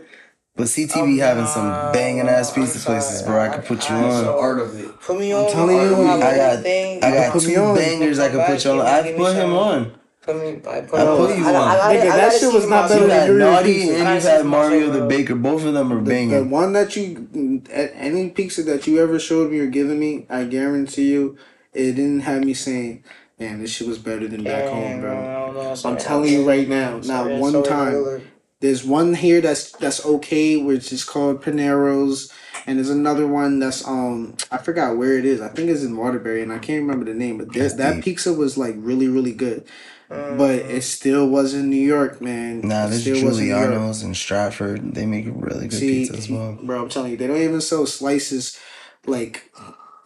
but 0.57 0.69
CT 0.69 1.05
be 1.07 1.19
having 1.19 1.47
some 1.47 1.93
banging 1.93 2.29
ass 2.29 2.57
I'm 2.57 2.63
pizza 2.65 2.79
places, 2.85 3.23
bro. 3.23 3.41
I 3.41 3.49
could 3.49 3.65
put 3.65 3.89
you 3.89 3.97
I- 3.97 4.01
I- 4.01 4.05
on. 4.05 4.25
so- 4.25 4.39
Art 4.39 4.59
of 4.61 4.79
it. 4.79 5.01
Put 5.01 5.19
me 5.19 5.33
on. 5.33 5.51
telling 5.51 5.79
I 5.79 5.85
you, 5.85 5.91
don't 5.91 6.07
have 6.07 6.21
I 6.21 6.37
got- 6.37 6.53
anything. 6.67 7.05
I 7.05 7.11
got 7.11 7.41
two 7.41 7.49
me 7.49 7.75
bangers 7.81 8.19
I 8.19 8.29
could 8.29 8.45
put 8.47 8.65
you 8.65 8.71
on. 8.73 8.81
I 8.81 9.13
put 9.13 9.35
him 9.37 9.53
on. 9.55 9.93
Put 10.25 10.37
me. 10.37 10.49
I 10.71 10.81
put, 10.81 11.01
I 11.01 11.07
on. 11.07 11.17
put 11.19 11.37
you 11.37 11.45
I- 11.47 11.51
I- 11.53 11.55
on. 11.55 11.69
I 11.69 11.97
Nigga, 11.97 12.03
that 12.03 12.17
gotta 12.33 12.39
shit 12.39 12.53
was 12.55 12.69
not 12.69 12.89
better 12.89 13.07
than 13.07 13.11
had 13.11 13.31
Naughty 13.33 13.83
and 13.91 13.99
you 14.23 14.29
had 14.29 14.47
Mario 14.47 14.91
the. 14.91 15.07
Baker. 15.07 15.35
Both 15.35 15.65
of 15.65 15.75
them 15.75 15.93
are 15.93 16.01
The, 16.03 16.27
the 16.27 16.45
one 16.45 16.73
that 16.73 16.97
you, 16.97 17.63
at 17.71 17.93
any 17.95 18.31
pizza 18.31 18.63
that 18.65 18.87
you 18.87 19.01
ever 19.03 19.19
showed 19.19 19.51
me 19.53 19.59
or 19.61 19.67
given 19.67 19.99
me, 19.99 20.27
I 20.31 20.45
guarantee 20.45 21.11
you, 21.13 21.37
it 21.75 21.93
didn't 21.93 22.21
have 22.21 22.43
me 22.43 22.55
saying, 22.55 23.05
"Man, 23.39 23.61
this 23.61 23.71
shit 23.71 23.87
was 23.87 23.99
better 23.99 24.27
than 24.27 24.45
back 24.45 24.71
home, 24.71 25.01
bro." 25.03 25.75
I'm 25.85 25.97
telling 25.99 26.33
you 26.33 26.49
right 26.49 26.69
now, 26.69 26.99
not 27.01 27.31
one 27.31 27.63
time. 27.63 28.23
There's 28.61 28.83
one 28.83 29.13
here 29.13 29.43
that's 29.43 29.73
that's 29.73 30.07
okay, 30.07 30.57
which 30.57 30.91
is 30.91 31.05
called 31.05 31.43
Paneros, 31.43 32.33
and 32.67 32.79
there's 32.79 32.89
another 32.89 33.27
one 33.27 33.59
that's 33.59 33.87
um 33.87 34.37
I 34.51 34.57
forgot 34.57 34.97
where 34.97 35.19
it 35.19 35.27
is. 35.27 35.43
I 35.43 35.49
think 35.49 35.69
it's 35.69 35.83
in 35.83 35.99
Waterbury, 35.99 36.41
and 36.43 36.51
I 36.51 36.59
can't 36.59 36.81
remember 36.81 37.05
the 37.05 37.13
name. 37.13 37.37
But 37.37 37.53
this, 37.53 37.75
that 37.75 38.03
pizza 38.03 38.33
was 38.33 38.57
like 38.57 38.75
really 38.79 39.07
really 39.09 39.33
good, 39.33 39.67
but 40.09 40.51
it 40.51 40.83
still 40.83 41.29
wasn't 41.29 41.69
New 41.69 41.77
York, 41.77 42.21
man. 42.21 42.61
Nah, 42.61 42.87
there's 42.87 43.03
still 43.03 43.25
wasn't 43.25 43.49
New 43.49 43.55
York. 43.55 43.65
Giuliano's 43.71 44.03
in 44.03 44.15
Stratford. 44.15 44.95
They 44.95 45.07
make 45.07 45.27
really 45.29 45.69
good 45.69 45.79
See, 45.79 46.01
pizza 46.01 46.17
as 46.17 46.29
well. 46.29 46.59
bro, 46.63 46.83
I'm 46.83 46.89
telling 46.89 47.13
you, 47.13 47.17
they 47.17 47.27
don't 47.27 47.41
even 47.41 47.61
sell 47.61 47.87
slices. 47.87 48.59
Like, 49.07 49.53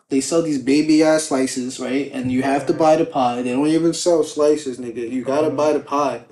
they 0.09 0.21
sell 0.21 0.43
these 0.43 0.61
baby 0.63 1.03
ass 1.03 1.25
slices, 1.25 1.79
right? 1.79 2.11
And 2.13 2.33
you 2.33 2.43
have 2.43 2.67
to 2.67 2.73
buy 2.73 2.97
the 2.97 3.05
pie. 3.05 3.43
They 3.43 3.53
don't 3.53 3.67
even 3.67 3.93
sell 3.93 4.23
slices, 4.25 4.79
nigga. 4.79 5.11
You 5.11 5.25
gotta 5.25 5.51
buy 5.51 5.73
the 5.73 5.81
pie. 5.81 6.23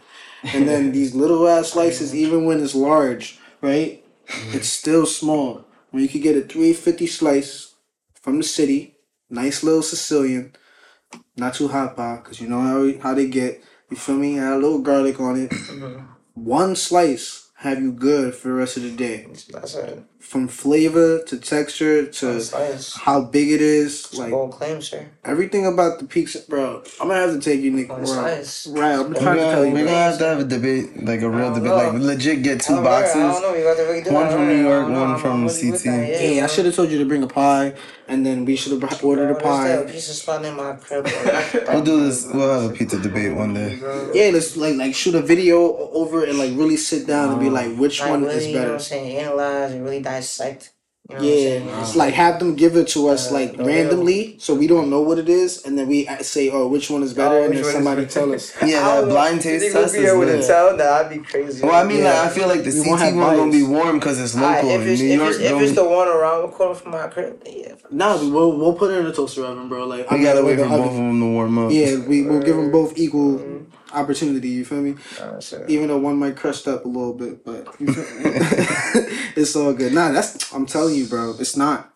And 0.43 0.69
then 0.69 0.93
these 0.97 1.15
little 1.15 1.47
ass 1.47 1.71
slices, 1.73 2.15
even 2.15 2.45
when 2.45 2.63
it's 2.63 2.75
large, 2.75 3.39
right? 3.61 4.05
It's 4.53 4.69
still 4.69 5.07
small. 5.07 5.65
When 5.91 6.03
you 6.03 6.09
could 6.09 6.23
get 6.23 6.37
a 6.37 6.41
three 6.41 6.73
fifty 6.73 7.07
slice 7.07 7.75
from 8.15 8.39
the 8.39 8.45
city, 8.45 8.97
nice 9.31 9.63
little 9.63 9.83
Sicilian, 9.83 10.53
not 11.37 11.55
too 11.55 11.69
hot 11.69 11.97
pie, 11.97 12.21
cause 12.23 12.41
you 12.41 12.49
know 12.49 12.61
how 12.61 13.01
how 13.01 13.15
they 13.15 13.29
get. 13.29 13.63
You 13.91 13.97
feel 13.97 14.17
me? 14.17 14.39
Add 14.39 14.55
a 14.55 14.57
little 14.57 14.81
garlic 14.81 15.21
on 15.21 15.37
it. 15.37 15.51
Mm-hmm. 15.51 16.05
One 16.35 16.75
slice 16.77 17.46
have 17.57 17.81
you 17.81 17.93
good 17.93 18.35
for 18.35 18.49
the 18.49 18.55
rest 18.55 18.77
of 18.77 18.83
the 18.83 18.91
day 18.91 19.27
That's 19.51 19.75
it. 19.75 20.03
from 20.21 20.47
flavor 20.47 21.23
to 21.25 21.39
texture 21.39 22.05
to 22.07 22.27
nice. 22.35 22.95
how 22.95 23.23
big 23.23 23.51
it 23.51 23.63
is, 23.63 24.13
like 24.15 24.31
Bold 24.31 24.53
claim, 24.53 24.83
sir. 24.83 25.07
everything 25.25 25.65
about 25.67 25.99
the 25.99 26.05
pizza, 26.05 26.41
bro. 26.49 26.83
I'm 27.01 27.09
gonna 27.09 27.21
have 27.21 27.33
to 27.33 27.41
take 27.41 27.61
you, 27.63 27.71
Nick. 27.71 27.89
Bro. 27.89 27.99
nice. 28.03 28.67
Right, 28.67 28.93
I'm 28.93 29.09
We're 29.13 29.21
trying 29.21 29.37
to 29.37 29.43
gonna, 29.43 29.53
tell 29.53 29.65
you. 29.67 29.73
we're 29.73 29.85
gonna 29.87 29.97
have 29.97 30.19
to 30.19 30.25
have 30.27 30.41
a 30.41 30.45
debate, 30.45 31.03
like 31.03 31.23
a 31.23 31.31
real 31.31 31.47
I 31.47 31.55
don't 31.55 31.63
debate, 31.65 31.73
like 31.95 32.03
legit 32.03 32.43
get 32.43 32.61
two 32.61 32.75
I 32.75 32.77
don't 32.77 32.85
know, 32.85 32.91
I 32.91 33.01
don't 33.01 33.15
boxes. 33.31 33.43
know. 33.43 33.55
You 33.55 33.65
got 33.65 34.05
to 34.05 34.13
One 34.13 34.31
from 34.31 34.49
New 34.49 34.63
York, 34.63 34.89
one 34.89 35.19
from 35.19 35.31
I'm 35.33 35.47
really 35.47 35.71
with 35.71 35.83
CT. 35.83 35.87
Yeah, 35.87 36.19
Hey, 36.19 36.41
I 36.43 36.47
should 36.49 36.67
have 36.67 36.75
told 36.75 36.91
you 36.91 36.99
to 36.99 37.05
bring 37.07 37.23
a 37.23 37.27
pie, 37.29 37.75
and 38.09 38.25
then 38.27 38.45
we 38.45 38.57
should 38.57 38.73
have 38.81 39.03
ordered 39.05 39.31
a 39.31 39.35
Bro, 39.35 39.43
there's 39.63 39.69
that 39.79 39.87
pie. 39.87 39.93
pizza 39.93 40.13
spot 40.13 40.45
in 40.45 40.55
my 40.57 40.73
crib. 40.75 41.07
We'll 41.73 41.85
do 41.85 42.05
this. 42.05 42.27
We'll 42.33 42.61
have 42.61 42.71
a 42.71 42.75
pizza 42.75 42.99
debate 43.01 43.35
one 43.35 43.55
day. 43.55 43.79
Yeah, 44.13 44.31
let's 44.35 44.57
like 44.59 44.77
like 44.77 44.95
shoot 44.95 45.15
a 45.15 45.23
video 45.23 45.57
over 46.01 46.25
and 46.25 46.37
like 46.39 46.51
really 46.55 46.77
sit 46.77 47.07
down 47.07 47.31
and 47.31 47.41
be 47.41 47.49
like, 47.49 47.56
which 47.65 48.01
Like, 48.01 48.11
one 48.11 48.23
really, 48.25 48.35
is 48.37 48.47
You 48.47 48.53
know 48.53 48.59
what 48.59 48.65
better? 48.65 48.75
I'm 48.75 48.81
saying? 48.81 49.17
Analyze 49.19 49.73
and 49.73 49.85
really 49.85 50.01
dissect. 50.01 50.73
You 51.09 51.17
know 51.17 51.23
Yeah, 51.23 51.61
what 51.65 51.75
I'm 51.75 51.81
it's 51.83 51.95
like 51.95 52.15
have 52.15 52.41
them 52.41 52.57
give 52.57 52.75
it 52.77 52.89
to 52.89 53.07
us 53.09 53.31
Uh, 53.31 53.35
like 53.35 53.53
the 53.57 53.59
real- 53.59 53.67
randomly, 53.69 54.37
so 54.41 54.57
we 54.57 54.67
don't 54.67 54.91
know 54.91 55.03
what 55.03 55.19
it 55.21 55.29
is, 55.29 55.65
and 55.65 55.79
then 55.79 55.87
we 55.87 56.05
say, 56.23 56.51
"Oh, 56.51 56.67
which 56.67 56.91
one 56.91 57.05
is 57.05 57.15
better?" 57.15 57.37
Oh, 57.37 57.43
and 57.45 57.55
then 57.57 57.63
somebody 57.63 58.07
tell 58.07 58.35
us. 58.35 58.53
Yeah, 58.67 58.81
I 58.89 59.01
that 59.03 59.09
blind 59.09 59.41
taste 59.41 59.63
think 59.63 59.75
we'll 59.75 59.83
test 59.85 59.95
be 59.95 60.01
is 60.01 60.13
able 60.13 60.27
to 60.27 60.45
tell? 60.45 60.77
Nah, 60.77 60.85
I'd 60.99 61.11
be 61.11 61.19
crazy. 61.19 61.63
Well, 61.65 61.77
I 61.77 61.85
mean, 61.85 61.99
Yeah. 62.03 62.11
like, 62.13 62.25
I 62.27 62.29
feel 62.37 62.49
like 62.49 62.65
the 62.65 62.71
We 62.75 62.83
CT 62.83 62.89
won't 62.89 63.01
one 63.01 63.29
have 63.29 63.37
gonna 63.39 63.53
be 63.53 63.63
warm 63.63 63.99
because 64.01 64.19
it's 64.19 64.35
Alright, 64.35 64.65
local. 64.65 64.81
if 64.81 64.87
it's, 64.89 65.01
New 65.01 65.07
if 65.11 65.17
York, 65.21 65.31
it's, 65.31 65.39
if 65.39 65.61
it's 65.63 65.73
the 65.77 65.85
one 65.85 66.09
around 66.09 66.43
the 66.43 66.49
corner 66.49 66.75
from 66.75 66.91
my 66.91 67.07
crib, 67.07 67.39
then 67.45 67.55
yeah. 67.57 67.73
Nah, 67.93 68.21
we 68.21 68.29
will 68.29 68.59
we'll 68.59 68.75
put 68.75 68.91
it 68.91 68.99
in 68.99 69.07
a 69.07 69.13
toaster 69.13 69.45
oven, 69.45 69.69
bro. 69.69 69.87
Like 69.87 70.11
we 70.11 70.17
I'm 70.17 70.23
gotta 70.25 70.45
wait 70.45 70.59
for 70.59 70.65
a 70.65 70.69
both 70.69 70.91
of 70.91 70.95
them 70.97 71.21
to 71.21 71.27
warm 71.37 71.57
up. 71.67 71.71
Yeah, 71.71 71.99
we 72.05 72.23
will 72.25 72.41
give 72.41 72.57
them 72.57 72.73
both 72.73 72.99
equal 72.99 73.39
opportunity. 73.97 74.49
You 74.51 74.65
feel 74.65 74.81
me? 74.83 74.97
Nah, 75.19 75.41
shit. 75.41 75.69
Even 75.69 75.89
though 75.89 75.99
one 75.99 76.17
might 76.19 76.37
crushed 76.37 76.69
up 76.69 76.85
a 76.85 76.89
little 76.89 77.15
bit, 77.15 77.45
but 77.45 77.67
you 77.81 77.93
feel 77.93 78.05
me? 78.33 78.33
it's 79.37 79.57
all 79.57 79.73
good. 79.73 79.93
Nah, 79.93 80.13
that's 80.13 80.53
I'm 80.55 80.67
telling 80.67 80.95
you, 80.95 81.07
bro. 81.07 81.35
It's 81.41 81.57
not. 81.57 81.93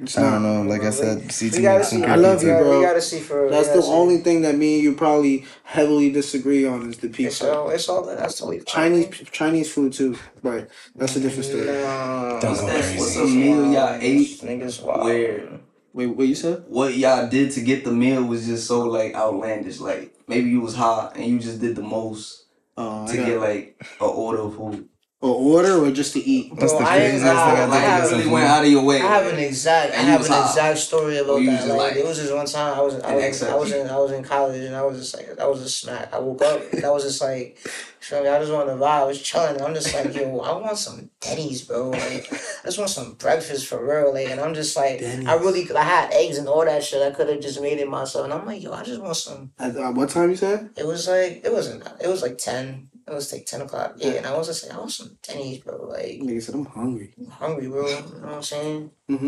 It's 0.00 0.16
I 0.16 0.22
don't 0.30 0.42
know. 0.44 0.62
Like 0.62 0.82
I 0.84 0.90
said, 0.90 1.22
CT 1.28 1.60
gotta 1.60 1.78
makes 1.78 1.88
see. 1.88 2.00
some 2.00 2.04
I 2.10 2.14
love 2.14 2.40
you, 2.42 2.50
bro. 2.50 2.78
We 2.78 2.84
gotta 2.84 3.02
see 3.02 3.18
for. 3.18 3.50
That's 3.50 3.68
the 3.70 3.82
see. 3.82 3.88
only 3.90 4.18
thing 4.18 4.42
that 4.42 4.54
me 4.56 4.74
and 4.76 4.82
you 4.84 4.94
probably 4.94 5.44
heavily 5.64 6.12
disagree 6.12 6.64
on 6.64 6.88
is 6.88 6.98
the 6.98 7.08
It's 7.08 7.16
pizza. 7.16 7.52
all. 7.52 7.70
It's 7.70 7.88
all. 7.88 8.04
That's 8.06 8.38
totally 8.38 8.60
fine. 8.60 8.66
Chinese 8.66 9.08
Chinese 9.32 9.72
food 9.72 9.92
too, 9.92 10.16
but 10.40 10.68
that's 10.94 11.16
a 11.16 11.20
different 11.20 11.46
story. 11.46 11.66
Nah, 11.66 12.38
Don't 12.38 12.54
go 12.56 12.64
What's 12.66 13.16
crazy. 13.16 13.20
a 13.22 13.26
meal 13.26 13.72
y'all 13.72 13.98
ate 14.00 14.40
Niggas 14.42 14.82
wild. 14.84 15.04
where 15.04 15.48
Wait, 15.94 16.06
what 16.06 16.26
you 16.26 16.34
said? 16.34 16.64
what 16.68 16.94
y'all 16.96 17.28
did 17.28 17.50
to 17.52 17.60
get 17.60 17.84
the 17.84 17.92
meal 17.92 18.24
was 18.24 18.46
just 18.46 18.66
so 18.66 18.82
like 18.86 19.14
outlandish? 19.14 19.78
Like 19.78 20.14
maybe 20.26 20.50
you 20.50 20.60
was 20.60 20.74
hot 20.74 21.16
and 21.16 21.26
you 21.26 21.38
just 21.38 21.60
did 21.60 21.76
the 21.76 21.82
most 21.82 22.46
Uh, 22.76 23.06
to 23.06 23.16
get 23.16 23.38
like 23.40 23.76
a 24.00 24.04
order 24.04 24.40
of 24.40 24.56
food. 24.56 24.88
Or 25.22 25.36
order 25.36 25.74
or 25.84 25.92
just 25.92 26.14
to 26.14 26.18
eat? 26.18 26.50
That's 26.56 26.72
Bro, 26.72 26.80
the 26.82 26.88
I 26.88 26.96
ain't 26.96 27.10
craziest 27.12 27.24
thing 27.24 27.34
gonna- 27.36 27.38
I 27.38 27.52
I 27.52 27.56
think 27.60 27.70
Like, 27.70 27.80
have- 27.84 28.04
of 28.04 28.10
really 28.10 28.26
went 28.30 28.44
out 28.46 28.64
of 28.64 28.70
your 28.72 28.82
way. 28.82 28.96
I 29.00 29.06
have 29.06 29.26
an 29.32 29.38
exact. 29.38 29.92
I 29.92 29.96
And 29.98 30.06
you 30.08 30.12
have 30.14 30.26
an 30.26 30.32
hot. 30.32 30.48
exact 30.50 30.78
story 30.80 31.18
about 31.18 31.30
Or 31.40 31.44
that. 31.44 31.68
Like, 31.68 31.78
like- 31.78 31.96
it 31.96 32.04
was 32.04 32.18
just 32.18 32.34
one 32.34 32.44
time 32.46 32.76
I 32.76 32.80
was 32.82 32.94
I 32.96 33.14
was, 33.14 33.42
I 33.44 33.54
was 33.54 33.72
in 33.72 33.86
I 33.88 33.96
was 33.98 34.10
in 34.10 34.24
college 34.24 34.60
and 34.64 34.74
I 34.74 34.82
was 34.82 34.98
just 34.98 35.16
like 35.16 35.38
I 35.40 35.46
was 35.46 35.62
just 35.62 35.78
smack. 35.80 36.12
I 36.12 36.18
woke 36.18 36.42
up 36.42 36.60
and 36.72 36.84
I 36.84 36.90
was 36.90 37.04
just 37.04 37.20
like, 37.22 37.56
so 38.00 38.18
I 38.20 38.38
just 38.40 38.50
wanted 38.52 38.72
to 38.72 38.78
vibe. 38.78 39.02
I 39.02 39.04
was 39.04 39.22
chilling. 39.22 39.62
I'm 39.62 39.74
just 39.74 39.94
like, 39.94 40.12
yo, 40.12 40.40
I 40.40 40.52
want 40.58 40.76
some 40.76 41.08
Denny's, 41.20 41.62
bro. 41.62 41.90
Like, 41.90 42.26
I 42.32 42.64
just 42.64 42.78
want 42.78 42.90
some 42.90 43.12
breakfast 43.12 43.68
for 43.68 43.78
real. 43.86 44.12
Like, 44.12 44.28
and 44.28 44.40
I'm 44.40 44.54
just 44.54 44.76
like, 44.76 45.00
I 45.04 45.34
really, 45.34 45.70
I 45.72 45.84
had 45.84 46.12
eggs 46.12 46.36
and 46.38 46.48
all 46.48 46.64
that 46.64 46.82
shit. 46.82 47.00
I 47.00 47.12
could 47.14 47.28
have 47.28 47.40
just 47.40 47.60
made 47.62 47.78
it 47.78 47.88
myself. 47.88 48.24
And 48.24 48.34
I'm 48.34 48.44
like, 48.44 48.60
yo, 48.60 48.72
I 48.72 48.82
just 48.82 49.00
want 49.00 49.14
some. 49.16 49.52
At 49.60 49.76
uh, 49.76 49.92
what 49.92 50.08
time 50.08 50.30
you 50.30 50.36
said? 50.36 50.70
It 50.76 50.84
was 50.84 51.06
like, 51.06 51.42
it 51.44 51.52
wasn't. 51.52 51.84
It 52.02 52.08
was 52.08 52.22
like 52.22 52.38
ten. 52.38 52.88
It 53.06 53.12
was 53.12 53.32
like 53.32 53.46
ten 53.46 53.60
o'clock. 53.62 53.94
Yeah, 53.96 54.12
and 54.12 54.26
I 54.26 54.36
was 54.36 54.46
just 54.46 54.66
like, 54.66 54.74
I 54.76 54.78
want 54.78 54.92
some 54.92 55.18
Denny's, 55.26 55.58
bro. 55.58 55.86
Like, 55.88 56.20
Nigga 56.20 56.42
said 56.42 56.54
I'm 56.54 56.66
hungry. 56.66 57.12
I'm 57.18 57.26
hungry, 57.30 57.68
bro. 57.68 57.88
You 57.88 57.94
know 57.96 58.00
what 58.02 58.34
I'm 58.34 58.42
saying? 58.42 58.90
Mm-hmm. 59.10 59.26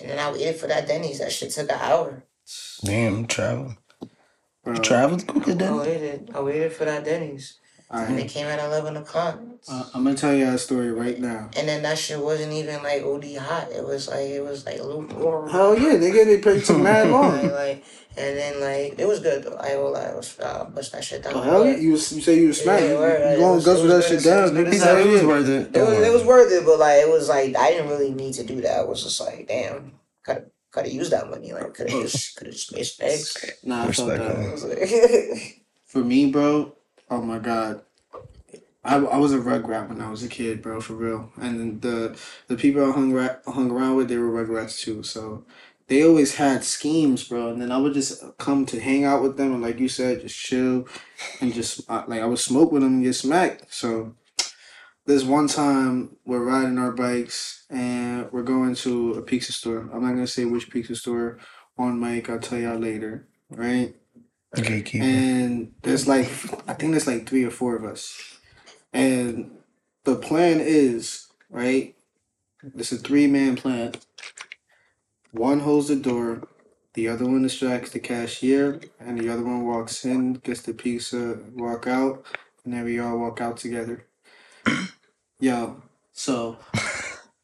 And 0.00 0.10
then 0.10 0.18
I 0.18 0.30
waited 0.32 0.56
for 0.56 0.66
that 0.68 0.86
Denny's. 0.86 1.18
That 1.18 1.32
shit 1.32 1.50
took 1.50 1.70
an 1.70 1.78
hour. 1.80 2.24
Damn, 2.84 3.26
travel. 3.26 3.76
Bro, 4.64 4.74
You 4.74 4.80
traveled 4.80 5.20
to 5.20 5.26
go 5.26 5.40
get 5.40 5.62
I 5.62 5.72
waited. 5.76 6.30
I 6.34 6.40
waited 6.40 6.72
for 6.72 6.84
that 6.84 7.04
Denny's. 7.04 7.58
And 7.90 8.18
it 8.18 8.30
came 8.30 8.46
at 8.46 8.58
eleven 8.58 8.96
o'clock. 8.96 9.38
Uh, 9.68 9.84
I'm 9.92 10.02
gonna 10.04 10.16
tell 10.16 10.32
you 10.32 10.46
a 10.48 10.56
story 10.56 10.90
right 10.90 11.18
now. 11.20 11.50
And 11.54 11.68
then 11.68 11.82
that 11.82 11.98
shit 11.98 12.18
wasn't 12.18 12.52
even 12.54 12.82
like 12.82 13.02
OD 13.02 13.36
hot. 13.36 13.70
It 13.70 13.84
was 13.86 14.08
like 14.08 14.30
it 14.30 14.42
was 14.42 14.64
like 14.64 14.82
lukewarm. 14.82 15.50
Hell 15.50 15.78
yeah, 15.78 15.96
nigga, 15.96 16.24
they 16.24 16.38
paid 16.38 16.64
some 16.64 16.82
mad 16.82 17.10
Like, 17.10 17.12
long. 17.42 17.52
like, 17.52 17.84
and 18.16 18.36
then 18.36 18.60
like 18.60 18.98
it 18.98 19.06
was 19.06 19.20
good 19.20 19.42
though. 19.44 19.56
I 19.56 19.76
will 19.76 19.92
lie, 19.92 20.04
I 20.10 20.14
was 20.14 20.38
uh, 20.40 20.64
bust 20.64 20.92
that 20.92 21.04
shit 21.04 21.22
down. 21.22 21.34
Oh, 21.34 21.40
hell 21.42 21.66
yeah, 21.66 21.76
you, 21.76 21.92
was, 21.92 22.12
you 22.12 22.20
say 22.22 22.38
you 22.40 22.48
was 22.48 22.60
smack. 22.60 22.80
Yeah, 22.80 22.88
you 22.92 22.94
word, 22.98 23.20
you 23.20 23.26
it 23.26 23.38
going 23.38 23.54
was- 23.56 23.64
guts 23.64 23.80
it 23.80 23.82
with 23.82 23.90
that 23.92 24.04
shit 24.04 24.24
down, 24.24 24.38
it 24.38 24.42
was 24.42 24.50
nigga. 24.52 24.54
good. 24.56 24.66
He 24.68 24.74
It's 24.76 24.82
said 24.84 24.94
like- 24.94 25.06
it 25.06 25.10
was 25.12 25.24
worth 25.24 25.48
it. 25.48 25.76
It 25.76 25.80
was 25.80 25.98
it 26.08 26.12
was 26.12 26.24
worth 26.24 26.52
it, 26.52 26.64
but 26.66 26.78
like 26.78 26.98
it 27.00 27.08
was 27.08 27.28
like 27.28 27.56
I 27.56 27.70
didn't 27.70 27.88
really 27.88 28.12
need 28.12 28.34
to 28.34 28.44
do 28.44 28.60
that. 28.62 28.78
I 28.80 28.84
was 28.84 29.02
just 29.02 29.20
like, 29.20 29.48
damn, 29.48 29.92
gotta 30.24 30.44
gotta 30.72 30.92
use 30.92 31.10
that 31.10 31.28
money. 31.30 31.52
Like 31.52 31.74
could 31.74 31.90
have 31.90 32.02
just 32.02 32.36
could 32.36 32.46
have 32.48 32.54
just 32.56 32.72
made 32.72 32.84
some 32.84 33.06
eggs. 33.08 33.50
Nah, 33.64 33.84
I 33.84 33.92
felt 33.92 34.08
that. 34.08 34.18
man. 34.38 34.48
I 34.48 34.52
was 34.52 34.64
like, 34.64 35.64
For 35.86 35.98
me, 35.98 36.30
bro, 36.30 36.74
oh 37.10 37.22
my 37.22 37.38
god. 37.38 37.82
I, 38.84 38.96
I 38.96 39.16
was 39.18 39.32
a 39.32 39.38
rugrat 39.38 39.88
when 39.88 40.00
I 40.00 40.10
was 40.10 40.24
a 40.24 40.28
kid, 40.28 40.60
bro, 40.60 40.80
for 40.80 40.94
real. 40.94 41.30
And 41.36 41.80
the 41.82 42.18
the 42.48 42.56
people 42.56 42.84
I 42.84 42.90
hung, 42.92 43.12
ra- 43.12 43.36
hung 43.46 43.70
around 43.70 43.94
with, 43.94 44.08
they 44.08 44.16
were 44.16 44.44
rugrats 44.44 44.80
too. 44.80 45.04
So 45.04 45.44
they 45.88 46.04
always 46.04 46.36
had 46.36 46.64
schemes, 46.64 47.28
bro. 47.28 47.48
And 47.50 47.60
then 47.60 47.72
I 47.72 47.78
would 47.78 47.94
just 47.94 48.22
come 48.38 48.66
to 48.66 48.80
hang 48.80 49.04
out 49.04 49.22
with 49.22 49.36
them 49.36 49.52
and, 49.52 49.62
like 49.62 49.78
you 49.78 49.88
said, 49.88 50.20
just 50.22 50.38
chill 50.38 50.86
and 51.40 51.52
just 51.52 51.88
uh, 51.90 52.04
like 52.06 52.20
I 52.20 52.26
would 52.26 52.38
smoke 52.38 52.72
with 52.72 52.82
them 52.82 52.94
and 52.94 53.04
get 53.04 53.14
smacked. 53.14 53.72
So 53.72 54.14
this 55.06 55.24
one 55.24 55.48
time 55.48 56.16
we're 56.24 56.44
riding 56.44 56.78
our 56.78 56.92
bikes 56.92 57.64
and 57.70 58.30
we're 58.32 58.42
going 58.42 58.74
to 58.76 59.14
a 59.14 59.22
pizza 59.22 59.52
store. 59.52 59.88
I'm 59.92 60.02
not 60.02 60.10
gonna 60.10 60.26
say 60.26 60.44
which 60.44 60.70
pizza 60.70 60.94
store 60.94 61.38
on 61.78 61.98
mic. 61.98 62.30
I'll 62.30 62.38
tell 62.38 62.58
y'all 62.58 62.78
later, 62.78 63.26
right? 63.50 63.94
Gatekeeper. 64.54 65.04
and 65.04 65.72
there's 65.82 66.06
like 66.06 66.26
I 66.68 66.74
think 66.74 66.92
there's 66.92 67.06
like 67.06 67.26
three 67.26 67.44
or 67.44 67.50
four 67.50 67.74
of 67.74 67.84
us, 67.84 68.38
and 68.92 69.50
the 70.04 70.16
plan 70.16 70.60
is 70.60 71.26
right. 71.50 71.94
It's 72.76 72.92
a 72.92 72.96
three 72.96 73.26
man 73.26 73.56
plan. 73.56 73.92
One 75.32 75.60
holds 75.60 75.88
the 75.88 75.96
door, 75.96 76.42
the 76.92 77.08
other 77.08 77.24
one 77.24 77.42
distracts 77.42 77.90
the 77.90 78.00
cashier, 78.00 78.80
and 79.00 79.18
the 79.18 79.30
other 79.32 79.42
one 79.42 79.66
walks 79.66 80.04
in, 80.04 80.34
gets 80.34 80.60
the 80.60 80.74
pizza, 80.74 81.38
walk 81.54 81.86
out, 81.86 82.26
and 82.64 82.74
then 82.74 82.84
we 82.84 82.98
all 83.00 83.18
walk 83.18 83.40
out 83.40 83.56
together. 83.56 84.04
Yo, 85.40 85.82
so 86.12 86.58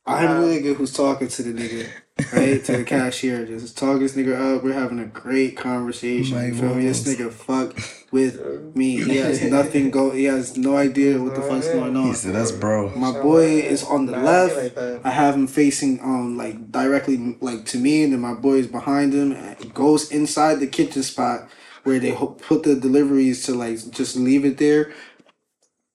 I'm 0.07 0.43
the 0.43 0.49
nigga 0.61 0.77
who's 0.77 0.93
talking 0.93 1.29
to 1.29 1.43
the 1.43 1.59
nigga, 1.59 1.89
right? 2.33 2.65
to 2.65 2.79
the 2.79 2.85
cashier, 2.85 3.47
just 3.47 3.79
talking 3.79 4.01
this 4.01 4.15
nigga 4.15 4.57
up. 4.57 4.65
We're 4.65 4.73
having 4.73 4.99
a 4.99 5.07
great 5.07 5.57
conversation. 5.57 6.37
My 6.37 6.47
you 6.47 6.55
feel 6.55 6.75
me? 6.75 6.85
This 6.85 7.05
nigga 7.07 7.31
fuck 7.33 7.79
with 8.13 8.75
me. 8.75 9.03
He 9.03 9.17
has 9.17 9.43
nothing 9.51 9.91
go. 9.91 10.11
He 10.11 10.25
has 10.25 10.57
no 10.57 10.77
idea 10.77 11.21
what 11.23 11.35
the 11.35 11.43
fuck's 11.43 11.69
going 11.69 11.97
on. 11.97 12.03
He 12.03 12.09
on. 12.11 12.15
said, 12.15 12.35
that's 12.35 12.53
bro. 12.53 12.91
My 12.91 13.13
boy 13.13 13.61
is 13.61 13.85
on 13.85 14.07
the 14.07 14.13
left. 14.13 14.55
feel 14.55 14.63
like 14.65 14.75
that. 14.75 15.01
I 15.05 15.11
have 15.11 15.35
him 15.35 15.47
facing 15.47 16.01
um 16.01 16.37
like 16.37 16.71
directly 16.71 17.37
like 17.41 17.65
to 17.67 17.79
me, 17.79 18.05
and 18.05 18.13
then 18.13 18.21
my 18.21 18.35
boy 18.35 18.55
is 18.57 18.67
behind 18.67 19.13
him. 19.13 19.33
And 19.33 19.75
goes 19.75 20.11
inside 20.11 20.57
the 20.57 20.67
kitchen 20.67 21.03
spot 21.03 21.49
where 21.85 21.99
they 21.99 22.13
put 22.13 22.65
the 22.65 22.75
deliveries 22.75 23.45
to 23.47 23.55
like 23.55 23.91
just 23.91 24.17
leave 24.17 24.45
it 24.45 24.59
there. 24.59 24.93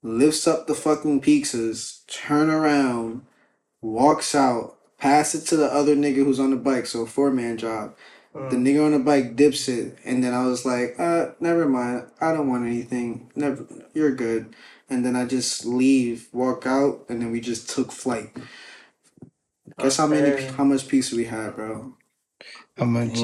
Lifts 0.02 0.48
up 0.48 0.68
the 0.68 0.76
fucking 0.76 1.22
pizzas, 1.22 2.06
turn 2.08 2.50
around, 2.50 3.22
walks 3.82 4.36
out, 4.36 4.78
pass 5.04 5.36
it 5.36 5.46
to 5.46 5.58
the 5.58 5.66
other 5.66 5.98
nigga 5.98 6.24
who's 6.24 6.40
on 6.40 6.52
the 6.52 6.56
bike. 6.56 6.86
So 6.86 7.06
four 7.06 7.30
man 7.30 7.58
job. 7.58 7.94
The 8.34 8.56
nigga 8.56 8.84
on 8.84 8.94
the 8.94 9.00
bike 9.00 9.36
dips 9.36 9.68
it, 9.68 9.98
and 10.06 10.24
then 10.24 10.34
I 10.34 10.46
was 10.46 10.66
like, 10.66 10.96
uh, 10.98 11.32
never 11.40 11.68
mind. 11.68 12.08
I 12.20 12.32
don't 12.32 12.48
want 12.48 12.66
anything. 12.66 13.30
Never, 13.36 13.68
you're 13.94 14.16
good. 14.16 14.56
And 14.90 15.06
then 15.06 15.16
I 15.16 15.26
just 15.26 15.66
leave, 15.66 16.30
walk 16.32 16.66
out, 16.66 17.06
and 17.10 17.22
then 17.22 17.32
we 17.32 17.42
just 17.42 17.70
took 17.70 17.92
flight. 17.92 18.36
Guess 19.78 19.98
how 19.98 20.08
many, 20.08 20.42
how 20.54 20.64
much 20.64 20.88
pizza 20.88 21.16
we 21.16 21.26
had, 21.26 21.56
bro? 21.56 21.94
How 22.78 22.86
much? 22.86 23.20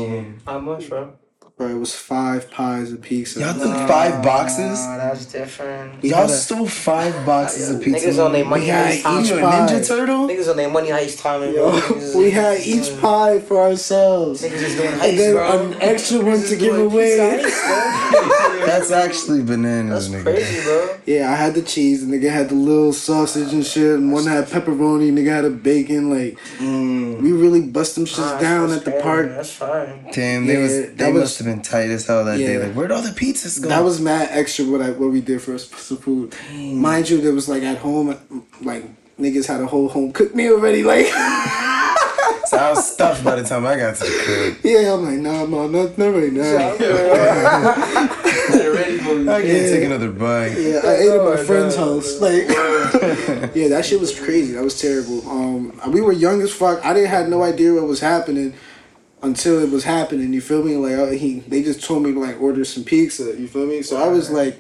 How 0.46 0.60
much, 0.60 0.90
bro? 0.90 1.14
Bro, 1.60 1.68
it 1.68 1.74
was 1.78 1.94
five 1.94 2.50
pies 2.50 2.94
of 2.94 3.02
pizza. 3.02 3.42
Y'all 3.42 3.54
took 3.54 3.66
five 3.86 4.24
boxes? 4.24 4.80
Nah, 4.80 4.96
that's 4.96 5.26
different. 5.26 6.02
Y'all 6.02 6.22
had 6.22 6.30
a- 6.30 6.34
stole 6.34 6.66
five 6.66 7.26
boxes 7.26 7.70
of 7.70 7.82
pizza. 7.82 8.08
Niggas 8.08 8.26
on 8.26 8.32
their 8.32 8.46
money 8.46 8.62
We 8.62 8.68
had 8.70 8.94
each 8.94 9.30
You 9.30 9.40
pie. 9.42 9.68
Ninja 9.68 9.86
Turtle? 9.86 10.26
Niggas 10.30 10.50
on 10.50 10.56
their 10.56 10.70
money 10.70 10.88
heist 10.88 11.20
timing, 11.22 11.52
bro. 11.56 11.76
Yo, 11.76 12.18
we 12.18 12.32
had 12.32 12.62
each 12.62 12.98
pie 13.02 13.40
for 13.42 13.60
ourselves. 13.60 14.42
Niggas 14.42 14.54
is 14.54 14.76
doing 14.78 14.88
And 14.88 15.02
heist, 15.02 15.18
then 15.18 15.34
bro. 15.34 15.62
an 15.74 15.82
extra 15.82 16.20
one 16.20 16.38
Niggas 16.38 16.48
to 16.50 16.56
give 16.56 16.78
away. 16.80 17.40
pizza 17.42 17.50
heist, 17.50 18.12
bro. 18.12 18.46
That's 18.66 18.92
actually 18.92 19.42
bananas, 19.44 20.10
That's 20.10 20.24
nigga. 20.24 20.32
crazy, 20.34 20.64
bro. 20.64 20.96
Yeah, 21.06 21.30
I 21.32 21.36
had 21.36 21.56
the 21.56 21.62
cheese. 21.62 22.08
The 22.08 22.16
nigga 22.18 22.30
had 22.32 22.50
the 22.50 22.56
little 22.56 22.94
sausage 22.94 23.52
and 23.52 23.66
shit. 23.66 23.96
And 23.96 24.14
one 24.14 24.26
had 24.28 24.46
pepperoni. 24.48 25.12
Nigga 25.12 25.30
had 25.34 25.44
a 25.46 25.50
bacon. 25.50 26.10
Like, 26.10 26.38
Mm. 26.60 27.20
we 27.22 27.34
really 27.34 27.62
bust 27.62 27.96
them 27.96 28.06
shits 28.06 28.20
Nah, 28.20 28.40
down 28.40 28.72
at 28.72 28.86
the 28.86 28.92
fair, 28.92 29.02
park. 29.02 29.30
That's 29.36 29.52
fine. 29.52 30.06
Damn, 30.14 30.46
they 30.46 30.54
Yeah, 30.54 30.60
was 30.62 30.72
that 30.78 30.98
they 30.98 31.12
was- 31.12 31.22
must 31.22 31.38
have 31.40 31.48
been 31.50 31.62
tight 31.62 31.90
as 31.90 32.06
hell 32.08 32.24
that 32.26 32.38
day. 32.38 32.58
Like, 32.58 32.74
where'd 32.74 32.92
all 32.92 33.02
the 33.02 33.10
pizzas 33.10 33.62
go? 33.62 33.70
That 33.70 33.84
was 33.84 34.00
mad 34.00 34.30
extra 34.32 34.66
what 34.66 34.82
I 34.82 34.92
what 34.92 35.12
we 35.12 35.22
did 35.22 35.42
for 35.42 35.54
us 35.56 35.70
some 35.70 35.98
food. 35.98 36.36
Mind 36.54 37.10
you, 37.10 37.20
there 37.22 37.34
was 37.34 37.50
like 37.50 37.64
at 37.64 37.78
home, 37.78 38.08
like 38.62 38.84
niggas 39.20 39.48
had 39.48 39.62
a 39.62 39.68
whole 39.68 39.90
home 39.90 40.12
cooked 40.12 40.36
meal 40.36 40.54
already. 40.54 40.84
Like, 40.84 41.06
so 42.46 42.58
I 42.58 42.70
was 42.70 42.92
stuffed 42.94 43.24
by 43.24 43.36
the 43.36 43.44
time 43.44 43.66
I 43.66 43.76
got 43.76 43.96
to 43.96 44.04
the 44.04 44.22
crib. 44.24 44.58
yeah, 44.64 44.94
I'm 44.94 45.04
like, 45.04 45.20
no, 45.20 45.46
no, 45.46 45.68
not, 45.68 45.98
not 45.98 46.14
right 46.14 46.32
now. 46.32 48.16
Ready 48.50 48.98
for 49.00 49.14
you. 49.14 49.30
I 49.32 49.42
can't 49.42 49.48
Yeah. 49.48 49.70
take 49.70 49.84
another 49.84 50.12
bite. 50.12 50.58
Yeah, 50.58 50.82
I 50.84 50.96
ate 50.96 51.10
at 51.12 51.24
my 51.24 51.38
friend's 51.44 51.78
no. 51.78 51.96
house. 51.96 52.20
Like, 52.22 52.48
yeah, 53.56 53.68
that 53.70 53.86
shit 53.86 54.00
was 54.00 54.18
crazy. 54.18 54.54
That 54.54 54.64
was 54.64 54.80
terrible. 54.80 55.28
Um, 55.30 55.80
we 55.92 56.02
were 56.02 56.12
young 56.14 56.42
as 56.42 56.52
fuck. 56.54 56.84
I 56.86 56.94
didn't 56.94 57.10
had 57.10 57.30
no 57.30 57.44
idea 57.44 57.74
what 57.74 57.86
was 57.86 58.00
happening 58.00 58.54
until 59.22 59.60
it 59.62 59.70
was 59.72 59.84
happening. 59.84 60.34
You 60.34 60.42
feel 60.42 60.64
me? 60.64 60.76
Like, 60.76 60.94
oh, 60.94 61.12
he 61.12 61.40
they 61.42 61.64
just 61.64 61.84
told 61.84 62.04
me 62.04 62.14
to 62.14 62.20
like 62.20 62.40
order 62.42 62.66
some 62.66 62.84
pizza. 62.84 63.24
You 63.40 63.48
feel 63.48 63.66
me? 63.66 63.82
So 63.82 64.02
I 64.02 64.08
was 64.08 64.30
like, 64.30 64.60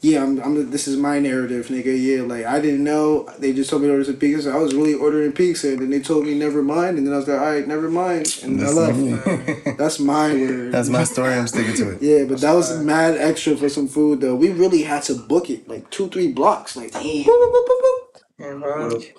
yeah, 0.00 0.20
I'm, 0.22 0.40
I'm. 0.42 0.70
This 0.70 0.88
is 0.88 0.96
my 0.96 1.20
narrative, 1.20 1.66
nigga. 1.68 1.94
Yeah, 1.96 2.22
like 2.22 2.44
I 2.44 2.60
didn't 2.60 2.82
know. 2.82 3.28
They 3.38 3.52
just 3.52 3.70
told 3.70 3.82
me 3.82 3.88
to 3.88 3.92
order 3.92 4.04
some 4.04 4.16
pizza. 4.16 4.42
So 4.42 4.52
I 4.52 4.58
was 4.58 4.74
really 4.74 4.94
ordering 4.94 5.30
pizza, 5.32 5.68
and 5.68 5.78
then 5.78 5.90
they 5.90 6.00
told 6.00 6.24
me 6.24 6.34
never 6.34 6.60
mind, 6.60 6.98
and 6.98 7.06
then 7.06 7.14
I 7.14 7.18
was 7.18 7.28
like, 7.28 7.38
all 7.38 7.46
right, 7.46 7.68
never 7.68 7.88
mind, 7.88 8.40
and 8.42 8.60
I 8.60 8.64
That's 8.64 8.74
left. 8.74 8.98
me. 8.98 9.72
That's 9.78 10.00
my 10.00 10.32
word. 10.34 10.72
That's 10.72 10.88
my 10.88 11.04
story. 11.04 11.34
I'm 11.34 11.46
sticking 11.46 11.76
to 11.76 11.90
it. 11.92 12.02
Yeah, 12.02 12.24
but 12.24 12.40
that 12.40 12.52
was 12.52 12.76
mad 12.80 13.16
extra 13.16 13.56
for 13.56 13.68
some 13.68 13.86
food 13.86 14.20
though. 14.20 14.34
We 14.34 14.50
really 14.50 14.82
had 14.82 15.04
to 15.04 15.14
book 15.14 15.48
it 15.50 15.68
like 15.68 15.88
two, 15.90 16.08
three 16.08 16.32
blocks. 16.32 16.74
Like 16.76 16.90
boop, 16.90 18.11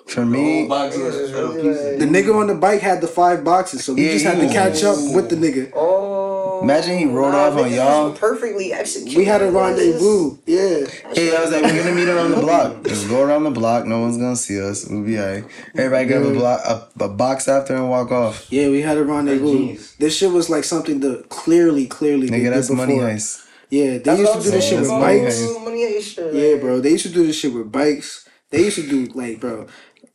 For 0.07 0.25
me, 0.25 0.67
box 0.67 0.95
of 0.95 1.01
Niggas 1.01 1.19
is 1.19 1.31
of 1.31 1.55
really 1.55 1.61
pizza. 1.69 1.89
like- 1.91 1.99
the 1.99 2.05
nigga 2.05 2.35
on 2.35 2.47
the 2.47 2.55
bike 2.55 2.81
had 2.81 2.99
the 3.01 3.07
five 3.07 3.43
boxes, 3.43 3.83
so 3.83 3.93
we 3.93 4.05
Yeah, 4.05 4.13
just 4.13 4.25
had 4.25 4.39
to 4.39 4.47
catch 4.53 4.83
up 4.83 4.97
with 5.13 5.29
the 5.29 5.35
nigga. 5.35 5.71
Oh. 5.75 6.59
Imagine 6.63 6.97
he 6.97 7.05
rolled 7.05 7.35
off 7.35 7.57
on 7.57 7.71
y'all. 7.73 8.11
Perfectly 8.13 8.71
executed. 8.73 9.17
We 9.17 9.25
had 9.25 9.41
a 9.41 9.51
rendezvous. 9.51 10.37
Yeah, 10.45 10.85
hey, 11.13 11.35
I 11.35 11.41
was 11.41 11.51
like, 11.51 11.63
we're 11.63 11.83
gonna 11.83 11.95
meet 11.95 12.07
around 12.07 12.31
the 12.31 12.37
block. 12.41 12.83
Just 12.85 13.09
go 13.09 13.21
around 13.21 13.43
the 13.43 13.51
block. 13.51 13.85
No 13.85 13.99
one's 14.01 14.17
gonna 14.17 14.35
see 14.35 14.59
us. 14.61 14.85
We'll 14.87 15.03
be 15.03 15.19
alright. 15.19 15.43
Everybody 15.75 16.05
grab 16.07 16.23
a 16.25 16.31
block, 16.33 16.61
a, 16.65 17.03
a 17.03 17.09
box 17.09 17.47
after, 17.47 17.75
and 17.75 17.89
walk 17.89 18.11
off. 18.11 18.47
yeah, 18.49 18.69
we 18.69 18.81
had 18.81 18.97
a 18.97 19.03
rendezvous. 19.03 19.57
genius. 19.57 19.95
This 19.99 20.15
shit 20.17 20.31
was 20.31 20.49
like 20.49 20.63
something 20.63 21.01
to 21.01 21.23
clearly, 21.29 21.85
clearly. 21.85 22.27
Nigga, 22.29 22.43
did 22.43 22.53
that's 22.53 22.69
money 22.69 22.95
before. 22.95 23.09
heist. 23.09 23.39
Yeah, 23.69 23.83
they 23.85 23.97
That's 23.99 24.19
used 24.19 24.33
to 24.33 24.41
do 24.43 24.51
this 24.51 24.65
shit 24.69 24.79
with 24.79 24.87
saying. 24.89 25.01
saying, 25.31 25.49
bikes. 25.55 25.63
Money 25.65 25.83
heist 25.85 26.33
Yeah, 26.33 26.57
bro. 26.61 26.79
They 26.79 26.91
used 26.91 27.05
to 27.07 27.11
do 27.11 27.25
this 27.25 27.35
shit 27.39 27.53
with 27.53 27.71
bikes. 27.71 28.25
They 28.53 28.65
used 28.65 28.75
to 28.75 28.87
do 28.87 29.05
like, 29.15 29.39
bro. 29.39 29.65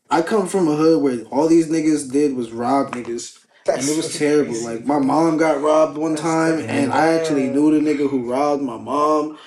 I 0.08 0.22
come 0.22 0.46
from 0.46 0.68
a 0.68 0.76
hood 0.76 1.02
where 1.02 1.18
all 1.24 1.48
these 1.48 1.68
niggas 1.68 2.10
did 2.10 2.36
was 2.36 2.52
rob 2.52 2.94
niggas. 2.94 3.36
and 3.66 3.82
it 3.82 3.96
was 3.96 4.16
terrible. 4.16 4.54
Like 4.62 4.86
my 4.86 5.00
mom 5.00 5.38
got 5.38 5.60
robbed 5.60 5.98
one 5.98 6.14
time, 6.14 6.60
and 6.60 6.92
I 6.92 7.08
actually 7.14 7.50
knew 7.50 7.72
the 7.72 7.80
nigga 7.80 8.08
who 8.08 8.30
robbed 8.30 8.62
my 8.62 8.76
mom. 8.78 9.38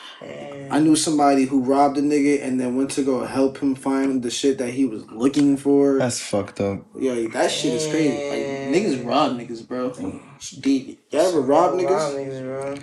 I 0.69 0.79
knew 0.79 0.95
somebody 0.97 1.45
who 1.45 1.63
robbed 1.63 1.97
a 1.97 2.01
nigga 2.01 2.43
and 2.43 2.59
then 2.59 2.75
went 2.75 2.91
to 2.91 3.03
go 3.03 3.25
help 3.25 3.57
him 3.59 3.75
find 3.75 4.21
the 4.21 4.29
shit 4.29 4.57
that 4.57 4.71
he 4.71 4.85
was 4.85 5.09
looking 5.09 5.55
for. 5.55 5.97
That's 5.97 6.19
fucked 6.19 6.59
up. 6.59 6.85
Yeah, 6.97 7.27
that 7.31 7.49
shit 7.49 7.73
is 7.73 7.87
crazy. 7.87 8.29
Like 8.29 8.45
niggas 8.75 9.05
rob 9.05 9.37
niggas, 9.37 9.65
bro. 9.65 9.93
It's 10.35 10.51
deep. 10.51 11.01
You 11.11 11.19
ever 11.19 11.39
rob 11.39 11.71
Rob 11.71 11.79
niggas? 11.79 12.15
niggas, 12.15 12.43
bro. 12.43 12.75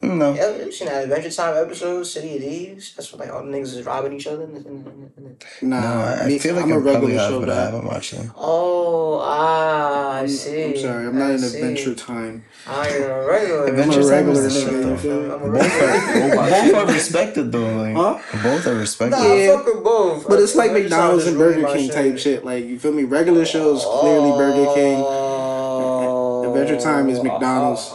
No. 0.00 0.32
Yeah, 0.32 0.56
you 0.64 0.70
seen 0.70 0.86
that 0.86 1.02
Adventure 1.04 1.28
Time 1.30 1.56
episode, 1.56 2.04
City 2.04 2.36
of 2.36 2.42
Thieves? 2.42 2.94
That's 2.94 3.10
what 3.12 3.18
like 3.20 3.32
all 3.34 3.42
the 3.44 3.50
niggas 3.50 3.76
is 3.76 3.82
robbing 3.84 4.12
each 4.12 4.28
other. 4.28 4.44
in 4.44 4.54
the- 4.54 4.60
in 4.60 4.84
the- 4.84 4.90
in 5.16 5.36
the- 5.60 5.66
Nah, 5.66 5.80
No, 5.80 5.86
I, 5.86 6.24
I 6.26 6.38
feel 6.38 6.54
like 6.54 6.64
I'm 6.66 6.72
a 6.72 6.78
regular 6.78 7.14
have, 7.14 7.28
show 7.30 7.40
but 7.40 7.50
I 7.50 7.54
haven't 7.64 7.84
watched 7.84 8.12
them. 8.16 8.30
Oh, 8.36 9.18
ah, 9.20 10.12
I 10.12 10.18
I'm- 10.18 10.28
see. 10.28 10.64
I'm 10.66 10.76
sorry, 10.78 11.04
I'm 11.08 11.18
not 11.18 11.30
I 11.30 11.32
in 11.32 11.38
see. 11.40 11.58
Adventure 11.58 11.94
Time. 11.96 12.44
I 12.68 12.88
am 12.90 13.02
a 13.10 13.26
regular. 13.26 13.66
Adventure 13.66 13.98
I'm 14.00 14.06
a 14.06 14.08
Time 14.08 14.10
regular 14.26 14.46
is 14.46 14.52
shit, 14.62 14.70
though. 14.70 14.88
you 14.90 14.96
feel 14.98 15.20
me? 15.20 15.24
I'm 15.26 15.32
a 15.32 15.38
Both 15.38 15.52
regular. 15.80 16.38
are, 16.38 16.50
both 16.50 16.74
are 16.74 16.86
respected 16.94 17.50
though. 17.52 17.76
Like 17.76 17.96
Huh? 17.96 18.38
both 18.44 18.66
are 18.68 18.74
respected. 18.76 19.16
Nah, 19.18 19.34
Yeah. 19.34 19.56
fuck 19.56 19.66
with 19.66 19.82
both. 19.82 20.28
But 20.28 20.38
it's 20.38 20.54
like 20.54 20.68
Adventure 20.70 20.90
McDonald's 20.90 21.26
and 21.26 21.36
Burger 21.38 21.66
King 21.72 21.86
shit. 21.86 21.92
type 21.94 22.18
shit. 22.18 22.44
Like 22.44 22.64
you 22.64 22.78
feel 22.78 22.92
me? 22.92 23.02
Regular 23.02 23.44
shows 23.44 23.84
clearly 23.84 24.30
Burger 24.30 24.72
King. 24.74 25.02
Oh. 25.04 26.54
Adventure 26.54 26.80
Time 26.80 27.08
is 27.08 27.20
McDonald's. 27.22 27.90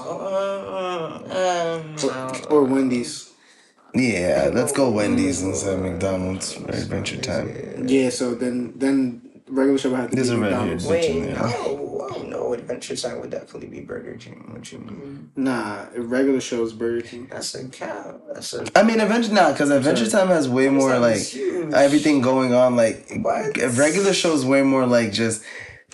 Um, 1.32 1.96
or 2.50 2.64
Wendy's. 2.64 3.32
Yeah, 3.96 4.50
let's 4.54 4.72
go 4.72 4.90
Wendy's 4.90 5.42
instead 5.44 5.76
of 5.76 5.82
McDonald's 5.82 6.54
for 6.54 6.70
Adventure 6.72 7.18
Time. 7.22 7.88
Yeah, 7.88 8.10
so 8.10 8.34
then 8.34 8.74
then 8.78 9.22
regular 9.48 9.78
show 9.78 9.92
would 9.92 10.00
have 10.00 10.10
to 10.10 10.16
There's 10.16 10.30
be 10.32 10.36
a 10.36 10.40
red 10.40 10.52
McDonald's. 10.52 10.84
hair. 10.86 10.94
Wait, 10.94 11.12
Bitching, 11.12 11.26
yeah. 11.28 11.42
no, 11.42 12.08
I 12.10 12.30
don't. 12.30 12.34
Adventure 12.54 12.96
Time 12.96 13.20
would 13.22 13.30
definitely 13.30 13.68
be 13.68 13.82
Burger 13.82 14.16
King. 14.16 14.46
What 14.54 14.72
you 14.72 14.80
mean? 14.80 15.32
Nah, 15.36 15.86
regular 15.98 16.40
show 16.40 16.64
is 16.64 16.72
Burger 16.74 17.02
King. 17.06 17.28
That's 17.30 17.54
a 17.56 17.68
cow. 17.68 18.20
That's 18.34 18.54
a. 18.54 18.66
I 18.76 18.84
mean, 18.84 19.00
Adventure 19.02 19.34
nah, 19.34 19.52
because 19.52 19.70
Adventure 19.70 20.10
Time 20.10 20.28
has 20.30 20.48
way 20.50 20.70
more 20.70 20.98
like 20.98 21.18
huge. 21.22 21.74
everything 21.74 22.22
going 22.22 22.54
on. 22.54 22.76
Like 22.76 23.12
What? 23.22 23.58
a 23.62 23.70
regular 23.70 24.14
shows 24.14 24.46
way 24.46 24.62
more 24.62 24.86
like 24.86 25.12
just 25.12 25.44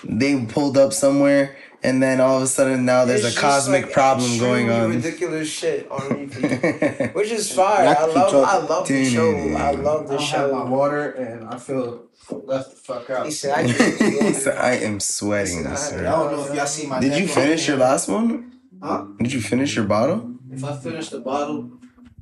they 0.03 0.39
pulled 0.45 0.77
up 0.77 0.93
somewhere 0.93 1.55
and 1.84 2.01
then 2.03 2.19
all 2.21 2.38
of 2.38 2.43
a 2.43 2.47
sudden 2.47 2.86
now 2.86 3.05
there's 3.05 3.23
It's 3.25 3.38
a 3.38 3.39
cosmic 3.39 3.84
like, 3.86 3.93
problem 3.93 4.38
going 4.39 4.69
on. 4.69 4.89
Ridiculous 4.91 5.49
shit 5.49 5.89
on 5.89 6.09
repeat, 6.09 7.13
which 7.15 7.32
is 7.32 7.51
fine. 7.51 7.88
I 7.88 7.91
I 7.91 7.95
can 7.95 8.07
keep 8.07 8.15
love. 8.15 8.34
I 8.36 8.57
love 8.57 8.88
the 8.88 9.05
show. 9.05 9.32
I 9.55 9.71
love 9.71 10.07
the 10.07 10.17
show. 10.19 10.65
water 10.65 11.11
and 11.11 11.47
I 11.49 11.57
feel 11.57 12.05
left 12.32 12.71
the 12.71 12.75
fuck 12.77 13.09
out. 13.09 13.25
He 13.25 13.32
said, 13.32 13.51
"I 13.57 13.63
He 14.27 14.34
said, 14.34 14.57
I 14.57 14.73
am 14.75 14.99
sweating, 14.99 15.63
Listen, 15.63 16.05
I- 16.05 16.11
don't 16.11 16.32
know 16.32 16.45
if 16.45 16.53
y'all 16.55 16.65
see 16.65 16.88
my 16.88 16.99
Did 16.99 17.17
you 17.19 17.27
finish 17.27 17.67
your 17.67 17.77
last 17.77 18.07
one? 18.09 18.53
Huh? 18.82 19.05
Did 19.19 19.34
you 19.34 19.41
finish 19.41 19.75
your 19.75 19.86
bottle? 19.86 20.36
If 20.51 20.63
I 20.63 20.75
finish 20.77 21.09
the 21.09 21.19
bottle, 21.19 21.71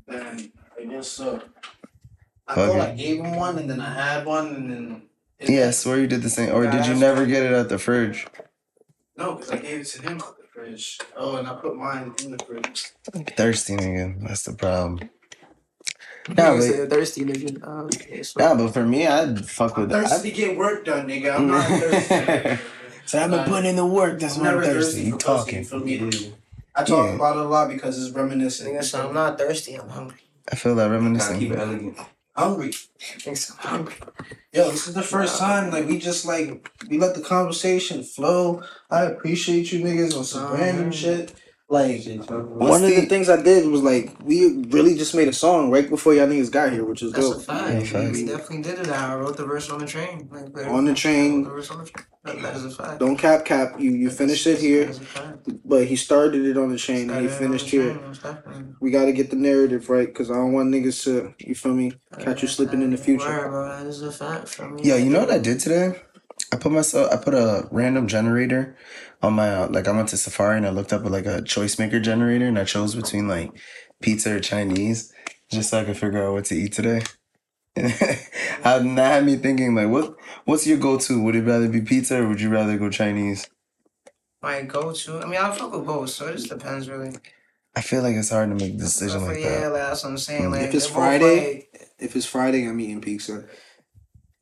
then 0.07 0.51
I 0.79 0.85
guess 0.85 1.07
so. 1.07 1.41
I 2.47 2.55
Fuck 2.55 2.67
thought 2.71 2.75
it. 2.77 2.81
I 2.81 2.95
gave 2.95 3.19
him 3.19 3.35
one 3.35 3.57
and 3.59 3.69
then 3.69 3.79
I 3.81 3.93
had 3.93 4.25
one 4.25 4.47
and 4.55 4.71
then. 4.71 5.01
it- 5.39 5.49
Yeah, 5.49 5.67
I 5.67 5.71
swear 5.71 5.99
you 5.99 6.07
did 6.07 6.21
the 6.21 6.29
same. 6.29 6.53
Or 6.55 6.63
Yeah, 6.63 6.71
did 6.71 6.87
you 6.87 6.95
never 6.95 7.25
get 7.25 7.43
it 7.43 7.51
at 7.51 7.69
the 7.69 7.77
fridge? 7.77 8.25
No, 9.17 9.33
because 9.35 9.51
I 9.51 9.57
gave 9.57 9.81
it 9.81 9.85
to 9.87 10.01
him 10.01 10.21
out 10.21 10.37
the 10.37 10.43
fridge. 10.47 10.99
Oh, 11.15 11.37
and 11.37 11.47
I 11.47 11.53
put 11.55 11.75
mine 11.75 12.13
in 12.23 12.31
the 12.37 12.43
fridge. 12.43 12.91
Thirsty 13.35 13.75
nigga. 13.75 14.21
That's 14.27 14.43
the 14.43 14.53
problem. 14.53 15.09
Nah, 16.29 16.51
Nah, 16.51 16.57
but, 16.59 16.77
but, 16.77 16.89
thirsty 16.89 17.23
nigga. 17.25 17.59
Oh, 17.63 17.85
okay, 17.85 18.21
so- 18.23 18.39
nah, 18.39 18.53
but 18.55 18.73
for 18.73 18.83
me, 18.85 19.07
I'd 19.07 19.45
fuck 19.47 19.77
with 19.77 19.89
that. 19.89 20.09
Thirsty 20.09 20.31
to 20.31 20.35
get 20.35 20.57
work 20.57 20.85
done, 20.85 21.07
nigga. 21.07 21.35
I'm 21.35 21.47
not 21.47 21.65
thirsty. 21.67 22.63
so 23.05 23.19
I've 23.19 23.31
been 23.31 23.45
putting 23.45 23.69
in 23.71 23.75
the 23.75 23.85
work. 23.85 24.19
That's 24.19 24.35
I'm 24.37 24.41
why 24.43 24.49
I'm 24.49 24.59
never 24.61 24.65
thirsty. 24.73 24.83
thirsty 24.83 25.03
You 25.05 25.11
for 25.13 25.17
pussy, 25.17 25.51
talking? 25.51 25.63
for 25.63 25.79
me. 25.79 26.33
I 26.75 26.83
talk 26.83 27.07
Yeah. 27.07 27.15
about 27.15 27.37
it 27.37 27.45
a 27.45 27.47
lot 27.47 27.69
because 27.69 27.97
it's 28.05 28.15
reminiscent. 28.15 28.69
Nigga, 28.71 28.83
so 28.83 29.07
I'm 29.07 29.13
not 29.15 29.37
thirsty. 29.39 29.73
I'm 29.75 29.89
hungry. 29.89 30.19
I 30.51 30.55
feel 30.55 30.75
that 30.75 30.83
Gotta 30.83 30.93
reminiscing. 30.93 31.39
keep 31.39 31.51
it 31.51 31.59
elegant. 31.59 31.97
Hungry. 32.37 32.69
Nigga, 32.99 33.37
so 33.37 33.53
hungry. 33.57 33.95
Yo, 34.53 34.69
this 34.71 34.87
is 34.87 34.93
the 34.93 35.01
first 35.01 35.39
time 35.39 35.71
like 35.71 35.87
we 35.87 35.97
just 35.97 36.25
like 36.25 36.71
we 36.89 36.97
let 36.97 37.15
the 37.15 37.21
conversation 37.21 38.03
flow. 38.03 38.63
I 38.89 39.03
appreciate 39.03 39.71
you 39.71 39.83
niggas 39.83 40.17
on 40.17 40.23
some 40.23 40.53
random 40.53 40.91
shit. 40.91 41.33
Like 41.69 42.01
one 42.05 42.81
of 42.83 42.89
the 42.89 43.01
the- 43.01 43.05
things 43.07 43.27
I 43.27 43.41
did 43.41 43.67
was 43.67 43.81
like 43.81 44.15
we 44.23 44.63
really 44.69 44.95
just 44.95 45.13
made 45.13 45.27
a 45.27 45.33
song 45.33 45.69
right 45.69 45.89
before 45.89 46.13
y'all 46.13 46.25
niggas 46.27 46.49
got 46.49 46.71
here, 46.71 46.85
which 46.85 47.01
is 47.01 47.11
That's 47.11 47.27
a 47.29 47.39
fact. 47.41 47.91
Yeah, 47.91 48.09
we 48.09 48.23
definitely 48.25 48.61
did 48.61 48.79
it. 48.79 48.87
I 48.89 49.15
wrote 49.15 49.35
the 49.35 49.45
verse 49.45 49.69
on 49.69 49.79
the 49.79 49.85
train. 49.85 50.29
Like, 50.31 50.45
literally. 50.45 50.69
On 50.77 50.85
the 50.85 50.93
train. 50.93 51.33
I 51.33 51.35
wrote 51.35 51.43
the 51.43 51.49
verse 51.49 51.71
on 51.71 51.79
the 51.83 51.89
train. 51.89 52.05
That, 52.23 52.41
that 52.41 52.55
is 52.55 52.65
a 52.65 52.71
fact. 52.71 52.99
Don't 52.99 53.17
cap 53.17 53.43
cap. 53.43 53.81
You 53.81 53.91
you 53.91 54.09
finished 54.09 54.47
it 54.47 54.59
here, 54.59 54.85
That's 54.85 54.99
a 54.99 55.01
fact. 55.01 55.49
but 55.65 55.87
he 55.87 55.97
started 55.97 56.45
it 56.45 56.57
on 56.57 56.69
the 56.69 56.77
chain 56.77 57.09
and 57.09 57.21
he 57.21 57.27
Started 57.27 57.31
on 57.33 57.39
finished 57.39 57.65
the 57.65 57.71
here. 57.71 57.93
train, 57.95 58.07
most 58.07 58.23
definitely. 58.23 58.63
We 58.79 58.91
got 58.91 59.05
to 59.05 59.11
get 59.11 59.29
the 59.29 59.35
narrative 59.35 59.89
right 59.89 60.07
because 60.07 60.31
I 60.31 60.35
don't 60.35 60.53
want 60.53 60.69
niggas 60.73 61.03
to 61.03 61.33
you 61.45 61.53
feel 61.53 61.73
me 61.73 61.91
catch 62.17 62.43
you 62.43 62.47
slipping 62.47 62.81
in 62.81 62.91
the 62.91 62.97
Word, 62.97 63.03
future. 63.05 63.47
bro. 63.49 63.67
That 63.67 63.85
is 63.87 64.01
a 64.01 64.11
fact 64.13 64.47
for 64.47 64.69
me. 64.69 64.83
Yo, 64.83 64.95
you 64.95 65.09
know 65.09 65.19
what 65.19 65.31
I 65.31 65.37
did 65.37 65.59
today? 65.59 65.99
I 66.53 66.55
put 66.55 66.71
myself. 66.71 67.11
I 67.11 67.17
put 67.17 67.33
a 67.33 67.67
random 67.71 68.07
generator 68.07 68.77
on 69.21 69.33
my 69.33 69.49
uh, 69.49 69.67
like. 69.69 69.87
I 69.87 69.91
went 69.91 70.09
to 70.09 70.17
Safari 70.17 70.57
and 70.57 70.65
I 70.65 70.69
looked 70.69 70.93
up 70.93 71.03
like 71.05 71.25
a 71.25 71.41
choice 71.41 71.79
maker 71.79 71.99
generator 71.99 72.45
and 72.45 72.59
I 72.59 72.63
chose 72.63 72.95
between 72.95 73.27
like 73.27 73.51
pizza 74.01 74.35
or 74.35 74.39
Chinese 74.39 75.13
just 75.49 75.69
so 75.69 75.79
I 75.79 75.83
could 75.85 75.97
figure 75.97 76.25
out 76.25 76.33
what 76.33 76.45
to 76.45 76.55
eat 76.55 76.73
today. 76.73 77.01
And 78.63 78.97
that 78.97 79.13
had 79.13 79.25
me 79.25 79.37
thinking 79.37 79.75
like, 79.75 79.87
what 79.87 80.15
what's 80.45 80.67
your 80.67 80.77
go 80.77 80.97
to? 80.97 81.21
Would 81.23 81.35
it 81.35 81.43
rather 81.43 81.69
be 81.69 81.81
pizza 81.81 82.21
or 82.21 82.27
would 82.27 82.41
you 82.41 82.49
rather 82.49 82.77
go 82.77 82.89
Chinese? 82.89 83.47
My 84.41 84.61
go 84.63 84.91
to. 84.93 85.19
I 85.19 85.25
mean, 85.25 85.39
I 85.39 85.51
fuck 85.51 85.71
with 85.71 85.85
both, 85.85 86.09
so 86.09 86.27
it 86.27 86.33
just 86.33 86.49
depends 86.49 86.89
really. 86.89 87.15
I 87.75 87.81
feel 87.81 88.01
like 88.01 88.15
it's 88.15 88.31
hard 88.31 88.49
to 88.49 88.55
make 88.55 88.73
a 88.73 88.77
decision 88.77 89.25
like 89.25 89.39
yeah, 89.39 89.61
that. 89.61 89.71
like, 89.71 89.81
that's 89.83 90.03
what 90.03 90.09
I'm 90.09 90.17
saying. 90.17 90.43
Mm. 90.45 90.51
Like, 90.51 90.61
If 90.63 90.73
it's 90.75 90.85
they're 90.87 90.95
both, 90.95 91.03
Friday, 91.03 91.67
If 91.99 92.15
it's 92.15 92.25
Friday, 92.25 92.67
I'm 92.67 92.79
eating 92.79 93.01
pizza. 93.01 93.45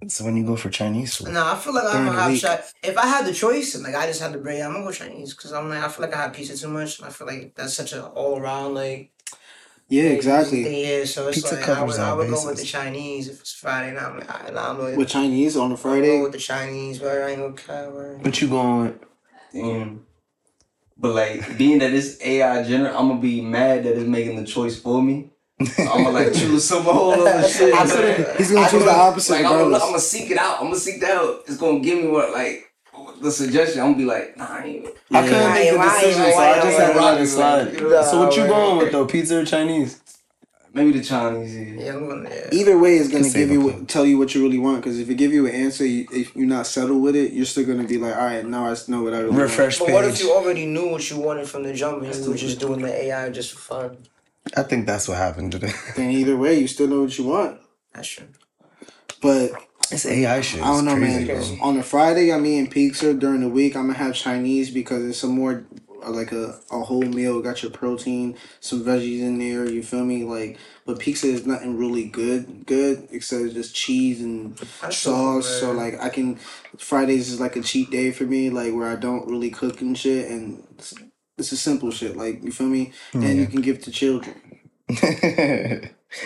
So 0.09 0.23
when 0.25 0.35
you 0.37 0.45
go 0.45 0.55
for 0.55 0.69
Chinese 0.69 1.19
like- 1.21 1.27
food, 1.29 1.33
Nah, 1.33 1.53
I 1.53 1.55
feel 1.57 1.73
like 1.73 1.85
I'm 1.85 1.91
During 1.91 2.05
gonna 2.07 2.21
have 2.21 2.31
week. 2.31 2.41
shot. 2.41 2.63
If 2.83 2.97
I 2.97 3.07
had 3.07 3.25
the 3.25 3.33
choice 3.33 3.75
and 3.75 3.83
like 3.83 3.95
I 3.95 4.05
just 4.07 4.21
had 4.21 4.33
to 4.33 4.39
break, 4.39 4.61
I'm 4.61 4.73
gonna 4.73 4.85
go 4.85 4.91
Chinese 4.91 5.33
because 5.33 5.51
I'm 5.53 5.69
like 5.69 5.83
I 5.83 5.87
feel 5.87 6.05
like 6.05 6.15
I 6.15 6.21
have 6.23 6.33
pizza 6.33 6.57
too 6.57 6.69
much. 6.69 6.99
And 6.99 7.07
I 7.07 7.11
feel 7.11 7.27
like 7.27 7.53
that's 7.55 7.73
such 7.73 7.93
an 7.93 8.01
all 8.01 8.39
around 8.39 8.73
like 8.75 9.11
Yeah, 9.87 10.03
exactly. 10.09 10.61
Yeah, 10.83 11.05
so 11.05 11.27
it's 11.27 11.37
Pizza 11.37 11.55
like 11.55 11.63
I 11.63 11.75
covers 11.75 11.97
would, 11.97 12.03
I 12.05 12.09
all 12.09 12.17
would 12.17 12.29
go 12.29 12.45
with 12.45 12.57
the 12.57 12.65
Chinese 12.65 13.27
if 13.27 13.39
it's 13.41 13.53
Friday. 13.53 13.89
And 13.89 13.99
I'm 13.99 14.17
like, 14.19 14.29
I, 14.29 14.49
nah, 14.51 14.71
I'm 14.71 14.79
like, 14.79 14.97
With 14.97 15.09
Chinese 15.09 15.55
on 15.57 15.61
a 15.61 15.63
I'll 15.65 15.69
go 15.71 15.75
Friday, 15.77 16.21
with 16.21 16.31
the 16.31 16.37
Chinese, 16.39 16.99
but 16.99 17.09
I 17.21 17.29
ain't 17.29 17.39
gonna 17.39 17.53
cover. 17.53 18.19
But 18.23 18.41
you 18.41 18.47
going 18.47 18.81
with? 18.85 18.95
Damn. 19.53 20.05
But 20.97 21.13
like 21.13 21.57
being 21.57 21.79
that 21.79 21.93
it's 21.93 22.19
AI 22.21 22.63
general, 22.63 22.97
I'm 22.97 23.09
gonna 23.09 23.19
be 23.21 23.41
mad 23.41 23.83
that 23.83 23.95
it's 23.95 24.07
making 24.07 24.37
the 24.37 24.45
choice 24.45 24.79
for 24.79 25.01
me. 25.03 25.29
I'm 25.59 25.67
gonna 26.03 26.09
like 26.11 26.33
choose 26.33 26.65
some 26.65 26.83
whole 26.83 27.13
other 27.13 27.47
shit. 27.47 27.73
I 27.73 27.85
man. 27.85 27.95
couldn't- 27.95 28.37
he's 28.37 28.51
gonna 28.51 28.65
I 28.65 28.69
choose 28.69 28.79
the 28.83 28.85
gonna- 28.89 28.97
opposite 29.03 29.31
Like 29.33 29.45
I'm 29.45 29.51
gonna. 29.51 29.75
I'm 29.75 29.79
gonna 29.81 29.99
seek 29.99 30.29
it 30.31 30.37
out. 30.37 30.57
I'm 30.59 30.65
gonna 30.67 30.75
seek 30.79 30.99
that 31.01 31.11
out. 31.15 31.43
It's 31.47 31.57
gonna 31.57 31.79
give 31.79 31.99
me 31.99 32.07
what 32.09 32.31
like 32.33 32.71
the 33.21 33.31
suggestion. 33.31 33.79
I'm 33.81 33.87
gonna 33.93 33.97
be 33.97 34.05
like, 34.05 34.35
nah, 34.37 34.47
I 34.49 34.63
ain't. 34.65 34.87
I 35.11 35.21
couldn't 35.21 35.39
Yeah. 35.39 35.53
make 35.53 35.71
the 35.71 35.77
Why- 35.77 36.01
decision, 36.01 36.23
so 36.33 36.37
I 36.39 36.55
just 36.61 36.77
had 36.79 36.93
to 36.93 36.99
why- 36.99 37.11
let 37.13 37.21
it 37.21 37.27
slide. 37.27 37.81
Nah, 37.81 38.03
So 38.03 38.19
what 38.25 38.35
you 38.35 38.47
going 38.47 38.77
with 38.77 38.91
though? 38.91 39.05
Pizza 39.05 39.39
or 39.39 39.45
Chinese? 39.45 40.01
Maybe 40.73 40.91
the 40.91 41.01
Chinese. 41.05 41.55
Yeah. 41.55 41.85
Yeah, 41.85 41.93
I'm 41.95 42.09
gonna. 42.09 42.29
Yeah. 42.29 42.49
Either 42.51 42.77
way 42.77 42.97
is 42.97 43.07
gonna 43.07 43.23
Could 43.23 43.33
give 43.33 43.49
you 43.49 43.61
a 43.61 43.73
what, 43.75 43.87
tell 43.87 44.05
you 44.05 44.17
what 44.17 44.35
you 44.35 44.43
really 44.43 44.57
want. 44.59 44.83
Because 44.83 44.99
if 44.99 45.09
it 45.09 45.15
give 45.15 45.31
you 45.31 45.47
an 45.47 45.55
answer, 45.55 45.85
you, 45.85 46.05
if 46.11 46.35
you're 46.35 46.45
not 46.47 46.67
settled 46.67 47.01
with 47.01 47.15
it, 47.15 47.31
you're 47.31 47.45
still 47.45 47.65
gonna 47.65 47.85
be 47.85 47.97
like, 47.97 48.13
all 48.13 48.25
right, 48.25 48.45
now 48.45 48.65
I 48.65 48.75
know 48.89 49.01
what 49.03 49.13
I 49.13 49.19
really 49.19 49.29
want. 49.29 49.41
Refresh 49.43 49.79
But 49.79 49.91
what 49.91 50.03
if 50.03 50.19
you 50.19 50.33
already 50.33 50.65
knew 50.65 50.89
what 50.89 51.09
you 51.09 51.17
wanted 51.17 51.47
from 51.47 51.63
the 51.63 51.73
jump 51.73 52.03
and 52.03 52.13
you 52.13 52.29
were 52.29 52.35
just 52.35 52.59
doing 52.59 52.81
the 52.81 52.93
AI 52.93 53.29
just 53.29 53.53
for 53.53 53.59
fun? 53.59 53.97
I 54.55 54.63
think 54.63 54.85
that's 54.85 55.07
what 55.07 55.17
happened 55.17 55.51
today. 55.51 55.73
Then 55.95 56.11
either 56.11 56.37
way, 56.37 56.59
you 56.59 56.67
still 56.67 56.87
know 56.87 57.01
what 57.01 57.17
you 57.17 57.25
want. 57.25 57.59
That's 57.93 58.07
true. 58.07 58.27
But 59.21 59.51
it's 59.91 60.05
AI 60.05 60.41
shit 60.41 60.59
is 60.59 60.65
I 60.65 60.67
don't 60.69 60.85
know, 60.85 60.95
crazy, 60.95 61.25
man. 61.25 61.57
bro. 61.57 61.67
On 61.67 61.77
a 61.77 61.83
Friday, 61.83 62.31
I'm 62.31 62.45
eating 62.45 62.69
pizza. 62.69 63.13
During 63.13 63.41
the 63.41 63.49
week, 63.49 63.75
I'm 63.75 63.87
gonna 63.87 63.97
have 63.97 64.15
Chinese 64.15 64.71
because 64.71 65.03
it's 65.05 65.23
a 65.23 65.27
more 65.27 65.65
uh, 66.05 66.09
like 66.11 66.31
a, 66.31 66.59
a 66.71 66.79
whole 66.81 67.01
meal. 67.03 67.41
Got 67.41 67.63
your 67.63 67.71
protein, 67.71 68.35
some 68.59 68.83
veggies 68.83 69.21
in 69.21 69.39
there. 69.39 69.69
You 69.69 69.83
feel 69.83 70.03
me? 70.05 70.23
Like, 70.23 70.57
but 70.85 70.99
pizza 70.99 71.27
is 71.27 71.45
nothing 71.45 71.77
really 71.77 72.05
good, 72.05 72.65
good 72.65 73.07
except 73.11 73.53
just 73.53 73.75
cheese 73.75 74.21
and 74.21 74.57
That's 74.81 74.97
sauce. 74.97 75.45
so 75.47 75.59
So 75.59 75.71
like, 75.71 75.99
I 75.99 76.09
can 76.09 76.35
Fridays 76.77 77.29
is 77.31 77.39
like 77.39 77.55
a 77.55 77.61
cheat 77.61 77.89
day 77.91 78.11
for 78.11 78.25
me, 78.25 78.49
like 78.49 78.73
where 78.73 78.87
I 78.89 78.95
don't 78.95 79.27
really 79.27 79.49
cook 79.49 79.81
and 79.81 79.97
shit, 79.97 80.29
and 80.29 80.63
it's, 81.37 81.51
it's 81.51 81.51
a 81.51 81.57
simple 81.57 81.91
shit. 81.91 82.15
Like, 82.15 82.43
you 82.43 82.51
feel 82.51 82.67
me? 82.67 82.93
Mm, 83.13 83.23
and 83.25 83.39
you 83.39 83.47
can 83.47 83.61
give 83.61 83.81
to 83.83 83.91
children. 83.91 84.35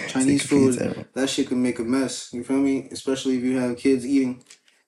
Chinese 0.08 0.42
Stick 0.44 0.46
a 0.46 0.48
food, 0.48 1.08
that 1.14 1.30
shit 1.30 1.48
can 1.48 1.62
make 1.64 1.80
a 1.80 1.84
mess. 1.84 2.30
You 2.34 2.44
feel 2.44 2.58
me? 2.58 2.88
Especially 2.92 3.38
if 3.38 3.44
you 3.44 3.58
have 3.58 3.78
kids 3.78 4.06
eating. 4.06 4.44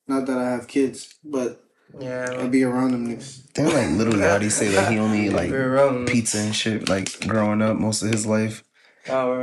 Not 0.07 0.26
that 0.28 0.38
I 0.38 0.49
have 0.51 0.67
kids, 0.67 1.15
but 1.24 1.63
Yeah. 1.99 2.28
I 2.38 2.43
Yeah. 2.43 2.47
be 2.47 2.63
around 2.63 2.91
them 2.91 3.07
niggas. 3.07 3.53
Didn't 3.53 3.74
like 3.74 3.89
Lil 3.97 4.13
Yachty 4.19 4.51
say 4.51 4.69
that 4.69 4.91
he 4.91 4.99
only 4.99 5.28
ate 5.28 5.34
like 5.34 6.07
pizza 6.07 6.38
and 6.39 6.55
shit 6.55 6.88
like 6.89 7.19
growing 7.28 7.61
up 7.61 7.78
most 7.78 8.01
of 8.03 8.09
his 8.09 8.26
life? 8.26 8.63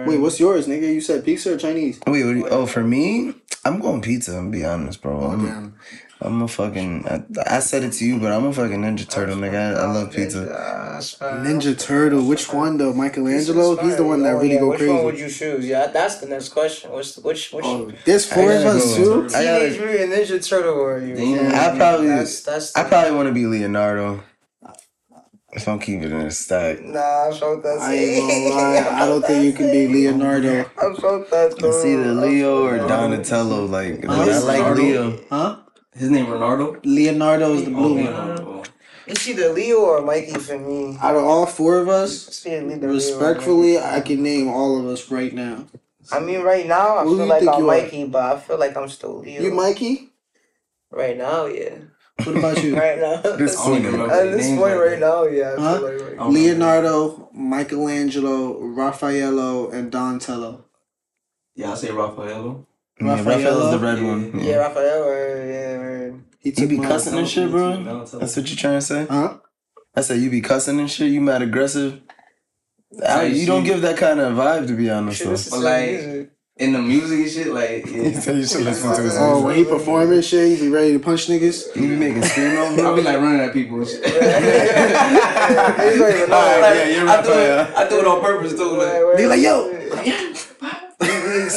Wait, 0.07 0.18
what's 0.18 0.39
yours, 0.39 0.66
nigga? 0.66 0.93
You 0.95 1.01
said 1.01 1.24
pizza 1.24 1.55
or 1.55 1.59
Chinese? 1.59 2.01
Wait, 2.07 2.24
what 2.24 2.37
you, 2.37 2.49
oh 2.49 2.66
for 2.66 2.85
me, 2.85 3.35
I'm 3.64 3.81
going 3.81 4.01
pizza. 4.01 4.33
I'm 4.33 4.51
gonna 4.51 4.51
be 4.51 4.64
honest, 4.64 5.03
bro. 5.03 5.20
Oh, 5.20 5.72
I'm, 6.21 6.43
a 6.43 6.49
fucking. 6.49 7.07
I, 7.09 7.23
I 7.47 7.59
said 7.61 7.85
it 7.85 7.93
to 7.93 8.05
you, 8.05 8.19
but 8.19 8.33
I'm 8.33 8.45
a 8.47 8.53
fucking 8.53 8.81
Ninja 8.83 9.09
Turtle, 9.09 9.37
nigga. 9.37 9.77
I, 9.77 9.81
I 9.83 9.93
love 9.93 10.12
pizza. 10.12 10.41
That's 10.41 11.12
fine. 11.14 11.45
Ninja 11.45 11.79
Turtle. 11.79 12.25
Which 12.27 12.53
one 12.53 12.77
though? 12.77 12.93
Michelangelo. 12.93 13.77
He's 13.77 13.97
the 13.97 14.05
one 14.05 14.23
that 14.25 14.35
Oh, 14.35 14.39
really 14.39 14.55
yeah, 14.55 14.61
go 14.61 14.71
which 14.71 14.79
crazy. 14.79 14.93
one 14.93 15.05
would 15.05 15.19
you 15.19 15.29
choose? 15.31 15.64
Yeah, 15.66 15.87
that's 15.87 16.16
the 16.16 16.27
next 16.27 16.49
question. 16.49 16.91
What's 16.91 17.14
the, 17.14 17.21
which 17.21 17.53
which 17.53 17.64
Oh, 17.64 17.93
there's 18.05 18.27
four 18.31 18.51
I 18.51 18.55
of 18.55 18.62
gotta 18.64 18.79
us 18.79 18.97
go. 18.99 19.23
too. 19.23 19.29
Teenage 19.29 19.79
Mutant 19.79 20.12
Ninja 20.12 20.49
Turtle 20.49 20.75
or 20.75 20.99
you? 21.05 21.14
Damn. 21.14 21.55
I 21.55 21.77
probably, 21.79 22.09
That's 22.09 22.43
that's. 22.43 22.77
I 22.77 22.83
probably 22.89 23.12
want 23.12 23.29
to 23.29 23.33
be 23.35 23.47
Leonardo. 23.47 24.25
If 25.51 25.66
I'm 25.66 25.79
keeping 25.79 26.03
it 26.03 26.12
in 26.12 26.21
a 26.21 26.31
stack. 26.31 26.83
Nah, 26.83 27.29
I'm 27.29 27.33
so 27.33 27.61
that's. 27.61 27.81
I 27.81 27.95
ain't 27.95 28.51
gonna 28.51 28.55
lie. 28.55 29.03
I 29.03 29.07
don't 29.07 29.25
think 29.25 29.45
you 29.47 29.53
can 29.55 29.71
be 29.71 29.87
Leonardo. 29.95 30.71
I'm 30.83 30.95
so 30.97 31.25
that's. 31.31 31.55
It's 31.55 31.85
either 31.87 32.12
Leo 32.12 32.64
or 32.66 32.77
Donatello. 32.79 33.64
Like 33.64 34.05
I 34.07 34.39
like 34.41 34.77
Leo. 34.77 35.19
Huh? 35.31 35.57
His 35.99 36.11
name 36.11 36.26
Ronaldo. 36.26 36.80
Leonardo 36.84 37.55
is 37.55 37.64
the 37.64 37.70
Oh, 37.72 37.74
blue 37.74 37.94
one. 37.94 38.05
Leonardo. 38.05 38.62
It's 39.07 39.26
either 39.26 39.53
Leo 39.53 39.78
or 39.78 40.03
Mikey 40.03 40.38
for 40.38 40.59
me. 40.59 40.96
Out 41.01 41.16
of 41.16 41.24
all 41.24 41.46
four 41.46 41.78
of 41.78 41.88
us, 41.88 42.28
It's 42.28 42.46
either 42.46 42.62
Leo 42.66 42.84
or 42.88 42.92
respectfully, 42.92 43.78
I 43.78 44.01
can 44.01 44.22
name 44.22 44.49
all 44.49 44.78
of 44.78 44.86
us 44.86 45.11
right 45.11 45.32
now. 45.32 45.66
I 46.12 46.20
mean, 46.20 46.42
right 46.42 46.66
now 46.66 46.99
I 46.99 47.03
Who 47.05 47.16
feel 47.16 47.24
you 47.26 47.30
like 47.30 47.40
think 47.40 47.53
I'm 47.53 47.61
you 47.61 47.70
are? 47.70 47.76
Mikey, 47.82 48.05
but 48.07 48.22
I 48.36 48.38
feel 48.40 48.59
like 48.59 48.76
I'm 48.76 48.88
still 48.88 49.18
Leo. 49.18 49.42
You, 49.42 49.53
Mikey? 49.53 50.11
Right 50.90 51.16
now, 51.18 51.46
yeah. 51.46 51.74
What 52.24 52.36
about 52.36 52.62
you? 52.62 52.76
Right 52.84 52.99
now. 52.99 53.20
This 53.36 53.59
I 53.59 53.66
don't 53.68 53.78
even 53.78 53.92
remember 53.92 54.14
At 54.14 54.30
this 54.36 54.46
point, 54.49 54.61
like 54.61 54.78
right 54.78 55.01
that. 55.01 55.01
now, 55.01 55.22
yeah. 55.24 55.55
I 55.59 55.61
Huh? 55.61 55.80
like 55.82 56.01
right 56.01 56.16
Oh. 56.18 56.28
Leonardo, 56.30 57.28
Michelangelo, 57.32 58.59
Raffaello, 58.61 59.70
and 59.70 59.90
Donatello. 59.90 60.64
Yeah, 61.55 61.72
I 61.72 61.74
say 61.74 61.90
Raffaello. 61.90 62.66
Yeah, 63.01 63.22
Raphael's 63.22 63.70
the 63.70 63.78
red 63.78 64.03
one. 64.03 64.38
Yeah, 64.38 64.44
Yeah. 64.44 64.57
Raphael, 64.57 65.03
or, 65.05 65.46
yeah, 65.46 65.80
or, 65.80 66.20
He 66.40 66.49
You 66.51 66.55
took 66.55 66.68
be 66.68 66.78
cussing 66.78 67.18
and 67.18 67.28
shit, 67.28 67.51
bro. 67.51 68.05
That's 68.05 68.36
what 68.36 68.51
you 68.51 68.57
trying 68.57 68.78
to 68.78 68.82
say. 68.82 69.07
Huh? 69.09 69.38
I 69.94 70.01
said 70.01 70.20
you 70.20 70.30
be 70.30 70.40
cussing 70.40 70.78
and 70.80 70.90
shit. 70.90 71.11
You 71.11 71.20
mad 71.20 71.42
aggressive. 71.42 72.01
I, 73.07 73.24
you 73.26 73.46
don't 73.46 73.64
give 73.64 73.82
that 73.82 73.96
kind 73.99 74.18
of 74.18 74.34
vibe, 74.36 74.66
to 74.68 74.74
be 74.74 74.90
honest. 74.90 75.18
Shit, 75.18 75.28
Though. 75.28 75.57
But, 75.57 75.64
like. 75.64 76.30
In 76.59 76.72
the 76.72 76.80
music 76.82 77.20
and 77.20 77.30
shit, 77.30 77.46
like 77.55 77.86
He 77.88 78.11
yeah. 78.11 78.18
said 78.18 78.36
you 78.36 78.44
should 78.44 78.62
listen 78.62 78.92
to 78.92 79.01
his 79.01 79.16
Oh, 79.16 79.44
when 79.44 79.55
he 79.55 79.64
performing 79.64 80.20
shit, 80.22 80.59
he 80.59 80.64
be 80.64 80.68
ready 80.68 80.92
to 80.92 80.99
punch 80.99 81.28
niggas. 81.28 81.76
You 81.76 81.82
be 81.82 81.94
making 81.94 82.24
scream 82.24 82.57
over. 82.59 82.84
I 82.92 82.96
be 82.96 83.03
like 83.03 83.16
running 83.18 83.40
at 83.42 83.53
people 83.53 83.78
and 83.78 83.86
shit. 83.86 84.05
He's 84.05 84.12
not 84.12 86.11
even 86.11 86.28
know. 86.28 86.59
Like, 86.61 86.74
yeah, 86.74 86.88
you're 86.88 87.09
I 87.09 87.22
do 87.22 87.30
it. 87.30 87.76
I 87.76 87.88
do 87.88 88.01
it 88.01 88.07
on 88.09 88.20
purpose 88.20 88.55
too. 88.55 88.76
Like, 88.76 89.05
like, 89.05 89.16
They 89.16 89.26
like, 89.28 89.40
yo. 89.40 89.70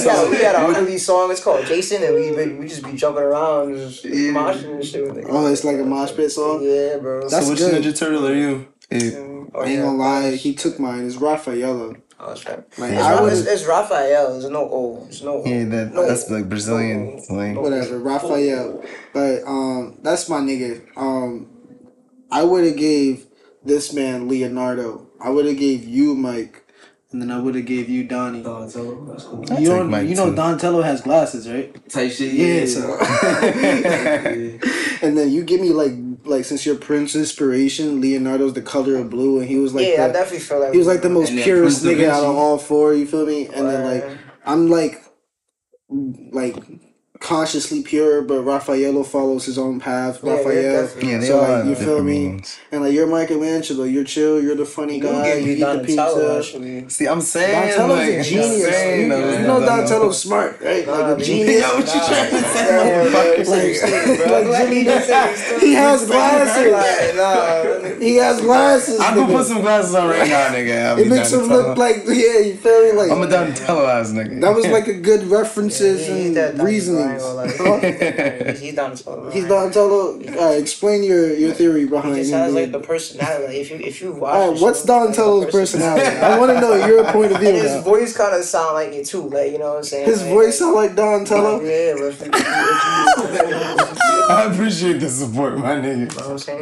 We 0.06 0.10
had, 0.10 0.30
we 0.30 0.36
had 0.38 0.56
an 0.56 0.76
R&B 0.76 0.98
song. 0.98 1.32
It's 1.32 1.44
called 1.44 1.66
Jason, 1.66 2.04
and 2.04 2.16
we 2.16 2.36
be, 2.36 2.54
we 2.54 2.68
just 2.68 2.84
be 2.84 2.94
jumping 2.94 3.24
around, 3.24 3.76
just 3.76 4.04
Yeah. 4.06 4.32
moshing 4.34 4.74
and 4.76 4.86
shit 4.86 5.06
with 5.08 5.18
it. 5.18 5.26
Oh, 5.30 5.48
it's 5.48 5.64
like 5.64 5.78
a 5.78 5.84
mosh 5.84 6.14
pit 6.16 6.32
song? 6.32 6.62
Yeah, 6.64 6.98
bro. 6.98 7.28
That's 7.28 7.46
so 7.46 7.52
which 7.52 7.60
good. 7.60 7.84
Ninja 7.84 7.98
Turtle 7.98 8.28
are 8.28 8.34
you? 8.36 8.68
Hey, 8.90 9.16
Oh, 9.54 9.62
I 9.62 9.66
ain't 9.68 9.82
gonna 9.82 9.98
lie, 9.98 10.32
he 10.36 10.54
took 10.54 10.80
mine. 10.80 11.06
It's 11.06 11.18
Raffaello. 11.18 11.96
Oh, 12.24 12.28
that's 12.28 12.46
right. 12.46 12.60
Like, 12.80 12.92
It's, 12.94 13.02
I 13.02 13.14
Ra- 13.16 13.26
it's, 13.26 13.42
it's 13.48 13.66
Raphael. 13.66 14.32
There's 14.34 14.50
no 14.50 14.70
O. 14.72 15.00
There's 15.04 15.24
no 15.24 15.42
O. 15.42 15.44
yeah, 15.46 15.66
that, 15.66 15.94
No. 15.94 16.08
that's 16.08 16.30
like 16.30 16.48
Brazilian 16.48 17.20
slang. 17.22 17.56
whatever, 17.56 17.98
Raphael. 17.98 18.84
But 19.14 19.44
um, 19.46 19.98
that's 20.04 20.30
my 20.30 20.40
nigga. 20.40 20.82
Um, 20.96 21.48
I 22.32 22.44
would 22.44 22.64
have 22.64 22.78
gave 22.78 23.26
this 23.66 23.92
man 23.94 24.28
Leonardo. 24.30 25.08
I 25.20 25.30
would 25.32 25.46
have 25.46 25.58
gave 25.58 25.84
you 25.84 26.16
Mike, 26.16 26.61
and 27.12 27.22
then 27.22 27.30
I 27.32 27.40
would 27.40 27.56
have 27.56 27.66
gave 27.66 27.90
you 27.90 28.04
Donnie. 28.06 28.42
Donatello, 28.44 29.06
that's 29.06 29.24
cool. 29.26 29.42
You 29.42 29.48
take 29.56 29.66
don't, 29.66 29.90
Mike, 29.90 30.08
you 30.08 30.16
know 30.16 30.30
too. 30.30 30.36
Donatello 30.36 30.82
has 30.82 31.02
glasses, 31.02 31.48
right? 31.50 31.74
Type 31.90 32.12
shit. 32.12 32.34
Yeah, 32.34 32.48
Yeah. 32.48 32.66
so- 32.66 32.98
And 35.04 35.18
then 35.18 35.32
you 35.32 35.44
give 35.44 35.60
me 35.62 35.70
like 35.72 35.94
like 36.26 36.46
since 36.46 36.64
you're 36.66 36.76
Prince 36.76 37.16
inspiration, 37.16 38.02
Leonardo's 38.02 38.54
the 38.54 38.62
color 38.62 38.98
of 38.98 39.10
blue, 39.10 39.40
and 39.40 39.48
he 39.50 39.58
was 39.58 39.74
like 39.74 39.88
yeah, 39.88 40.06
I 40.06 40.12
definitely 40.12 40.40
feel 40.40 40.60
like 40.60 40.72
he 40.74 40.78
was 40.78 40.86
like 40.88 41.02
the 41.02 41.10
most 41.10 41.32
purest 41.32 41.84
nigga 41.84 42.08
out 42.10 42.24
of 42.24 42.36
all 42.36 42.58
four. 42.60 42.94
You 42.94 43.08
feel 43.08 43.26
me? 43.26 43.48
And 43.48 43.68
then 43.68 43.84
like 43.84 44.06
I'm 44.46 44.70
like 44.70 45.04
like 45.90 46.56
consciously 47.22 47.84
pure, 47.84 48.22
but 48.24 48.42
Raffaello 48.42 49.04
follows 49.04 49.46
his 49.46 49.58
own 49.58 49.80
path. 49.80 50.20
Yeah, 50.24 50.32
yeah, 50.32 50.38
Raphael. 50.38 50.82
definitely. 50.82 51.12
Yeah, 51.12 51.18
they 51.20 51.28
So, 51.28 51.42
like, 51.42 51.66
you 51.66 51.76
feel 51.76 52.04
me? 52.04 52.12
meanings. 52.20 52.60
And 52.72 52.82
like 52.84 52.94
you're 52.94 53.08
Michelangelo, 53.08 53.84
you're 53.86 54.04
chill, 54.04 54.42
you're 54.42 54.56
the 54.56 54.66
funny 54.66 54.96
You 54.98 55.04
guy, 55.04 55.36
you 55.36 55.52
eat 55.52 55.60
the 55.60 55.84
pizza. 55.86 56.36
actually. 56.40 56.90
See, 56.90 57.08
I'm 57.08 57.22
saying 57.22 57.78
Donatello's 57.78 57.98
like, 58.00 58.10
a 58.10 58.18
I'm 58.18 58.24
genius. 58.24 58.64
saying, 58.66 59.02
You, 59.04 59.10
though, 59.10 59.32
you 59.40 59.48
know 59.48 59.60
Donatello's 59.66 60.20
smart, 60.20 60.60
right? 60.62 60.86
Nah, 60.86 60.92
like 60.94 61.02
a 61.04 61.08
man. 61.18 61.20
genius. 61.20 61.62
Yo, 61.62 61.68
what 61.78 61.86
you 61.86 62.02
trying 62.02 62.30
to 62.32 62.42
say, 62.42 62.66
Yeah, 62.68 63.06
motherfucker? 63.06 64.32
Like, 64.32 64.48
like 64.48 64.58
Jimmy, 64.58 64.84
he 65.62 65.74
has 65.74 66.02
Like, 66.10 66.10
glasses. 66.10 67.16
nah, 67.16 68.00
He 68.00 68.16
has 68.16 68.42
glasses. 68.42 69.00
I'm 69.00 69.16
gonna 69.16 69.34
put 69.34 69.46
some 69.46 69.62
glasses 69.62 69.94
on 69.96 70.10
right 70.10 70.28
now, 70.28 70.50
nigga. 70.50 70.98
It 71.00 71.08
makes 71.08 71.32
him 71.32 71.42
look 71.46 71.78
like 71.78 71.98
yeah, 72.08 72.40
you 72.40 72.56
feel 72.56 72.82
me? 72.84 72.92
Like 72.94 73.12
I'm 73.12 73.22
a 73.22 73.28
Donatello 73.30 73.86
ass 73.88 74.12
nigga. 74.12 74.42
that 74.42 74.56
was 74.56 74.66
like 74.68 74.88
a 74.88 74.94
good 74.94 75.24
references 75.26 76.08
Yeah, 76.08 76.16
he 76.16 76.28
and 76.28 76.36
that 76.38 76.58
Donatello, 77.18 77.44
reasonings. 77.44 77.60
I 77.62 77.76
ain't 77.76 77.82
Huh? 77.82 78.38
gonna 78.38 78.46
lie. 78.46 78.54
He's 78.62 78.74
Donatello. 78.76 79.30
He's 79.32 79.48
Donatello. 79.48 80.14
Alright, 80.14 80.38
uh, 80.40 80.50
explain 80.62 81.04
your 81.04 81.34
your 81.34 81.54
theory 81.54 81.82
He 81.82 81.88
behind 81.88 82.16
just 82.16 82.32
him. 82.32 82.40
has 82.40 82.54
like 82.54 82.72
the 82.72 82.80
personality. 82.80 83.46
Like, 83.48 83.56
if 83.58 83.70
you 83.72 83.78
if 83.78 84.02
you 84.02 84.12
watch, 84.14 84.36
Alright, 84.36 84.62
what's 84.62 84.86
show, 84.86 84.94
like, 85.00 85.10
the 85.10 85.14
Donatello's 85.16 85.52
personality? 85.52 86.18
I 86.18 86.38
want 86.40 86.52
to 86.52 86.62
know 86.62 86.76
your 86.86 87.04
point 87.12 87.32
of 87.32 87.40
view. 87.42 87.50
And 87.50 87.58
his 87.58 87.74
now. 87.76 87.82
voice 87.82 88.16
kind 88.16 88.36
of 88.36 88.44
sound 88.44 88.74
like 88.76 88.90
it 88.94 89.06
too. 89.06 89.22
Like 89.30 89.52
you 89.52 89.58
know 89.60 89.70
what 89.70 89.78
I'm 89.78 89.84
saying. 89.84 90.06
His 90.08 90.22
Like, 90.22 90.30
voice 90.32 90.46
like, 90.46 90.54
sound 90.54 90.76
like 90.76 90.96
Donatello. 90.96 91.62
Yeah, 91.62 91.94
but 91.98 92.04
if 92.06 92.22
you, 92.22 92.30
if 92.34 92.34
you, 92.34 93.24
if 93.26 93.98
you, 93.98 94.26
I 94.30 94.44
appreciate 94.52 95.00
the 95.00 95.10
support, 95.10 95.58
my 95.58 95.76
nigga. 95.76 96.00
you 96.00 96.06
know 96.06 96.16
what 96.16 96.30
I'm 96.32 96.38
saying. 96.40 96.62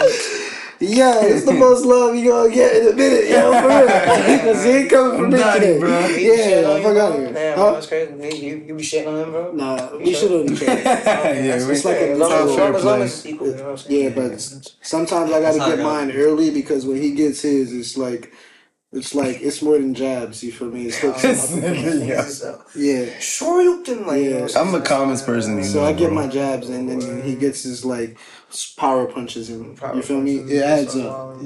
Yeah, 0.80 1.26
it's 1.26 1.46
the 1.46 1.54
most 1.54 1.86
love 1.86 2.16
you 2.16 2.30
gonna 2.32 2.54
get 2.54 2.76
in 2.78 2.88
a 2.90 2.94
minute, 2.96 3.30
yo, 3.30 3.54
for 3.62 3.68
real. 3.68 3.88
Cause 4.54 4.64
he 4.64 4.70
ain't 4.72 4.90
coming 4.92 5.18
from 5.18 5.26
I'm 5.26 5.32
me 5.32 5.40
today. 5.54 5.80
bro. 5.80 6.08
He 6.08 6.16
be 6.16 6.24
Yeah, 6.24 6.68
on 6.70 6.72
I 6.72 6.78
you, 6.78 6.84
forgot 6.84 7.10
bro? 7.12 7.20
here. 7.20 7.34
Damn, 7.34 7.58
Huh? 7.58 7.66
bro, 7.66 7.74
that's 7.74 7.88
crazy. 7.88 8.14
You, 8.48 8.56
you 8.68 8.76
be 8.76 8.84
shitting 8.84 9.08
on 9.08 9.20
him, 9.20 9.32
bro. 9.32 9.52
Nah, 9.54 9.98
we 9.98 10.14
should 10.14 10.32
have 10.32 10.46
each 10.52 10.64
other. 10.64 10.82
yeah, 11.36 11.68
we, 11.68 11.74
It's 11.74 11.86
like 11.86 11.98
a 11.98 12.12
as 12.12 12.20
long 12.20 12.32
as, 12.32 12.34
long 12.38 12.48
as, 12.50 12.56
fair 12.56 12.74
play. 12.74 13.32
equal, 13.32 13.48
you 13.50 13.56
know 13.58 13.64
what 13.64 13.72
I'm 13.72 13.78
saying. 13.78 14.04
Yeah, 14.04 14.10
but 14.16 14.40
sometimes 14.82 15.32
I 15.32 15.42
gotta 15.42 15.60
get 15.60 15.74
I 15.74 15.78
go. 15.78 15.84
mine 15.84 16.12
early 16.12 16.52
because 16.52 16.86
when 16.86 17.02
he 17.02 17.12
gets 17.14 17.42
his, 17.42 17.74
it's 17.74 17.98
like, 17.98 18.34
it's 18.92 19.14
like 19.16 19.42
it's 19.42 19.62
more 19.62 19.78
than 19.78 19.94
jabs. 19.94 20.44
You 20.44 20.52
feel 20.52 20.70
me? 20.70 20.86
It's 20.88 20.98
hooks. 21.00 21.22
This 21.24 21.52
nigga, 21.56 22.08
yeah. 22.76 23.06
yeah. 23.06 23.20
Sure, 23.20 23.62
you 23.62 23.84
can 23.84 24.08
like. 24.08 24.22
you 24.24 24.30
know 24.32 24.42
what 24.44 24.58
I'm 24.58 24.70
a 24.70 24.72
saying? 24.72 24.84
calmest 24.86 25.26
person, 25.26 25.64
So 25.64 25.82
know, 25.82 25.86
I 25.88 25.94
get 25.94 26.08
bro. 26.08 26.16
my 26.16 26.28
jabs 26.28 26.70
and 26.70 26.90
then 26.90 27.02
he 27.24 27.36
gets 27.36 27.64
his 27.64 27.86
like 27.86 28.18
s- 28.18 28.22
power 28.78 29.06
punches 29.06 29.50
him. 29.50 29.76
Power 29.76 29.96
you 29.96 30.02
feel 30.02 30.22
me? 30.22 30.38
It 30.38 30.64
adds 30.64 30.96
up. 30.96 31.40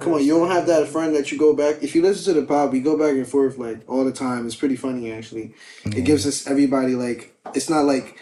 Come 0.00 0.14
on, 0.14 0.24
you 0.24 0.36
don't 0.36 0.50
have 0.50 0.66
that 0.66 0.88
friend 0.88 1.14
that 1.14 1.30
you 1.30 1.38
go 1.38 1.54
back. 1.54 1.82
If 1.82 1.94
you 1.94 2.02
listen 2.02 2.34
to 2.34 2.40
the 2.40 2.46
pod, 2.46 2.72
we 2.72 2.80
go 2.80 2.98
back 2.98 3.12
and 3.12 3.26
forth 3.26 3.58
like 3.58 3.88
all 3.88 4.04
the 4.04 4.12
time. 4.12 4.44
It's 4.46 4.56
pretty 4.56 4.76
funny 4.76 5.12
actually. 5.12 5.54
It 5.84 6.04
gives 6.04 6.26
us 6.26 6.46
everybody 6.46 6.94
like 6.94 7.36
it's 7.54 7.70
not 7.70 7.84
like 7.84 8.18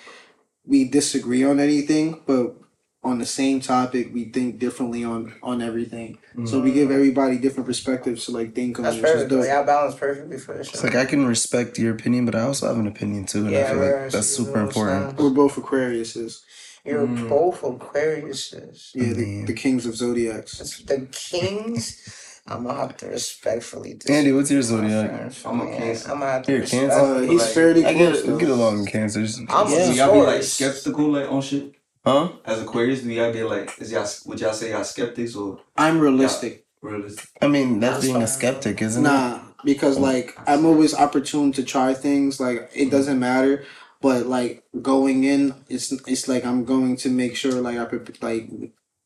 we 0.67 0.85
disagree 0.85 1.45
on 1.45 1.59
anything, 1.59 2.21
but 2.27 2.57
on 3.05 3.19
the 3.19 3.27
same 3.27 3.61
topic 3.61 4.15
we 4.15 4.27
think 4.27 4.61
differently 4.61 5.03
on 5.03 5.35
on 5.43 5.63
everything. 5.63 6.19
So 6.45 6.61
we 6.61 6.73
give 6.73 6.89
mm-hmm. 6.89 6.95
everybody 6.95 7.39
different 7.39 7.67
perspectives 7.67 8.27
to 8.27 8.33
like 8.33 8.55
think 8.55 8.79
on, 8.79 8.85
That's 8.85 8.97
which 8.97 9.05
is 9.05 9.11
perfect. 9.13 9.31
dope. 9.31 9.41
Like, 9.41 9.51
I 9.51 9.63
balance 9.63 9.95
perfectly 9.95 10.39
for 10.39 10.55
this. 10.55 10.69
It's 10.69 10.85
like 10.85 10.95
I 10.95 11.07
can 11.07 11.27
respect 11.27 11.79
your 11.79 11.95
opinion, 11.95 12.27
but 12.27 12.35
I 12.35 12.43
also 12.43 12.69
have 12.69 12.79
an 12.79 12.87
opinion 12.87 13.25
too, 13.25 13.47
and 13.47 13.49
I 13.49 13.61
Yeah, 13.61 13.71
feel 13.71 13.79
like 13.79 14.11
that's 14.11 14.27
super 14.27 14.59
know, 14.59 14.67
important. 14.67 15.19
We're 15.19 15.31
both 15.31 15.57
Aquariuses. 15.57 16.43
You're 16.85 17.07
Mm. 17.07 17.28
both 17.28 17.62
Aquariuses. 17.62 18.91
Yeah, 18.95 19.12
the, 19.12 19.45
the 19.47 19.53
kings 19.53 19.87
of 19.87 19.95
zodiacs. 19.97 20.61
It's 20.61 20.78
the 20.83 21.07
kings. 21.12 22.41
I'm 22.47 22.64
gonna 22.64 22.76
have 22.80 22.97
to 22.99 23.07
respectfully. 23.07 23.95
disagree, 23.95 24.16
Andy, 24.16 24.33
what's 24.33 24.51
your 24.51 24.61
my 24.62 24.66
zodiac? 24.66 25.33
friend. 25.33 25.37
I'm 25.45 25.61
a 25.61 25.70
Yeah, 25.70 25.78
Cancer. 25.78 26.11
I'm 26.12 26.18
gonna 26.18 26.30
have 26.33 26.43
to 26.43 26.53
You're 26.53 26.62
a 26.62 26.66
Cancer? 26.66 26.76
Uh, 26.93 26.97
respectfully- 26.99 27.28
he's 27.28 27.41
like- 27.41 27.51
fairly 27.51 27.87
I 27.87 27.95
close 27.95 28.16
get 28.16 28.26
though. 28.26 28.33
we 28.35 28.41
get 28.41 28.51
along 28.51 28.78
in 28.80 28.87
cancers. 28.87 29.39
I'm 29.49 29.70
Yeah. 29.70 29.76
a 29.78 29.87
Do 29.87 29.93
y'all 29.95 30.12
be 30.12 30.18
like 30.18 30.26
Taurus. 30.26 30.53
skeptical 30.53 31.09
like 31.12 31.30
on 31.30 31.41
shit? 31.43 31.72
Huh? 32.05 32.28
As 32.45 32.61
Aquarius, 32.61 33.03
do 33.03 33.12
y'all 33.12 33.33
get 33.33 33.49
like 33.49 33.70
is 33.80 33.93
y'all 33.93 34.09
would 34.26 34.41
y'all 34.41 34.53
say 34.53 34.70
y'all 34.72 34.83
skeptics 34.83 35.37
or 35.37 35.61
I'm 35.76 36.01
realistic. 36.01 36.66
realistic? 36.80 37.28
I 37.41 37.47
mean, 37.47 37.78
that's 37.78 37.95
That's 37.99 38.07
being 38.07 38.22
a 38.22 38.26
skeptic, 38.26 38.83
isn't 38.83 39.07
it? 39.07 39.09
Nah, 39.09 39.39
because 39.64 39.99
like 39.99 40.37
I'm 40.49 40.66
always 40.66 40.95
opportune 40.95 41.53
to 41.53 41.62
try 41.62 41.95
things. 41.95 42.41
Like 42.41 42.68
it 42.74 42.91
doesn't 42.91 43.20
matter, 43.20 43.62
but 44.03 44.27
like 44.27 44.63
going 44.83 45.25
in, 45.25 45.55
it's 45.71 45.91
it's 46.07 46.29
like 46.29 46.45
I'm 46.45 46.65
going 46.65 46.97
to 46.99 47.09
make 47.09 47.37
sure 47.37 47.53
like 47.63 47.79
I 47.79 47.85
prep- 47.87 48.23
like 48.23 48.51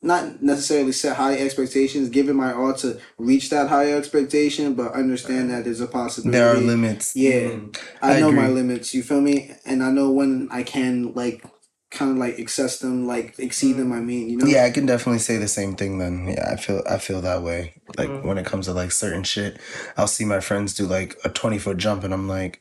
not 0.03 0.43
necessarily 0.43 0.93
set 0.93 1.17
high 1.17 1.37
expectations, 1.39 2.09
giving 2.11 2.37
my 2.37 2.53
all 2.53 2.75
to 2.75 3.01
reach 3.19 3.51
that 3.51 3.69
high 3.69 3.93
expectation, 3.93 4.75
but 4.75 4.93
understand 4.93 5.51
that 5.51 5.65
there's 5.65 5.81
a 5.81 5.87
possibility. 5.87 6.39
There 6.39 6.49
are 6.55 6.59
limits. 6.59 7.17
Yeah, 7.17 7.49
Mm. 7.49 7.79
I, 8.03 8.17
I 8.17 8.21
know 8.21 8.31
my 8.33 8.49
limits. 8.49 8.95
You 8.95 9.03
feel 9.03 9.21
me? 9.21 9.53
And 9.65 9.83
I 9.83 9.91
know 9.91 10.11
when 10.11 10.49
I 10.51 10.63
can 10.63 11.13
like 11.15 11.45
kind 11.91 12.11
of 12.13 12.17
like 12.19 12.39
access 12.39 12.79
them, 12.81 13.07
like 13.07 13.39
exceed 13.39 13.75
them. 13.75 13.93
I 13.93 14.01
mean, 14.01 14.29
you 14.29 14.37
know. 14.37 14.47
Yeah, 14.47 14.65
I 14.65 14.71
can 14.71 14.87
definitely 14.87 15.21
say 15.21 15.39
the 15.39 15.49
same 15.49 15.75
thing. 15.77 15.99
Then, 15.99 16.27
yeah, 16.29 16.51
I 16.53 16.57
feel 16.57 16.83
I 16.89 16.99
feel 16.99 17.21
that 17.23 17.43
way. 17.43 17.75
Like 17.97 18.09
Mhm. 18.11 18.25
when 18.25 18.39
it 18.39 18.47
comes 18.47 18.67
to 18.67 18.73
like 18.75 18.93
certain 18.93 19.25
shit, 19.25 19.59
I'll 19.97 20.07
see 20.07 20.25
my 20.25 20.41
friends 20.41 20.75
do 20.75 20.87
like 20.87 21.17
a 21.25 21.31
twenty 21.31 21.59
foot 21.59 21.79
jump, 21.79 22.05
and 22.05 22.13
I'm 22.13 22.29
like, 22.29 22.61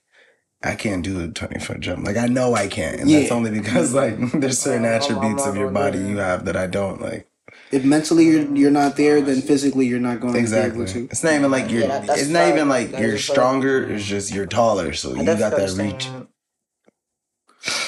I 0.66 0.76
can't 0.76 1.04
do 1.04 1.24
a 1.24 1.28
20 1.28 1.60
foot 1.60 1.80
jump. 1.80 2.06
Like 2.06 2.18
I 2.18 2.28
know 2.28 2.56
I 2.56 2.68
can't. 2.68 3.00
And 3.00 3.10
that's 3.10 3.32
only 3.32 3.52
because 3.52 3.94
like 3.94 4.18
there's 4.34 4.60
certain 4.60 4.86
I'm- 4.86 4.96
I'm 4.96 5.02
attributes 5.02 5.46
of 5.46 5.56
your 5.56 5.70
body 5.72 6.00
you 6.00 6.18
have 6.18 6.46
that 6.46 6.56
I 6.58 6.68
don't 6.68 7.00
like. 7.02 7.28
If 7.72 7.84
mentally 7.84 8.26
you're 8.26 8.56
you're 8.56 8.72
not 8.72 8.96
there, 8.96 9.22
then 9.22 9.42
physically 9.42 9.86
you're 9.88 10.00
not 10.00 10.20
going 10.20 10.34
to 10.34 10.38
be 10.40 10.42
Exactly. 10.42 10.84
able 10.84 10.92
to. 10.94 11.06
It's 11.06 11.24
not 11.24 11.34
even 11.34 11.52
like 11.52 11.70
you're 11.72 11.82
Yeah, 11.82 12.06
it's 12.10 12.30
not 12.30 12.48
even 12.50 12.70
like 12.70 12.92
That's 12.92 13.02
you're 13.02 13.12
just 13.18 13.30
like- 13.30 13.36
stronger, 13.36 13.84
it's 13.92 14.06
just 14.06 14.34
you're 14.34 14.46
taller, 14.46 14.94
so 14.94 15.16
you 15.16 15.24
got 15.26 15.40
that 15.40 15.76
reach. 15.78 16.08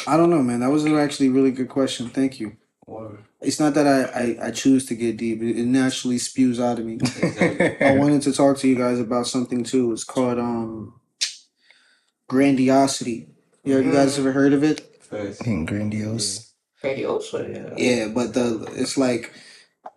I 0.07 0.17
don't 0.17 0.29
know, 0.29 0.41
man. 0.41 0.61
That 0.61 0.71
was 0.71 0.85
an 0.85 0.95
actually 0.97 1.29
really 1.29 1.51
good 1.51 1.69
question. 1.69 2.09
Thank 2.09 2.39
you. 2.39 2.57
Word. 2.87 3.19
It's 3.41 3.59
not 3.59 3.73
that 3.75 3.85
I, 3.85 4.03
I, 4.45 4.47
I 4.47 4.51
choose 4.51 4.85
to 4.87 4.95
get 4.95 5.17
deep. 5.17 5.41
It, 5.43 5.59
it 5.59 5.65
naturally 5.65 6.17
spews 6.17 6.59
out 6.59 6.79
of 6.79 6.85
me. 6.85 6.97
I 7.21 7.77
I 7.81 7.97
wanted 7.97 8.21
to 8.23 8.33
talk 8.33 8.57
to 8.59 8.67
you 8.67 8.75
guys 8.75 8.99
about 8.99 9.27
something 9.27 9.63
too. 9.63 9.91
It's 9.91 10.03
called 10.05 10.39
um 10.39 10.96
grandiosity. 12.27 13.27
Yeah, 13.63 13.79
you 13.79 13.91
guys 13.91 14.17
ever 14.17 14.31
heard 14.31 14.53
of 14.53 14.63
it? 14.63 15.03
Facts. 15.03 15.41
grandiose. 15.41 16.53
Grandiose, 16.81 17.33
yeah. 17.33 17.73
Yeah, 17.75 18.07
but 18.07 18.33
the 18.33 18.71
it's 18.75 18.97
like 18.97 19.33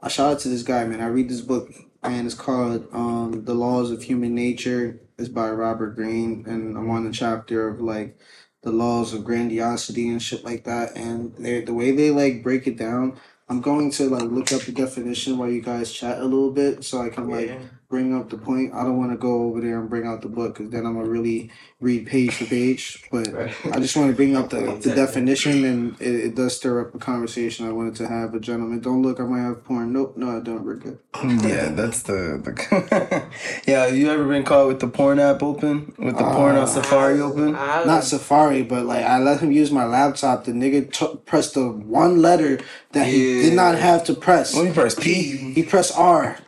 I 0.03 0.09
shout 0.09 0.33
out 0.33 0.41
to 0.41 0.49
this 0.49 0.63
guy, 0.63 0.85
man. 0.87 1.01
I 1.01 1.07
read 1.07 1.29
this 1.29 1.41
book, 1.41 1.71
and 2.03 2.27
it's 2.27 2.35
called 2.35 2.89
um 2.93 3.45
The 3.45 3.55
Laws 3.55 3.91
of 3.91 4.03
Human 4.03 4.35
Nature. 4.35 5.01
It's 5.19 5.29
by 5.29 5.51
Robert 5.51 5.95
Greene, 5.97 6.45
and 6.47 6.77
I'm 6.77 6.91
on 6.91 7.05
the 7.05 7.13
chapter 7.13 7.69
of 7.69 7.81
like 7.81 8.19
the 8.63 8.73
laws 8.73 9.15
of 9.15 9.25
grandiosity 9.25 10.09
and 10.09 10.23
shit 10.23 10.45
like 10.45 10.65
that. 10.65 10.97
And 10.97 11.35
they 11.37 11.61
the 11.61 11.75
way 11.75 11.93
they 11.93 12.11
like 12.11 12.43
break 12.43 12.67
it 12.67 12.77
down. 12.79 13.19
I'm 13.49 13.61
going 13.61 13.91
to 13.93 14.09
like 14.09 14.31
look 14.31 14.53
up 14.53 14.63
the 14.63 14.73
definition 14.73 15.37
while 15.37 15.51
you 15.51 15.61
guys 15.61 15.93
chat 15.93 16.19
a 16.19 16.25
little 16.25 16.53
bit, 16.53 16.85
so 16.85 17.03
I 17.03 17.09
can 17.11 17.29
like 17.29 17.49
Yeah. 17.49 17.59
Bring 17.91 18.15
up 18.15 18.31
the 18.31 18.39
point. 18.39 18.73
I 18.73 18.85
don't 18.85 18.97
want 18.97 19.11
to 19.11 19.19
go 19.19 19.43
over 19.43 19.61
there 19.61 19.81
and 19.81 19.91
bring 19.91 20.07
out 20.07 20.23
the 20.23 20.29
book 20.29 20.55
because 20.55 20.71
then 20.71 20.87
I'm 20.87 20.95
gonna 20.95 21.09
really 21.09 21.51
read 21.81 22.07
page 22.07 22.37
for 22.37 22.45
page. 22.45 23.05
But 23.11 23.29
I 23.35 23.81
just 23.81 23.97
want 23.97 24.11
to 24.11 24.17
bring 24.17 24.37
up 24.37 24.49
the, 24.51 24.61
the 24.83 24.95
definition, 24.95 25.65
and 25.65 26.01
it, 26.01 26.27
it 26.27 26.35
does 26.37 26.57
stir 26.57 26.81
up 26.81 26.95
a 26.95 26.99
conversation 26.99 27.67
I 27.67 27.73
wanted 27.73 27.97
to 27.97 28.07
have. 28.07 28.33
But 28.33 28.43
gentlemen, 28.43 28.81
don't 28.81 29.03
look. 29.03 29.19
I 29.19 29.25
might 29.25 29.43
have 29.43 29.65
porn. 29.65 29.93
Nope, 29.93 30.17
no, 30.17 30.37
I 30.37 30.41
don't. 30.41 30.65
We're 30.65 30.77
good. 30.77 30.99
Yeah, 31.51 31.71
that's 31.71 32.03
the 32.03 32.41
the. 32.43 33.25
yeah, 33.67 33.87
you 33.89 34.09
ever 34.11 34.25
been 34.27 34.45
caught 34.45 34.69
with 34.69 34.81
the 34.81 34.87
porn 34.87 35.19
app 35.19 35.43
open 35.43 35.93
with 35.99 36.17
the 36.17 36.25
porn 36.25 36.57
on 36.57 36.63
ah. 36.63 36.67
Safari 36.67 37.21
open? 37.21 37.57
I, 37.57 37.85
Not 37.85 38.05
Safari, 38.05 38.63
but 38.63 38.85
like 38.87 39.05
I 39.05 39.19
let 39.19 39.41
him 39.41 39.51
use 39.51 39.73
my 39.73 39.85
laptop. 39.85 40.45
The 40.45 40.53
nigga 40.53 40.93
t- 40.93 41.19
pressed 41.27 41.55
the 41.55 41.69
one 41.69 42.23
letter 42.23 42.61
that 42.93 43.07
he 43.09 43.43
did 43.43 43.55
not 43.55 43.75
have 43.77 44.05
to 44.05 44.15
press. 44.15 44.55
Let 44.55 44.67
me 44.67 44.73
press 44.73 44.95
P. 44.95 45.53
He 45.55 45.63
pressed 45.65 45.97
R, 45.97 46.39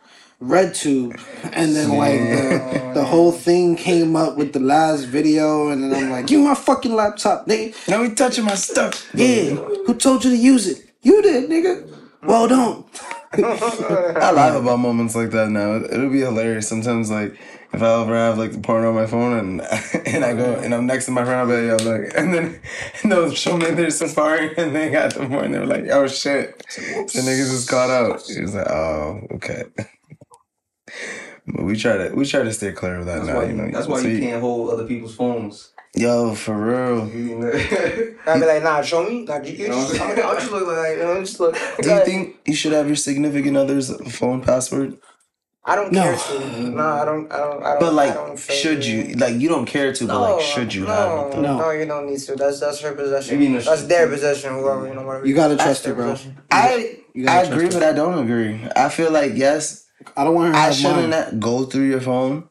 RedTube, 0.43 1.19
and 1.53 1.75
then 1.75 1.97
like 1.97 2.19
the, 2.19 2.91
the 2.95 3.05
whole 3.05 3.31
thing 3.31 3.75
came 3.75 4.15
up 4.15 4.37
with 4.37 4.53
the 4.53 4.59
last 4.59 5.03
video, 5.03 5.69
and 5.69 5.83
then 5.83 6.03
I'm 6.03 6.09
like, 6.09 6.29
"You 6.29 6.39
my 6.39 6.55
fucking 6.55 6.93
laptop, 6.93 7.47
nigga." 7.47 7.75
Now 7.87 8.01
we 8.01 8.13
touching 8.13 8.45
my 8.45 8.55
stuff. 8.55 9.09
Yeah, 9.13 9.55
who 9.85 9.95
told 9.95 10.23
you 10.23 10.31
to 10.31 10.37
use 10.37 10.67
it? 10.67 10.89
You 11.01 11.21
did, 11.21 11.49
nigga. 11.49 11.89
Well, 12.23 12.47
don't. 12.47 12.85
I 13.33 14.31
laugh 14.31 14.55
about 14.55 14.77
moments 14.77 15.15
like 15.15 15.31
that 15.31 15.49
now. 15.49 15.75
It'll 15.75 16.09
be 16.09 16.19
hilarious 16.19 16.67
sometimes. 16.67 17.09
Like 17.09 17.37
if 17.73 17.81
I 17.81 18.01
ever 18.01 18.15
have 18.15 18.37
like 18.37 18.51
the 18.51 18.59
porn 18.59 18.85
on 18.85 18.93
my 18.93 19.07
phone 19.07 19.33
and 19.37 19.61
and 20.07 20.23
I 20.23 20.33
go 20.33 20.53
and 20.55 20.73
I'm 20.73 20.85
next 20.85 21.05
to 21.05 21.11
my 21.11 21.25
friend, 21.25 21.39
I'll 21.39 21.47
be 21.47 21.67
like, 21.67 21.81
yo, 21.81 21.89
look, 21.89 22.13
and 22.15 22.33
then 22.33 22.61
and 23.01 23.11
they'll 23.11 23.31
show 23.31 23.57
me 23.57 23.71
their 23.71 23.89
Safari 23.89 24.55
and 24.55 24.75
they 24.75 24.89
got 24.89 25.15
the 25.15 25.25
porn. 25.25 25.51
They're 25.51 25.65
like, 25.65 25.85
oh 25.89 26.07
shit, 26.07 26.57
the 26.59 27.21
niggas 27.25 27.51
just 27.51 27.69
got 27.69 27.89
out. 27.89 28.21
He 28.21 28.41
was 28.41 28.53
like, 28.53 28.69
oh 28.69 29.27
okay. 29.31 29.63
But 31.47 31.63
we 31.65 31.75
try 31.75 31.97
to 31.97 32.15
we 32.15 32.25
try 32.25 32.43
to 32.43 32.53
stay 32.53 32.71
clear 32.71 32.99
of 32.99 33.05
that 33.05 33.15
That's 33.15 33.27
now. 33.27 33.35
why, 33.37 33.45
you 33.45 33.53
know, 33.53 33.69
that's 33.71 33.87
why 33.87 34.01
So 34.01 34.07
you 34.07 34.19
can't 34.19 34.41
hold 34.41 34.69
other 34.71 34.85
people's 34.85 35.15
phones. 35.15 35.71
Yo, 35.95 36.33
for 36.33 36.55
real. 36.57 37.01
I'd 38.25 38.39
be 38.39 38.45
like, 38.47 38.63
nah, 38.63 38.81
show 38.81 39.03
me. 39.07 39.25
Nah, 39.25 39.39
you, 39.41 39.51
you 39.53 39.67
No. 39.69 39.75
just, 39.75 40.01
I'll, 40.01 40.23
I'll 40.29 40.35
just 40.35 40.51
look 40.51 40.65
like, 40.67 40.97
you 40.97 41.03
know, 41.03 41.19
just 41.19 41.39
look. 41.39 41.55
Do 41.81 41.89
you 41.89 42.05
think 42.05 42.37
you 42.45 42.55
should 42.55 42.71
have 42.71 42.87
your 42.87 42.95
significant 42.95 43.57
other's 43.57 43.95
phone 44.11 44.41
password? 44.41 44.97
I 45.65 45.75
don't 45.75 45.91
No. 45.93 46.01
care 46.03 46.15
to. 46.17 46.69
No, 46.71 46.83
I 46.83 47.05
don't. 47.05 47.31
I 47.31 47.37
don't. 47.37 47.63
I 47.63 47.69
don't. 47.71 47.79
But 47.79 47.85
I 47.87 47.89
like, 47.89 48.13
don't 48.15 48.39
should 48.39 48.85
you? 48.85 49.15
Like, 49.15 49.35
you 49.35 49.47
don't 49.49 49.65
care 49.65 49.93
to, 49.93 50.07
but 50.07 50.19
like, 50.19 50.41
should 50.41 50.73
you 50.73 50.81
no, 50.85 50.87
have 50.87 51.27
it? 51.27 51.31
Though? 51.35 51.41
No. 51.41 51.57
No, 51.59 51.69
you 51.71 51.85
don't 51.85 52.05
need 52.09 52.19
to. 52.19 52.35
That's 52.35 52.59
that's 52.59 52.81
her 52.81 52.93
possession. 52.93 53.35
Maybe 53.35 53.45
in 53.47 53.53
the 53.53 53.59
that's 53.59 53.77
street. 53.81 53.89
their 53.89 54.07
possession. 54.09 54.53
Whoever 54.55 54.87
you 54.87 54.93
know, 54.95 55.03
whatever. 55.05 55.25
You 55.27 55.35
gotta 55.35 55.55
trust 55.55 55.85
her, 55.85 55.93
bro. 55.93 56.11
possession. 56.13 56.37
I 56.51 56.99
You 57.13 57.27
I 57.27 57.41
agree, 57.43 57.65
her. 57.65 57.71
but 57.71 57.83
I 57.83 57.93
don't 57.93 58.17
agree. 58.23 58.59
I 58.75 58.89
feel 58.89 59.11
like 59.11 59.33
yes, 59.35 59.82
I 60.17 60.23
don't 60.23 60.35
want 60.35 60.47
her 60.47 60.53
to 60.53 60.57
I 60.59 60.61
have 60.65 60.75
shouldn't 60.75 61.09
mine. 61.09 61.39
go 61.39 61.65
through 61.65 61.89
your 61.89 62.01
phone, 62.01 62.49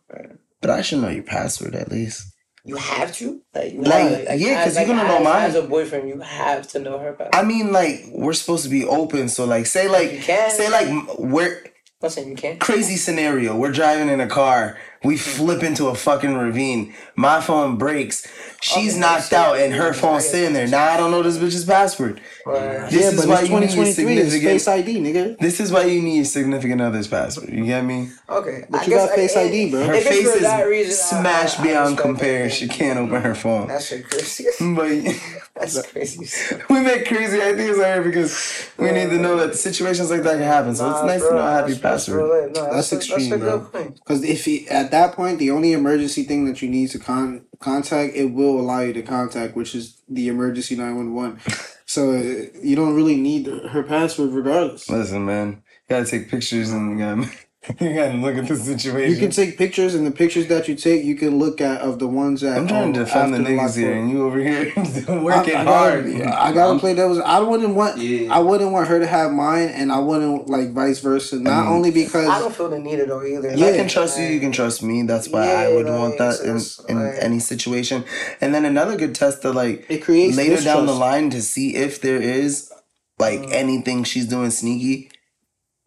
but 0.60 0.70
I 0.70 0.82
should 0.82 1.00
know 1.00 1.08
your 1.08 1.22
password 1.24 1.74
at 1.74 1.90
least. 1.90 2.26
You 2.64 2.76
have 2.76 3.12
to. 3.16 3.40
Like, 3.54 3.72
you 3.72 3.82
Like, 3.82 4.26
have, 4.28 4.40
yeah, 4.40 4.62
'cause 4.64 4.76
as- 4.76 4.86
you're 4.86 4.96
gonna 4.96 5.08
know 5.08 5.18
as- 5.18 5.24
mine. 5.24 5.42
As 5.50 5.54
a 5.56 5.62
boyfriend, 5.62 6.08
you 6.08 6.20
have 6.20 6.68
to 6.68 6.78
know 6.78 6.98
her. 6.98 7.12
Password. 7.12 7.34
I 7.34 7.42
mean, 7.42 7.72
like 7.72 8.04
we're 8.12 8.34
supposed 8.34 8.62
to 8.64 8.70
be 8.70 8.84
open, 8.84 9.28
so 9.28 9.44
like, 9.44 9.66
say 9.66 9.88
like, 9.88 10.12
You 10.12 10.20
can. 10.20 10.50
say 10.50 10.68
like, 10.70 10.88
we're 11.18 11.64
Listen, 12.00 12.28
you 12.28 12.36
can't. 12.36 12.60
crazy 12.60 12.96
scenario. 12.96 13.56
We're 13.56 13.72
driving 13.72 14.08
in 14.08 14.20
a 14.20 14.28
car. 14.28 14.76
We 15.04 15.16
flip 15.16 15.62
into 15.62 15.88
a 15.88 15.94
fucking 15.94 16.34
ravine. 16.34 16.94
My 17.16 17.40
phone 17.40 17.76
breaks. 17.76 18.26
She's 18.60 18.92
Okay, 18.92 19.00
knocked 19.00 19.24
so- 19.24 19.36
out, 19.36 19.58
and 19.58 19.74
her 19.74 19.92
phone's 19.92 20.26
sitting 20.28 20.52
there. 20.54 20.68
Now 20.68 20.92
I 20.92 20.96
don't 20.96 21.10
know 21.10 21.22
this 21.22 21.36
bitch's 21.38 21.64
password. 21.64 22.20
Right. 22.46 22.88
This 22.88 22.92
yeah, 23.00 23.08
is 23.08 23.16
but 23.20 23.28
why 23.28 23.40
it's 23.40 23.48
you 23.50 23.54
need 23.60 23.72
your 23.74 23.84
2023. 23.84 23.88
It's 23.88 23.96
significant- 24.32 24.42
Face 24.52 24.68
ID, 24.68 24.96
nigga. 25.00 25.38
This 25.38 25.58
is 25.58 25.72
why 25.72 25.84
you 25.84 26.00
need 26.00 26.16
your 26.16 26.24
significant 26.24 26.80
other's 26.80 27.08
password. 27.08 27.48
You 27.50 27.64
get 27.66 27.84
me? 27.84 28.10
Okay. 28.28 28.64
But 28.70 28.82
I 28.82 28.84
you 28.84 28.90
guess 28.90 29.08
got 29.08 29.16
Face 29.16 29.36
I- 29.36 29.40
ID, 29.42 29.70
bro. 29.72 29.84
Her 29.84 29.94
face 30.00 30.30
for 30.30 30.36
is 30.36 30.42
that 30.42 30.62
reason, 30.68 30.92
smashed 30.94 31.58
I- 31.58 31.62
I 31.62 31.66
beyond 31.66 31.90
respect 31.90 32.02
compare. 32.06 32.50
She 32.50 32.68
can't 32.68 32.98
open 33.00 33.20
her 33.22 33.34
phone. 33.34 33.66
That's 33.66 33.86
shit 33.88 34.08
crazy. 34.08 34.44
But 34.60 35.14
That's 35.56 35.82
crazy. 35.90 36.56
we 36.70 36.80
make 36.80 37.06
crazy 37.06 37.40
ideas 37.42 37.76
here 37.76 38.02
because 38.02 38.68
we 38.78 38.90
need 38.92 39.10
to 39.10 39.18
know 39.18 39.36
that 39.36 39.54
situations 39.56 40.08
like 40.10 40.22
that 40.22 40.34
can 40.34 40.42
happen. 40.42 40.74
So 40.74 40.88
it's 40.90 41.02
nice 41.02 41.20
bro, 41.20 41.30
to 41.30 41.34
know 41.36 41.42
a 41.42 41.50
happy 41.50 41.72
that's- 41.74 41.80
that's 41.82 42.06
password. 42.06 42.16
real 42.30 42.44
life. 42.46 42.54
No, 42.54 42.74
That's 42.76 42.92
a- 42.92 42.96
extreme, 42.96 43.32
a 43.32 43.38
bro. 43.38 43.58
Because 43.94 44.22
if 44.24 44.44
he, 44.44 44.68
at 44.68 44.91
that 44.92 45.14
point, 45.14 45.38
the 45.38 45.50
only 45.50 45.72
emergency 45.72 46.22
thing 46.22 46.44
that 46.46 46.62
you 46.62 46.70
need 46.70 46.90
to 46.90 46.98
con- 46.98 47.44
contact, 47.58 48.14
it 48.14 48.26
will 48.26 48.60
allow 48.60 48.80
you 48.80 48.92
to 48.92 49.02
contact, 49.02 49.56
which 49.56 49.74
is 49.74 50.00
the 50.08 50.28
emergency 50.28 50.76
nine 50.76 50.96
one 50.96 51.14
one. 51.14 51.40
So 51.84 52.12
uh, 52.12 52.46
you 52.62 52.76
don't 52.76 52.94
really 52.94 53.16
need 53.16 53.46
her 53.46 53.82
password, 53.82 54.30
regardless. 54.32 54.88
Listen, 54.88 55.26
man, 55.26 55.62
you 55.88 55.96
gotta 55.96 56.06
take 56.06 56.30
pictures 56.30 56.70
and 56.70 56.92
you 56.92 57.04
gotta, 57.04 57.30
you 57.80 57.94
gotta 57.94 58.14
look 58.14 58.34
at 58.36 58.48
the 58.48 58.56
situation. 58.56 59.12
You 59.14 59.16
can 59.20 59.30
take 59.30 59.56
pictures, 59.56 59.94
and 59.94 60.04
the 60.04 60.10
pictures 60.10 60.48
that 60.48 60.66
you 60.66 60.74
take, 60.74 61.04
you 61.04 61.14
can 61.14 61.38
look 61.38 61.60
at 61.60 61.80
of 61.80 62.00
the 62.00 62.08
ones 62.08 62.40
that. 62.40 62.58
I'm 62.58 62.66
trying 62.66 62.88
um, 62.88 62.92
to 62.94 63.04
defend 63.04 63.34
the 63.34 63.38
after 63.38 63.52
niggas 63.52 63.76
here, 63.76 63.92
and 63.92 64.10
you 64.10 64.26
over 64.26 64.40
here 64.40 64.72
I, 64.76 65.16
working 65.22 65.54
I 65.54 65.62
hard. 65.62 66.04
Gotta, 66.06 66.42
I 66.42 66.52
gotta 66.52 66.78
play 66.80 66.96
devil's. 66.96 67.20
I 67.20 67.38
wouldn't 67.38 67.76
want. 67.76 67.98
Yeah. 67.98 68.34
I 68.34 68.40
wouldn't 68.40 68.72
want 68.72 68.88
her 68.88 68.98
to 68.98 69.06
have 69.06 69.30
mine, 69.30 69.68
and 69.68 69.92
I 69.92 70.00
wouldn't 70.00 70.48
like 70.48 70.72
vice 70.72 70.98
versa. 70.98 71.38
Not 71.38 71.66
mean, 71.66 71.72
only 71.72 71.90
because 71.92 72.28
I 72.28 72.40
don't 72.40 72.52
feel 72.52 72.68
the 72.68 72.80
need 72.80 72.98
of 72.98 73.06
though 73.06 73.24
either. 73.24 73.50
If 73.50 73.62
I 73.62 73.76
can 73.76 73.86
trust 73.88 74.18
you, 74.18 74.26
you 74.26 74.40
can 74.40 74.50
trust 74.50 74.82
me. 74.82 75.04
That's 75.04 75.28
why 75.28 75.46
I 75.48 75.68
would 75.72 75.86
like, 75.86 75.98
want 76.00 76.18
that 76.18 76.40
in, 76.40 76.58
in 76.88 77.04
like- 77.06 77.22
any 77.22 77.38
situation. 77.38 78.04
And 78.40 78.52
then 78.52 78.64
another 78.64 78.96
good 78.96 79.14
test 79.14 79.42
to 79.42 79.52
like 79.52 79.86
it 79.88 80.02
creates 80.02 80.36
later 80.36 80.60
down 80.60 80.86
the 80.86 80.94
line 80.94 81.30
to 81.30 81.40
see 81.40 81.76
if 81.76 82.00
there 82.00 82.20
is 82.20 82.72
like 83.20 83.38
Mm. 83.42 83.52
anything 83.52 84.02
she's 84.02 84.26
doing 84.26 84.50
sneaky. 84.50 85.11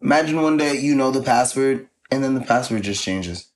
Imagine 0.06 0.40
one 0.40 0.56
day 0.56 0.78
you 0.78 0.94
know 0.94 1.10
the 1.10 1.20
password 1.20 1.88
and 2.12 2.22
then 2.22 2.34
the 2.34 2.40
password 2.40 2.82
just 2.82 3.02
changes. 3.02 3.48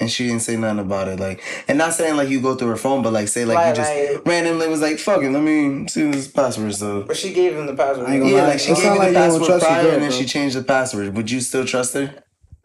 And 0.00 0.08
she 0.10 0.26
didn't 0.28 0.42
say 0.42 0.56
nothing 0.56 0.78
about 0.78 1.08
it. 1.08 1.18
Like 1.18 1.42
and 1.66 1.76
not 1.76 1.92
saying 1.94 2.16
like 2.16 2.28
you 2.28 2.40
go 2.40 2.54
through 2.54 2.68
her 2.68 2.76
phone, 2.76 3.02
but 3.02 3.12
like 3.12 3.26
say 3.26 3.44
like 3.44 3.66
you 3.68 3.74
just 3.82 3.92
like- 3.92 4.24
randomly 4.26 4.68
was 4.68 4.80
like, 4.80 4.98
fuck 4.98 5.22
it, 5.22 5.30
let 5.30 5.42
me 5.42 5.88
see 5.88 6.08
this 6.12 6.28
password 6.28 6.74
so 6.76 7.02
But 7.02 7.16
she 7.16 7.32
gave 7.32 7.56
him 7.56 7.66
the 7.66 7.74
password. 7.74 8.06
I 8.08 8.14
ain't 8.14 8.22
gonna 8.22 8.32
yeah, 8.34 8.42
lie. 8.42 8.48
like 8.50 8.60
she 8.60 8.70
It's 8.72 8.80
gave 8.80 8.90
not 8.90 8.94
you 8.94 8.98
like 9.00 9.08
the 9.08 9.12
you 9.14 9.18
don't 9.26 9.30
password 9.40 9.46
trust 9.48 9.66
prior 9.66 9.82
girl, 9.82 9.92
and 9.94 10.02
then 10.02 10.10
bro. 10.10 10.18
she 10.18 10.24
changed 10.24 10.56
the 10.56 10.62
password. 10.62 11.16
Would 11.16 11.30
you 11.32 11.40
still 11.40 11.64
trust 11.64 11.94
her? 11.94 12.14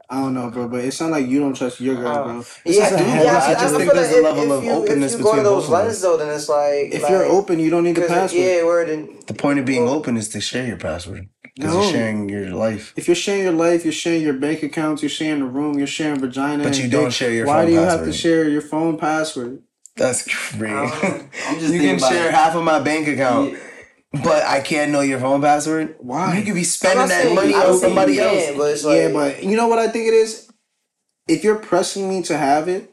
I 0.09 0.21
don't 0.21 0.33
know, 0.35 0.49
bro, 0.49 0.69
but 0.69 0.85
it 0.85 0.93
sounds 0.93 1.11
like 1.11 1.27
you 1.27 1.39
don't 1.41 1.53
trust 1.53 1.81
your 1.81 1.95
girl, 1.95 2.07
Uh, 2.07 2.23
bro. 2.23 2.37
This 2.39 2.77
yeah, 2.77 2.85
is 2.85 2.93
a 2.93 3.03
yeah, 3.03 3.03
I 3.03 3.17
I, 3.17 3.23
just 3.23 3.35
I 3.35 3.51
situation. 3.67 3.77
think 3.79 3.93
there's 3.93 4.11
like 4.23 4.33
a 4.35 4.35
level 4.39 4.51
of 4.57 4.63
you, 4.63 4.71
openness 4.71 5.13
if 5.13 5.19
you 5.19 5.23
go 5.25 5.31
to 5.31 5.35
between 5.37 5.43
those 5.43 5.63
both 5.67 5.73
of 5.79 5.83
lenses 5.85 6.01
though, 6.01 6.17
then 6.17 6.29
it's 6.33 6.47
like 6.49 6.93
If 6.95 7.01
like, 7.03 7.11
you're 7.11 7.25
open, 7.25 7.59
you 7.59 7.69
don't 7.69 7.83
need 7.83 7.95
the 7.97 8.01
'cause, 8.01 8.09
password. 8.09 8.41
Yeah, 8.41 8.63
word 8.63 8.87
The 9.27 9.33
point 9.33 9.59
of 9.59 9.65
being 9.65 9.83
Well- 9.83 9.95
open 9.95 10.15
is 10.15 10.29
to 10.29 10.39
share 10.39 10.65
your 10.65 10.77
password. 10.77 11.27
Because 11.57 11.73
No. 11.73 11.81
you're 11.81 11.91
sharing 11.91 12.29
your 12.29 12.49
life. 12.51 12.93
If 12.95 13.07
you're 13.07 13.15
sharing 13.15 13.43
your 13.43 13.51
life, 13.51 13.83
you're 13.83 13.91
sharing 13.91 14.21
your 14.21 14.33
bank 14.33 14.61
accounts, 14.63 15.01
you're 15.01 15.09
sharing 15.09 15.39
the 15.39 15.45
room, 15.47 15.77
you're 15.77 15.87
sharing 15.87 16.19
vagina. 16.19 16.63
But 16.63 16.77
you 16.77 16.87
don't 16.87 17.05
dick, 17.05 17.13
share 17.13 17.31
your 17.31 17.47
Why 17.47 17.61
phone 17.61 17.65
do 17.67 17.71
you 17.73 17.79
have 17.79 18.05
to 18.05 18.13
share 18.13 18.47
your 18.47 18.61
phone 18.61 18.97
password? 18.97 19.63
That's 19.95 20.27
great. 20.55 20.71
Um, 20.71 20.91
I'm 21.47 21.59
just 21.59 21.73
you 21.73 21.79
can 21.79 21.97
share 21.97 22.27
it. 22.29 22.33
half 22.33 22.53
of 22.55 22.63
my 22.63 22.79
bank 22.79 23.07
account, 23.07 23.53
Yeah. 23.53 24.21
but 24.23 24.43
I 24.45 24.61
can't 24.61 24.91
know 24.91 25.01
your 25.01 25.19
phone 25.19 25.41
password. 25.41 25.95
Why? 25.97 26.37
You 26.37 26.45
could 26.45 26.53
be 26.53 26.63
spending 26.63 27.07
that 27.07 27.23
saying- 27.23 27.35
money 27.35 27.55
I 27.55 27.65
on 27.65 27.79
somebody 27.79 28.13
you 28.13 28.21
else. 28.21 28.45
can, 28.45 28.57
But 28.57 28.71
it's 28.73 28.83
like, 28.83 28.97
yeah, 28.97 29.11
but 29.11 29.43
you 29.43 29.55
know 29.57 29.67
what 29.67 29.79
I 29.79 29.87
think 29.87 30.07
it 30.07 30.13
is? 30.13 30.47
If 31.27 31.43
you're 31.43 31.57
pressing 31.57 32.07
me 32.07 32.21
to 32.23 32.37
have 32.37 32.67
it, 32.69 32.91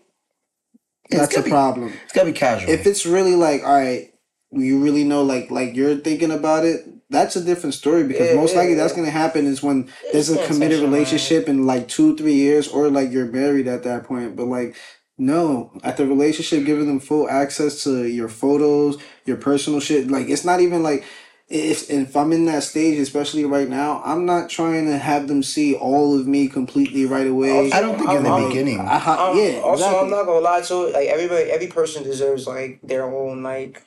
It's 1.11 1.21
that's 1.21 1.37
a 1.37 1.43
be- 1.43 1.51
problem. 1.51 1.93
It's 2.05 2.15
gotta 2.15 2.27
be 2.27 2.33
casual. 2.33 2.71
If 2.71 2.87
it's 2.87 3.05
really 3.05 3.35
like, 3.35 3.63
all 3.63 3.75
right, 3.75 4.11
you 4.51 4.79
really 4.83 5.05
know, 5.05 5.23
like, 5.23 5.51
like 5.51 5.77
you're 5.77 5.97
thinking 5.97 6.31
about 6.31 6.65
it. 6.65 6.87
That's 7.15 7.37
a 7.37 7.45
different 7.51 7.75
story 7.83 8.03
because 8.11 8.29
Yeah, 8.31 8.35
most 8.43 8.53
yeah, 8.53 8.61
likely 8.61 8.75
that's 8.75 8.93
gonna 8.99 9.11
happen 9.25 9.47
is 9.47 9.63
when 9.63 9.79
there's 10.13 10.31
a 10.31 10.37
committed 10.47 10.79
sexual, 10.79 10.91
relationship 10.91 11.49
in 11.49 11.65
like 11.73 11.85
two, 11.97 12.17
three 12.19 12.35
years, 12.47 12.67
or 12.69 12.91
like 12.99 13.09
you're 13.15 13.31
married 13.43 13.67
at 13.75 13.83
that 13.89 14.05
point. 14.11 14.37
But 14.37 14.47
like 14.59 14.71
No, 15.17 15.71
at 15.85 15.97
the 15.97 16.07
relationship, 16.15 16.65
giving 16.67 16.87
them 16.91 16.99
full 17.01 17.27
access 17.31 17.85
to 17.85 18.05
your 18.19 18.29
photos, 18.29 18.99
your 19.29 19.37
personal 19.49 19.79
shit. 19.81 20.11
Like 20.11 20.27
it's 20.29 20.45
not 20.45 20.61
even 20.61 20.83
like 20.83 21.05
if 21.49 21.89
if 21.91 22.17
I'm 22.17 22.33
in 22.33 22.47
that 22.47 22.65
stage, 22.65 22.99
especially 22.99 23.45
right 23.45 23.69
now, 23.69 24.03
I'm 24.05 24.25
not 24.27 24.49
trying 24.51 24.87
to 24.87 24.97
have 24.99 25.29
them 25.29 25.43
see 25.45 25.75
all 25.77 26.19
of 26.19 26.27
me 26.27 26.49
completely 26.49 27.05
right 27.07 27.29
away. 27.29 27.71
I 27.71 27.81
don't 27.85 27.97
think 27.99 28.11
in 28.11 28.23
the 28.25 28.31
I'm- 28.31 28.49
beginning. 28.49 28.81
I, 28.81 28.99
ha- 28.99 29.31
Um, 29.31 29.39
yeah, 29.39 29.61
Also, 29.61 29.85
exactly. 29.85 29.99
I'm 30.01 30.11
not 30.11 30.25
gonna 30.27 30.41
lie 30.41 30.63
to 30.63 30.77
it. 30.87 30.95
Like 30.99 31.09
everybody, 31.17 31.45
every 31.57 31.69
person 31.69 32.03
deserves 32.03 32.47
like 32.49 32.81
their 32.83 33.05
own 33.05 33.43
like 33.53 33.83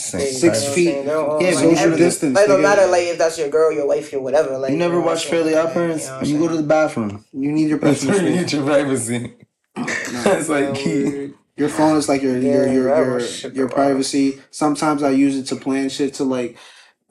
Same 0.00 0.20
Six 0.20 0.40
you 0.42 0.48
know 0.48 0.50
what 0.50 0.68
I'm 0.68 0.74
feet. 0.74 0.84
saying? 0.86 1.06
Their 1.06 1.16
own, 1.18 1.40
Yeah, 1.40 1.46
like, 1.48 1.54
social 1.58 1.76
everything. 1.84 2.06
distance, 2.06 2.36
Like 2.36 2.48
no 2.48 2.56
nigga. 2.56 2.62
matter 2.62 2.86
like 2.86 3.02
if 3.04 3.18
that's 3.18 3.38
your 3.38 3.48
girl, 3.48 3.72
your 3.72 3.86
wife, 3.86 4.12
your 4.12 4.20
whatever. 4.22 4.58
Like 4.58 4.70
You 4.72 4.76
never 4.78 4.94
know 4.94 5.06
watch 5.06 5.24
I'm 5.26 5.30
Fairly? 5.30 5.54
Odd 5.54 5.72
Parents? 5.72 6.06
You 6.06 6.10
know 6.12 6.22
you 6.22 6.38
go 6.38 6.48
to 6.48 6.56
the 6.62 6.68
bathroom. 6.68 7.24
you 7.32 7.52
need 7.52 7.68
your 7.68 7.78
That's 7.82 8.04
personal 8.04 8.24
where 8.24 8.32
you 8.32 8.36
need 8.40 8.52
your 8.52 8.64
privacy. 8.64 9.34
That's 9.76 10.48
like 10.48 10.74
key. 10.74 11.32
Your 11.58 11.68
phone 11.68 11.96
is 11.96 12.08
like 12.08 12.22
your 12.22 12.38
your 12.38 12.66
Yeah, 12.66 12.72
your 12.72 12.88
that 13.20 13.42
your, 13.42 13.52
your 13.52 13.68
privacy. 13.68 14.40
Sometimes 14.52 15.02
I 15.02 15.10
use 15.10 15.36
it 15.36 15.46
to 15.46 15.56
plan 15.56 15.88
shit 15.88 16.14
to 16.14 16.24
like 16.24 16.56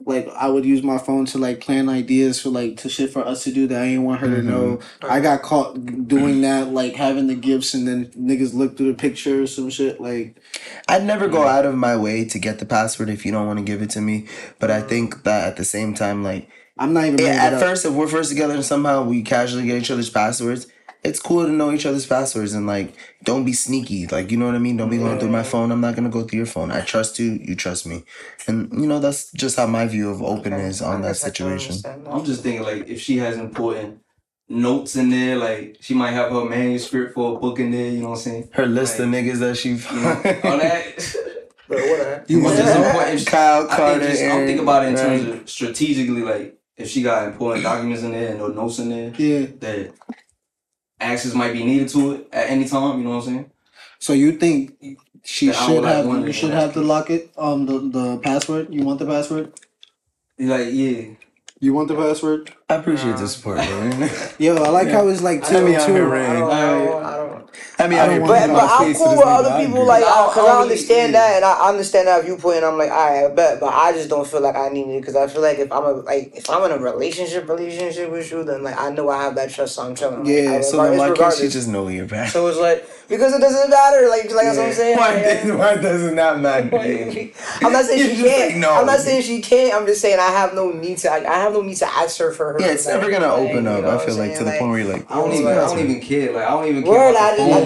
like 0.04 0.28
I 0.28 0.48
would 0.48 0.64
use 0.64 0.82
my 0.82 0.96
phone 0.96 1.26
to 1.26 1.38
like 1.38 1.60
plan 1.60 1.88
ideas 1.88 2.40
for 2.40 2.50
like 2.50 2.76
to 2.78 2.88
shit 2.88 3.12
for 3.12 3.26
us 3.26 3.44
to 3.44 3.52
do 3.52 3.66
that 3.66 3.82
I 3.82 3.86
ain't 3.86 4.04
want 4.04 4.20
her 4.20 4.28
to 4.28 4.42
know. 4.42 4.76
Mm-hmm. 4.76 5.10
I 5.10 5.20
got 5.20 5.42
caught 5.42 6.06
doing 6.06 6.42
that, 6.42 6.68
like 6.68 6.94
having 6.94 7.26
the 7.26 7.34
gifts 7.34 7.74
and 7.74 7.86
then 7.86 8.06
niggas 8.12 8.54
look 8.54 8.76
through 8.76 8.92
the 8.92 8.98
picture 8.98 9.42
or 9.42 9.46
some 9.46 9.70
shit. 9.70 10.00
Like 10.00 10.40
I'd 10.86 11.04
never 11.04 11.28
go 11.28 11.40
mm. 11.40 11.48
out 11.48 11.66
of 11.66 11.74
my 11.74 11.96
way 11.96 12.24
to 12.26 12.38
get 12.38 12.60
the 12.60 12.66
password 12.66 13.10
if 13.10 13.26
you 13.26 13.32
don't 13.32 13.46
want 13.46 13.58
to 13.58 13.64
give 13.64 13.82
it 13.82 13.90
to 13.90 14.00
me. 14.00 14.28
But 14.60 14.70
I 14.70 14.82
think 14.82 15.24
that 15.24 15.48
at 15.48 15.56
the 15.56 15.64
same 15.64 15.94
time, 15.94 16.22
like 16.22 16.48
I'm 16.78 16.92
not 16.92 17.04
even 17.04 17.16
bringing 17.16 17.34
at 17.34 17.58
first, 17.58 17.84
if 17.84 17.92
we're 17.92 18.06
first 18.06 18.30
together 18.30 18.54
and 18.54 18.64
somehow 18.64 19.02
we 19.02 19.22
casually 19.22 19.66
get 19.66 19.82
each 19.82 19.90
other's 19.90 20.10
passwords, 20.10 20.68
it's 21.04 21.20
cool 21.20 21.46
to 21.46 21.52
know 21.52 21.72
each 21.72 21.86
other's 21.86 22.06
passwords 22.06 22.52
and 22.54 22.66
like 22.66 22.94
don't 23.24 23.44
be 23.44 23.52
sneaky. 23.52 24.06
Like 24.06 24.30
you 24.30 24.36
know 24.36 24.46
what 24.46 24.54
I 24.54 24.58
mean? 24.58 24.76
Don't 24.76 24.90
be 24.90 24.98
going 24.98 25.18
through 25.18 25.30
my 25.30 25.42
phone. 25.42 25.70
I'm 25.70 25.80
not 25.80 25.94
gonna 25.94 26.08
go 26.08 26.22
through 26.24 26.38
your 26.38 26.46
phone. 26.46 26.70
I 26.70 26.80
trust 26.80 27.18
you. 27.18 27.38
You 27.42 27.54
trust 27.54 27.86
me. 27.86 28.04
And 28.46 28.70
you 28.72 28.86
know 28.86 28.98
that's 28.98 29.30
just 29.32 29.56
how 29.56 29.66
my 29.66 29.86
view 29.86 30.10
of 30.10 30.22
open 30.22 30.52
is 30.54 30.82
on 30.82 31.02
that 31.02 31.08
guess 31.08 31.22
I 31.24 31.26
can 31.28 31.34
situation. 31.58 31.76
that. 31.82 32.00
I'm 32.10 32.24
just 32.24 32.42
thinking 32.42 32.62
like 32.62 32.88
if 32.88 33.00
she 33.00 33.18
has 33.18 33.36
important 33.38 34.00
notes 34.48 34.96
in 34.96 35.10
there, 35.10 35.36
like 35.36 35.76
she 35.80 35.94
might 35.94 36.12
have 36.12 36.32
her 36.32 36.44
manuscript 36.44 37.14
for 37.14 37.36
a 37.36 37.38
book 37.38 37.58
in 37.60 37.70
there. 37.70 37.90
You 37.90 38.00
know 38.00 38.10
what 38.10 38.16
I'm 38.16 38.22
saying? 38.22 38.48
Her 38.52 38.66
list 38.66 38.98
of 38.98 39.08
niggas 39.08 39.38
that 39.38 39.56
she. 39.56 39.70
You 39.70 39.76
know, 40.00 40.50
all 40.50 40.58
that. 40.58 41.14
But 41.68 41.78
whatever. 41.78 42.24
You 42.28 42.38
But 42.38 42.44
want 42.44 42.56
just 42.56 42.72
to 42.76 42.86
important- 42.86 43.26
Kyle 43.26 43.68
I 43.70 43.76
Carter. 43.76 44.00
think 44.00 44.10
just, 44.10 44.22
I'm 44.24 44.30
Aaron, 44.30 44.46
thinking 44.46 44.62
about 44.62 44.84
it 44.84 44.88
in 44.88 44.96
terms 44.96 45.24
of 45.28 45.50
strategically, 45.50 46.22
like 46.22 46.58
if 46.78 46.88
she 46.88 47.02
got 47.02 47.28
important 47.28 47.62
documents 47.62 48.02
in 48.02 48.12
there 48.12 48.30
and 48.30 48.38
no 48.38 48.48
notes 48.48 48.78
in 48.78 48.88
there 48.88 49.12
Yeah. 49.18 49.46
that 49.60 49.92
access 51.00 51.34
might 51.34 51.52
be 51.52 51.64
needed 51.64 51.88
to 51.90 52.12
it 52.14 52.28
at 52.32 52.50
any 52.50 52.66
time. 52.68 52.98
You 52.98 53.04
know 53.04 53.10
what 53.10 53.16
I'm 53.18 53.22
saying? 53.22 53.50
So 54.00 54.12
you 54.14 54.32
think 54.32 54.76
she 55.24 55.48
That 55.48 55.56
should 55.56 55.84
have 55.84 56.06
one 56.06 56.26
you 56.26 56.32
should 56.32 56.50
that 56.52 56.60
have 56.62 56.74
to 56.74 56.80
case. 56.80 56.88
lock 56.88 57.10
it 57.10 57.30
um 57.38 57.66
the 57.66 57.78
the 57.80 58.18
password? 58.18 58.72
You 58.74 58.84
want 58.84 58.98
the 59.00 59.06
password? 59.06 59.52
Like 60.38 60.68
yeah, 60.72 61.02
You 61.60 61.74
want 61.74 61.88
the 61.88 61.96
password? 61.96 62.54
I 62.70 62.76
appreciate 62.76 63.16
the 63.18 63.28
support, 63.28 63.56
bro. 63.58 64.08
Yo, 64.38 64.56
I 64.62 64.68
like 64.70 64.88
how 64.90 65.08
it's 65.08 65.22
like 65.22 65.44
two 65.44 65.54
Let 65.56 65.64
me 65.64 65.74
and 65.74 65.82
out 65.82 65.86
two. 65.86 65.94
here, 65.94 66.14
I 66.14 66.34
don't. 66.34 67.04
I 67.04 67.16
don't. 67.16 67.50
I 67.80 67.86
mean, 67.86 67.98
I 67.98 68.02
I 68.02 68.06
don't 68.06 68.18
don't 68.18 68.28
want 68.28 68.40
But, 68.40 68.46
to 68.48 68.52
but 68.54 68.70
I'm 68.80 68.94
cool 68.94 69.16
with 69.16 69.26
other 69.26 69.64
people, 69.66 69.84
like, 69.86 70.02
I- 70.02 70.26
because 70.28 70.48
I 70.48 70.58
I, 70.58 70.62
understand 70.62 71.12
yeah. 71.12 71.20
that, 71.20 71.36
and 71.36 71.44
I 71.44 71.68
understand 71.68 72.08
that 72.08 72.24
viewpoint, 72.24 72.56
and 72.56 72.66
I'm 72.66 72.76
like, 72.76 72.90
all 72.90 73.08
right, 73.08 73.30
I 73.30 73.34
bet, 73.34 73.60
but 73.60 73.72
I 73.72 73.92
just 73.92 74.08
don't 74.08 74.26
feel 74.26 74.40
like 74.40 74.56
I 74.56 74.68
need 74.68 74.88
it, 74.88 75.00
because 75.00 75.14
I 75.14 75.28
feel 75.28 75.42
like 75.42 75.58
if 75.60 75.70
I'm 75.70 75.84
a, 75.84 75.92
like, 75.92 76.32
if 76.34 76.50
I'm 76.50 76.64
in 76.64 76.72
a 76.72 76.82
relationship, 76.82 77.48
relationship 77.48 78.10
with 78.10 78.30
you, 78.32 78.42
then, 78.42 78.64
like, 78.64 78.76
I 78.76 78.90
know 78.90 79.08
I 79.08 79.22
have 79.22 79.36
that 79.36 79.50
trust, 79.50 79.76
so 79.76 79.82
I'm 79.82 79.94
chilling. 79.94 80.24
Like, 80.24 80.28
Yeah, 80.28 80.52
I, 80.58 80.60
So 80.62 80.82
then 80.82 80.98
why 80.98 81.12
can't 81.12 81.34
she 81.34 81.48
just 81.48 81.68
know 81.68 81.86
you're 81.86 82.06
back? 82.06 82.30
So 82.30 82.48
it's 82.48 82.58
like, 82.58 82.84
because 83.08 83.32
it 83.32 83.40
doesn't 83.40 83.70
matter, 83.70 84.08
like, 84.08 84.24
like 84.32 84.44
that's 84.46 84.58
what 84.58 84.66
I'm 84.66 84.72
saying. 84.72 84.98
Why, 84.98 85.14
like, 85.14 85.42
does, 85.42 85.52
why 85.52 85.76
does 85.80 86.02
it 86.02 86.14
not 86.14 86.40
matter? 86.40 86.68
I'm 87.62 87.72
not 87.72 87.84
saying 87.84 88.16
she 88.16 88.22
can't. 88.22 88.50
like, 88.52 88.56
no. 88.60 88.74
I'm 88.74 88.86
not 88.86 88.98
saying 89.00 89.22
she 89.22 89.40
can't. 89.40 89.72
I'm 89.74 89.86
just 89.86 90.00
saying 90.02 90.18
I 90.18 90.30
have 90.30 90.52
no 90.52 90.72
need 90.72 90.98
to. 90.98 91.10
I, 91.10 91.18
I 91.18 91.38
have 91.38 91.52
no 91.52 91.62
need 91.62 91.76
to 91.76 91.86
ask 91.86 92.18
her 92.18 92.32
for 92.32 92.52
her. 92.52 92.60
Yeah, 92.60 92.72
it's 92.72 92.86
never 92.86 93.10
gonna 93.10 93.32
open 93.32 93.66
up. 93.66 93.84
I 93.84 94.04
feel 94.04 94.16
like 94.16 94.36
to 94.36 94.44
the 94.44 94.50
point 94.58 94.70
where 94.70 94.78
you're 94.80 94.92
like, 94.92 95.10
I 95.10 95.14
don't 95.14 95.32
even 95.32 95.46
I 95.46 95.54
don't 95.54 95.78
even 95.78 96.00
care. 96.00 96.32
Like 96.32 96.44
I 96.44 96.50
don't 96.50 96.66
even 96.66 96.82
care. 96.84 97.12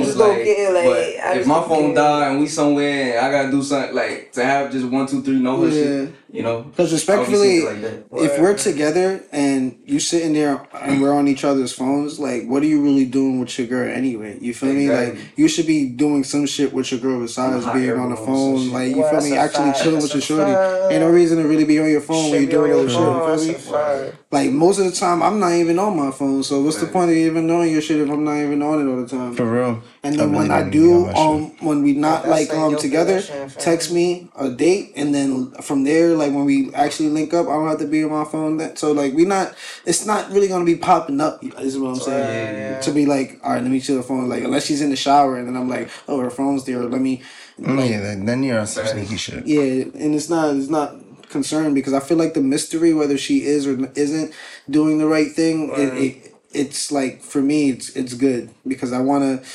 Word, 0.07 0.17
about 0.17 0.31
I 0.31 0.39
the 0.39 0.45
just- 0.45 0.49
phones, 0.49 0.75
like, 0.75 0.85
care, 0.85 1.29
like, 1.35 1.37
if 1.41 1.47
my 1.47 1.63
phone 1.63 1.95
die 1.95 2.29
and 2.31 2.41
we 2.41 2.47
somewhere 2.47 3.17
and 3.19 3.27
I 3.27 3.31
gotta 3.31 3.51
do 3.51 3.63
something 3.63 3.95
like 3.95 4.33
to 4.33 4.45
have 4.45 4.73
just 4.73 4.87
one 4.87 5.07
two 5.07 5.23
three 5.23 5.39
know 5.41 5.61
her 5.61 5.69
Yeah. 5.69 5.73
shit, 5.73 6.13
you 6.33 6.43
know. 6.43 6.63
Because 6.63 6.91
I 7.09 7.17
would 7.17 7.27
be 7.27 7.33
respectfully, 7.33 7.65
like 7.65 7.81
that. 7.83 8.05
if 8.13 8.41
we're 8.41 8.57
together 8.57 9.23
and 9.31 9.79
you 9.85 10.01
sitting 10.01 10.33
there 10.33 10.67
and 10.81 11.01
we're 11.03 11.13
on 11.13 11.29
each 11.29 11.45
other's 11.45 11.73
phones, 11.73 12.19
like, 12.19 12.47
what 12.47 12.63
are 12.63 12.67
you 12.67 12.83
really 12.83 13.05
doing 13.05 13.39
with 13.41 13.57
your 13.59 13.67
girl 13.69 13.89
anyway? 13.89 14.39
You 14.41 14.55
feel 14.55 14.73
me? 14.73 14.91
Like, 14.91 15.19
you 15.37 15.49
should 15.49 15.67
be 15.67 15.89
doing 15.89 16.25
some 16.25 16.47
shit 16.47 16.73
with 16.73 16.91
your 16.91 17.01
girl 17.01 17.21
besides 17.21 17.67
being 17.67 17.93
on 17.93 18.11
the 18.11 18.17
phone. 18.17 18.71
Like, 18.71 18.91
you 18.91 19.03
Well, 19.03 19.21
feel 19.21 19.31
me? 19.31 19.37
Actually 19.37 19.73
fact. 19.73 19.83
chilling 19.83 20.03
with 20.03 20.15
your 20.15 20.21
That's 20.21 20.27
shorty. 20.27 20.95
Ain't 20.95 21.03
no 21.03 21.11
reason 21.11 21.39
to 21.43 21.49
really 21.49 21.65
be 21.65 21.79
on 21.79 21.91
your 21.91 22.01
phone 22.01 22.31
when 22.31 22.43
you're 22.43 22.51
doing 22.51 22.71
your 22.71 22.81
other 22.81 23.39
shit. 23.39 23.49
You 23.49 23.55
feel 23.55 24.05
me? 24.07 24.13
Like, 24.31 24.51
most 24.51 24.79
of 24.79 24.87
the 24.87 24.93
time, 24.93 25.23
I'm 25.23 25.39
not 25.39 25.53
even 25.53 25.79
on 25.79 25.97
my 25.97 26.11
phone. 26.11 26.43
So, 26.43 26.63
what's 26.63 26.79
the 26.81 26.87
point 26.87 27.11
of 27.11 27.17
even 27.17 27.47
knowing 27.47 27.71
your 27.71 27.83
shit 27.83 28.01
if 28.01 28.09
I'm 28.09 28.25
not 28.25 28.37
even 28.39 28.63
on 28.63 28.81
it 28.81 28.91
all 28.91 29.01
the 29.03 29.09
time? 29.09 29.35
for 29.35 29.45
real. 29.47 29.83
And 30.05 30.19
then 30.19 30.21
I 30.21 30.25
really 30.25 30.37
when 30.37 30.51
I 30.51 30.61
don't 30.63 30.71
do, 30.71 30.91
even 30.91 31.05
got 31.05 31.15
my 31.15 31.21
um, 31.21 31.57
when 31.67 31.83
we 31.83 31.93
not 31.93 32.25
that's 32.25 32.29
like 32.31 32.49
like 32.49 32.59
um 32.59 32.77
together, 32.77 33.21
text 33.59 33.93
me 33.93 34.31
a 34.37 34.51
date, 34.51 34.93
and 34.97 35.15
then 35.15 35.53
from 35.63 35.85
there, 35.85 36.15
like 36.15 36.22
when 36.31 36.45
we 36.45 36.73
actually 36.75 37.09
link 37.09 37.35
up, 37.35 37.49
I 37.49 37.53
don't 37.55 37.69
have 37.69 37.79
to 37.81 37.87
be 37.87 38.05
on 38.05 38.11
my 38.11 38.25
phone. 38.25 38.59
That 38.59 38.79
so 38.79 38.93
like 38.93 39.15
we 39.15 39.25
not, 39.25 39.55
it's 39.85 40.07
not 40.07 40.31
really 40.31 40.47
gonna 40.49 40.65
be 40.65 40.77
popping 40.77 41.21
up. 41.21 41.43
Is 41.59 41.77
what 41.79 41.89
I'm 41.89 41.95
saying. 41.97 42.55
Yeah, 42.55 42.71
yeah. 42.75 42.81
To 42.81 42.93
be 42.93 43.07
like, 43.07 43.41
all 43.43 43.53
right, 43.53 43.63
let 43.63 43.71
me 43.71 43.81
chill 43.81 43.97
the 43.97 44.03
phone. 44.03 44.29
Like 44.29 44.45
unless 44.45 44.67
she's 44.67 44.83
in 44.83 44.91
the 44.91 44.97
shower, 44.97 45.37
and 45.37 45.49
then 45.49 45.57
I'm 45.57 45.69
like, 45.69 45.91
oh, 46.07 46.21
her 46.21 46.31
phone's 46.31 46.65
there. 46.65 46.83
Let 46.85 47.01
me, 47.01 47.23
Mm, 47.61 47.91
yeah, 47.91 48.01
then, 48.01 48.25
then 48.25 48.43
you're 48.43 48.59
on 48.61 48.67
some 48.67 48.87
sneaky 48.87 49.17
shit. 49.17 49.47
yeah, 49.47 49.61
and 49.61 50.15
it's 50.15 50.31
not, 50.31 50.57
it's 50.57 50.71
not 50.71 50.97
concerned 51.29 51.75
because 51.75 51.93
I 51.93 52.01
feel 52.01 52.17
like 52.17 52.33
the 52.35 52.41
mystery, 52.41 52.95
whether 52.95 53.19
she 53.19 53.43
is 53.45 53.67
or 53.67 53.91
isn't 53.95 54.33
doing 54.71 54.99
the 54.99 55.07
right 55.07 55.31
thing, 55.31 55.71
it, 55.75 55.95
it 55.95 56.35
it's 56.53 56.91
like 56.91 57.21
for 57.23 57.41
me, 57.43 57.71
it's 57.71 57.91
it's 57.95 58.15
good 58.15 58.51
because 58.67 58.93
I 58.93 59.01
want 59.01 59.23
to 59.43 59.49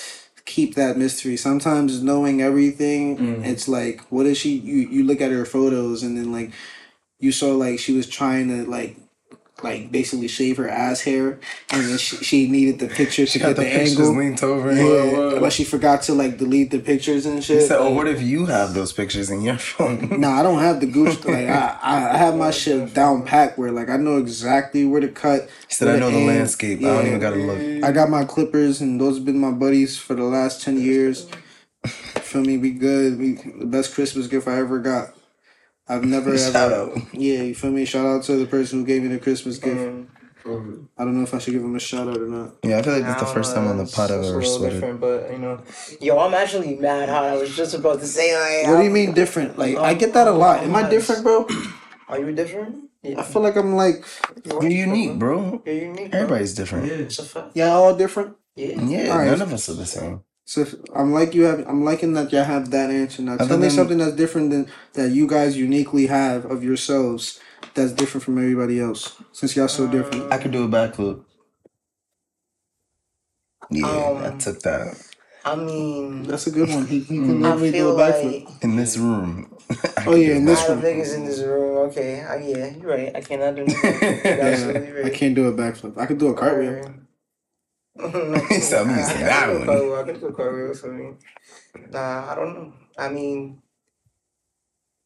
keep 0.47 0.73
that 0.73 0.97
mystery. 0.97 1.37
Sometimes 1.37 2.01
knowing 2.01 2.41
everything, 2.41 3.17
mm. 3.17 3.45
it's 3.45 3.67
like, 3.67 4.01
what 4.09 4.25
is 4.25 4.39
she? 4.39 4.57
You 4.57 4.89
you 4.89 5.03
look 5.03 5.21
at 5.21 5.31
her 5.31 5.45
photos 5.45 6.01
and 6.01 6.17
then 6.17 6.31
like 6.31 6.51
you 7.19 7.31
saw 7.31 7.51
like 7.51 7.77
she 7.77 7.95
was 7.95 8.07
trying 8.07 8.47
to 8.47 8.67
like. 8.67 8.97
Like 9.63 9.91
basically 9.91 10.27
shave 10.27 10.57
her 10.57 10.69
ass 10.69 11.01
hair, 11.01 11.39
and 11.71 11.83
then 11.89 11.97
she, 11.97 12.17
she 12.17 12.47
needed 12.47 12.77
the 12.77 12.87
picture 12.87 13.25
to 13.25 13.31
She 13.31 13.39
get 13.39 13.47
got 13.47 13.55
the, 13.55 13.63
the, 13.63 13.69
pictures 13.71 13.97
angle. 13.99 14.15
linked 14.15 14.43
over. 14.43 14.71
Yeah, 14.71 15.39
but 15.39 15.51
she 15.51 15.63
forgot 15.63 16.03
to 16.03 16.13
like 16.13 16.37
delete 16.37 16.69
the 16.69 16.77
pictures 16.77 17.25
and 17.25 17.37
He 17.37 17.41
shit. 17.41 17.63
said, 17.67 17.79
"Oh, 17.79 17.89
what 17.89 18.07
if 18.07 18.21
you 18.21 18.45
have 18.45 18.75
those 18.75 18.93
pictures 18.93 19.31
in 19.31 19.41
your 19.41 19.57
phone?" 19.69 20.19
Nah, 20.21 20.39
I 20.39 20.43
don't 20.43 20.59
have 20.59 20.79
the 20.79 20.85
Gucci. 20.85 21.25
Like 21.25 21.47
I, 21.49 21.75
I 21.81 22.13
I 22.13 22.17
have 22.17 22.35
my 22.35 22.51
shit 22.51 22.93
down 22.93 23.23
packed 23.23 23.57
where 23.57 23.71
like 23.71 23.89
I 23.89 23.97
know 23.97 24.17
exactly 24.17 24.85
where 24.85 25.01
to 25.01 25.07
cut. 25.07 25.49
He 25.67 25.73
said, 25.73 25.87
"I 25.87 25.97
know 25.97 26.09
to 26.11 26.15
the 26.15 26.21
aim. 26.21 26.27
landscape. 26.27 26.79
I 26.79 26.83
don't 26.83 27.07
even 27.07 27.19
gotta 27.19 27.37
look." 27.37 27.83
I 27.83 27.91
got 27.91 28.11
my 28.11 28.25
clippers 28.25 28.79
and 28.81 29.01
those 29.01 29.15
have 29.15 29.25
been 29.25 29.39
my 29.39 29.51
buddies 29.51 29.97
for 29.97 30.13
the 30.13 30.23
last 30.23 30.61
ten 30.61 30.79
years. 30.79 31.27
Feel 31.83 32.43
me? 32.43 32.57
We 32.57 32.71
good. 32.71 33.17
We 33.17 33.33
the 33.59 33.65
best 33.65 33.95
Christmas 33.95 34.27
gift 34.27 34.47
I 34.47 34.57
ever 34.59 34.77
got. 34.77 35.16
I've 35.89 36.03
never 36.05 36.29
ever. 36.33 36.37
Shout 36.37 36.73
out. 36.73 36.97
Yeah, 37.13 37.41
you 37.43 37.55
feel 37.55 37.71
me? 37.71 37.85
Shout 37.85 38.05
out 38.05 38.23
to 38.23 38.35
the 38.37 38.45
person 38.45 38.79
who 38.79 38.85
gave 38.85 39.03
me 39.03 39.09
the 39.09 39.19
Christmas 39.19 39.57
gift. 39.57 39.79
Mm. 39.79 40.07
I 40.97 41.03
don't 41.03 41.17
know 41.17 41.23
if 41.23 41.33
I 41.33 41.39
should 41.39 41.51
give 41.51 41.61
him 41.61 41.75
a 41.75 41.79
shout 41.79 42.07
out 42.07 42.17
or 42.17 42.27
not. 42.27 42.55
Yeah, 42.63 42.77
I 42.77 42.81
feel 42.81 42.93
like 42.93 43.03
I 43.03 43.07
that's 43.07 43.19
the 43.19 43.27
first 43.27 43.53
know, 43.53 43.61
time 43.63 43.69
on 43.71 43.77
the 43.77 43.83
it's- 43.83 43.95
pod 43.95 44.11
I've 44.11 44.19
it's 44.19 44.27
a 44.27 44.29
ever 44.31 44.39
little 44.39 44.57
sweated. 44.57 44.79
different, 44.79 45.01
But 45.01 45.31
you 45.33 45.39
know, 45.39 45.61
yo, 45.99 46.17
I'm 46.19 46.33
actually 46.33 46.75
mad. 46.77 47.09
How 47.09 47.23
I 47.25 47.35
was 47.35 47.53
just 47.53 47.73
about 47.73 47.99
to 47.99 48.07
say 48.07 48.31
like, 48.63 48.71
What 48.71 48.77
do 48.79 48.85
you 48.85 48.89
mean 48.91 49.13
different? 49.13 49.57
Like 49.59 49.75
I 49.77 49.93
get 49.93 50.13
that 50.13 50.27
a 50.27 50.31
lot. 50.31 50.63
Am 50.63 50.73
I 50.75 50.87
different, 50.89 51.23
bro? 51.23 51.45
Are 52.07 52.17
you 52.19 52.31
different? 52.31 52.89
Yeah. 53.03 53.19
I 53.19 53.23
feel 53.23 53.41
like 53.41 53.57
I'm 53.57 53.75
like 53.75 54.05
You're 54.45 54.69
unique, 54.71 55.19
bro. 55.19 55.61
You're 55.65 55.75
unique. 55.75 56.11
bro. 56.11 56.19
Everybody's 56.21 56.53
different. 56.55 56.85
Yeah. 56.87 56.93
It's 56.93 57.19
a 57.19 57.23
fact. 57.23 57.51
yeah, 57.53 57.71
all 57.73 57.93
different. 57.95 58.37
Yeah. 58.55 58.81
Yeah, 58.81 59.11
All 59.11 59.17
right. 59.19 59.27
none 59.27 59.41
of 59.41 59.51
us 59.51 59.67
are 59.69 59.73
the 59.73 59.85
same. 59.85 60.21
So 60.47 60.61
if, 60.63 60.75
I'm 60.95 61.13
like 61.13 61.35
you 61.35 61.43
have. 61.43 61.67
I'm 61.69 61.85
liking 61.85 62.13
that 62.15 62.33
y'all 62.33 62.45
have 62.45 62.71
that 62.71 62.91
answer 62.91 63.23
now. 63.23 63.37
Tell 63.37 63.59
me 63.59 63.69
something 63.71 63.99
that's 63.99 64.15
different 64.17 64.51
than 64.51 64.69
that 64.95 65.11
you 65.11 65.27
guys 65.27 65.57
uniquely 65.57 66.07
have 66.07 66.45
of 66.45 66.63
yourselves. 66.63 67.41
That's 67.75 67.93
different 67.93 68.25
from 68.25 68.39
everybody 68.39 68.81
else. 68.81 69.17
Since 69.33 69.57
y'all 69.57 69.69
so 69.69 69.87
different. 69.87 70.33
I 70.33 70.39
could 70.39 70.53
do 70.53 70.65
a 70.65 70.69
backflip. 70.69 71.23
Yeah, 73.71 73.85
I 74.23 74.29
Um, 74.29 74.39
took 74.39 74.61
that 74.63 74.97
I 75.45 75.55
mean, 75.57 76.23
That's 76.23 76.47
a 76.47 76.51
good 76.51 76.69
one. 76.69 76.87
He, 76.87 77.01
he 77.01 77.19
can 77.19 77.39
I 77.43 77.53
literally 77.53 77.71
do 77.71 77.77
feel 77.77 77.99
a 77.99 78.01
backflip. 78.01 78.45
like 78.45 78.63
in 78.63 78.77
this 78.77 78.97
room. 78.97 79.51
Oh, 80.07 80.15
yeah, 80.15 80.35
in 80.35 80.45
this 80.45 80.69
room. 80.69 80.79
have 80.79 80.85
niggas 80.85 81.15
in 81.15 81.25
this 81.25 81.39
room. 81.41 81.77
Okay, 81.89 82.21
I, 82.23 82.37
yeah, 82.37 82.67
you're 82.77 82.89
right. 82.91 83.15
I 83.15 83.21
cannot 83.21 83.55
do 83.55 83.65
nothing. 83.65 84.01
Yeah, 84.23 84.65
right. 84.71 85.05
I 85.05 85.09
can't 85.11 85.35
do 85.35 85.47
a 85.47 85.53
backflip. 85.53 85.97
I 85.97 86.05
could 86.07 86.19
do 86.19 86.29
a 86.29 86.35
cartwheel. 86.35 86.93
He 88.49 88.59
said, 88.59 88.87
"I'm 88.87 88.97
using 88.97 89.21
that 89.21 89.49
one." 89.49 89.69
I 89.69 90.03
can 90.03 90.19
do 90.19 90.27
a 90.27 90.33
cartwheel 90.33 90.73
for 90.73 90.91
me. 90.91 91.15
Nah, 91.89 92.31
I 92.31 92.35
don't 92.35 92.53
know. 92.53 92.73
I 92.97 93.09
mean, 93.09 93.61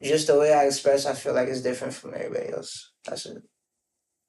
just 0.02 0.28
the 0.28 0.38
way 0.38 0.54
I 0.54 0.66
express, 0.66 1.06
I 1.06 1.14
feel 1.14 1.34
like 1.34 1.48
it's 1.48 1.62
different 1.62 1.94
from 1.94 2.14
everybody 2.14 2.50
else. 2.54 2.92
That's 3.06 3.26
it. 3.26 3.44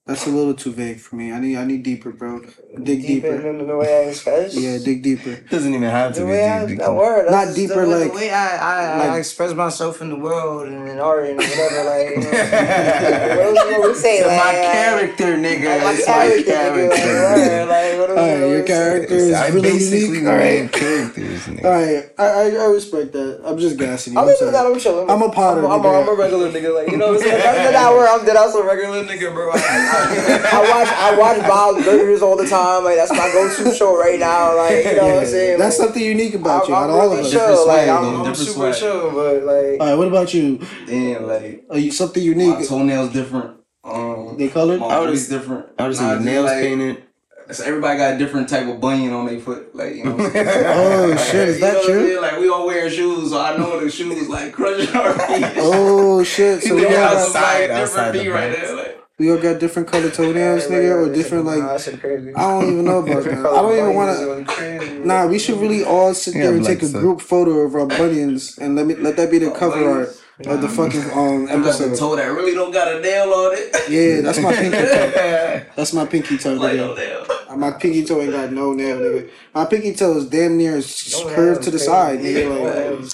That's 0.05 0.27
a 0.27 0.31
little 0.31 0.53
too 0.55 0.73
vague 0.73 0.99
for 0.99 1.15
me. 1.15 1.33
I 1.33 1.39
need 1.39 1.57
I 1.57 1.65
need 1.65 1.85
deeper, 1.85 2.11
bro. 2.11 2.41
Dig 2.83 3.03
Deeper 3.07 3.37
deeper. 3.39 3.51
in 3.51 3.65
the 3.69 3.77
way 3.77 3.87
I 4.07 4.09
express. 4.11 4.53
Yeah, 4.53 4.79
dig 4.83 5.01
deeper. 5.01 5.37
Doesn't 5.49 5.73
even 5.73 5.89
have 5.89 6.15
to 6.15 6.21
The 6.21 6.27
be 6.27 6.33
way 6.33 6.49
I, 6.49 6.67
deep. 6.67 6.79
that 6.79 6.93
word, 6.93 7.31
Not 7.31 7.55
deeper, 7.55 7.87
the, 7.87 7.89
way- 7.89 8.01
like- 8.03 8.11
the 8.13 8.17
way 8.19 8.31
I, 8.31 8.57
I, 8.57 9.15
I 9.15 9.19
express 9.19 9.55
myself 9.55 10.03
in 10.03 10.09
the 10.11 10.17
world 10.17 10.67
and 10.67 10.89
in 10.89 10.99
art 10.99 11.27
and 11.29 11.37
whatever. 11.39 11.85
Like, 11.85 12.11
you 12.17 12.21
know, 12.21 12.31
what, 13.55 13.79
what 13.79 13.89
we 13.91 13.95
say? 13.95 14.27
Like, 14.27 14.43
my 14.45 14.59
uh, 14.59 14.73
character, 14.73 15.37
nigga. 15.39 15.71
Like 15.71 15.83
my 15.85 15.93
It's 15.93 16.05
character, 16.05 16.51
my 16.51 16.97
character. 16.97 17.65
like, 17.71 17.99
what 18.01 18.07
do 18.09 18.15
we- 18.15 18.21
Alright, 18.21 18.39
your 18.41 18.61
we 18.61 18.67
character 18.67 19.15
is 19.15 19.33
I 19.35 19.49
really 19.49 19.61
basically 19.71 20.19
unique. 20.19 20.27
Alright. 20.27 20.73
characters, 20.73 21.41
nigga. 21.47 21.65
Alright, 21.65 22.13
I, 22.19 22.25
I 22.27 22.45
I 22.59 22.67
respect 22.75 23.13
that. 23.13 23.41
I'm 23.47 23.57
just 23.57 23.79
gassing 23.79 24.15
you. 24.15 24.19
I'm 24.19 24.27
I'm 24.27 24.35
even 24.35 24.53
that. 24.53 24.67
I'm 24.67 24.79
chilling. 24.81 25.09
I'm 25.09 25.23
a 25.23 25.31
potter, 25.31 25.65
I'm, 25.65 25.71
I'm, 25.71 25.81
nigga. 25.81 26.03
I'm 26.03 26.09
a 26.09 26.15
regular 26.21 26.51
nigga. 26.51 26.75
Like 26.75 26.91
you 26.91 26.97
know 26.97 27.13
what 27.15 27.23
I'm 27.23 27.23
saying? 27.23 27.39
That's 27.39 27.73
not 27.73 27.93
where 27.95 28.09
I'm 28.13 28.25
dead. 28.27 28.37
I'm 28.37 28.51
a 28.51 28.63
regular 28.67 29.05
nigga, 29.05 29.33
bro. 29.33 29.53
I, 29.93 30.51
I, 30.53 30.59
I 30.59 30.71
watch 30.71 30.89
I 30.89 31.19
watch 31.19 31.49
Bob's 31.49 31.85
Burgers 31.85 32.23
all 32.23 32.37
the 32.37 32.47
time. 32.49 32.85
Like 32.85 32.97
that's 32.97 33.11
my 33.13 33.31
go-to 33.33 33.75
show 33.75 33.97
right 33.99 34.19
now. 34.19 34.57
Like 34.57 34.85
you 34.85 34.97
know 34.97 35.07
what 35.09 35.19
I'm 35.19 35.27
saying? 35.27 35.59
That's 35.59 35.79
like, 35.79 35.87
something 35.89 36.03
unique 36.03 36.35
about 36.35 36.69
you. 36.69 36.75
I'm, 36.75 36.85
Out 36.85 36.91
I'm 36.91 36.91
of 36.91 36.97
all 37.01 37.09
really 37.11 37.21
of 37.21 37.27
us. 37.27 37.33
chill. 37.33 37.67
Like 37.67 37.85
swag, 37.85 37.89
I'm, 37.89 38.03
though, 38.03 38.09
I'm 38.11 38.17
different 38.19 38.37
super 38.39 38.73
swag. 38.73 38.75
chill, 38.77 39.11
but 39.13 39.43
like 39.45 39.81
Alright, 39.81 39.99
what 39.99 40.09
about 40.09 40.35
you? 40.35 40.61
Damn, 40.87 41.27
like 41.27 41.65
Are 41.71 41.79
you 41.79 41.91
something 41.93 42.23
unique. 42.23 42.59
my 42.59 42.65
toenails 42.65 43.13
different. 43.13 43.57
Um, 43.85 44.37
They 44.39 44.49
colored? 44.49 44.81
my 44.81 44.87
I 44.87 45.01
would've- 45.01 45.29
different. 45.29 45.67
I 45.79 45.89
would 45.89 45.97
say 45.97 46.05
Nah, 46.05 46.19
nails 46.19 46.47
like- 46.47 46.63
painted. 46.63 47.03
So 47.51 47.65
everybody 47.65 47.99
got 47.99 48.15
a 48.15 48.19
different 48.19 48.49
type 48.49 48.67
of 48.69 48.81
bunion 48.81 49.13
on 49.13 49.27
their 49.27 49.39
foot, 49.41 49.75
like 49.75 49.97
you 49.97 50.05
know. 50.05 50.13
What 50.15 50.27
I'm 50.27 50.33
saying? 50.33 50.47
Oh 50.69 51.07
Like, 51.11 51.19
shit, 51.19 51.49
is 51.49 51.57
you 51.59 51.61
know 51.67 51.67
that 51.73 51.77
what 51.77 51.91
I'm 51.91 51.99
true? 51.99 52.21
Like 52.21 52.39
we 52.39 52.49
all 52.49 52.67
wearing 52.67 52.91
shoes, 52.91 53.31
so 53.31 53.41
I 53.41 53.57
know 53.59 53.81
the 53.81 53.91
shoes 53.91 54.29
like 54.29 54.53
crushing 54.53 54.95
our 54.97 55.13
feet. 55.27 55.45
Oh 55.59 56.23
shit! 56.23 56.63
So 56.63 56.77
we 56.77 56.83
Yeah, 56.83 56.89
all 56.89 56.93
got 56.95 57.17
outside, 57.17 57.61
like, 57.63 57.71
outside 57.81 58.13
different 58.13 58.13
the 58.13 58.19
feet 58.21 58.29
right 58.31 58.53
there. 58.53 58.77
Like, 58.77 59.02
we 59.23 59.31
all 59.31 59.39
got 59.39 59.61
different 59.61 59.87
colored 59.89 60.13
toenails, 60.19 60.67
nigga, 60.67 61.07
or 61.07 61.13
different 61.15 61.45
Nah, 61.45 61.51
like. 61.53 61.63
that 61.63 61.81
shit 61.81 62.01
crazy. 62.01 62.35
I 62.35 62.41
don't 62.61 62.73
even 62.73 62.85
know 62.85 62.99
about 62.99 63.23
that. 63.25 63.39
I 63.39 63.63
don't 63.63 63.77
even 63.79 63.95
want 63.95 64.49
to. 64.49 65.07
Nah, 65.07 65.27
we 65.27 65.39
should 65.39 65.59
really 65.59 65.85
all 65.85 66.13
sit 66.15 66.35
there 66.35 66.55
and 66.55 66.65
take 66.65 66.83
a 66.83 66.89
group 66.91 67.21
photo 67.21 67.53
of 67.61 67.75
our 67.75 67.87
bunions 67.87 68.59
and 68.59 68.75
let 68.77 68.87
me 68.87 68.95
let 68.97 69.17
that 69.17 69.31
be 69.31 69.39
the 69.39 69.51
cover 69.53 69.89
art 69.89 70.09
of 70.47 70.61
the 70.61 70.69
fucking 70.69 71.03
um 71.13 71.45
I 71.47 71.53
got 71.63 71.79
the 71.79 71.87
episode. 71.87 71.97
toe 71.99 72.17
that 72.17 72.27
really 72.27 72.55
don't 72.55 72.73
got 72.73 72.89
a 72.97 73.01
nail 73.01 73.33
on 73.33 73.53
it. 73.55 73.71
Yeah, 73.89 74.23
that's 74.23 74.41
my 74.41 74.53
pinky 74.53 74.77
toe. 74.79 75.67
That's 75.77 75.93
my 75.95 76.05
pinky 76.07 76.37
toe, 76.37 76.55
like 76.55 76.77
no 76.77 76.95
nigga. 76.95 76.97
nail. 76.97 77.57
My 77.57 77.71
pinky 77.73 78.05
toe 78.05 78.21
ain't 78.23 78.33
got 78.33 78.51
no 78.53 78.73
nail, 78.75 78.99
nigga. 78.99 79.31
My 79.55 79.65
pinky 79.67 79.95
toe 79.95 80.17
is 80.19 80.29
damn 80.29 80.57
near 80.59 80.77
s- 80.79 81.23
curved 81.35 81.63
to 81.65 81.71
the 81.71 81.79
side, 81.79 82.19
nigga. 82.21 82.45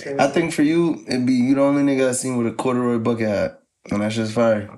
Like, 0.07 0.21
I 0.21 0.27
think 0.29 0.53
for 0.53 0.63
you, 0.63 1.05
it'd 1.07 1.27
be 1.27 1.35
you 1.35 1.55
the 1.55 1.63
only 1.63 1.83
nigga 1.83 2.09
I 2.09 2.13
seen 2.13 2.37
with 2.37 2.47
a 2.47 2.53
corduroy 2.53 2.99
bucket 2.99 3.29
hat. 3.29 3.61
And 3.91 4.03
that 4.03 4.13
shit's 4.13 4.33
fire. 4.33 4.69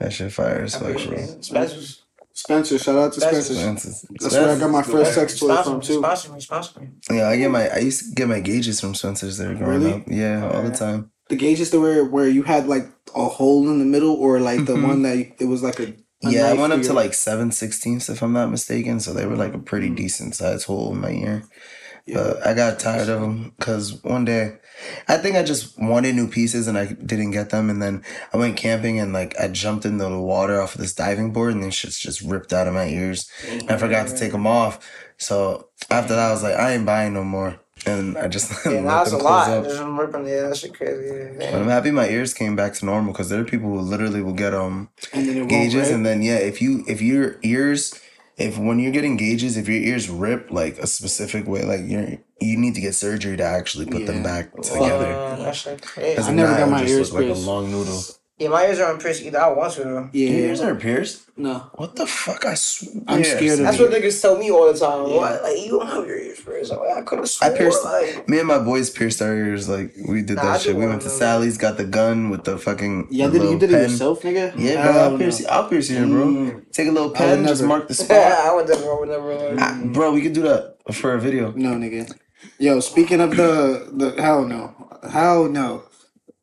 That 0.00 0.12
shit 0.12 0.32
fire 0.32 0.62
as 0.62 0.74
fuck. 0.74 0.94
bro. 1.06 1.26
Sponsors. 1.40 2.02
Spencer, 2.32 2.78
shout 2.78 2.96
out 2.96 3.12
to 3.12 3.20
That's- 3.20 3.46
Spencer. 3.46 3.88
That's- 3.90 4.06
That's 4.20 4.34
where 4.34 4.56
I 4.56 4.58
got 4.58 4.70
my 4.70 4.82
first 4.82 5.14
sex 5.14 5.38
toy 5.38 5.48
Sponsor 5.48 5.70
from 5.72 5.80
too. 5.82 5.98
sponsor 5.98 6.32
me, 6.32 6.40
sponsor 6.40 6.80
me. 6.80 6.88
Yeah, 7.10 7.28
I 7.28 7.36
get 7.36 7.50
my 7.50 7.68
I 7.68 7.78
used 7.78 8.08
to 8.08 8.14
get 8.14 8.28
my 8.28 8.40
gauges 8.40 8.80
from 8.80 8.94
Spencer's 8.94 9.36
there 9.36 9.54
growing 9.54 9.82
Really? 9.82 9.92
up. 9.94 10.02
Yeah, 10.06 10.48
all 10.50 10.62
the 10.62 10.70
time. 10.70 11.10
The 11.28 11.36
gauges 11.36 11.70
to 11.70 11.80
where 11.80 12.04
where 12.04 12.28
you 12.28 12.42
had 12.44 12.66
like 12.66 12.86
a 13.14 13.26
hole 13.26 13.68
in 13.68 13.78
the 13.78 13.84
middle, 13.84 14.14
or 14.14 14.40
like 14.40 14.64
the 14.64 14.76
one 14.80 15.02
that 15.02 15.18
you- 15.18 15.32
it 15.38 15.46
was 15.46 15.62
like 15.62 15.78
a. 15.80 15.82
a 15.82 15.86
Mm-hmm. 15.86 16.30
Yeah, 16.30 16.46
I 16.48 16.52
went 16.54 16.72
up 16.72 16.78
through 16.80 16.88
to 16.88 16.92
like 16.94 17.14
seven 17.14 17.50
sixteenths 17.50 18.08
if 18.08 18.22
I'm 18.22 18.32
not 18.32 18.50
mistaken. 18.50 19.00
So 19.00 19.12
they 19.12 19.26
were 19.26 19.36
like 19.36 19.54
a 19.54 19.58
pretty 19.58 19.90
decent 19.90 20.34
sized 20.34 20.66
hole 20.66 20.92
in 20.92 21.00
my 21.00 21.10
ear. 21.12 21.42
But 22.06 22.46
I 22.46 22.54
got 22.54 22.78
tired 22.78 23.08
of 23.08 23.20
them 23.20 23.52
because 23.58 24.02
one 24.02 24.24
day, 24.24 24.58
I 25.08 25.16
think 25.18 25.36
I 25.36 25.42
just 25.42 25.78
wanted 25.78 26.14
new 26.14 26.28
pieces 26.28 26.66
and 26.66 26.76
I 26.78 26.86
didn't 26.86 27.32
get 27.32 27.50
them. 27.50 27.70
And 27.70 27.80
then 27.82 28.02
I 28.32 28.36
went 28.36 28.56
camping 28.56 28.98
and 28.98 29.12
like 29.12 29.38
I 29.38 29.48
jumped 29.48 29.84
into 29.84 30.04
the 30.04 30.18
water 30.18 30.60
off 30.60 30.74
of 30.74 30.80
this 30.80 30.94
diving 30.94 31.32
board 31.32 31.52
and 31.54 31.62
then 31.62 31.70
shit's 31.70 31.98
just 31.98 32.20
ripped 32.22 32.52
out 32.52 32.66
of 32.66 32.74
my 32.74 32.86
ears. 32.88 33.30
And 33.48 33.70
I 33.70 33.76
forgot 33.76 34.08
to 34.08 34.16
take 34.16 34.32
them 34.32 34.46
off. 34.46 34.78
So 35.18 35.68
after 35.90 36.14
that, 36.14 36.28
I 36.28 36.32
was 36.32 36.42
like, 36.42 36.56
I 36.56 36.72
ain't 36.72 36.86
buying 36.86 37.14
no 37.14 37.24
more. 37.24 37.60
And 37.86 38.18
I 38.18 38.28
just 38.28 38.50
Yeah, 38.66 38.82
that's 38.82 39.12
a 39.12 39.18
lot. 39.18 39.50
up. 39.50 39.64
Just 39.64 39.82
ripping, 39.82 40.26
yeah, 40.26 40.48
that 40.48 40.56
shit 40.56 40.74
crazy. 40.74 41.36
But 41.38 41.54
I'm 41.54 41.68
happy 41.68 41.90
my 41.90 42.08
ears 42.08 42.34
came 42.34 42.56
back 42.56 42.74
to 42.74 42.84
normal 42.84 43.12
because 43.12 43.28
there 43.28 43.40
are 43.40 43.44
people 43.44 43.70
who 43.70 43.80
literally 43.80 44.22
will 44.22 44.34
get 44.34 44.54
um 44.54 44.90
and 45.12 45.26
then 45.26 45.36
it 45.36 45.40
won't 45.40 45.50
gauges 45.50 45.90
and 45.90 46.04
then 46.04 46.22
yeah 46.22 46.36
if 46.36 46.60
you 46.60 46.84
if 46.86 47.00
your 47.00 47.38
ears 47.42 47.98
if 48.40 48.58
when 48.58 48.78
you're 48.78 48.92
getting 48.92 49.16
gauges 49.16 49.56
if 49.56 49.68
your 49.68 49.76
ears 49.76 50.08
rip 50.08 50.50
like 50.50 50.78
a 50.78 50.86
specific 50.86 51.46
way 51.46 51.62
like 51.62 51.80
you're 51.84 52.18
you 52.40 52.56
need 52.56 52.74
to 52.74 52.80
get 52.80 52.94
surgery 52.94 53.36
to 53.36 53.42
actually 53.42 53.84
put 53.84 54.06
them 54.06 54.22
back 54.22 54.54
together. 54.62 55.12
Uh, 55.12 55.36
that 55.36 55.54
shit 55.54 55.82
crazy. 55.82 56.12
Because 56.12 56.28
I 56.28 56.30
if 56.30 56.36
never 56.36 56.52
not, 56.52 56.58
got 56.58 56.70
my 56.70 56.80
just 56.80 56.92
ears 56.92 57.12
look 57.12 57.26
like 57.26 57.36
a 57.36 57.38
long 57.38 57.70
noodle 57.70 58.02
Yeah, 58.40 58.48
my 58.48 58.64
ears 58.66 58.80
aren't 58.80 59.02
pierced 59.02 59.22
either. 59.22 59.38
I 59.38 59.48
want 59.52 59.74
to 59.74 59.84
though. 59.84 60.08
Yeah, 60.12 60.30
your 60.30 60.46
ears 60.48 60.60
aren't 60.62 60.80
pierced 60.80 61.28
no. 61.36 61.70
what 61.74 61.94
the 61.96 62.06
fuck 62.06 62.44
I 62.46 62.54
swear 62.54 63.04
I'm 63.06 63.22
scared 63.22 63.58
of 63.60 63.64
That's 63.66 63.78
what 63.78 63.90
niggas 63.90 64.20
tell 64.22 64.36
me 64.38 64.50
all 64.50 64.72
the 64.72 64.78
time. 64.78 65.08
Yeah. 65.10 65.16
What? 65.18 65.42
Like 65.42 65.58
you 65.58 65.70
don't 65.78 65.86
have 65.86 66.06
your 66.06 66.18
ears 66.18 66.40
pierced? 66.40 66.70
Like, 66.72 66.96
I 66.96 67.02
could 67.02 67.18
have 67.18 67.28
sworn. 67.28 67.52
I 67.52 67.54
sworn. 67.54 67.58
pierced 67.58 67.84
Like, 67.84 68.28
me 68.30 68.38
and 68.38 68.48
my 68.48 68.58
boys 68.58 68.88
pierced 68.88 69.20
our 69.20 69.34
ears 69.34 69.68
like 69.68 69.92
we 70.08 70.22
did 70.22 70.36
Nah, 70.36 70.42
that 70.44 70.58
do 70.62 70.64
shit 70.70 70.76
we 70.76 70.86
went 70.86 71.02
to 71.02 71.08
know 71.08 71.12
that. 71.12 71.18
Sally's 71.18 71.58
got 71.58 71.76
the 71.76 71.84
gun 71.84 72.30
with 72.30 72.44
the 72.44 72.56
fucking 72.56 73.08
Yeah, 73.10 73.26
the 73.26 73.32
did, 73.32 73.42
you 73.42 73.44
little 73.44 73.58
did 73.60 73.72
it 73.72 73.82
yourself, 73.90 74.22
nigga? 74.22 74.54
yeah 74.56 74.82
bro 74.90 74.92
I'll 75.02 75.10
no. 75.12 75.18
pierce, 75.18 75.44
I'll 75.46 75.68
pierce 75.68 75.90
your 75.90 76.00
ear 76.00 76.06
bro 76.08 76.24
Mm. 76.26 76.72
take 76.72 76.88
a 76.88 76.92
little 76.92 77.08
I 77.08 77.12
would 77.12 77.16
pen 77.18 77.46
just 77.46 77.62
mark 77.62 77.88
the 77.88 77.94
spot 78.02 78.16
I 78.16 78.54
would 78.54 78.68
never. 78.68 78.90
I 78.90 78.98
would 79.00 79.08
never. 79.10 79.34
Like, 79.54 79.60
Ah, 79.60 79.80
bro 79.84 80.12
we 80.12 80.22
could 80.22 80.32
do 80.32 80.42
that 80.42 80.76
for 80.92 81.12
a 81.14 81.20
video 81.20 81.52
No, 81.52 81.70
nigga. 81.74 82.10
Yo, 82.58 82.80
speaking 82.80 83.20
of 83.20 83.36
the 83.36 83.86
the 83.92 84.20
hell 84.22 84.44
no, 84.46 84.74
hell 85.10 85.44
no. 85.48 85.82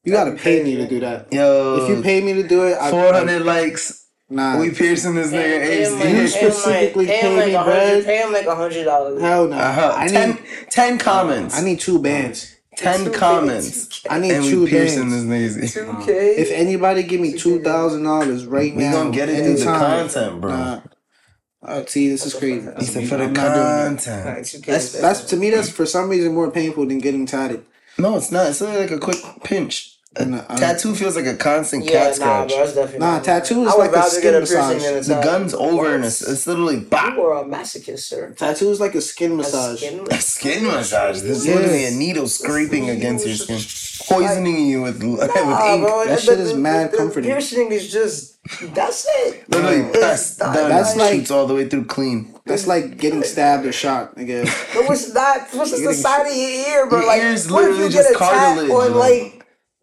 You 0.07 0.13
gotta 0.13 0.31
pay 0.37 0.63
me 0.63 0.77
to 0.77 0.87
do 0.87 1.01
that. 1.01 1.33
yo 1.33 1.79
If 1.83 1.89
you 1.89 2.01
pay 2.01 2.21
me 2.21 2.31
to 2.41 2.47
do 2.47 2.63
it, 2.63 2.77
I, 2.79 2.89
400 2.91 3.41
likes 3.43 4.05
Nah, 4.29 4.57
We 4.59 4.71
piercing 4.71 5.15
this 5.15 5.31
nigga 5.31 5.59
Pay 5.61 5.89
like- 5.89 6.09
You 6.09 6.27
specifically 6.27 7.05
like, 7.07 7.19
pay 7.21 7.35
like 7.37 7.47
me 7.47 7.53
a 7.53 7.59
hundred. 7.59 7.71
bread? 7.73 8.05
Pay 8.05 8.17
him 8.23 8.33
like 8.33 8.45
a 8.45 8.55
hundred 8.55 8.83
dollars. 8.85 9.21
hell 9.21 9.47
no. 9.47 9.57
Uh-huh. 9.57 9.93
I 9.97 10.07
ten, 10.07 10.29
need 10.31 10.39
10 10.69 10.97
comments. 10.97 11.55
I 11.57 11.61
need 11.61 11.79
two 11.79 11.99
bands. 11.99 12.53
10 12.77 13.11
comments. 13.13 14.01
I 14.09 14.19
need 14.19 14.31
And 14.31 14.43
two 14.45 14.63
we 14.65 14.69
piercing 14.69 15.09
bands. 15.09 15.25
this 15.27 15.57
nigga's 15.57 15.77
ear. 15.77 15.85
Two 15.85 16.05
K. 16.05 16.35
If 16.37 16.51
anybody 16.51 17.03
give 17.03 17.19
me 17.21 17.33
two 17.37 17.61
thousand 17.63 18.03
dollars 18.03 18.45
right 18.45 18.73
We 18.75 18.83
now, 18.83 18.89
we 18.89 18.93
gonna 18.97 19.11
get 19.11 19.29
it 19.29 19.43
through 19.43 19.57
the 19.57 19.65
content, 19.65 20.41
bro. 20.41 20.51
Nah. 20.55 20.81
Uh, 21.63 21.85
see, 21.85 22.07
this 22.09 22.25
is 22.25 22.33
crazy. 22.35 22.69
He 22.79 22.85
said 22.85 23.07
for 23.09 23.17
the 23.17 23.23
I'm 23.25 23.33
not 23.33 23.55
that. 23.55 23.87
content. 24.03 24.45
two 24.45 24.59
K. 24.59 24.71
That's 24.73 24.91
that's 24.91 25.21
to 25.25 25.37
me. 25.37 25.49
That's 25.49 25.69
for 25.69 25.85
some 25.85 26.07
reason 26.09 26.33
more 26.35 26.51
painful 26.51 26.85
than 26.85 26.99
getting 26.99 27.25
tatted. 27.25 27.65
No, 27.97 28.15
it's 28.17 28.31
not. 28.31 28.47
It's 28.47 28.61
only 28.61 28.77
like 28.79 28.91
a 28.91 28.99
quick 28.99 29.17
pinch. 29.43 29.96
A 30.19 30.25
Nah, 30.25 30.41
tattoo 30.55 30.95
feels 30.95 31.15
like 31.15 31.25
a 31.25 31.35
constant 31.35 31.85
yeah, 31.85 31.91
cat 31.91 32.07
nah, 32.07 32.13
scratch. 32.15 32.49
bro, 32.49 32.57
that's 32.59 32.73
definitely 32.73 32.99
Nah, 32.99 33.19
tattoo 33.19 33.65
is 33.67 33.75
like 33.75 33.91
a 33.93 34.03
skin 34.03 34.21
get 34.21 34.33
a 34.35 34.39
massage. 34.39 34.85
a 34.85 35.01
the 35.13 35.21
gun's 35.21 35.53
over 35.53 35.95
and 35.95 36.03
it's, 36.05 36.21
it's 36.21 36.47
literally 36.47 36.79
bop. 36.79 37.13
You 37.15 37.21
are 37.23 37.41
a 37.43 37.45
masochist, 37.45 37.99
sir. 37.99 38.33
Tattoo 38.37 38.69
is 38.71 38.79
like 38.79 38.95
a 38.95 39.01
skin 39.01 39.33
A 39.33 39.35
massage. 39.35 39.77
skin- 39.79 40.07
A 40.09 40.19
skin 40.21 40.65
massage. 40.65 41.21
This 41.21 41.37
is 41.39 41.45
Yes. 41.45 41.55
literally 41.55 41.85
a 41.85 41.91
needle 41.91 42.27
scraping 42.27 42.89
against 42.89 43.25
your 43.27 43.35
skin, 43.35 43.59
poisoning 44.07 44.65
you 44.67 44.81
with, 44.83 45.03
with 45.03 45.21
ink. 45.21 45.29
bro, 45.31 46.05
That 46.05 46.15
the- 46.15 46.21
shit 46.21 46.37
the- 46.37 46.43
is 46.43 46.51
the- 46.53 46.57
mad 46.57 46.91
the 46.91 46.97
comforting. 46.97 47.29
Piercing 47.29 47.71
is 47.71 47.91
just 47.91 48.33
that's 48.73 49.05
it. 49.25 49.43
Literally, 49.49 49.77
It's 49.81 49.99
that's 49.99 50.39
not- 50.39 50.53
done. 50.55 50.69
That's 50.69 50.95
like- 50.95 51.13
shoots 51.15 51.31
all 51.31 51.47
the 51.47 51.53
way 51.55 51.67
through 51.67 51.85
clean. 51.85 52.33
That's 52.45 52.65
like 52.65 52.97
getting 52.97 53.21
stabbed 53.23 53.65
or 53.65 53.73
shot, 53.73 54.15
nigga. 54.15 54.45
No, 54.73 54.91
it's 54.93 55.13
not. 55.13 55.47
What's 55.51 55.71
the 55.71 55.93
side 55.93 56.27
of 56.27 56.33
your 56.33 56.49
ear, 56.49 56.87
bro? 56.87 56.99
Your 56.99 57.07
like, 57.07 57.21
ear's 57.21 57.51
what 57.51 57.63
if 57.65 57.69
literally 57.71 57.83
you 57.83 57.89
get 57.89 57.97
just 57.97 58.09
a 58.15 58.17
tap 58.17 58.31
cartilage, 58.31 58.69
on 58.71 58.93
like- 58.95 59.36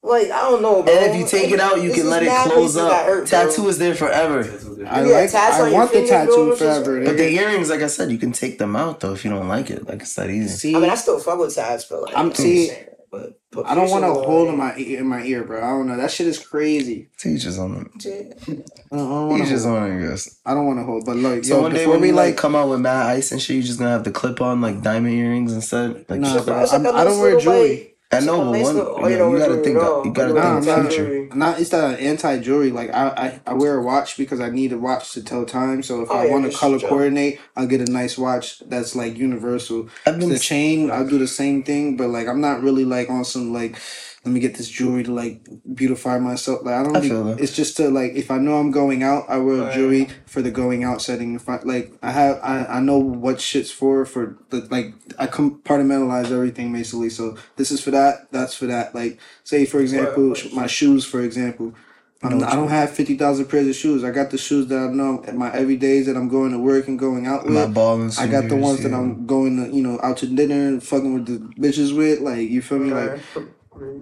like, 0.04 0.28
like 0.28 0.30
I 0.32 0.42
don't 0.50 0.62
know, 0.62 0.82
bro. 0.82 0.92
And 0.94 1.10
if 1.14 1.16
you 1.20 1.26
take 1.26 1.50
it 1.52 1.60
out, 1.60 1.82
you 1.82 1.92
can 1.92 2.08
let 2.10 2.22
it 2.22 2.30
close 2.50 2.76
up. 2.76 3.06
hurt. 3.06 3.26
Tattoo 3.26 3.68
is 3.68 3.78
there 3.78 3.94
forever. 3.94 4.40
I 4.86 5.02
You 5.02 5.08
got 5.08 5.20
like. 5.20 5.30
tats 5.30 5.56
on 5.58 5.62
I 5.66 5.68
your 5.70 5.72
want 5.78 5.92
the 5.92 5.98
fingers, 5.98 6.10
bro, 6.10 6.18
tattoo 6.26 6.50
it's 6.50 6.58
forever. 6.60 7.04
But 7.04 7.16
the 7.16 7.28
earrings, 7.34 7.70
like 7.70 7.80
I 7.80 7.86
said, 7.86 8.10
you 8.10 8.18
can 8.18 8.32
take 8.32 8.58
them 8.58 8.76
out 8.76 9.00
though 9.00 9.12
if 9.14 9.24
you 9.24 9.30
don't 9.30 9.48
like 9.48 9.70
it. 9.70 9.86
Like 9.88 10.02
it's 10.02 10.14
that 10.14 10.30
easy. 10.30 10.48
See, 10.48 10.76
I 10.76 10.78
mean, 10.80 10.90
I 10.90 10.94
still 10.94 11.18
fuck 11.18 11.38
with 11.38 11.54
tats, 11.54 11.84
but 11.86 12.02
like, 12.02 12.16
I'm- 12.16 12.28
you 12.28 12.34
see, 12.34 12.70
I'm 12.70 12.76
but, 13.10 13.40
but 13.52 13.66
I 13.66 13.76
don't 13.76 13.88
want 13.90 14.02
a 14.04 14.08
piercing, 14.08 14.24
hole 14.24 14.48
in 14.48 14.56
my 14.58 14.76
ear, 14.76 14.98
in 14.98 15.06
my 15.06 15.22
ear, 15.22 15.44
bro. 15.44 15.58
I 15.58 15.68
don't 15.70 15.86
know. 15.86 15.96
That 15.96 16.10
shit 16.10 16.26
is 16.26 16.44
crazy. 16.44 17.10
Teachers 17.16 17.60
on 17.60 17.72
them. 17.74 17.90
yeah. 18.00 18.22
I 18.92 18.96
don't, 18.96 19.28
want 19.28 19.42
Teachers 19.44 19.64
on 19.66 19.88
it, 19.88 19.96
I 20.04 20.08
guess. 20.08 20.40
I 20.44 20.52
don't 20.52 20.66
want 20.66 20.80
to 20.80 20.84
hold. 20.84 21.04
But 21.06 21.16
look, 21.16 21.44
So 21.44 21.56
yo, 21.56 21.62
one 21.62 21.72
day 21.72 21.86
when 21.86 22.00
we 22.00 22.08
we 22.08 22.12
like 22.12 22.30
like, 22.30 22.36
come 22.36 22.56
out 22.56 22.68
with 22.68 22.80
mad 22.80 23.06
ice 23.06 23.30
and 23.30 23.40
shit, 23.40 23.54
you 23.54 23.62
just 23.62 23.78
gonna 23.78 23.90
have 23.92 24.02
the 24.02 24.10
clip 24.10 24.40
on 24.40 24.60
like 24.60 24.82
diamond 24.82 25.14
earrings 25.14 25.52
instead. 25.52 26.04
Like 26.10 26.20
Nah, 26.20 26.42
bro. 26.42 26.54
like- 26.56 26.62
It's 26.64 26.72
like 26.72 26.82
a 26.82 26.86
I'm- 26.88 26.96
I 26.96 27.04
don't 27.04 27.18
wear 27.20 27.36
little, 27.36 27.40
jewelry. 27.40 27.93
Like- 28.14 28.22
I 28.22 28.26
know, 28.26 28.38
like 28.50 28.60
a 28.60 28.62
but 28.62 28.62
one 28.62 28.76
little- 28.76 28.94
oh, 28.96 29.06
you, 29.06 29.12
you 29.12 29.18
don't 29.18 29.32
you 29.32 29.38
gotta 29.38 29.56
think. 29.62 29.76
Of, 29.78 30.06
you 30.06 30.12
gotta 30.12 30.28
You 30.28 30.34
Nah, 30.34 30.40
think 30.42 30.52
I'm 30.52 30.58
of 30.58 30.66
not, 30.84 30.92
future. 30.92 31.28
not. 31.34 31.60
It's 31.60 31.70
that 31.70 32.00
anti 32.00 32.38
jewelry. 32.38 32.70
Like 32.70 32.90
I, 32.94 33.08
I, 33.08 33.40
I 33.46 33.54
wear 33.54 33.78
a 33.78 33.82
watch 33.82 34.16
because 34.16 34.40
I 34.40 34.50
need 34.50 34.72
a 34.72 34.78
watch 34.78 35.12
to 35.12 35.22
tell 35.22 35.44
time. 35.44 35.82
So 35.82 36.02
if 36.02 36.10
Oh, 36.10 36.14
I 36.18 36.26
yeah, 36.26 36.32
want 36.32 36.50
to 36.50 36.56
color 36.56 36.78
jump. 36.78 36.90
coordinate, 36.90 37.40
I'll 37.56 37.66
get 37.66 37.86
a 37.86 37.90
nice 37.90 38.16
watch 38.18 38.60
that's 38.60 38.94
like 38.96 39.16
universal. 39.18 39.88
I've 40.06 40.18
been 40.18 40.28
The 40.30 40.38
chain, 40.38 40.90
I'll 40.90 41.06
do 41.08 41.18
the 41.18 41.26
same 41.28 41.62
thing, 41.62 41.96
but 41.96 42.08
like 42.08 42.28
I'm 42.28 42.40
not 42.40 42.62
really 42.62 42.84
like 42.84 43.10
on 43.10 43.24
some 43.24 43.52
like. 43.52 43.78
Let 44.24 44.32
me 44.32 44.40
get 44.40 44.54
this 44.54 44.68
jewelry 44.70 45.02
to 45.04 45.12
like 45.12 45.46
beautify 45.74 46.18
myself. 46.18 46.64
Like 46.64 46.74
I 46.74 46.82
don't. 46.82 46.96
I 46.96 46.98
really- 47.00 47.08
feel 47.10 47.24
that. 47.24 47.40
It's 47.40 47.54
just 47.54 47.76
to 47.76 47.90
like 47.90 48.12
if 48.14 48.30
I 48.30 48.38
know 48.38 48.54
I'm 48.56 48.70
going 48.70 49.02
out, 49.02 49.24
I 49.28 49.36
wear 49.36 49.58
Right. 49.64 49.74
jewelry 49.74 50.08
for 50.26 50.40
the 50.40 50.50
going 50.50 50.82
out 50.82 51.02
setting. 51.02 51.34
If 51.34 51.46
I 51.48 51.60
like, 51.62 51.92
I 52.02 52.10
have 52.10 52.40
I, 52.42 52.64
I 52.64 52.80
know 52.80 52.96
what 52.98 53.40
shit's 53.40 53.70
for 53.70 54.06
for 54.06 54.36
the 54.50 54.66
like 54.70 54.94
I 55.18 55.26
compartmentalize 55.26 56.30
everything 56.30 56.72
basically. 56.72 57.10
So 57.10 57.36
this 57.56 57.70
is 57.70 57.82
for 57.82 57.90
that. 57.90 58.30
That's 58.32 58.54
for 58.54 58.66
that. 58.66 58.94
Like 58.94 59.18
say 59.44 59.66
for 59.66 59.80
example, 59.80 60.30
Right. 60.30 60.52
my 60.54 60.66
shoes 60.66 61.04
for 61.04 61.20
example. 61.20 61.74
I'm, 62.22 62.42
I 62.42 62.54
don't 62.54 62.68
have 62.68 62.88
fifty 62.90 63.18
thousand 63.18 63.46
pairs 63.50 63.68
of 63.68 63.74
shoes. 63.74 64.02
I 64.02 64.10
got 64.10 64.30
the 64.30 64.38
shoes 64.38 64.68
that 64.68 64.78
I 64.78 64.86
know 64.90 65.22
at 65.26 65.34
my 65.36 65.52
every 65.52 65.76
days 65.76 66.06
that 66.06 66.16
I'm 66.16 66.28
going 66.28 66.52
to 66.52 66.58
work 66.58 66.88
and 66.88 66.98
going 66.98 67.26
out 67.26 67.44
with. 67.44 67.52
My 67.52 67.66
ball 67.66 68.00
and 68.00 68.10
I 68.18 68.26
got 68.26 68.44
the 68.44 68.48
sneakers, 68.48 68.62
ones 68.62 68.82
that. 68.84 68.94
I'm 68.94 69.26
going 69.26 69.62
to, 69.62 69.76
you 69.76 69.82
know, 69.82 70.00
out 70.02 70.16
to 70.18 70.26
dinner 70.26 70.68
and 70.68 70.82
fucking 70.82 71.12
with 71.12 71.26
the 71.26 71.38
bitches 71.60 71.94
with. 71.94 72.20
Like, 72.20 72.48
you 72.48 72.62
feel 72.62 72.78
me? 72.78 72.94
Like, 72.94 73.20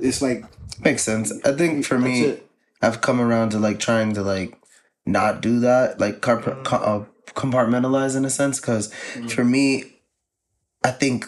it's 0.01 0.23
like 0.23 0.45
Makes 0.85 1.03
sense. 1.03 1.33
I 1.45 1.53
think 1.53 1.85
for 1.85 1.99
me, 1.99 2.25
it. 2.25 2.47
I've 2.81 3.01
come 3.01 3.21
around 3.21 3.51
to 3.51 3.59
like 3.59 3.79
trying 3.79 4.15
to 4.15 4.23
like 4.23 4.59
not 5.07 5.41
do 5.41 5.61
that, 5.61 6.01
like 6.01 6.21
comp- 6.21 6.65
co- 6.65 6.77
uh, 6.77 7.05
compartmentalize 7.35 8.17
in 8.17 8.25
a 8.25 8.31
sense. 8.31 8.59
Because 8.59 8.93
for 9.29 9.45
me, 9.45 9.85
I 10.83 10.91
think 10.91 11.27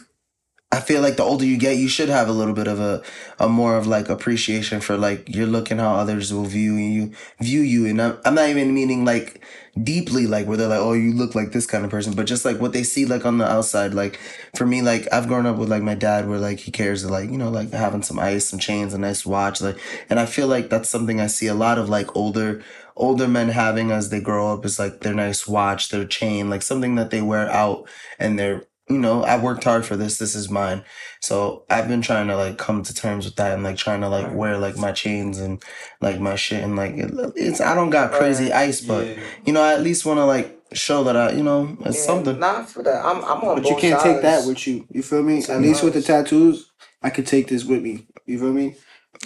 I 0.72 0.80
feel 0.80 1.02
like 1.02 1.16
the 1.16 1.22
older 1.22 1.44
you 1.44 1.56
get, 1.56 1.76
you 1.76 1.88
should 1.88 2.08
have 2.08 2.28
a 2.28 2.32
little 2.32 2.54
bit 2.54 2.66
of 2.66 2.80
a 2.80 3.02
a 3.38 3.48
more 3.48 3.76
of 3.76 3.86
like 3.86 4.08
appreciation 4.08 4.80
for 4.80 4.96
like 4.96 5.28
you're 5.28 5.46
looking 5.46 5.78
how 5.78 5.94
others 5.94 6.32
will 6.32 6.46
view 6.46 6.74
you, 6.74 7.12
view 7.40 7.60
you, 7.60 7.86
and 7.86 8.02
I'm, 8.02 8.18
I'm 8.24 8.34
not 8.34 8.48
even 8.48 8.74
meaning 8.74 9.04
like 9.04 9.44
deeply 9.82 10.26
like 10.26 10.46
where 10.46 10.56
they're 10.56 10.68
like 10.68 10.78
oh 10.78 10.92
you 10.92 11.12
look 11.12 11.34
like 11.34 11.52
this 11.52 11.66
kind 11.66 11.84
of 11.84 11.90
person. 11.90 12.14
But 12.14 12.26
just 12.26 12.44
like 12.44 12.60
what 12.60 12.72
they 12.72 12.82
see 12.82 13.06
like 13.06 13.24
on 13.24 13.38
the 13.38 13.50
outside 13.50 13.94
like 13.94 14.18
for 14.54 14.66
me 14.66 14.82
like 14.82 15.08
i've 15.12 15.26
grown 15.26 15.46
up 15.46 15.56
with 15.56 15.68
like 15.68 15.82
my 15.82 15.94
dad 15.94 16.28
where 16.28 16.38
like 16.38 16.60
he 16.60 16.70
cares 16.70 17.08
like 17.08 17.30
you 17.30 17.38
know 17.38 17.50
like 17.50 17.72
having 17.72 18.02
some 18.02 18.18
ice 18.18 18.46
some 18.46 18.58
chains 18.58 18.94
a 18.94 18.98
nice 18.98 19.26
watch 19.26 19.60
like 19.60 19.78
and 20.08 20.20
i 20.20 20.26
feel 20.26 20.46
like 20.46 20.70
that's 20.70 20.88
something 20.88 21.20
i 21.20 21.26
see 21.26 21.46
a 21.46 21.54
lot 21.54 21.78
of 21.78 21.88
like 21.88 22.14
older 22.16 22.62
older 22.96 23.26
men 23.26 23.48
having 23.48 23.90
as 23.90 24.10
they 24.10 24.20
grow 24.20 24.52
up 24.52 24.64
is 24.64 24.78
like 24.78 25.00
their 25.00 25.14
nice 25.14 25.48
watch 25.48 25.88
their 25.88 26.04
chain 26.04 26.48
like 26.48 26.62
something 26.62 26.94
that 26.94 27.10
they 27.10 27.20
wear 27.20 27.50
out 27.50 27.88
and 28.18 28.38
they're 28.38 28.62
you 28.88 28.98
know 28.98 29.24
i 29.24 29.36
worked 29.38 29.64
hard 29.64 29.84
for 29.84 29.96
this 29.96 30.18
this 30.18 30.34
is 30.34 30.50
mine 30.50 30.84
so 31.20 31.64
i've 31.70 31.88
been 31.88 32.02
trying 32.02 32.26
to 32.28 32.36
like 32.36 32.58
come 32.58 32.82
to 32.82 32.92
terms 32.94 33.24
with 33.24 33.36
that 33.36 33.52
and 33.52 33.62
like 33.62 33.76
trying 33.76 34.00
to 34.02 34.08
like 34.08 34.32
wear 34.34 34.58
like 34.58 34.76
my 34.76 34.92
chains 34.92 35.38
and 35.38 35.62
like 36.02 36.20
my 36.20 36.36
shit 36.36 36.62
and 36.62 36.76
like 36.76 36.92
it, 36.94 37.10
it's 37.34 37.60
i 37.62 37.74
don't 37.74 37.90
got 37.90 38.12
crazy 38.12 38.52
ice 38.52 38.80
but 38.82 39.06
Yeah. 39.06 39.22
you 39.46 39.52
know 39.54 39.62
i 39.62 39.72
at 39.72 39.80
least 39.82 40.04
want 40.04 40.18
to 40.18 40.26
like 40.26 40.60
show 40.74 41.02
that 41.04 41.16
i 41.16 41.30
you 41.32 41.42
know 41.42 41.76
it's 41.80 41.98
Yeah, 41.98 42.06
something 42.06 42.38
Not 42.38 42.68
for 42.68 42.82
that. 42.82 43.04
I'm 43.04 43.18
I'm 43.24 43.40
on 43.48 43.62
But 43.62 43.70
you 43.70 43.76
can't 43.76 44.00
take 44.02 44.20
that 44.22 44.46
with 44.46 44.66
you. 44.66 44.86
You 44.90 45.02
feel 45.02 45.22
me? 45.22 45.38
At 45.38 45.44
Something 45.44 45.62
least 45.70 45.82
with 45.84 45.94
the 45.94 46.02
tattoos, 46.02 46.70
I 47.02 47.10
could 47.10 47.26
take 47.26 47.46
this 47.48 47.64
with 47.64 47.80
me. 47.82 48.06
You 48.26 48.38
feel 48.40 48.52
me? 48.52 48.74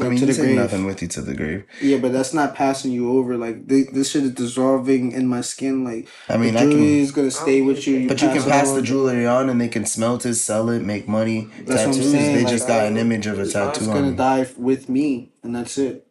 I 0.07 0.09
mean 0.09 0.19
to 0.19 0.27
you 0.27 0.27
the 0.27 0.33
take 0.35 0.43
grave. 0.43 0.57
nothing 0.57 0.85
with 0.85 1.03
you 1.03 1.09
to 1.09 1.21
the 1.23 1.35
grave 1.35 1.65
Yeah, 1.83 1.99
but 1.99 2.13
that's 2.13 2.33
not 2.35 2.55
passing 2.55 2.93
you 2.93 3.11
over. 3.19 3.37
Like 3.37 3.67
thi- 3.69 3.89
this 3.93 4.11
shit 4.11 4.25
is 4.25 4.33
dissolving 4.33 5.13
in 5.13 5.27
my 5.29 5.41
skin. 5.43 5.85
Like 5.85 6.09
i 6.29 6.37
mean 6.37 6.55
the 6.55 6.61
i 6.61 6.63
jewelry 6.65 6.77
can 6.79 6.85
is 7.07 7.13
gonna 7.13 7.31
stay 7.31 7.61
oh, 7.61 7.65
with 7.65 7.87
you. 7.87 8.09
but 8.09 8.21
you 8.23 8.29
can 8.29 8.43
pass 8.43 8.73
the 8.73 8.83
jewelry 8.83 9.27
on 9.27 9.49
and 9.51 9.61
they 9.61 9.69
can 9.69 9.85
smelt 9.87 10.27
it 10.27 10.35
sell 10.35 10.69
it 10.71 10.83
make 10.83 11.07
money 11.09 11.49
That's 11.61 11.69
what 11.71 11.79
I'm 11.81 11.93
tattoos 11.93 12.11
saying, 12.13 12.35
they 12.37 12.43
like, 12.45 12.51
just 12.53 12.67
got 12.67 12.87
an 12.87 12.97
image 12.97 13.27
of 13.27 13.39
a 13.39 13.47
tattoo 13.47 13.81
It's 13.81 13.89
on 13.89 13.95
gonna 13.95 14.07
them. 14.09 14.17
die 14.17 14.47
with 14.57 14.89
me, 14.89 15.31
and 15.43 15.55
that's 15.55 15.79
it. 15.79 16.07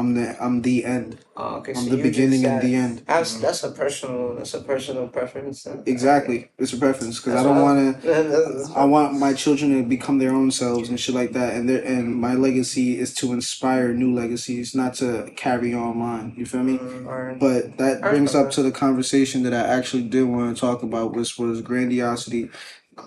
I'm 0.00 0.14
the 0.14 0.42
I'm 0.42 0.62
the 0.62 0.84
end. 0.84 1.18
Oh, 1.36 1.56
okay, 1.58 1.72
I'm 1.72 1.84
so 1.84 1.90
the 1.90 1.96
you 1.98 2.02
beginning 2.02 2.42
just 2.42 2.52
and 2.52 2.62
the 2.62 2.74
end. 2.74 3.02
That's 3.06 3.34
that's 3.40 3.62
a 3.64 3.70
personal 3.70 4.34
that's 4.36 4.54
a 4.54 4.60
personal 4.62 5.08
preference. 5.08 5.62
then. 5.64 5.82
Exactly. 5.86 6.50
It's 6.58 6.72
a 6.72 6.78
preference 6.78 7.18
because 7.20 7.34
I 7.34 7.42
don't 7.42 7.62
want 7.62 8.02
to. 8.02 8.72
I 8.74 8.84
want 8.84 9.18
my 9.18 9.32
children 9.34 9.76
to 9.76 9.82
become 9.88 10.18
their 10.18 10.32
own 10.32 10.50
selves 10.50 10.88
and 10.88 10.98
shit 10.98 11.14
like 11.14 11.32
that, 11.32 11.54
and 11.54 11.68
their 11.68 11.82
and 11.84 12.14
my 12.16 12.34
legacy 12.34 12.98
is 12.98 13.14
to 13.20 13.32
inspire 13.32 13.92
new 13.92 14.12
legacies, 14.14 14.74
not 14.74 14.94
to 14.94 15.30
carry 15.36 15.72
on 15.74 15.96
mine. 15.98 16.34
You 16.36 16.46
feel 16.46 16.62
me? 16.62 16.78
Mm, 16.78 17.06
or- 17.06 17.36
But 17.38 17.78
that 17.78 18.00
brings 18.02 18.34
up 18.34 18.50
to 18.52 18.62
the 18.62 18.72
conversation 18.72 19.42
that 19.44 19.54
I 19.54 19.60
actually 19.76 20.02
did 20.04 20.24
want 20.24 20.56
to 20.56 20.60
talk 20.60 20.82
about, 20.82 21.14
which 21.14 21.38
was 21.38 21.60
grandiosity. 21.62 22.50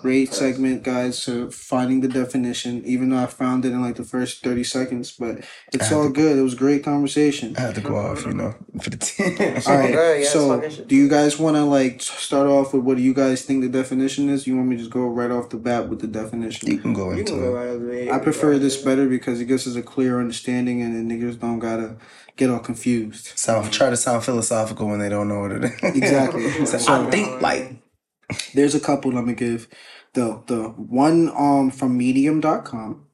Great 0.02 0.34
segment, 0.34 0.82
guys, 0.82 1.18
So 1.18 1.50
finding 1.50 2.00
the 2.00 2.08
definition, 2.08 2.82
even 2.84 3.08
though 3.10 3.18
I 3.22 3.26
found 3.26 3.64
it 3.64 3.72
in 3.72 3.80
like 3.80 3.96
the 3.96 4.04
first 4.04 4.42
30 4.44 4.62
seconds, 4.64 5.12
but 5.12 5.44
it's 5.72 5.90
all 5.92 6.08
good. 6.10 6.36
It 6.38 6.42
was 6.42 6.52
a 6.52 6.56
great 6.56 6.84
conversation. 6.84 7.54
I 7.56 7.60
had 7.62 7.74
to 7.76 7.80
go 7.80 7.96
off, 7.96 8.26
you 8.26 8.32
know, 8.34 8.54
for 8.82 8.90
the 8.90 8.96
team. 9.08 9.36
All 9.66 9.78
right, 9.78 9.92
good, 9.92 10.22
yeah, 10.24 10.28
so 10.28 10.84
do 10.86 10.94
you 10.94 11.08
guys 11.08 11.38
want 11.38 11.56
to 11.56 11.64
like 11.64 12.02
start 12.02 12.46
off 12.48 12.74
with 12.74 12.82
what 12.84 12.96
do 12.98 13.02
you 13.02 13.14
guys 13.14 13.42
think 13.42 13.62
the 13.62 13.68
definition 13.68 14.28
is? 14.28 14.46
You 14.46 14.56
want 14.56 14.68
me 14.68 14.76
to 14.76 14.82
just 14.82 14.92
go 14.92 15.06
right 15.06 15.30
off 15.30 15.48
the 15.48 15.56
bat 15.56 15.88
with 15.88 16.00
the 16.00 16.06
definition? 16.06 16.70
you 16.70 16.78
can 16.78 16.92
go 16.92 17.10
You 17.12 17.20
into 17.20 17.32
can 17.32 17.40
go 17.40 17.56
it. 17.62 17.76
right. 17.78 18.10
I 18.10 18.18
prefer 18.18 18.58
this 18.58 18.76
better 18.76 19.08
because 19.08 19.40
it 19.40 19.46
gives 19.46 19.66
us 19.66 19.76
a 19.76 19.82
clear 19.82 20.20
understanding 20.20 20.82
and 20.82 20.92
the 21.10 21.14
niggas 21.14 21.40
don't 21.40 21.60
gotta 21.60 21.96
get 22.36 22.50
all 22.50 22.58
confused. 22.58 23.38
Sound 23.38 23.72
try 23.72 23.88
to 23.90 23.96
sound 23.96 24.22
philosophical 24.24 24.88
when 24.88 24.98
they 24.98 25.08
don't 25.08 25.28
know 25.28 25.40
what 25.40 25.52
it 25.52 25.64
is. 25.64 25.82
Exactly. 25.82 26.50
So 26.66 26.78
So- 26.78 26.92
I 27.06 27.10
think 27.10 27.40
like 27.40 27.76
There's 28.54 28.74
a 28.74 28.80
couple 28.80 29.10
I'm 29.16 29.24
gonna 29.24 29.34
give. 29.34 29.68
The 30.14 30.42
the 30.46 30.68
one 30.68 31.30
um 31.36 31.70
from 31.70 31.98
medium.com 31.98 33.06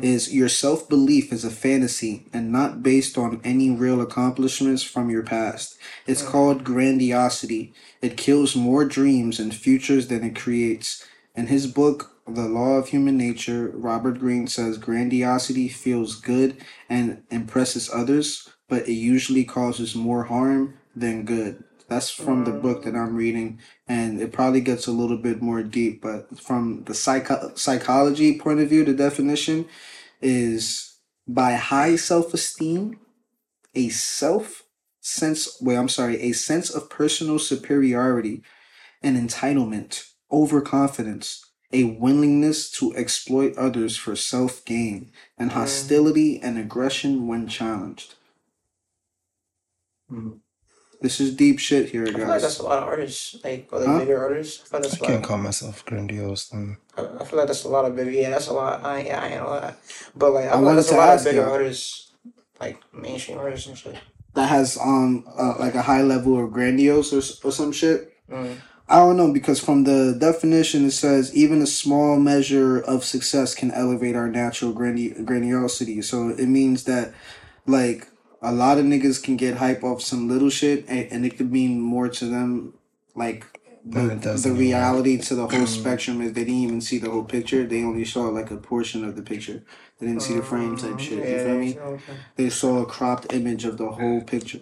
is 0.00 0.32
your 0.34 0.48
self 0.48 0.88
belief 0.88 1.32
is 1.32 1.44
a 1.44 1.50
fantasy 1.50 2.26
and 2.32 2.50
not 2.50 2.82
based 2.82 3.18
on 3.18 3.40
any 3.44 3.70
real 3.70 4.00
accomplishments 4.00 4.82
from 4.82 5.10
your 5.10 5.22
past. 5.22 5.76
It's 6.06 6.22
called 6.22 6.64
grandiosity. 6.64 7.74
It 8.00 8.16
kills 8.16 8.56
more 8.56 8.84
dreams 8.84 9.38
and 9.38 9.54
futures 9.54 10.08
than 10.08 10.24
it 10.24 10.36
creates. 10.36 11.06
In 11.34 11.48
his 11.48 11.66
book, 11.66 12.12
The 12.26 12.46
Law 12.46 12.76
of 12.76 12.88
Human 12.88 13.18
Nature, 13.18 13.70
Robert 13.74 14.20
Greene 14.20 14.46
says 14.46 14.78
grandiosity 14.78 15.68
feels 15.68 16.14
good 16.16 16.56
and 16.88 17.22
impresses 17.30 17.90
others, 17.92 18.48
but 18.68 18.88
it 18.88 18.94
usually 18.94 19.44
causes 19.44 19.94
more 19.94 20.24
harm 20.24 20.78
than 20.94 21.24
good. 21.24 21.64
That's 21.88 22.10
from 22.10 22.44
the 22.44 22.52
book 22.52 22.84
that 22.84 22.94
I'm 22.94 23.14
reading, 23.14 23.60
and 23.86 24.20
it 24.20 24.32
probably 24.32 24.62
gets 24.62 24.86
a 24.86 24.92
little 24.92 25.18
bit 25.18 25.42
more 25.42 25.62
deep. 25.62 26.00
But 26.02 26.38
from 26.40 26.84
the 26.84 26.94
psycho- 26.94 27.54
psychology 27.56 28.38
point 28.38 28.60
of 28.60 28.68
view, 28.70 28.84
the 28.84 28.94
definition 28.94 29.66
is 30.22 30.96
by 31.28 31.52
high 31.54 31.96
self 31.96 32.32
esteem, 32.32 32.98
a 33.74 33.90
self 33.90 34.64
sense. 35.00 35.60
Wait, 35.60 35.76
I'm 35.76 35.88
sorry, 35.90 36.20
a 36.22 36.32
sense 36.32 36.70
of 36.70 36.88
personal 36.90 37.38
superiority, 37.38 38.42
and 39.02 39.16
entitlement, 39.16 40.10
overconfidence, 40.32 41.44
a 41.72 41.84
willingness 41.84 42.70
to 42.70 42.94
exploit 42.96 43.56
others 43.58 43.96
for 43.96 44.16
self 44.16 44.64
gain, 44.64 45.12
and 45.36 45.52
hostility 45.52 46.40
and 46.40 46.58
aggression 46.58 47.26
when 47.26 47.46
challenged. 47.46 48.14
Hmm. 50.08 50.32
This 51.04 51.20
is 51.20 51.34
deep 51.36 51.58
shit 51.58 51.90
here, 51.90 52.06
guys. 52.06 52.14
I 52.14 52.18
feel 52.18 52.28
like 52.28 52.40
that's 52.40 52.58
a 52.60 52.62
lot 52.62 52.78
of 52.82 52.84
artists, 52.88 53.36
like 53.44 53.68
or 53.70 53.78
the 53.80 53.86
Huh? 53.86 53.98
bigger 53.98 54.18
artists. 54.24 54.62
I 54.62 54.64
feel 54.64 54.80
like 54.80 54.82
that's 54.90 54.94
I 54.94 55.04
a 55.04 55.08
can't 55.08 55.20
lot. 55.20 55.28
call 55.28 55.36
myself 55.36 55.84
grandiose. 55.84 56.48
Then. 56.48 56.78
I 56.96 57.02
I 57.20 57.24
feel 57.26 57.38
like 57.40 57.46
that's 57.46 57.64
a 57.64 57.68
lot 57.68 57.84
of 57.84 57.94
bigger. 57.94 58.10
Yeah, 58.10 58.30
that's 58.30 58.46
a 58.48 58.54
lot. 58.54 58.82
I 58.82 59.02
yeah, 59.02 59.20
I 59.22 59.26
ain't 59.28 59.42
a 59.42 59.44
lot. 59.44 59.76
But 60.16 60.32
like 60.32 60.46
I, 60.46 60.48
I 60.48 60.52
feel 60.52 60.62
like 60.62 60.76
that's 60.76 60.92
a 60.92 60.96
lot 60.96 61.18
of 61.18 61.24
bigger 61.24 61.42
you. 61.42 61.50
artists, 61.56 62.12
like 62.58 62.78
mainstream 62.94 63.36
artists 63.36 63.66
and 63.66 63.76
shit. 63.76 63.96
That 64.32 64.48
has 64.48 64.78
um 64.78 65.24
uh, 65.38 65.56
like 65.58 65.74
a 65.74 65.82
high 65.82 66.00
level 66.00 66.42
of 66.42 66.50
grandiose 66.52 67.12
or, 67.12 67.22
or 67.46 67.52
some 67.52 67.70
shit. 67.70 68.10
Mm. 68.30 68.56
I 68.88 68.96
don't 68.96 69.18
know 69.18 69.30
because 69.30 69.60
from 69.60 69.84
the 69.84 70.16
definition 70.18 70.86
it 70.86 70.92
says 70.92 71.36
even 71.36 71.60
a 71.60 71.66
small 71.66 72.18
measure 72.18 72.80
of 72.80 73.04
success 73.04 73.54
can 73.54 73.70
elevate 73.72 74.16
our 74.16 74.28
natural 74.28 74.72
grandi- 74.72 75.10
grandiosity. 75.22 76.00
So 76.00 76.30
it 76.30 76.46
means 76.48 76.84
that 76.84 77.12
like 77.66 78.08
a 78.44 78.52
lot 78.52 78.78
of 78.78 78.84
niggas 78.84 79.22
can 79.22 79.36
get 79.36 79.56
hype 79.56 79.82
off 79.82 80.02
some 80.02 80.28
little 80.28 80.50
shit 80.50 80.84
and, 80.88 81.10
and 81.12 81.26
it 81.26 81.36
could 81.36 81.50
mean 81.50 81.80
more 81.80 82.08
to 82.08 82.26
them 82.26 82.74
like 83.16 83.46
the, 83.86 84.00
the 84.42 84.52
reality 84.52 85.18
to 85.18 85.34
the 85.34 85.46
whole 85.46 85.66
spectrum 85.66 86.20
is 86.22 86.32
they 86.32 86.44
didn't 86.44 86.60
even 86.60 86.80
see 86.80 86.98
the 86.98 87.10
whole 87.10 87.24
picture. 87.24 87.66
They 87.66 87.82
only 87.84 88.04
saw 88.04 88.22
like 88.22 88.50
a 88.50 88.56
portion 88.56 89.04
of 89.04 89.14
the 89.16 89.22
picture. 89.22 89.62
They 89.98 90.06
didn't 90.06 90.22
see 90.22 90.34
the 90.36 90.42
frame 90.42 90.76
type 90.76 90.98
shit. 90.98 91.18
You 91.18 91.38
feel 91.44 91.58
me? 91.58 91.78
they 92.36 92.48
saw 92.50 92.82
a 92.82 92.86
cropped 92.86 93.32
image 93.32 93.64
of 93.64 93.76
the 93.76 93.90
whole 93.90 94.22
picture. 94.22 94.60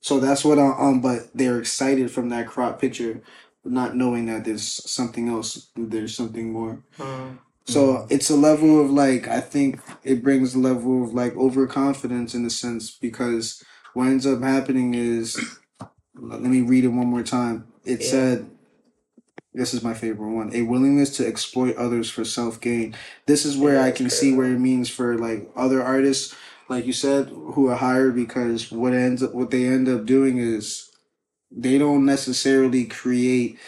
So 0.00 0.18
that's 0.20 0.44
what 0.44 0.58
I 0.58 0.68
um 0.78 1.00
but 1.00 1.30
they're 1.34 1.58
excited 1.58 2.10
from 2.10 2.30
that 2.30 2.46
cropped 2.46 2.80
picture, 2.80 3.22
not 3.64 3.94
knowing 3.96 4.26
that 4.26 4.44
there's 4.46 4.66
something 4.90 5.28
else, 5.28 5.68
there's 5.76 6.16
something 6.16 6.52
more. 6.52 6.82
So 7.68 8.06
it's 8.08 8.30
a 8.30 8.36
level 8.36 8.80
of 8.80 8.90
like 8.90 9.28
I 9.28 9.40
think 9.40 9.80
it 10.02 10.22
brings 10.22 10.54
a 10.54 10.58
level 10.58 11.04
of 11.04 11.12
like 11.12 11.36
overconfidence 11.36 12.34
in 12.34 12.46
a 12.46 12.50
sense 12.50 12.90
because 12.90 13.62
what 13.92 14.06
ends 14.06 14.26
up 14.26 14.40
happening 14.42 14.94
is 14.94 15.38
let 16.14 16.40
me 16.40 16.62
read 16.62 16.84
it 16.84 16.88
one 16.88 17.08
more 17.08 17.22
time. 17.22 17.66
It 17.84 18.00
Yeah. 18.00 18.06
said 18.06 18.50
this 19.52 19.74
is 19.74 19.82
my 19.82 19.92
favorite 19.92 20.30
one. 20.32 20.50
A 20.54 20.62
willingness 20.62 21.16
to 21.16 21.26
exploit 21.26 21.76
others 21.76 22.08
for 22.08 22.24
self 22.24 22.58
gain. 22.60 22.94
This 23.26 23.44
is 23.44 23.56
where 23.58 23.80
I 23.80 23.90
can 23.90 24.08
see 24.08 24.32
where 24.32 24.52
it 24.52 24.58
means 24.60 24.88
for 24.88 25.18
like 25.18 25.50
other 25.54 25.82
artists, 25.82 26.34
like 26.70 26.86
you 26.86 26.92
said, 26.94 27.28
who 27.28 27.68
are 27.68 27.76
hired 27.76 28.14
because 28.14 28.72
what 28.72 28.94
ends 28.94 29.22
up 29.22 29.34
what 29.34 29.50
they 29.50 29.66
end 29.66 29.88
up 29.88 30.06
doing 30.06 30.38
is 30.38 30.90
they 31.50 31.76
don't 31.76 32.06
necessarily 32.06 32.84
create 32.86 33.58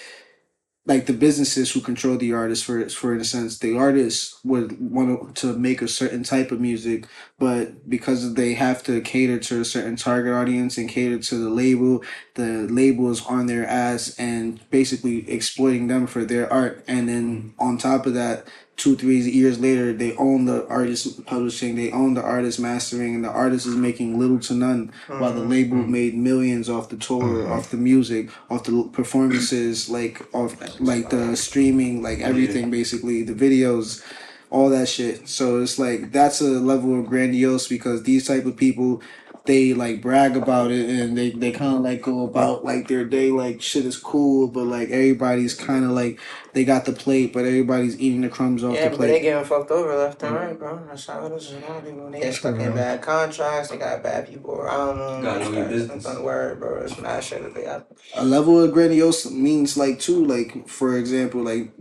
like 0.87 1.07
the 1.07 1.13
businesses 1.13 1.71
who 1.71 1.81
control 1.81 2.17
the 2.17 2.33
artists 2.33 2.65
for 2.65 2.89
for 2.89 3.15
in 3.15 3.21
a 3.21 3.25
sense 3.25 3.59
the 3.59 3.77
artists 3.77 4.41
would 4.45 4.81
want 4.81 5.37
to 5.37 5.57
make 5.57 5.83
a 5.83 5.89
certain 5.89 6.23
type 6.23 6.51
of 6.51 6.61
music 6.61 7.07
but 7.39 7.89
because 7.89 8.35
they 8.35 8.55
have 8.55 8.83
to 8.83 9.01
cater 9.03 9.39
to 9.39 9.61
a 9.61 9.65
certain 9.65 9.97
target 9.97 10.33
audience 10.33 10.79
and 10.79 10.89
cater 10.89 11.19
to 11.19 11.37
the 11.37 11.51
label 11.51 12.03
the 12.41 12.67
label 12.71 13.11
is 13.11 13.25
on 13.27 13.47
their 13.47 13.67
ass 13.67 14.15
and 14.19 14.61
basically 14.71 15.31
exploiting 15.31 15.89
them 15.89 16.07
for 16.07 16.25
their 16.25 16.51
art. 16.53 16.85
And 16.89 17.09
then 17.09 17.55
on 17.59 17.79
top 17.79 18.07
of 18.07 18.15
that 18.15 18.47
two, 18.81 18.97
three 18.97 19.21
years 19.21 19.61
later, 19.61 19.93
they 19.93 20.17
own 20.17 20.47
the 20.47 20.67
artist 20.69 21.27
publishing, 21.27 21.77
they 21.77 21.93
own 21.93 22.15
the 22.15 22.23
artist 22.23 22.59
mastering, 22.59 23.15
and 23.15 23.23
the 23.23 23.29
artist 23.29 23.67
is 23.67 23.77
making 23.77 24.19
little 24.19 24.41
to 24.41 24.55
none, 24.55 24.91
while 25.07 25.35
the 25.35 25.41
mm-hmm. 25.41 25.51
label 25.51 25.77
mm-hmm. 25.77 25.93
made 25.93 26.15
millions 26.15 26.71
off 26.71 26.89
the 26.89 26.97
tour, 26.97 27.23
mm-hmm. 27.23 27.53
off 27.53 27.71
the 27.71 27.77
music, 27.77 28.31
off 28.49 28.65
the 28.65 28.89
performances, 28.91 29.91
like 29.91 30.27
off 30.35 30.57
like 30.81 31.11
the 31.11 31.37
streaming, 31.37 32.03
like 32.03 32.21
everything 32.21 32.71
basically, 32.71 33.23
the 33.23 33.35
videos, 33.35 34.03
all 34.49 34.71
that 34.71 34.89
shit. 34.89 35.29
So 35.29 35.61
it's 35.61 35.79
like 35.79 36.11
that's 36.11 36.41
a 36.41 36.45
level 36.45 36.99
of 36.99 37.07
grandiose 37.07 37.69
because 37.69 38.05
these 38.05 38.27
type 38.27 38.47
of 38.47 38.57
people 38.57 39.03
they 39.47 39.73
like 39.73 40.03
brag 40.03 40.37
about 40.37 40.71
it 40.71 40.89
and 40.89 41.17
they, 41.17 41.31
they 41.31 41.51
kind 41.51 41.75
of 41.77 41.83
like 41.83 42.03
go 42.03 42.25
about 42.25 42.65
like 42.65 42.89
their 42.89 43.05
day 43.05 43.31
like 43.31 43.63
shit 43.63 43.85
is 43.87 43.97
cool 43.97 44.49
but 44.49 44.65
like 44.65 44.91
everybody's 44.91 45.55
kind 45.55 45.85
of 45.85 45.91
like 45.91 46.21
they 46.53 46.65
got 46.65 46.85
the 46.85 46.93
plate 46.93 47.33
but 47.33 47.45
everybody's 47.45 47.99
eating 48.01 48.21
the 48.21 48.29
crumbs 48.29 48.63
off 48.63 48.75
Yeah, 48.75 48.89
the 48.89 48.97
but 48.97 49.07
they 49.07 49.21
getting 49.21 49.45
fucked 49.45 49.71
over 49.71 49.97
left 49.97 50.23
and 50.23 50.35
mm-hmm. 50.35 50.45
right, 50.47 50.59
bro. 50.59 50.85
That's 50.87 51.07
how 51.07 51.25
it 51.27 51.33
is. 51.33 51.53
A 51.53 51.61
lot 51.61 51.79
of 51.79 51.85
people 51.85 52.11
they 52.11 52.21
get 52.21 52.35
stuck 52.35 52.57
bad 52.57 53.03
contracts. 53.03 53.71
They 53.71 53.79
got 53.79 54.03
bad 54.03 54.29
people 54.29 54.55
around 54.55 54.99
them. 54.99 55.23
Gotta 55.23 55.45
know 55.45 55.51
your 55.53 55.65
They 55.65 55.73
business. 55.73 56.05
Don't 56.05 56.23
worry, 56.25 56.57
bro. 56.57 56.83
It's 56.83 56.99
mad 56.99 57.25
shit 57.25 57.43
that 57.43 57.55
they 57.55 57.65
got. 57.65 57.87
a 58.17 58.25
level 58.25 58.63
of 58.63 58.73
grandiose 58.73 59.31
means 59.31 59.77
like 59.77 60.01
too 60.01 60.25
like 60.25 60.69
for 60.69 60.99
example 60.99 61.43
like 61.43 61.73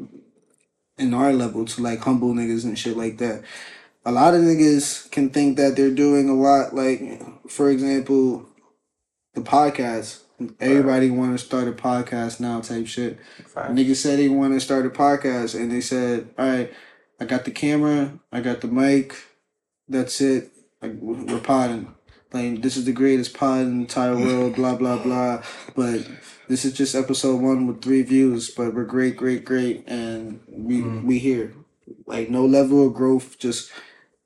in 0.98 1.14
our 1.14 1.34
level 1.34 1.66
to 1.66 1.82
like 1.82 2.00
humble 2.00 2.34
niggas 2.34 2.64
and 2.64 2.78
shit 2.78 2.98
like 2.98 3.18
that 3.18 3.44
a 4.06 4.12
lot 4.12 4.34
of 4.34 4.42
niggas 4.42 5.10
can 5.12 5.30
think 5.30 5.58
that 5.58 5.76
they're 5.76 5.92
doing 5.92 6.30
a 6.30 6.34
lot 6.34 6.74
like 6.74 7.22
for 7.50 7.70
example 7.70 8.46
the 9.34 9.42
podcast 9.42 10.22
everybody 10.60 11.10
want 11.10 11.38
to 11.38 11.44
start 11.44 11.68
a 11.68 11.72
podcast 11.72 12.40
now 12.40 12.62
type 12.62 12.88
shit 12.88 13.20
Facts. 13.46 13.72
Niggas 13.72 13.98
said 13.98 14.20
they 14.20 14.30
want 14.30 14.54
to 14.54 14.60
start 14.60 14.86
a 14.86 14.90
podcast, 14.90 15.60
and 15.60 15.72
they 15.72 15.82
said, 15.82 16.30
"All 16.38 16.48
right, 16.48 16.72
I 17.20 17.26
got 17.26 17.44
the 17.44 17.52
camera, 17.52 18.18
I 18.32 18.40
got 18.40 18.62
the 18.62 18.68
mic, 18.68 19.16
that's 19.90 20.22
it. 20.22 20.52
Like 20.82 20.94
we're 21.02 21.40
podding. 21.40 21.94
Like 22.32 22.62
this 22.62 22.78
is 22.78 22.86
the 22.86 22.94
greatest 22.94 23.34
pod 23.34 23.62
in 23.62 23.76
the 23.76 23.82
entire 23.82 24.16
world. 24.26 24.56
Blah 24.56 24.76
blah 24.76 25.02
blah. 25.02 25.44
But 25.76 26.08
this 26.48 26.64
is 26.64 26.74
just 26.74 26.96
episode 26.96 27.42
one 27.42 27.68
with 27.68 27.82
three 27.82 28.04
views. 28.04 28.50
But 28.52 28.74
we're 28.74 28.86
great, 28.86 29.18
great, 29.18 29.44
great, 29.44 29.84
and 29.88 30.40
we 30.48 30.82
we 30.82 31.20
here. 31.20 31.54
Like 32.06 32.30
no 32.30 32.46
level 32.46 32.88
of 32.88 32.94
growth. 32.94 33.40
Just 33.40 33.72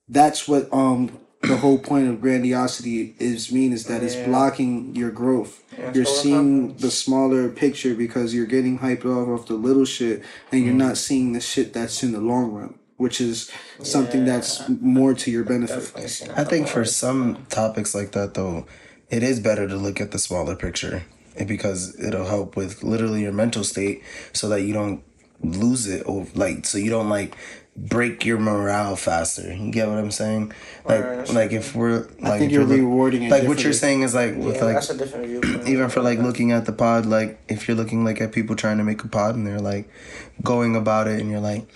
that's 0.10 0.48
what 0.48 0.72
um 0.74 1.18
the 1.44 1.58
whole 1.58 1.78
point 1.78 2.08
of 2.08 2.22
grandiosity 2.22 3.16
is 3.20 3.52
mean 3.52 3.74
is 3.74 3.86
that 3.86 4.02
it's 4.04 4.16
blocking 4.16 4.96
your 4.96 5.12
growth. 5.12 5.64
Yeah, 5.78 5.92
you're 5.94 6.06
seeing 6.06 6.76
the 6.78 6.90
smaller 6.92 7.50
picture 7.50 7.94
because 7.96 8.34
you're 8.34 8.46
getting 8.46 8.80
hyped 8.80 9.06
off 9.06 9.28
of 9.42 9.48
the 9.48 9.56
little 9.56 9.86
shit 9.86 10.24
and 10.52 10.62
Mm. 10.62 10.66
you're 10.66 10.74
not 10.74 10.98
seeing 10.98 11.34
the 11.34 11.42
shit 11.42 11.74
that's 11.74 12.02
in 12.04 12.12
the 12.14 12.22
long 12.22 12.52
run, 12.52 12.76
which 12.98 13.20
is 13.20 13.50
something 13.82 14.22
Yeah. 14.26 14.34
that's 14.34 14.62
more 14.82 15.14
to 15.16 15.32
your 15.32 15.44
benefit. 15.44 15.92
I 16.36 16.44
think 16.46 16.68
for 16.68 16.86
some 16.86 17.46
topics 17.50 17.94
like 17.94 18.12
that, 18.14 18.36
though, 18.36 18.66
it 19.10 19.22
is 19.24 19.40
better 19.40 19.68
to 19.68 19.76
look 19.76 20.00
at 20.00 20.12
the 20.12 20.20
smaller 20.20 20.56
picture 20.56 21.04
because 21.48 21.96
it'll 22.00 22.28
help 22.28 22.56
with 22.56 22.84
literally 22.84 23.22
your 23.24 23.34
mental 23.34 23.64
state 23.64 24.02
so 24.34 24.48
that 24.50 24.62
you 24.62 24.74
don't 24.74 25.02
lose 25.44 25.88
it 25.88 26.04
or 26.06 26.26
like 26.36 26.66
so 26.66 26.78
you 26.78 26.90
don't 26.90 27.10
like 27.10 27.36
break 27.76 28.24
your 28.24 28.38
morale 28.40 28.96
faster. 28.96 29.52
You 29.52 29.72
get 29.72 29.88
what 29.90 29.98
I'm 29.98 30.12
saying? 30.12 30.52
Like 30.86 31.04
Right. 31.04 31.30
like 31.34 31.52
if 31.54 31.76
we're 31.76 32.02
like 32.20 32.24
I 32.34 32.40
think 32.40 32.52
you're 32.52 32.66
look- 32.66 32.78
rewarding 32.78 33.24
it. 33.24 33.32
like 33.32 33.48
what 33.48 33.64
you're 33.64 33.74
saying 33.74 34.04
is 34.04 34.14
like 34.14 34.36
with 34.36 34.58
Yeah, 34.58 34.66
like 34.66 34.74
that's 34.76 34.90
a 34.92 34.98
different 34.98 35.26
view. 35.26 35.42
even 35.66 35.90
for 35.90 36.02
like 36.02 36.20
looking 36.20 36.52
at 36.52 36.66
the 36.66 36.72
pod 36.72 37.06
like 37.08 37.40
if 37.48 37.68
you're 37.68 37.76
looking 37.78 38.04
like 38.06 38.22
at 38.22 38.32
people 38.32 38.56
trying 38.56 38.78
to 38.78 38.84
make 38.84 39.04
a 39.04 39.08
pod 39.08 39.36
and 39.36 39.46
they're 39.48 39.60
like 39.60 39.90
going 40.44 40.76
about 40.76 41.08
it 41.08 41.20
and 41.20 41.32
you're 41.32 41.40
like 41.40 41.68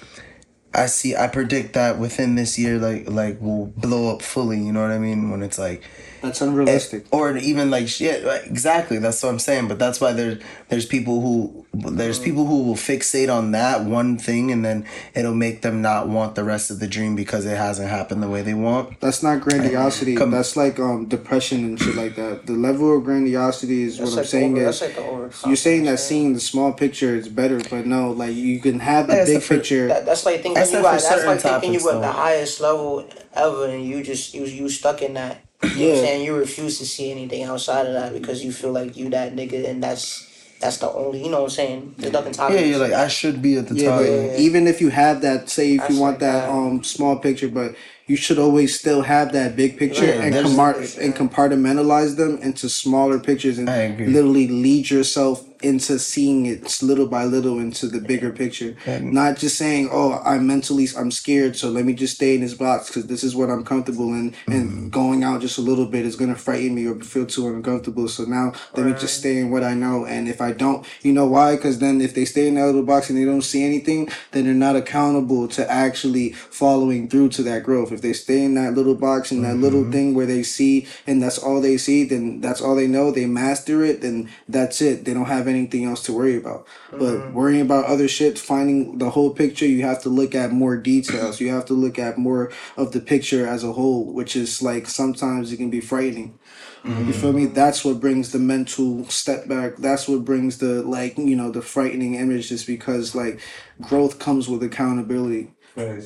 i 0.74 0.86
see 0.86 1.16
i 1.16 1.26
predict 1.28 1.74
that 1.74 1.98
within 1.98 2.36
this 2.36 2.60
year 2.60 2.78
like 2.78 3.10
like 3.10 3.42
will 3.42 3.66
blow 3.78 4.14
up 4.14 4.22
fully 4.22 4.60
you 4.60 4.72
know 4.72 4.82
what 4.82 4.92
i 4.92 5.00
mean 5.00 5.32
when 5.32 5.42
it's 5.42 5.58
like 5.58 5.82
That's 6.22 6.42
unrealistic. 6.42 7.06
or 7.12 7.38
even 7.38 7.70
like 7.70 7.88
shit 7.88 8.26
right, 8.26 8.46
exactly 8.46 8.98
that's 9.00 9.22
what 9.24 9.30
i'm 9.30 9.40
saying 9.40 9.68
but 9.68 9.78
that's 9.80 10.00
why 10.02 10.14
there's 10.14 10.42
there's 10.70 10.86
people 10.86 11.22
who 11.22 11.66
there's 11.74 12.18
people 12.20 12.46
who 12.46 12.64
will 12.64 12.76
fixate 12.76 13.34
on 13.34 13.52
that 13.52 13.84
one 13.86 14.18
thing 14.18 14.52
and 14.52 14.66
then 14.66 14.86
it'll 15.14 15.36
make 15.36 15.62
them 15.62 15.82
not 15.82 16.08
want 16.10 16.36
the 16.36 16.44
rest 16.44 16.72
of 16.72 16.80
the 16.80 16.88
dream 16.88 17.16
because 17.16 17.46
it 17.46 17.56
hasn't 17.58 17.90
happened 17.90 18.24
the 18.24 18.30
way 18.30 18.42
they 18.42 18.54
want 18.54 19.00
That's 19.00 19.22
not 19.22 19.42
grandiosity. 19.42 20.16
Come- 20.16 20.32
That's 20.32 20.56
like 20.58 20.80
um 20.80 21.06
depression 21.06 21.64
and 21.66 21.80
shit 21.80 21.96
like 21.96 22.16
that. 22.16 22.46
The 22.48 22.54
level 22.54 22.98
of 22.98 23.04
grandiosity 23.04 23.84
is 23.84 23.98
That's 23.98 24.12
what 24.12 24.20
I'm 24.20 24.26
saying 24.26 24.52
over, 24.54 24.62
is 24.70 24.80
that's 24.80 24.82
like 24.82 25.06
the 25.06 25.12
over. 25.12 25.32
you're 25.48 25.56
saying 25.56 25.84
that 25.86 26.00
seeing 26.00 26.34
the 26.34 26.40
small 26.40 26.74
picture 26.74 27.16
is 27.16 27.30
better, 27.30 27.60
but 27.70 27.86
no, 27.86 28.12
like 28.12 28.34
you 28.36 28.60
can 28.60 28.80
have 28.80 29.08
the 29.08 29.16
Yeah, 29.18 29.26
big 29.26 29.42
the 29.42 29.48
picture. 29.48 29.88
That, 29.88 30.06
that's 30.06 30.26
like 30.26 30.36
thinking 30.38 30.56
That's 30.56 30.72
you 30.72 30.78
not 30.78 30.84
got, 30.84 30.96
for 30.96 31.02
that's 31.02 31.26
like 31.26 31.40
certain 31.40 31.62
thinking 31.62 31.80
you 31.80 31.90
at 31.90 32.02
the 32.02 32.12
highest 32.12 32.60
level 32.62 33.08
ever 33.34 33.66
and 33.68 33.86
you 33.86 34.04
just 34.04 34.34
you 34.34 34.46
you 34.46 34.70
stuck 34.70 35.02
in 35.02 35.14
that. 35.14 35.42
You 35.64 35.70
know 35.70 35.76
what 35.76 35.80
Yeah. 35.80 35.94
I'm 35.94 35.96
saying? 36.06 36.26
You 36.26 36.36
refuse 36.36 36.78
to 36.80 36.86
see 36.86 37.12
anything 37.12 37.44
outside 37.44 37.88
of 37.88 37.94
that 37.94 38.14
because 38.14 38.44
you 38.44 38.52
feel 38.52 38.72
like 38.72 38.96
you 38.96 39.10
that 39.10 39.36
nigga 39.36 39.68
and 39.68 39.84
that's 39.84 40.26
that's 40.60 40.78
the 40.78 40.92
only 40.92 41.24
you 41.24 41.30
know 41.30 41.38
what 41.42 41.44
I'm 41.46 41.50
saying? 41.52 41.96
There's 41.98 42.14
nothing 42.14 42.34
top 42.34 42.52
yeah 42.52 42.58
of 42.60 42.68
you're 42.68 42.80
like 42.80 42.92
i 42.94 43.08
should 43.08 43.42
be 43.44 43.58
at 43.58 43.68
the 43.68 43.76
Yeah, 43.76 43.90
top 43.90 44.00
but 44.02 44.10
Yeah. 44.10 44.38
even 44.38 44.66
if 44.68 44.82
you 44.82 44.90
have 44.90 45.22
that, 45.22 45.50
say 45.50 45.74
if 45.74 45.82
That's 45.82 45.94
you 45.94 46.00
want 46.00 46.20
that 46.20 46.48
that. 46.48 46.50
um 46.50 46.84
small 46.84 47.18
picture, 47.18 47.48
but 47.48 47.76
you 48.08 48.16
should 48.16 48.40
always 48.40 48.78
still 48.80 49.02
have 49.02 49.34
that 49.34 49.56
big 49.56 49.78
picture 49.78 50.06
Yeah, 50.06 50.22
and 50.24 50.34
there's- 50.34 50.50
compart- 50.50 50.98
and 51.04 51.14
compartmentalize 51.16 52.16
them 52.16 52.40
into 52.42 52.70
smaller 52.70 53.20
pictures 53.20 53.58
and 53.60 53.68
literally 54.14 54.48
lead 54.48 54.90
yourself 54.90 55.44
into 55.62 56.00
seeing 56.00 56.46
it 56.46 56.82
little 56.82 57.08
by 57.08 57.26
little 57.26 57.60
into 57.60 57.88
the 57.88 58.00
bigger 58.00 58.32
picture. 58.32 58.76
Not 59.02 59.38
just 59.38 59.58
saying, 59.58 59.90
"Oh, 59.92 60.22
I'm 60.24 60.48
mentally 60.48 60.88
I'm 60.98 61.12
scared, 61.12 61.56
so 61.56 61.70
let 61.70 61.86
me 61.86 61.94
just 61.94 62.16
stay 62.16 62.36
in 62.36 62.42
this 62.42 62.54
box 62.54 62.88
because 62.88 63.08
this 63.08 63.24
is 63.24 63.36
what 63.36 63.50
I'm 63.50 63.64
comfortable 63.64 64.14
in." 64.14 64.32
Mm-hmm. 64.32 64.52
And 64.52 64.92
going 64.92 65.24
out 65.24 65.42
just 65.42 65.58
a 65.58 65.62
little 65.62 65.86
bit 65.86 66.06
is 66.06 66.16
gonna 66.16 66.36
frighten 66.36 66.76
me 66.76 66.86
or 66.86 66.96
feel 67.00 67.26
too 67.26 67.48
uncomfortable. 67.48 68.08
So 68.08 68.24
now 68.24 68.54
let 68.76 68.86
me 68.86 68.94
just 68.94 69.18
stay 69.18 69.38
in 69.38 69.52
what 69.52 69.64
I 69.64 69.74
know. 69.74 70.06
And 70.06 70.28
if 70.28 70.42
I 70.42 70.52
don't, 70.52 70.86
you 71.02 71.14
know 71.14 71.26
why? 71.26 71.56
Because 71.56 71.80
then 71.80 72.02
if 72.02 72.14
they 72.14 72.26
stay 72.26 72.48
in 72.48 72.56
that 72.56 72.66
little 72.66 72.84
box 72.84 73.10
and 73.10 73.18
they 73.18 73.26
don't 73.26 73.42
see 73.42 73.64
anything, 73.64 74.10
then 74.32 74.46
they're 74.46 74.54
not 74.54 74.76
accountable 74.76 75.48
to 75.50 75.70
actually 75.70 76.34
following 76.34 77.10
through 77.10 77.30
to 77.30 77.44
that 77.44 77.64
growth. 77.64 77.92
If 77.92 78.02
they 78.02 78.14
stay 78.14 78.44
in 78.44 78.56
that 78.56 78.74
little 78.74 78.96
box 78.96 79.32
and 79.32 79.44
that 79.44 79.58
little 79.58 79.90
thing 79.92 80.14
where 80.14 80.26
they 80.26 80.44
see 80.44 80.88
and 81.06 81.22
that's 81.22 81.38
all 81.38 81.62
they 81.62 81.78
see, 81.78 82.04
then 82.04 82.42
that's 82.42 82.62
all 82.62 82.76
they 82.76 82.88
know. 82.88 83.12
They 83.12 83.26
master 83.26 83.84
it, 83.84 84.02
then 84.02 84.30
that's 84.48 84.82
it. 84.82 85.06
They 85.06 85.14
don't 85.14 85.26
have 85.26 85.47
anything 85.48 85.86
else 85.86 86.04
to 86.04 86.14
worry 86.14 86.38
about. 86.38 86.68
But 86.92 87.32
worrying 87.32 87.62
about 87.62 87.86
other 87.86 88.08
shit, 88.08 88.38
finding 88.40 88.98
the 88.98 89.10
whole 89.12 89.32
picture, 89.32 89.66
you 89.66 89.84
have 89.84 90.02
to 90.04 90.10
look 90.10 90.36
at 90.36 90.52
more 90.52 90.78
details. 90.78 91.40
You 91.40 91.50
have 91.50 91.66
to 91.66 91.74
look 91.74 91.98
at 92.00 92.18
more 92.18 92.52
of 92.76 92.92
the 92.92 93.00
picture 93.00 93.48
as 93.48 93.64
a 93.64 93.74
whole, 93.74 94.06
which 94.14 94.36
is 94.36 94.62
like 94.62 94.88
sometimes 94.88 95.52
it 95.52 95.58
can 95.58 95.70
be 95.70 95.82
frightening. 95.82 96.40
You 96.84 97.14
feel 97.14 97.34
me? 97.34 97.46
That's 97.48 97.84
what 97.84 98.00
brings 98.00 98.32
the 98.32 98.40
mental 98.40 99.06
step 99.10 99.48
back. 99.48 99.76
That's 99.78 100.08
what 100.08 100.24
brings 100.24 100.60
the 100.60 100.84
like, 100.84 101.18
you 101.18 101.36
know, 101.36 101.52
the 101.52 101.62
frightening 101.62 102.16
images 102.16 102.64
because 102.66 103.14
like 103.14 103.42
growth 103.82 104.20
comes 104.20 104.48
with 104.48 104.64
accountability. 104.64 105.52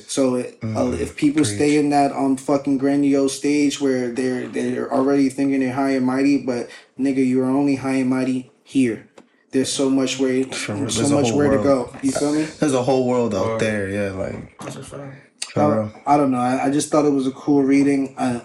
So 0.07 0.35
it, 0.35 0.57
uh, 0.76 0.91
if 0.99 1.15
people 1.15 1.45
stay 1.45 1.77
in 1.77 1.89
that 1.91 2.11
um 2.11 2.35
fucking 2.35 2.77
grandiose 2.80 3.38
stage 3.38 3.80
where 3.80 4.11
they're 4.11 4.47
they're 4.47 4.91
already 4.91 5.30
thinking 5.30 5.59
they're 5.61 5.73
high 5.73 5.91
and 5.91 6.05
mighty, 6.05 6.39
but 6.39 6.69
nigga, 6.99 7.26
you 7.26 7.41
are 7.41 7.49
only 7.49 7.76
high 7.76 7.93
and 7.95 8.09
mighty 8.09 8.51
here. 8.63 9.07
There's 9.52 9.72
so 9.72 9.90
much 9.90 10.18
way, 10.18 10.49
so 10.49 10.76
there's 10.76 11.11
a 11.11 11.14
much 11.14 11.30
whole 11.30 11.38
where 11.38 11.52
to 11.52 11.64
go. 11.64 11.94
You 12.02 12.11
feel 12.11 12.34
me? 12.34 12.44
there's 12.60 12.73
a 12.73 12.82
whole 12.84 13.06
world 13.06 13.36
out 13.36 13.60
there 13.60 13.90
yeah 13.90 14.11
like 14.11 14.57
That's 14.60 14.78
a 14.78 14.84
fact. 14.84 15.28
I, 15.57 15.91
I 16.06 16.18
don't 16.18 16.32
know. 16.32 16.40
I, 16.40 16.68
I 16.68 16.72
just 16.72 16.90
thought 16.90 17.06
it 17.06 17.10
was 17.10 17.28
a 17.28 17.32
cool 17.32 17.61
reading. 17.61 18.15
I, 18.18 18.41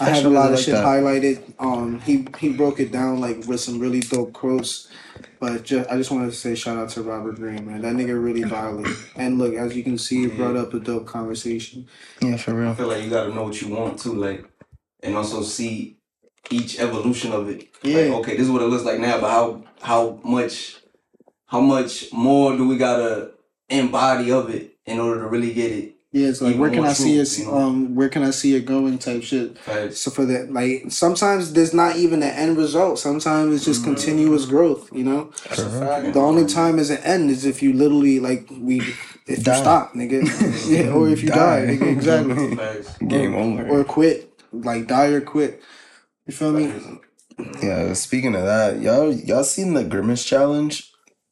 I 0.00 0.10
have 0.10 0.24
a 0.24 0.28
lot 0.28 0.42
really 0.42 0.44
of 0.44 0.50
like 0.52 0.64
shit 0.64 0.74
that. 0.74 0.84
highlighted. 0.84 1.54
Um, 1.58 2.00
he 2.00 2.26
he 2.38 2.52
broke 2.52 2.80
it 2.80 2.92
down 2.92 3.20
like 3.20 3.46
with 3.46 3.60
some 3.60 3.78
really 3.78 4.00
dope 4.00 4.32
quotes. 4.32 4.88
But 5.40 5.64
just, 5.64 5.90
I 5.90 5.96
just 5.96 6.10
wanted 6.10 6.26
to 6.26 6.36
say 6.36 6.54
shout 6.54 6.76
out 6.76 6.90
to 6.90 7.02
Robert 7.02 7.36
Greene, 7.36 7.66
man. 7.66 7.80
That 7.80 7.94
nigga 7.94 8.22
really 8.22 8.42
violent. 8.42 8.88
And 9.16 9.38
look, 9.38 9.54
as 9.54 9.74
you 9.76 9.82
can 9.82 9.98
see, 9.98 10.24
it 10.24 10.36
brought 10.36 10.56
up 10.56 10.72
a 10.74 10.80
dope 10.80 11.06
conversation. 11.06 11.88
yeah 12.20 12.36
for 12.36 12.54
real 12.54 12.70
I 12.70 12.74
feel 12.74 12.88
like 12.88 13.02
you 13.02 13.10
gotta 13.10 13.34
know 13.34 13.44
what 13.44 13.60
you 13.60 13.68
want 13.74 13.98
too, 13.98 14.14
like, 14.14 14.44
and 15.02 15.16
also 15.16 15.42
see 15.42 15.98
each 16.50 16.78
evolution 16.78 17.32
of 17.32 17.48
it. 17.48 17.68
Yeah. 17.82 17.96
Like, 17.96 18.12
okay, 18.20 18.32
this 18.36 18.46
is 18.46 18.50
what 18.50 18.62
it 18.62 18.66
looks 18.66 18.84
like 18.84 19.00
now, 19.00 19.20
but 19.20 19.30
how 19.30 19.64
how 19.80 20.20
much 20.24 20.76
how 21.46 21.60
much 21.60 22.12
more 22.12 22.56
do 22.56 22.66
we 22.66 22.76
gotta 22.76 23.32
embody 23.68 24.30
of 24.32 24.50
it 24.50 24.76
in 24.86 24.98
order 24.98 25.20
to 25.20 25.26
really 25.28 25.52
get 25.52 25.72
it? 25.72 25.94
Yeah, 26.14 26.28
it's 26.28 26.42
like 26.42 26.56
where 26.56 26.70
can 26.70 26.84
I 26.84 26.92
see 26.92 27.18
it? 27.18 27.38
you 27.38 27.46
know? 27.46 27.56
Um, 27.56 27.94
where 27.94 28.10
can 28.10 28.22
I 28.22 28.32
see 28.32 28.54
it 28.54 28.66
going? 28.66 28.98
Type 28.98 29.22
shit. 29.22 29.56
Facts. 29.56 30.00
So 30.02 30.10
for 30.10 30.26
that, 30.26 30.52
like 30.52 30.90
sometimes 30.90 31.54
there's 31.54 31.72
not 31.72 31.96
even 31.96 32.22
an 32.22 32.30
end 32.30 32.58
result. 32.58 32.98
Sometimes 32.98 33.54
it's 33.54 33.64
just 33.64 33.82
continuous 33.82 34.44
growth. 34.44 34.92
You 34.92 35.04
know, 35.04 35.30
That's 35.48 35.60
a 35.60 35.70
fact. 35.70 36.12
the 36.12 36.20
only 36.20 36.44
time 36.44 36.78
is 36.78 36.90
an 36.90 36.98
end 36.98 37.30
is 37.30 37.46
if 37.46 37.62
you 37.62 37.72
literally 37.72 38.20
like 38.20 38.46
we 38.50 38.80
if 39.26 39.46
you 39.46 39.54
stop, 39.54 39.94
nigga, 39.94 40.22
yeah, 40.70 40.92
or 40.92 41.08
if 41.08 41.22
you 41.22 41.30
die, 41.30 41.64
Die. 41.64 41.76
nigga, 41.76 41.92
exactly, 41.92 43.06
game 43.08 43.34
over 43.34 43.66
or 43.68 43.82
quit, 43.82 44.38
like 44.52 44.86
die 44.88 45.06
or 45.06 45.22
quit. 45.22 45.62
You 46.26 46.32
feel 46.32 46.52
me? 46.52 46.72
Yeah, 47.62 47.92
speaking 47.94 48.34
of 48.34 48.42
that, 48.44 48.80
y'all 48.80 49.12
y'all 49.12 49.44
seen 49.44 49.74
the 49.74 49.84
Grimace 49.84 50.24
challenge? 50.24 50.90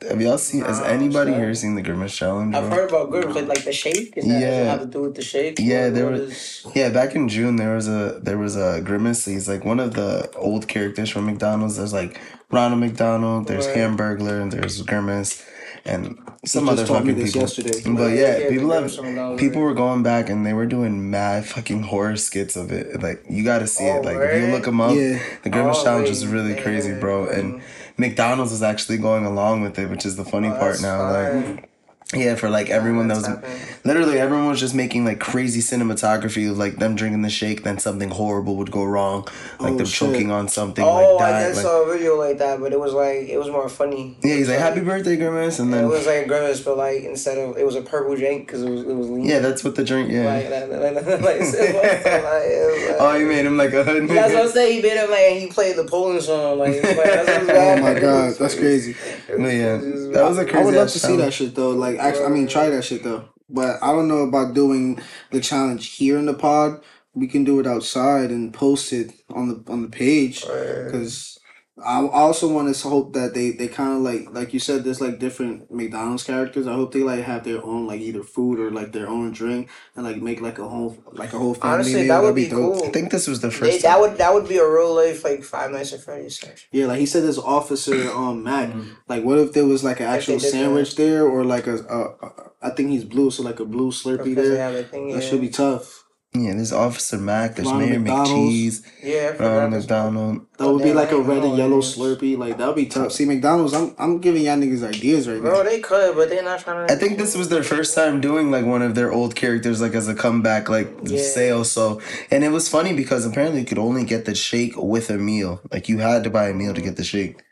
Have 0.08 0.20
y'all 0.20 0.38
seen? 0.38 0.62
Has 0.64 0.80
anybody 0.80 1.32
sorry. 1.32 1.44
here 1.44 1.54
seen 1.54 1.74
the 1.74 1.82
Grimace 1.82 2.16
challenge? 2.16 2.54
I've 2.54 2.68
bro? 2.68 2.74
heard 2.76 2.88
about 2.88 3.10
Grimace, 3.10 3.34
like, 3.36 3.48
like 3.48 3.64
the 3.64 3.72
shake. 3.72 4.14
Is 4.16 4.26
that, 4.26 4.40
Yeah. 4.40 4.64
have 4.64 4.80
to 4.80 4.86
do 4.86 5.02
with 5.02 5.14
the 5.14 5.22
shake? 5.22 5.58
Yeah, 5.60 5.90
there 5.90 6.06
was- 6.06 6.20
is- 6.20 6.66
Yeah, 6.74 6.88
back 6.88 7.14
in 7.14 7.28
June 7.28 7.56
there 7.56 7.74
was 7.74 7.86
a 7.86 8.18
there 8.22 8.38
was 8.38 8.56
a 8.56 8.80
Grimace. 8.80 9.26
He's 9.26 9.46
like 9.48 9.64
one 9.64 9.78
of 9.78 9.92
the 9.94 10.30
old 10.36 10.66
characters 10.68 11.10
from 11.10 11.26
McDonald's. 11.26 11.76
There's 11.76 11.92
like 11.92 12.18
Ronald 12.50 12.80
McDonald, 12.80 13.46
there's 13.46 13.66
Right. 13.66 13.76
Hamburglar, 13.76 14.40
and 14.42 14.50
there's 14.50 14.80
Grimace, 14.82 15.42
and 15.84 16.18
some 16.44 16.68
other 16.68 16.86
told 16.86 17.04
me 17.04 17.12
fucking 17.12 17.24
this 17.24 17.32
people. 17.32 17.40
yesterday. 17.42 17.82
But 17.84 18.10
Yeah, 18.12 18.14
yeah, 18.14 18.38
yeah, 18.38 18.48
people 18.50 18.70
have 18.70 18.80
Grimace 18.80 18.96
from 18.96 19.04
McDonald's, 19.06 19.40
people 19.42 19.62
right. 19.62 19.68
were 19.68 19.74
going 19.74 20.02
back 20.02 20.28
and 20.30 20.44
they 20.46 20.52
were 20.52 20.66
doing 20.66 21.10
mad 21.10 21.46
fucking 21.46 21.82
horror 21.84 22.16
skits 22.16 22.56
of 22.56 22.70
it. 22.72 23.02
Like 23.02 23.24
you 23.28 23.44
got 23.44 23.60
to 23.60 23.66
see 23.66 23.84
it. 23.84 24.04
Like 24.04 24.16
if 24.18 24.42
you 24.42 24.52
look 24.52 24.64
them 24.64 24.80
up, 24.80 24.94
Yeah. 24.94 25.18
the 25.42 25.50
Grimace 25.50 25.78
Oh, 25.80 25.84
challenge 25.84 26.04
wait, 26.06 26.12
is 26.12 26.26
really 26.26 26.54
crazy, 26.54 26.92
bro. 26.98 27.26
And. 27.26 27.62
McDonald's 27.96 28.50
is 28.50 28.62
actually 28.62 28.96
going 28.96 29.26
along 29.26 29.60
with 29.60 29.78
it, 29.78 29.90
which 29.90 30.06
is 30.06 30.16
the 30.16 30.24
funny 30.24 30.48
Oh, 30.48 30.56
part 30.58 30.80
now. 30.80 31.10
Like. 31.12 31.69
Yeah, 32.14 32.34
for 32.34 32.50
like 32.50 32.70
everyone 32.70 33.06
that 33.08 33.16
was 33.18 33.26
happening. 33.26 33.56
literally 33.84 34.18
everyone 34.18 34.48
was 34.48 34.58
just 34.58 34.74
making 34.74 35.04
like 35.04 35.20
crazy 35.20 35.60
cinematography 35.60 36.50
of 36.50 36.58
like 36.58 36.76
them 36.76 36.96
drinking 36.96 37.22
the 37.22 37.30
shake, 37.30 37.62
then 37.62 37.78
something 37.78 38.10
horrible 38.10 38.56
would 38.56 38.70
go 38.72 38.82
wrong, 38.84 39.28
like 39.60 39.74
Oh, 39.74 39.76
them 39.76 39.86
shit. 39.86 40.10
choking 40.10 40.30
on 40.32 40.48
something, 40.48 40.84
Oh, 40.84 41.16
like 41.16 41.34
I 41.34 41.42
just 41.44 41.56
Like, 41.58 41.62
saw 41.66 41.82
a 41.88 41.92
video 41.92 42.16
like 42.18 42.38
that, 42.38 42.58
but 42.60 42.72
it 42.72 42.80
was 42.80 42.92
like 42.94 43.28
it 43.28 43.38
was 43.38 43.48
more 43.48 43.68
funny. 43.68 44.18
yeah, 44.24 44.34
he's 44.34 44.48
like 44.48 44.58
happy 44.58 44.80
birthday, 44.80 45.16
Grimace, 45.16 45.60
and 45.60 45.72
then 45.72 45.84
It 45.84 45.88
was 45.88 46.06
like 46.06 46.24
a 46.24 46.28
grimace, 46.28 46.60
but 46.60 46.76
like 46.76 47.04
instead 47.04 47.38
of 47.38 47.56
it 47.56 47.64
was 47.64 47.76
a 47.76 47.82
purple 47.82 48.16
drink 48.16 48.46
because 48.46 48.62
it 48.64 48.70
was 48.70 48.80
it 48.82 48.94
was 48.94 49.08
lean. 49.08 49.24
yeah, 49.24 49.38
that's 49.38 49.62
what 49.62 49.76
the 49.76 49.84
drink. 49.84 50.10
Yeah. 50.10 50.24
Like, 50.24 50.50
like, 50.50 50.70
like, 50.70 50.80
like, 50.80 50.94
like, 50.96 51.06
it 51.06 51.22
was, 51.22 51.22
like, 51.22 51.40
it 51.40 51.74
was, 51.74 52.90
like, 52.90 52.96
oh, 53.00 53.16
you 53.18 53.26
made 53.26 53.46
him 53.46 53.56
like 53.56 53.72
a 53.72 53.84
hood 53.84 54.08
That's 54.08 54.34
what 54.34 54.46
I'm 54.46 54.50
saying. 54.50 54.72
He 54.76 54.82
made 54.82 54.96
him 54.96 55.10
like 55.10 55.20
and 55.20 55.40
he 55.40 55.46
played 55.46 55.76
the 55.76 55.84
Poland 55.84 56.22
song. 56.22 56.58
Like, 56.58 56.82
like 56.82 56.96
Oh 56.96 57.76
my 57.80 57.94
god, 57.98 58.34
that's 58.34 58.56
crazy. 58.56 58.96
But 59.28 59.54
yeah, 59.54 59.76
that 59.76 60.24
was 60.28 60.38
a 60.38 60.44
crazy. 60.44 60.58
I 60.58 60.64
would 60.64 60.74
love 60.74 60.90
to 60.90 60.98
see 60.98 61.16
that 61.16 61.32
shit 61.32 61.54
though. 61.54 61.70
Like, 61.70 61.98
actually, 62.00 62.26
I 62.26 62.28
mean, 62.28 62.46
try 62.46 62.68
that 62.70 62.84
shit 62.84 63.02
though. 63.02 63.28
But 63.48 63.82
I 63.82 63.92
don't 63.92 64.08
know 64.08 64.20
about 64.20 64.54
doing 64.54 65.00
the 65.32 65.40
challenge 65.40 65.94
here 65.96 66.18
in 66.18 66.26
the 66.26 66.34
pod. 66.34 66.82
We 67.14 67.26
can 67.26 67.42
do 67.42 67.58
it 67.58 67.66
outside 67.66 68.30
and 68.30 68.54
post 68.54 68.92
it 68.92 69.12
on 69.30 69.48
the 69.48 69.72
on 69.72 69.82
the 69.82 69.88
page 69.88 70.42
because 70.42 71.39
I 71.84 72.06
also 72.08 72.52
want 72.52 72.74
to 72.74 72.88
hope 72.88 73.14
that 73.14 73.32
they 73.34 73.50
they 73.52 73.68
kind 73.68 73.92
of 73.96 74.02
like 74.02 74.32
like 74.34 74.52
you 74.52 74.60
said. 74.60 74.84
There's 74.84 75.00
like 75.00 75.18
different 75.18 75.70
McDonald's 75.70 76.22
characters. 76.24 76.66
I 76.66 76.74
hope 76.74 76.92
they 76.92 77.00
like 77.00 77.24
have 77.24 77.44
their 77.44 77.64
own 77.64 77.86
like 77.86 78.00
either 78.00 78.22
food 78.22 78.58
or 78.60 78.70
like 78.70 78.92
their 78.92 79.08
own 79.08 79.32
drink 79.32 79.68
and 79.96 80.04
like 80.04 80.16
make 80.20 80.40
like 80.40 80.58
a 80.58 80.68
whole 80.68 80.96
like 81.12 81.32
a 81.32 81.38
whole 81.38 81.54
family 81.54 81.74
Honestly, 81.74 81.94
meal. 81.94 82.02
that 82.08 82.20
That'd 82.20 82.26
would 82.26 82.34
be 82.34 82.48
dope. 82.48 82.74
cool. 82.78 82.84
I 82.88 82.90
think 82.90 83.10
this 83.10 83.26
was 83.26 83.40
the 83.40 83.48
They, 83.48 83.54
first. 83.54 83.82
that 83.82 84.00
would 84.00 84.18
that 84.18 84.34
would 84.34 84.48
be 84.48 84.58
a 84.58 84.68
real 84.68 84.94
life 84.94 85.24
like 85.24 85.42
Five 85.42 85.70
Nights 85.70 85.92
at 85.92 86.00
Freddy's 86.00 86.38
section. 86.38 86.68
Yeah, 86.72 86.86
like 86.86 86.98
he 87.00 87.06
said, 87.06 87.22
this 87.22 87.38
officer 87.38 88.10
um 88.14 88.42
Mac. 88.44 88.74
Like, 89.08 89.24
what 89.24 89.38
if 89.38 89.52
there 89.52 89.64
was 89.66 89.82
like 89.82 90.00
an 90.00 90.06
actual 90.06 90.38
did 90.38 90.50
sandwich 90.50 90.96
there, 90.96 91.26
or 91.26 91.44
like 91.44 91.66
a, 91.66 91.76
a, 91.76 92.26
a 92.26 92.50
I 92.62 92.70
think 92.70 92.90
he's 92.90 93.04
blue, 93.04 93.30
so 93.30 93.42
like 93.42 93.58
a 93.60 93.64
blue 93.64 93.90
Slurpee 93.90 94.24
Because 94.24 94.48
there. 94.50 94.58
have 94.58 94.74
a 94.74 94.84
thing. 94.84 95.08
Yeah, 95.08 95.16
That 95.16 95.22
should 95.24 95.40
be 95.40 95.48
tough. 95.48 95.99
Yeah, 96.32 96.54
there's 96.54 96.72
Officer 96.72 97.18
Mac. 97.18 97.56
There's 97.56 97.66
Ronald 97.66 97.90
Mayor 97.90 97.98
McDonald's. 97.98 98.32
McCheese. 98.36 98.82
yeah. 99.02 99.34
I 99.40 99.42
Ronald 99.42 99.72
this- 99.72 99.82
McDonald. 99.82 100.46
That 100.58 100.70
would 100.72 100.82
be 100.84 100.92
like 100.92 101.10
a 101.10 101.18
red 101.20 101.42
and 101.42 101.56
yellow 101.58 101.76
what. 101.76 101.84
Slurpee. 101.84 102.38
Like 102.38 102.56
that 102.58 102.66
would 102.68 102.76
be 102.76 102.86
tough. 102.86 103.10
See, 103.10 103.24
McDonald's, 103.24 103.72
I'm 103.74 103.96
I'm 103.98 104.18
giving 104.20 104.42
y'all 104.44 104.56
niggas 104.56 104.86
ideas 104.86 105.26
right 105.26 105.38
now. 105.42 105.50
Bro, 105.50 105.64
they 105.64 105.80
could, 105.80 106.14
but 106.14 106.28
they're 106.28 106.44
not 106.44 106.60
trying 106.60 106.86
to. 106.86 106.92
I 106.92 106.96
think 106.96 107.18
this 107.18 107.36
was 107.36 107.48
their 107.48 107.64
first 107.64 107.96
time 107.96 108.20
doing 108.20 108.52
like 108.52 108.64
one 108.64 108.80
of 108.82 108.94
their 108.94 109.10
old 109.12 109.34
characters 109.34 109.80
like 109.80 109.94
as 109.94 110.06
a 110.06 110.14
comeback 110.14 110.68
like 110.68 110.88
Yeah. 111.02 111.20
sale. 111.20 111.64
So 111.64 112.00
and 112.30 112.44
it 112.44 112.50
was 112.52 112.68
funny 112.68 112.92
because 112.94 113.26
apparently 113.26 113.60
you 113.60 113.66
could 113.66 113.78
only 113.78 114.04
get 114.04 114.24
the 114.24 114.34
shake 114.36 114.74
with 114.76 115.10
a 115.10 115.18
meal. 115.18 115.60
Like 115.72 115.88
you 115.88 115.98
had 115.98 116.22
to 116.24 116.30
buy 116.30 116.48
a 116.48 116.54
meal 116.54 116.74
to 116.74 116.80
get 116.80 116.96
the 116.96 117.04
shake, 117.04 117.42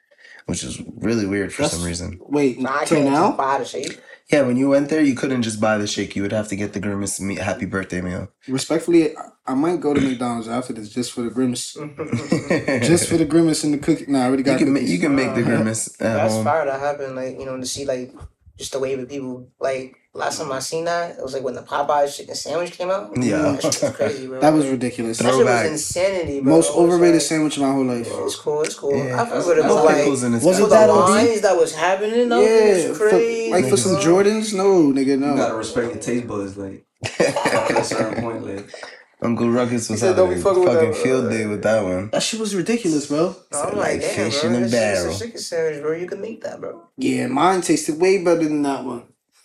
which 0.47 0.63
is 0.63 0.81
really 0.99 1.27
weird 1.27 1.53
for 1.53 1.63
That's- 1.63 1.77
some 1.77 1.85
reason. 1.87 2.21
Wait, 2.29 2.61
Nah, 2.61 2.77
I 2.83 2.85
till 2.85 2.99
can't 3.03 3.11
now? 3.11 3.33
buy 3.33 3.59
the 3.59 3.65
shake. 3.65 3.99
Yeah, 4.31 4.43
when 4.43 4.59
you 4.59 4.69
went 4.69 4.91
there, 4.91 5.01
you 5.01 5.15
couldn't 5.15 5.41
just 5.43 5.59
buy 5.59 5.79
the 5.79 5.87
shake. 5.87 6.15
You 6.15 6.21
would 6.23 6.33
have 6.33 6.49
to 6.49 6.57
get 6.57 6.75
the 6.75 6.81
Grimace 6.81 7.19
me- 7.19 7.37
happy 7.37 7.65
birthday 7.65 8.03
meal. 8.03 8.29
Respectfully, 8.47 9.17
I- 9.17 9.23
I 9.47 9.55
might 9.55 9.81
go 9.81 9.95
to 9.95 10.01
McDonald's 10.01 10.49
after 10.49 10.75
this 10.75 10.91
just 10.91 11.13
for 11.13 11.23
the 11.23 11.31
grimace, 11.31 11.73
just 12.87 13.09
for 13.09 13.17
the 13.17 13.25
grimace 13.25 13.65
and 13.65 13.73
the 13.73 13.79
cookie. 13.79 14.05
Nah, 14.09 14.21
I 14.21 14.27
already 14.27 14.43
you 14.43 14.45
got. 14.45 14.59
can 14.59 14.73
ma- 14.75 14.81
you 14.81 14.99
can 14.99 15.15
make 15.15 15.35
the 15.35 15.41
Uh, 15.41 15.45
Grimace 15.47 15.89
at 16.01 16.13
That's 16.15 16.35
home. 16.35 16.45
fire 16.45 16.67
that 16.67 16.79
happened. 16.81 17.17
Like 17.17 17.39
you 17.39 17.47
know 17.47 17.57
to 17.59 17.65
see 17.67 17.87
like 17.87 18.13
just 18.59 18.73
the 18.73 18.79
wave 18.79 18.99
of 18.99 19.09
people. 19.09 19.49
Like 19.59 19.97
last 20.19 20.39
time 20.39 20.53
I 20.53 20.59
seen 20.59 20.85
that, 20.85 21.17
it 21.19 21.23
was 21.23 21.33
like 21.33 21.43
when 21.43 21.55
the 21.55 21.63
Popeyes 21.63 22.17
chicken 22.17 22.35
sandwich 22.35 22.73
came 22.73 22.91
out. 22.91 23.11
Yeah. 23.17 23.39
that 23.53 23.63
shit 23.63 23.83
was 23.83 23.93
crazy, 23.97 24.27
bro. 24.27 24.41
That 24.41 24.53
was 24.53 24.67
ridiculous. 24.67 25.19
that 25.19 25.33
shit 25.35 25.45
was 25.47 25.67
insanity, 25.71 26.41
bro. 26.41 26.53
Most 26.57 26.73
overrated 26.75 27.15
like- 27.17 27.23
sandwich 27.23 27.57
in 27.57 27.63
my 27.63 27.73
whole 27.73 27.85
life. 27.85 28.07
It's 28.11 28.37
cool. 28.37 28.63
It's 28.63 28.75
cool. 28.75 28.95
Yeah. 28.97 29.23
I 29.23 29.27
fuck 29.27 29.47
with 29.47 29.59
it, 29.59 29.63
That's 29.63 29.75
but 29.75 29.85
like 29.85 29.97
pickles 29.97 30.23
in 30.25 30.35
its 30.35 30.45
Was 30.45 30.59
it 30.59 30.63
for 30.65 30.69
mouth. 30.69 30.81
the 30.81 30.87
that 30.87 30.93
lines 30.93 31.41
that 31.43 31.57
was 31.57 31.75
happening, 31.75 32.29
though, 32.29 32.41
Yeah, 32.43 32.49
it 32.49 32.89
was 32.91 32.99
for, 32.99 33.09
crazy. 33.09 33.51
like 33.53 33.69
for 33.69 33.77
some. 33.77 33.97
Jordans, 33.97 34.55
no, 34.55 34.93
nigga, 34.93 35.19
no. 35.19 35.31
You 35.31 35.37
gotta 35.37 35.55
respect 35.55 35.95
your 35.95 36.03
taste 36.03 36.27
buds, 36.27 36.57
like 36.57 36.85
at 37.21 37.71
a 37.71 37.85
certain 37.85 38.23
point, 38.23 38.45
like 38.47 38.71
Uncle 39.23 39.51
Ruckus 39.51 39.89
was 39.91 39.99
said, 39.99 40.17
having 40.17 40.25
"Don't 40.27 40.35
be 40.35 40.41
a 40.41 40.43
fucking 40.45 40.63
with 40.65 40.73
fucking 40.75 40.91
that, 40.93 40.97
field 40.99 41.29
day 41.31 41.45
with 41.47 41.63
that 41.65 41.83
one. 41.83 42.09
That 42.11 42.23
shit 42.23 42.39
was 42.39 42.55
ridiculous, 42.55 43.07
bro. 43.07 43.35
No, 43.51 43.61
I'm 43.63 43.77
like, 43.77 43.77
like 43.77 44.01
damn, 44.03 44.15
fish 44.31 44.41
bro. 44.43 44.51
in 44.51 44.55
a 44.57 44.61
This 44.61 44.71
shit 44.71 44.81
is 44.83 44.99
barrel. 45.03 45.15
a 45.15 45.19
chicken 45.19 45.39
sandwich, 45.41 45.83
bro. 45.83 45.93
You 45.97 46.07
can 46.07 46.21
make 46.21 46.41
that, 46.45 46.61
bro. 46.61 46.83
Yeah, 46.97 47.27
mine 47.27 47.61
tasted 47.63 48.01
way 48.01 48.23
better 48.23 48.45
than 48.45 48.63
that 48.63 48.85
one. 48.85 49.03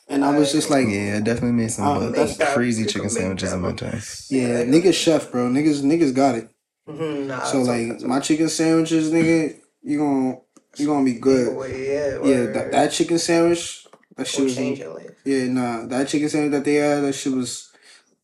And 0.10 0.24
I 0.26 0.38
was 0.38 0.52
just 0.52 0.70
like, 0.70 0.88
yeah, 0.88 1.12
Yeah, 1.12 1.18
I 1.18 1.20
definitely 1.22 1.54
made 1.54 1.72
some 1.72 1.86
Uh, 1.88 2.10
that's- 2.10 2.38
that's 2.38 2.54
crazy 2.54 2.84
you 2.84 2.90
chicken 2.90 3.10
sandwiches 3.10 3.50
that, 3.52 3.56
in 3.56 3.62
my 3.62 3.70
bro. 3.72 3.78
time. 3.90 4.00
niggas 4.00 4.94
chef, 4.94 5.32
bro. 5.32 5.48
Niggas, 5.50 5.82
niggas 5.82 6.14
got 6.14 6.36
it. 6.36 6.50
Mm-hmm, 6.90 7.28
nah, 7.28 7.44
So 7.44 7.62
like 7.62 7.92
okay. 7.92 8.06
my 8.06 8.20
chicken 8.20 8.50
sandwiches, 8.50 9.12
nigga, 9.12 9.56
you 9.82 9.98
gonna 9.98 10.38
you 10.78 10.88
gonna 10.88 11.06
be 11.06 11.14
good. 11.14 11.56
Well, 11.56 11.68
yeah, 11.70 12.20
Yeah, 12.24 12.46
that, 12.52 12.72
that 12.74 12.92
chicken 12.92 13.18
sandwich, 13.20 13.88
that 14.18 14.28
shit 14.28 14.44
was. 14.44 14.56
change 14.56 14.80
your 14.80 14.94
life. 14.96 15.12
Yeah, 15.24 15.46
nah, 15.48 15.86
that 15.86 16.10
chicken 16.10 16.28
sandwich 16.28 16.52
that 16.52 16.66
they 16.66 16.76
had, 16.76 17.04
that 17.04 17.14
shit 17.14 17.32
was. 17.34 17.70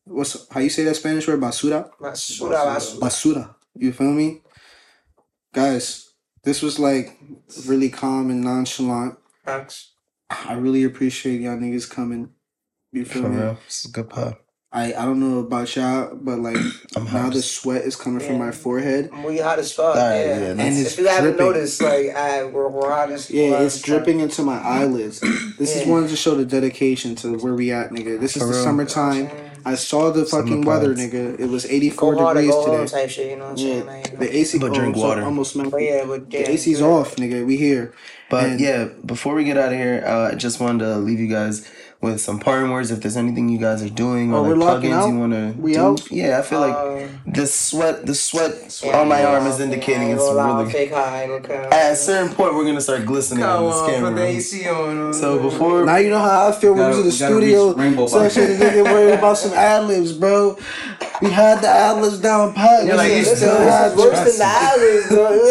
What's 0.04 0.46
how 0.50 0.60
you 0.60 0.68
say 0.68 0.84
that 0.84 0.96
Spanish 0.96 1.26
word? 1.28 1.40
Basura. 1.40 1.88
Basura, 2.00 2.50
basura. 2.76 2.98
Basura. 3.00 3.54
You 3.76 3.92
feel 3.92 4.12
me, 4.12 4.42
guys? 5.54 6.10
This 6.42 6.62
was 6.62 6.78
like 6.78 7.16
really 7.66 7.88
calm 7.90 8.30
and 8.30 8.42
nonchalant. 8.42 9.16
Facts. 9.44 9.92
I 10.30 10.54
really 10.54 10.84
appreciate 10.84 11.40
y'all 11.40 11.56
niggas 11.56 11.90
coming. 11.90 12.30
You 12.92 13.04
feel 13.04 13.22
For 13.22 13.28
me? 13.28 13.36
real. 13.40 13.58
This 13.66 13.80
is 13.84 13.90
a 13.90 13.92
good 13.92 14.08
pod. 14.08 14.36
I 14.72 14.94
I 14.94 15.04
don't 15.04 15.18
know 15.18 15.40
about 15.40 15.74
y'all, 15.74 16.14
but 16.14 16.38
like 16.38 16.56
I'm 16.96 17.04
now 17.04 17.10
hot. 17.10 17.32
the 17.32 17.42
sweat 17.42 17.82
is 17.82 17.96
coming 17.96 18.20
from 18.20 18.38
my 18.38 18.52
forehead. 18.52 19.10
We 19.24 19.38
hot 19.38 19.58
as 19.58 19.72
fuck. 19.72 19.96
Alright, 19.96 20.26
yeah. 20.26 20.38
yeah, 20.38 20.46
And 20.50 20.60
that's- 20.60 20.78
it's 20.80 20.92
if 20.92 20.98
you 21.00 21.06
haven't 21.08 21.32
dripping. 21.36 21.46
noticed, 21.46 21.82
like, 21.82 22.14
I, 22.14 22.44
we're, 22.44 22.68
we're 22.68 22.88
hot 22.90 23.10
as 23.10 23.28
Yeah, 23.30 23.50
hot 23.50 23.62
it's 23.62 23.74
as 23.76 23.80
fuck. 23.80 23.86
dripping 23.86 24.20
into 24.20 24.42
my 24.42 24.58
eyelids. 24.60 25.18
This 25.58 25.74
is 25.74 25.86
Yeah. 25.86 25.92
one 25.92 26.06
to 26.06 26.14
show 26.14 26.36
the 26.36 26.44
dedication 26.44 27.16
to 27.16 27.36
where 27.38 27.54
we 27.54 27.72
at, 27.72 27.90
nigga. 27.90 28.20
This 28.20 28.36
is 28.36 28.42
For 28.42 28.46
the 28.48 28.54
real. 28.54 28.62
summertime. 28.62 29.28
I 29.64 29.74
saw 29.74 30.10
the 30.10 30.26
Summer 30.26 30.42
fucking 30.44 30.62
weather, 30.62 30.94
nigga. 30.94 31.38
It 31.38 31.48
was 31.48 31.64
Go 31.64 31.70
84 31.72 32.14
hard 32.16 32.36
or 32.36 32.40
degrees 32.40 32.54
go 32.54 32.62
home 32.66 32.86
today. 32.86 32.90
type 33.02 33.10
shit, 33.10 33.30
you 33.30 33.36
know 33.36 33.44
what 33.44 33.50
I'm 33.52 33.56
saying? 33.58 33.86
Like, 33.86 34.06
you 34.06 34.12
know. 34.12 34.18
The 34.18 34.36
AC 34.36 34.58
But 34.58 34.74
drink 34.74 34.96
oh, 34.96 35.00
so 35.00 35.06
water. 35.08 35.22
almost 35.24 35.52
smelled. 35.52 35.70
But 35.72 35.82
yeah, 35.82 36.04
but 36.06 36.24
yeah. 36.32 36.42
The 36.46 36.52
AC's 36.52 36.80
yeah. 36.80 36.86
off, 36.86 37.16
nigga. 37.16 37.46
We 37.46 37.56
here. 37.56 37.92
But 38.28 38.44
And- 38.44 38.60
yeah, 38.60 38.88
before 39.04 39.34
we 39.34 39.44
get 39.44 39.56
out 39.58 39.72
of 39.72 39.78
here, 39.78 40.04
uh, 40.06 40.30
I 40.32 40.34
just 40.34 40.60
wanted 40.60 40.84
to 40.84 40.96
leave 40.98 41.18
you 41.20 41.26
guys 41.28 41.68
with 42.00 42.18
some 42.20 42.38
parting 42.38 42.70
words. 42.70 42.90
If 42.90 43.00
there's 43.02 43.16
anything 43.18 43.48
you 43.50 43.58
guys 43.58 43.82
are 43.82 43.90
doing 43.90 44.32
Oh, 44.32 44.38
or 44.38 44.48
we're 44.48 44.56
like 44.56 44.78
plugins 44.82 44.92
out? 44.92 45.08
you 45.08 45.18
want 45.18 45.32
to 45.32 45.54
We 45.60 45.74
do, 45.74 45.80
out? 45.80 46.10
yeah, 46.10 46.38
I 46.38 46.42
feel 46.42 46.60
like 46.60 46.74
Um, 46.74 47.20
the 47.26 47.46
sweat, 47.46 48.06
the 48.06 48.14
sweat 48.14 48.80
yeah, 48.82 48.98
on 49.00 49.08
my 49.08 49.20
I 49.20 49.24
arm 49.34 49.46
is 49.46 49.60
indicating 49.60 50.08
lie, 50.08 50.14
it's 50.14 50.22
I 50.22 50.26
ain't 50.28 50.36
gonna 50.36 50.58
really. 50.60 50.72
fake 50.72 50.92
high, 50.94 51.26
okay. 51.28 51.68
At 51.70 51.92
a 51.92 51.96
certain 51.96 52.32
point, 52.34 52.54
we're 52.54 52.64
gonna 52.64 52.80
start 52.80 53.04
glistening 53.04 53.42
Come 53.44 53.64
on 53.64 53.70
this 53.86 53.94
camera. 53.94 54.14
the 54.14 54.22
AC 54.24 54.66
on. 54.68 55.12
So 55.12 55.38
before 55.40 55.84
Now 55.84 55.96
you 55.96 56.08
know 56.10 56.18
how 56.20 56.48
I 56.48 56.52
feel 56.52 56.72
when 56.72 56.86
we 56.88 56.92
Gotta- 56.94 57.04
was 57.04 57.20
in 57.20 57.26
the 57.28 57.32
gotta 57.32 57.34
reach 57.46 57.54
studio 57.54 57.74
rainbow 57.74 58.06
section. 58.06 58.58
The 58.58 58.64
nigga 58.64 58.84
worried 58.84 59.14
about 59.14 59.36
some 59.36 59.52
ad 59.52 59.84
libs, 59.84 60.12
bro. 60.12 60.56
We 61.20 61.28
had 61.30 61.60
the 61.60 61.68
ad 61.68 62.00
libs 62.00 62.18
down 62.18 62.54
pat. 62.54 62.86
You're 62.86 62.96
like, 62.96 63.10
We 63.10 63.16
you 63.18 63.24
still 63.24 63.36
still 63.36 63.58
had 63.60 63.94
worse 63.94 64.16
than 64.16 64.38
the 64.38 64.44
islands, 64.46 65.08
though. 65.10 65.50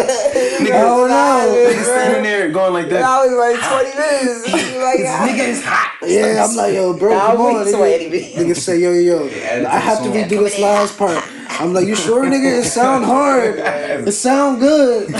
I 0.65 0.81
don't 0.81 1.09
know. 1.09 1.65
nigga 1.69 1.83
standing 1.83 2.23
there 2.23 2.49
going 2.49 2.73
like 2.73 2.89
that. 2.89 3.03
I 3.03 3.25
was 3.25 3.33
like 3.37 3.59
20 3.69 3.99
minutes. 3.99 4.65
Like, 4.79 4.99
Nigga 5.01 5.47
is 5.49 5.61
hot. 5.63 5.91
Yeah, 6.07 6.38
I'm 6.39 6.55
like, 6.55 6.73
yo, 6.73 6.93
bro, 6.93 7.11
come 7.17 7.31
I'm 7.31 7.41
on, 7.41 7.55
weak 7.55 7.67
to 7.73 7.77
nigga. 7.77 7.93
Eddie 7.95 8.09
Nigga 8.35 8.55
say, 8.55 8.79
yo, 8.79 8.91
yo, 8.93 9.27
add 9.27 9.61
it 9.61 9.65
I 9.65 9.79
have 9.79 9.99
to 9.99 10.03
song. 10.05 10.13
redo 10.13 10.43
this 10.43 10.59
last 10.59 10.97
part. 10.97 11.23
I'm 11.51 11.73
like, 11.73 11.87
you 11.87 11.95
sure, 11.95 12.23
nigga? 12.25 12.59
It 12.59 12.65
sound 12.65 13.03
hard. 13.05 13.55
It 13.57 14.11
sound 14.13 14.59
good. 14.59 15.07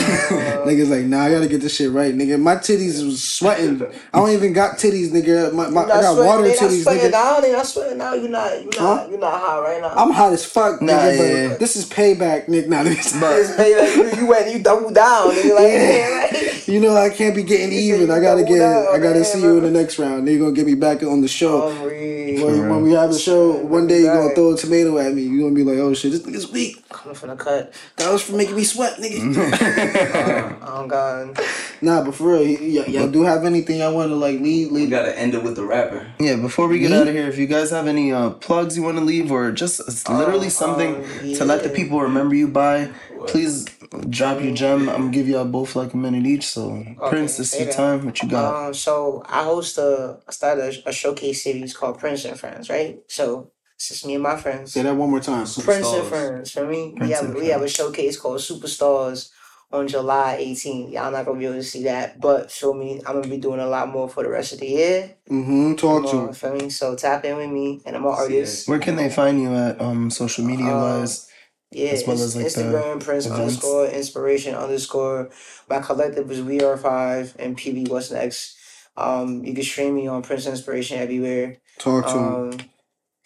Niggas 0.69 0.89
like, 0.89 1.05
nah, 1.05 1.23
I 1.25 1.31
gotta 1.31 1.47
get 1.47 1.61
this 1.61 1.75
shit 1.75 1.91
right, 1.91 2.13
nigga. 2.15 2.39
My 2.39 2.55
titties 2.55 3.03
was 3.05 3.23
sweating. 3.23 3.81
I 4.13 4.19
don't 4.19 4.29
even 4.31 4.53
got 4.53 4.77
titties, 4.77 5.09
nigga. 5.09 5.53
My, 5.53 5.69
my, 5.69 5.83
I 5.83 5.87
got 5.87 6.13
sweating, 6.13 6.25
water 6.25 6.43
titties, 6.49 6.83
sweating 6.83 7.09
nigga. 7.09 7.11
now. 7.11 7.39
They 7.41 7.51
not 7.51 7.65
sweating 7.65 7.97
now. 7.97 8.13
You 8.13 8.27
not. 8.29 8.57
You 8.59 8.65
not. 8.65 8.75
Huh? 8.77 9.07
You 9.11 9.17
not 9.17 9.39
hot 9.39 9.63
right 9.63 9.81
now. 9.81 9.89
I'm 9.95 10.11
hot 10.11 10.33
as 10.33 10.45
fuck, 10.45 10.81
Nah, 10.81 10.93
nigga. 10.93 11.17
yeah. 11.43 11.47
But 11.49 11.59
this 11.59 11.75
is 11.75 11.89
payback, 11.89 12.45
nigga. 12.47 12.67
Nah, 12.67 12.83
this. 12.83 13.11
Hey, 13.55 13.77
like, 13.77 13.95
you, 14.15 14.21
you 14.21 14.27
went. 14.27 14.51
You 14.53 14.59
double 14.63 14.91
down. 14.91 15.31
Nigga, 15.31 15.55
like, 15.55 15.67
Yeah. 15.73 16.27
like, 16.31 16.67
You 16.67 16.79
know 16.79 16.95
I 16.95 17.09
can't 17.09 17.35
be 17.35 17.43
getting 17.43 17.71
even. 17.73 18.11
I 18.11 18.19
gotta 18.19 18.43
get. 18.43 18.59
down, 18.59 18.87
I 18.93 18.99
gotta 18.99 19.15
man, 19.15 19.25
see 19.25 19.41
you 19.41 19.57
in 19.57 19.63
the 19.63 19.71
next 19.71 19.97
round. 19.97 20.27
Then 20.27 20.35
you're 20.35 20.43
gonna 20.45 20.55
get 20.55 20.67
me 20.67 20.75
back 20.75 21.01
on 21.03 21.21
the 21.21 21.27
show. 21.27 21.71
Hungry. 21.73 22.41
When, 22.43 22.69
when 22.69 22.81
we 22.83 22.91
have 22.93 23.09
a 23.09 23.17
show, 23.17 23.53
one 23.53 23.87
day 23.87 24.01
you're 24.03 24.13
gonna 24.15 24.35
throw 24.35 24.53
a 24.53 24.57
tomato 24.57 24.97
at 24.99 25.13
me. 25.13 25.23
You're 25.23 25.49
gonna 25.49 25.55
be 25.55 25.63
like, 25.63 25.79
"Oh 25.79 25.93
shit, 25.95 26.11
this 26.23 26.45
nigga's 26.45 26.51
weak." 26.51 26.87
Coming 26.89 27.15
from 27.15 27.29
the 27.29 27.35
cut. 27.35 27.73
That 27.97 28.11
was 28.11 28.21
for 28.21 28.33
making 28.35 28.55
me 28.55 28.63
sweat, 28.63 28.97
nigga. 28.97 30.57
Oh 30.61 30.87
God. 30.87 31.39
nah, 31.81 32.03
but 32.03 32.13
for 32.15 32.33
real, 32.33 32.43
y- 32.43 32.57
y- 32.61 32.85
y'all 32.87 33.07
do 33.09 33.23
have 33.23 33.43
anything 33.45 33.79
y'all 33.79 33.93
want 33.95 34.09
to 34.09 34.15
like 34.15 34.39
leave? 34.39 34.71
We 34.71 34.87
gotta 34.87 35.17
end 35.17 35.33
it 35.33 35.43
with 35.43 35.55
the 35.55 35.65
rapper. 35.65 36.07
Yeah, 36.19 36.35
before 36.35 36.67
we 36.67 36.79
get 36.79 36.91
Me? 36.91 36.97
out 36.97 37.07
of 37.07 37.13
here, 37.13 37.27
if 37.27 37.37
you 37.37 37.47
guys 37.47 37.71
have 37.71 37.87
any 37.87 38.11
uh, 38.11 38.31
plugs 38.31 38.77
you 38.77 38.83
want 38.83 38.97
to 38.97 39.03
leave 39.03 39.31
or 39.31 39.51
just 39.51 39.79
it's 39.81 40.07
literally 40.07 40.45
Um, 40.47 40.51
something 40.51 40.95
um, 40.95 41.33
to 41.35 41.45
let 41.45 41.63
the 41.63 41.69
people 41.69 42.01
remember 42.01 42.35
you 42.35 42.47
by, 42.47 42.89
please 43.27 43.65
drop 44.09 44.41
your 44.41 44.53
gem. 44.53 44.89
I'm 44.89 44.95
gonna 44.97 45.11
give 45.11 45.27
y'all 45.27 45.45
both 45.45 45.75
like 45.75 45.93
a 45.93 45.97
minute 45.97 46.25
each. 46.25 46.45
So, 46.47 46.83
Prince, 47.09 47.37
this 47.37 47.53
is 47.53 47.61
your 47.65 47.73
time. 47.73 48.05
What 48.05 48.21
you 48.21 48.29
got? 48.29 48.67
Um, 48.67 48.73
so 48.73 49.23
I 49.27 49.43
host 49.43 49.77
a 49.77 50.19
I 50.27 50.31
started 50.31 50.83
a, 50.85 50.89
a 50.89 50.93
showcase 50.93 51.43
series 51.43 51.75
called 51.75 51.99
Prince 51.99 52.25
and 52.25 52.39
Friends, 52.39 52.69
right? 52.69 52.99
So 53.07 53.51
it's 53.79 53.87
just 53.87 54.05
me 54.05 54.15
and 54.15 54.23
my 54.23 54.35
friends. 54.35 54.73
Say 54.73 54.81
that 54.81 54.93
one 54.93 55.09
more 55.09 55.21
time. 55.21 55.47
Prince 55.47 55.87
and 55.87 56.05
Friends, 56.05 56.51
for 56.51 56.65
me. 56.65 56.93
Prince 56.97 57.07
we 57.07 57.11
have 57.15 57.33
we 57.33 57.47
have 57.47 57.61
a 57.61 57.69
showcase 57.69 58.19
called 58.19 58.39
Superstars 58.39 59.29
on 59.71 59.87
July 59.87 60.37
18th. 60.41 60.91
Y'all 60.91 61.09
not 61.09 61.25
gonna 61.25 61.39
be 61.39 61.45
able 61.45 61.55
to 61.55 61.63
see 61.63 61.83
that, 61.83 62.19
but 62.19 62.51
feel 62.51 62.73
me, 62.73 63.01
I'm 63.07 63.15
gonna 63.15 63.29
be 63.29 63.37
doing 63.37 63.61
a 63.61 63.67
lot 63.67 63.87
more 63.87 64.09
for 64.09 64.23
the 64.23 64.29
rest 64.29 64.51
of 64.51 64.59
the 64.59 64.67
year. 64.67 65.15
Mm-hmm. 65.29 65.75
Talk 65.75 66.03
Come 66.03 66.11
to 66.11 66.17
on, 66.17 66.27
him. 66.27 66.33
feel 66.33 66.55
me? 66.55 66.69
So 66.69 66.93
tap 66.97 67.23
in 67.23 67.37
with 67.37 67.49
me, 67.49 67.79
and 67.85 67.95
I'm 67.95 68.05
an 68.05 68.13
See 68.15 68.21
artist. 68.21 68.67
Where 68.67 68.79
can 68.79 68.97
they 68.97 69.09
find 69.09 69.41
you 69.41 69.55
at 69.55 69.79
um 69.79 70.09
social 70.09 70.43
media 70.43 70.65
wise? 70.75 71.29
Yeah, 71.71 71.91
as 71.91 72.05
well 72.05 72.19
as, 72.19 72.35
like, 72.35 72.51
the 72.51 72.61
Instagram 72.61 73.01
Prince 73.01 73.27
events. 73.27 73.39
underscore 73.39 73.85
inspiration 73.87 74.55
underscore. 74.55 75.29
My 75.69 75.79
collective 75.79 76.29
is 76.31 76.41
We 76.41 76.61
Are 76.61 76.75
Five 76.75 77.33
and 77.39 77.55
PB 77.55 77.87
What's 77.87 78.11
Next. 78.11 78.57
Um, 78.97 79.45
you 79.45 79.53
can 79.53 79.63
stream 79.63 79.95
me 79.95 80.07
on 80.07 80.21
Prince 80.23 80.47
Inspiration 80.47 80.97
everywhere. 80.97 81.57
Talk 81.77 82.07
to 82.07 82.11
him. 82.11 82.17
Um, 82.17 82.57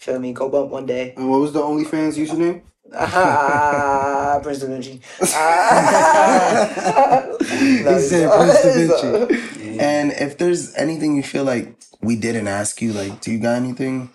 feel 0.03 0.19
me? 0.19 0.33
Go 0.33 0.49
bump 0.49 0.69
one 0.69 0.85
day. 0.85 1.13
And 1.15 1.29
what 1.29 1.39
was 1.39 1.53
the 1.53 1.61
OnlyFans 1.61 2.17
username? 2.17 2.61
Ah, 2.93 4.39
Prince 4.43 4.59
Da 4.59 4.67
Vinci. 4.67 5.01
Ah. 5.33 7.23
He 7.39 7.99
said 7.99 8.29
Prince 8.29 8.61
Da 8.61 8.73
Vinci. 8.73 9.79
And 9.79 10.11
if 10.11 10.37
there's 10.37 10.75
anything 10.75 11.15
you 11.15 11.23
feel 11.23 11.45
like 11.45 11.75
we 12.01 12.15
didn't 12.15 12.47
ask 12.47 12.79
you, 12.81 12.93
like, 12.93 13.21
do 13.21 13.31
you 13.31 13.39
got 13.39 13.55
anything? 13.55 14.11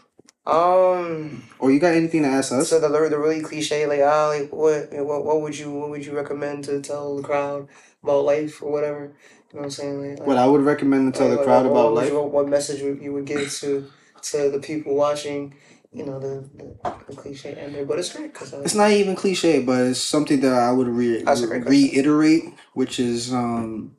Um. 0.47 1.43
Or 1.59 1.73
you 1.73 1.81
got 1.81 1.94
anything 1.94 2.23
to 2.23 2.28
ask 2.28 2.52
us? 2.52 2.69
So 2.69 2.78
the 2.78 2.89
the 2.89 3.19
really 3.19 3.43
cliche 3.43 3.86
like 3.86 4.01
ah 4.01 4.28
like 4.28 4.52
what 4.52 4.89
what 4.93 5.24
what 5.24 5.43
would 5.43 5.59
you 5.59 5.70
what 5.73 5.90
would 5.90 6.06
you 6.06 6.15
recommend 6.16 6.65
to 6.65 6.81
tell 6.81 7.16
the 7.16 7.23
crowd 7.23 7.69
about 8.02 8.24
life 8.24 8.62
or 8.62 8.73
whatever 8.73 9.12
you 9.52 9.55
know 9.55 9.60
what 9.60 9.65
I'm 9.65 9.70
saying 9.70 10.16
like, 10.16 10.27
What 10.27 10.39
I 10.39 10.47
would 10.47 10.62
recommend 10.62 11.12
to 11.12 11.19
tell 11.19 11.28
the 11.28 11.43
crowd 11.43 11.66
about 11.66 11.93
what, 11.93 12.05
life. 12.05 12.12
What, 12.12 12.31
what 12.31 12.48
message 12.48 12.81
would 12.82 13.02
you 13.02 13.12
would 13.12 13.27
give 13.27 13.52
to 13.60 13.90
to 14.31 14.51
the 14.51 14.59
people 14.59 14.94
watching? 14.94 15.55
You 15.98 16.06
know 16.06 16.20
the, 16.20 16.48
the, 16.56 16.94
the 17.08 17.16
cliche 17.16 17.54
ender, 17.54 17.84
but 17.84 17.98
it's 17.98 18.14
great 18.14 18.32
because 18.32 18.52
It's 18.52 18.74
not 18.74 18.90
even 18.92 19.16
cliche, 19.16 19.62
but 19.62 19.80
it's 19.82 20.00
something 20.00 20.40
that 20.40 20.52
I 20.52 20.70
would 20.70 20.88
re- 20.88 21.22
That's 21.22 21.42
a 21.42 21.46
great 21.46 21.62
question. 21.62 21.90
reiterate, 21.90 22.44
which 22.74 23.00
is 23.00 23.32
um, 23.32 23.96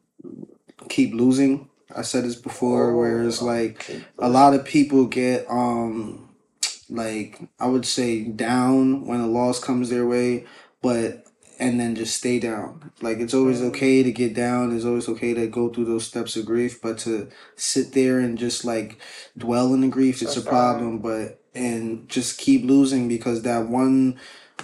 keep 0.88 1.14
losing. 1.14 1.70
I 1.96 2.04
said 2.04 2.24
this 2.24 2.36
before, 2.36 2.96
where 2.96 3.24
it's 3.24 3.42
like 3.42 3.90
a 4.20 4.30
lot 4.30 4.54
of 4.54 4.64
people 4.64 5.08
get 5.08 5.46
um, 5.50 6.30
like 6.90 7.42
I 7.60 7.68
would 7.68 7.86
say 7.86 8.24
down 8.24 9.06
when 9.06 9.20
a 9.20 9.28
loss 9.28 9.60
comes 9.60 9.90
their 9.90 10.08
way, 10.08 10.46
but 10.82 11.26
and 11.60 11.80
then 11.80 11.96
just 11.96 12.16
stay 12.16 12.40
down. 12.40 12.92
Like 13.02 13.18
it's 13.18 13.34
always 13.34 13.62
okay 13.62 14.02
to 14.04 14.12
get 14.12 14.34
down. 14.34 14.76
It's 14.76 14.86
always 14.86 15.10
okay 15.10 15.34
to 15.34 15.48
go 15.48 15.70
through 15.70 15.86
those 15.86 16.08
steps 16.08 16.36
of 16.36 16.46
grief, 16.46 16.82
but 16.82 16.98
to 17.00 17.30
sit 17.56 17.92
there 17.94 18.20
and 18.20 18.38
just 18.38 18.64
like 18.64 18.98
dwell 19.38 19.74
in 19.74 19.82
the 19.82 19.88
grief, 19.88 20.22
it's 20.22 20.38
a 20.38 20.42
right. 20.42 20.50
problem. 20.50 21.00
But 21.00 21.42
and 21.60 22.08
just 22.08 22.38
keep 22.38 22.64
losing 22.64 23.08
because 23.08 23.44
that 23.44 23.68
one 23.68 24.18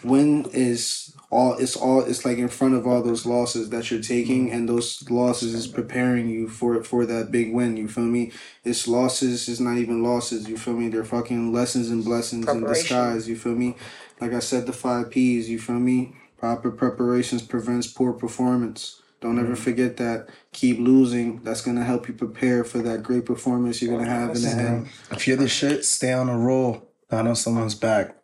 win 0.04 0.46
is 0.54 1.14
all 1.32 1.58
it's 1.58 1.76
all 1.76 2.02
it's 2.02 2.26
like 2.26 2.38
in 2.38 2.48
front 2.48 2.76
of 2.76 2.86
all 2.86 3.02
those 3.02 3.26
losses 3.26 3.70
that 3.70 3.90
you're 3.90 4.02
taking 4.02 4.48
mm-hmm. 4.48 4.56
and 4.56 4.70
those 4.70 5.10
losses 5.10 5.54
is 5.54 5.68
preparing 5.68 6.30
you 6.30 6.48
for 6.48 6.76
it 6.76 6.86
for 6.86 7.06
that 7.06 7.32
big 7.32 7.54
win 7.54 7.78
you 7.78 7.88
feel 7.88 8.06
me? 8.06 8.32
It's 8.64 8.88
losses 8.88 9.48
it's 9.50 9.60
not 9.60 9.78
even 9.78 10.04
losses 10.04 10.48
you 10.48 10.58
feel 10.58 10.74
me? 10.74 10.90
They're 10.90 11.04
fucking 11.04 11.52
lessons 11.52 11.90
and 11.90 12.04
blessings 12.04 12.48
in 12.48 12.64
disguise 12.64 13.28
you 13.28 13.36
feel 13.36 13.56
me? 13.56 13.76
Like 14.22 14.34
i 14.34 14.40
said 14.40 14.66
the 14.66 14.74
five 14.74 15.12
p's 15.12 15.50
you 15.50 15.60
feel 15.60 15.80
me? 15.80 16.16
Proper 16.38 16.72
preparations 16.72 17.42
prevents 17.42 17.88
poor 17.88 18.14
performance 18.14 19.02
don't 19.26 19.40
ever 19.40 19.56
forget 19.56 19.98
that 19.98 20.30
keep 20.54 20.80
losing 20.80 21.42
that's 21.44 21.62
gonna 21.62 21.84
help 21.84 22.08
you 22.08 22.14
prepare 22.14 22.64
for 22.64 22.78
that 22.80 23.04
great 23.04 23.26
performance 23.26 23.82
you're 23.82 23.98
gonna 23.98 24.10
have 24.10 24.36
in 24.36 24.42
the 24.42 24.50
end 24.50 24.88
If 25.12 25.28
you're 25.28 25.38
the 25.38 25.48
shit, 25.50 25.84
stay 25.86 26.14
on 26.14 26.30
a 26.30 26.38
roll. 26.38 26.88
I 27.12 27.22
know 27.22 27.34
someone's 27.34 27.76
back. 27.76 28.16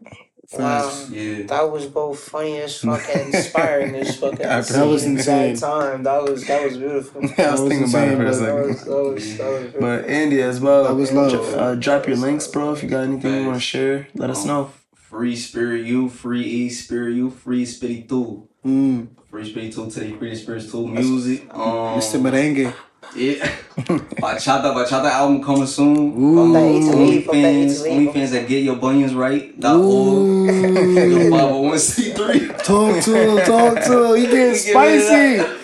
Wow, 0.58 0.92
Yeah. 1.10 1.44
that 1.44 1.72
was 1.72 1.86
both 1.86 2.20
funny 2.20 2.60
as 2.60 2.78
fuck 2.82 3.02
and 3.16 3.34
inspiring 3.34 3.96
as 3.96 4.18
fuck. 4.18 4.34
at 4.42 4.66
That 4.68 4.86
was 4.86 5.06
insane. 5.06 5.52
exact 5.52 5.60
Time 5.74 6.04
that 6.04 6.24
was 6.24 6.46
that 6.46 6.64
was 6.66 6.78
beautiful. 6.78 7.22
Yeah, 7.38 7.48
I 7.48 7.52
was 7.52 7.62
was 7.62 7.70
thinking 7.70 7.90
about 7.90 8.08
it 8.10 8.16
for 8.18 8.24
a 8.24 8.28
insane, 8.28 8.46
That 8.46 8.78
second. 8.80 9.06
was 9.14 9.38
that 9.38 9.52
was 9.52 9.72
that. 9.74 9.80
But 9.80 10.06
Andy 10.10 10.42
as 10.42 10.60
well. 10.60 10.84
That 10.84 10.96
was 10.96 11.12
love. 11.14 11.54
Uh, 11.56 11.76
drop 11.76 12.06
your 12.08 12.18
links, 12.18 12.48
bro. 12.48 12.74
If 12.74 12.84
you 12.84 12.90
got 12.90 13.04
anything 13.04 13.34
you 13.42 13.46
want 13.48 13.56
to 13.62 13.62
share, 13.62 14.08
let 14.14 14.30
us 14.30 14.44
know. 14.46 14.72
Free 14.94 15.36
Spirit 15.38 15.86
You, 15.86 16.10
Free 16.10 16.44
E 16.44 16.70
Spirit 16.70 17.16
You, 17.16 17.30
Freespiritu. 17.32 18.48
mm. 18.66 19.08
Freespiritu, 19.32 19.94
take 19.94 20.20
Freespiritu 20.20 20.92
music. 20.92 21.48
Um, 21.54 21.98
mr 22.00 22.20
merengue 22.20 22.74
Yeah. 23.16 23.46
Bachata, 24.22 24.74
Bachata 24.76 25.10
album 25.10 25.44
coming 25.44 25.66
soon. 25.66 25.98
Ooh. 26.22 26.40
Um, 26.40 26.54
Fuck 26.54 26.62
that 26.62 26.70
Italy, 26.76 27.22
fuck 27.22 27.34
that 27.34 27.42
OnlyFans, 27.42 28.14
OnlyFans 28.14 28.30
that 28.32 28.48
get 28.48 28.64
your 28.64 28.76
bunions 28.76 29.14
right. 29.16 29.60
Dot 29.60 29.76
org. 29.78 30.46
Your 30.46 31.32
501c3. 31.32 32.64
Talk 32.64 33.04
to 33.04 33.12
him, 33.16 33.46
talk 33.46 33.84
to 33.86 34.14
him. 34.14 34.16
He 34.18 34.26
getting 34.28 34.54
He 34.56 34.74
giving 34.74 35.00
it 35.00 35.40
spicy. 35.42 35.61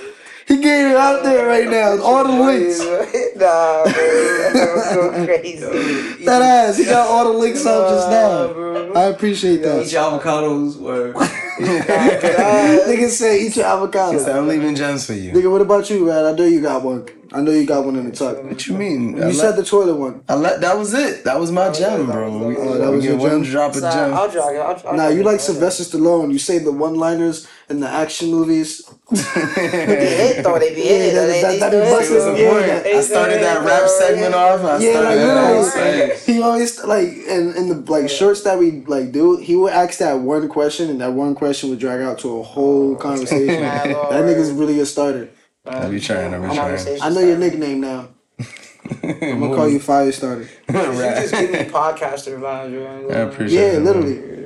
He 0.47 0.57
getting 0.61 0.91
it 0.91 0.97
out 0.97 1.23
there 1.23 1.45
right 1.45 1.67
now. 1.69 2.01
All 2.01 2.23
the 2.23 2.31
links. 2.31 2.79
nah, 3.35 3.83
bro, 3.83 3.91
that's 4.53 4.89
so 4.91 5.25
crazy. 5.25 6.23
That 6.25 6.41
ass. 6.41 6.77
He 6.77 6.85
got 6.85 7.07
all 7.07 7.25
the 7.33 7.37
links 7.37 7.65
out 7.65 7.89
just 7.89 8.09
now. 8.09 8.53
bro. 8.53 8.93
I 8.93 9.03
appreciate 9.05 9.57
that. 9.63 9.81
Eat 9.85 9.91
your 9.91 10.03
avocados. 10.03 10.77
Word. 10.77 11.15
Nigga 11.15 13.09
say 13.09 13.45
eat 13.45 13.55
your 13.57 13.65
avocados. 13.65 14.19
said, 14.23 14.35
I'm 14.35 14.47
leaving 14.47 14.75
gems 14.75 15.05
for 15.05 15.13
you. 15.13 15.31
Nigga, 15.33 15.51
what 15.51 15.61
about 15.61 15.89
you, 15.89 16.05
man? 16.05 16.25
I 16.25 16.31
know 16.31 16.45
you 16.45 16.61
got 16.61 16.83
one. 16.83 17.07
I 17.33 17.41
know 17.41 17.51
you 17.51 17.65
got 17.65 17.83
one 17.83 17.97
in 17.97 18.05
the 18.09 18.15
tuck. 18.15 18.41
What 18.43 18.65
you 18.67 18.75
mean? 18.77 19.15
I 19.15 19.17
You 19.17 19.25
let- 19.25 19.35
said 19.35 19.55
the 19.57 19.63
toilet 19.65 19.95
one. 19.95 20.23
I 20.29 20.35
let, 20.35 20.61
that 20.61 20.77
was 20.77 20.93
it. 20.93 21.25
That 21.25 21.37
was 21.39 21.51
my 21.51 21.67
oh, 21.67 21.73
gem, 21.73 22.07
that 22.07 22.13
bro. 22.13 22.31
was- 22.37 22.57
oh, 22.57 22.63
that 22.63 22.69
was- 22.69 22.71
we 22.71 22.77
that 22.79 22.91
was 22.91 23.05
your 23.05 23.17
one 23.17 23.43
gem? 23.43 23.51
drop 23.51 23.75
of 23.75 23.81
Nah, 23.81 23.91
gem. 23.91 24.13
I'll 24.13 24.31
drag 24.31 24.55
it. 24.55 24.59
I'll, 24.59 24.81
I'll 24.87 24.95
Nah, 24.97 25.07
you 25.09 25.23
like 25.23 25.41
Sylvester 25.41 25.83
Stallone. 25.83 26.31
You 26.31 26.39
say 26.39 26.59
the 26.59 26.71
one-liners 26.71 27.47
in 27.69 27.81
the 27.81 27.89
action 27.89 28.31
movies. 28.31 28.89
They 29.09 29.21
hit. 29.23 30.43
They 30.43 30.75
be. 30.75 30.81
Yeah, 30.81 31.13
though. 31.13 31.27
They, 31.27 31.41
that- 31.41 31.51
they 31.51 31.59
that- 31.59 31.69
still 31.69 31.69
that 31.69 31.91
busted 31.91 32.17
bro. 32.17 32.51
point. 32.51 32.85
I 32.85 33.01
started 33.01 33.41
that 33.41 33.63
rap 33.65 33.89
segment 33.89 34.35
off. 34.35 34.61
I 34.61 34.77
Yeah, 34.79 34.91
started 34.91 35.07
like 35.07 35.17
that 35.17 35.61
literally. 35.61 36.09
rap. 36.09 36.17
He 36.19 36.41
always 36.41 36.83
like 36.83 37.07
in 37.07 37.55
in 37.55 37.69
the 37.69 37.91
like 37.91 38.09
shorts 38.09 38.41
that 38.41 38.59
we 38.59 38.83
like 38.85 39.11
do. 39.11 39.37
He 39.37 39.55
would 39.55 39.71
ask 39.71 39.99
that 39.99 40.19
one 40.19 40.49
question, 40.49 40.89
and 40.89 40.99
that 40.99 41.13
one 41.13 41.35
question 41.35 41.69
would 41.69 41.79
drag 41.79 42.01
out 42.01 42.19
to 42.19 42.39
a 42.39 42.43
whole 42.43 42.93
oh. 42.93 42.95
conversation. 42.95 43.47
That 43.67 44.23
nigga's 44.23 44.51
really 44.51 44.79
a 44.79 44.85
starter. 44.85 45.29
I 45.65 45.89
be 45.89 45.99
trying, 45.99 46.33
I 46.33 46.39
be 46.39 46.55
trying. 46.55 47.01
I 47.01 47.09
know 47.09 47.19
your 47.19 47.37
nickname 47.37 47.81
now. 47.81 48.09
I'm 49.03 49.39
gonna 49.39 49.55
call 49.55 49.69
you 49.69 49.79
Fire 49.79 50.11
Starter. 50.11 50.47
You 50.69 50.73
just 50.73 51.33
give 51.33 51.51
me 51.51 51.59
podcaster 51.59 52.39
vibes, 52.39 52.71
bro. 52.71 53.09
I 53.09 53.19
appreciate 53.21 53.59
it. 53.59 53.73
Yeah, 53.73 53.77
it. 53.77 53.83
literally. 53.83 54.37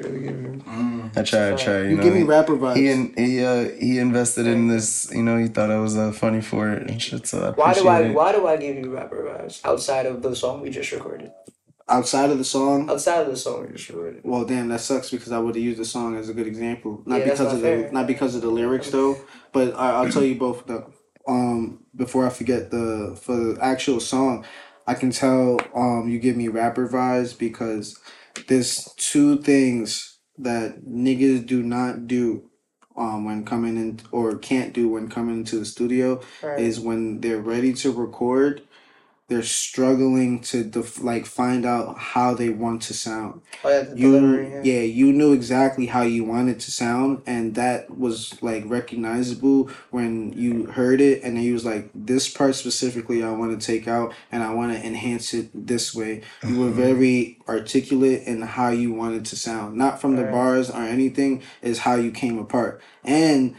I 1.15 1.23
try, 1.23 1.51
I 1.51 1.55
try. 1.55 1.79
You, 1.79 1.89
You 1.89 1.95
know, 1.97 2.03
give 2.03 2.13
me 2.13 2.23
rapper 2.23 2.55
vibes. 2.55 2.77
He 2.77 2.89
in, 2.89 3.13
he 3.17 3.43
uh 3.43 3.69
he 3.79 3.99
invested 3.99 4.47
in 4.47 4.67
this. 4.67 5.11
You 5.13 5.23
know, 5.23 5.37
he 5.37 5.47
thought 5.47 5.71
I 5.71 5.79
was 5.79 5.97
uh, 5.97 6.11
funny 6.11 6.41
for 6.41 6.71
it 6.71 6.89
and 6.89 7.01
shit. 7.01 7.27
So 7.27 7.43
I 7.47 7.51
Why 7.51 7.73
do 7.73 7.87
I 7.87 7.99
it. 8.01 8.13
why 8.13 8.31
do 8.31 8.47
I 8.47 8.57
give 8.57 8.75
you 8.77 8.93
rapper 8.93 9.23
vibes 9.23 9.59
outside 9.65 10.05
of 10.05 10.21
the 10.21 10.35
song 10.35 10.61
we 10.61 10.69
just 10.69 10.91
recorded? 10.91 11.31
Outside 11.89 12.29
of 12.29 12.37
the 12.37 12.45
song, 12.45 12.89
Outside 12.89 13.21
of 13.23 13.27
the 13.27 13.35
song 13.35 13.65
we 13.67 13.75
just 13.75 13.89
recorded. 13.89 14.21
well, 14.23 14.45
damn, 14.45 14.69
that 14.69 14.79
sucks 14.79 15.09
because 15.11 15.33
I 15.33 15.39
would 15.39 15.55
have 15.55 15.63
used 15.63 15.79
the 15.79 15.83
song 15.85 16.15
as 16.15 16.29
a 16.29 16.33
good 16.33 16.47
example. 16.47 17.01
Not 17.05 17.19
Yeah, 17.19 17.25
that's 17.25 17.39
because 17.39 17.53
not 17.53 17.55
of 17.55 17.61
fair. 17.61 17.87
the 17.87 17.91
not 17.91 18.07
because 18.07 18.35
of 18.35 18.41
the 18.41 18.49
lyrics 18.49 18.89
though, 18.91 19.17
but 19.51 19.75
I, 19.75 19.91
I'll 19.91 20.09
tell 20.09 20.23
you 20.23 20.35
both 20.35 20.65
though. 20.65 20.93
Um, 21.27 21.83
before 21.95 22.25
I 22.25 22.29
forget 22.29 22.71
the 22.71 23.19
for 23.21 23.35
the 23.35 23.57
actual 23.61 23.99
song, 23.99 24.45
I 24.87 24.93
can 24.93 25.11
tell 25.11 25.59
um 25.75 26.07
you 26.07 26.19
give 26.19 26.37
me 26.37 26.47
rapper 26.47 26.87
vibes 26.87 27.37
because 27.37 27.99
there's 28.47 28.85
two 28.95 29.37
things 29.41 30.10
that 30.41 30.85
niggas 30.85 31.45
do 31.45 31.63
not 31.63 32.07
do 32.07 32.49
um 32.97 33.25
when 33.25 33.45
coming 33.45 33.77
in 33.77 33.99
or 34.11 34.37
can't 34.37 34.73
do 34.73 34.89
when 34.89 35.07
coming 35.09 35.37
into 35.37 35.57
the 35.59 35.65
studio 35.65 36.21
Right. 36.43 36.59
is 36.59 36.79
when 36.79 37.21
they're 37.21 37.41
ready 37.41 37.73
to 37.73 37.91
record 37.91 38.61
they're 39.31 39.41
struggling 39.41 40.41
to 40.41 40.61
def- 40.61 41.01
like 41.01 41.25
find 41.25 41.65
out 41.65 41.97
how 41.97 42.33
they 42.33 42.49
want 42.49 42.81
to 42.81 42.93
sound. 42.93 43.41
Oh, 43.63 43.69
yeah, 43.69 43.83
the 43.83 43.97
You 43.97 44.11
delivery, 44.11 44.51
yeah. 44.51 44.61
yeah, 44.61 44.81
you 44.81 45.13
knew 45.13 45.31
exactly 45.31 45.85
how 45.85 46.01
you 46.01 46.25
wanted 46.25 46.59
to 46.59 46.69
sound 46.69 47.21
and 47.25 47.55
that 47.55 47.97
was 47.97 48.37
like 48.43 48.63
recognizable 48.65 49.69
when 49.89 50.33
you 50.33 50.65
heard 50.65 50.99
it 50.99 51.23
and 51.23 51.37
then 51.37 51.45
you 51.45 51.53
was 51.53 51.63
like 51.63 51.89
this 51.95 52.27
part 52.27 52.55
specifically 52.55 53.23
I 53.23 53.31
want 53.31 53.57
to 53.57 53.65
take 53.65 53.87
out 53.87 54.13
and 54.33 54.43
I 54.43 54.53
want 54.53 54.73
to 54.73 54.85
enhance 54.85 55.33
it 55.33 55.49
this 55.53 55.95
way. 55.95 56.23
You 56.45 56.59
were 56.59 56.65
mm-hmm. 56.65 56.81
very 56.81 57.39
articulate 57.47 58.23
in 58.23 58.41
how 58.41 58.67
you 58.67 58.91
wanted 58.91 59.23
to 59.27 59.37
sound. 59.37 59.77
Not 59.77 60.01
from 60.01 60.17
the 60.17 60.23
Right. 60.23 60.31
bars 60.33 60.69
or 60.69 60.81
anything, 60.81 61.41
is 61.61 61.79
how 61.79 61.95
you 61.95 62.11
came 62.11 62.37
apart. 62.37 62.81
And 63.05 63.55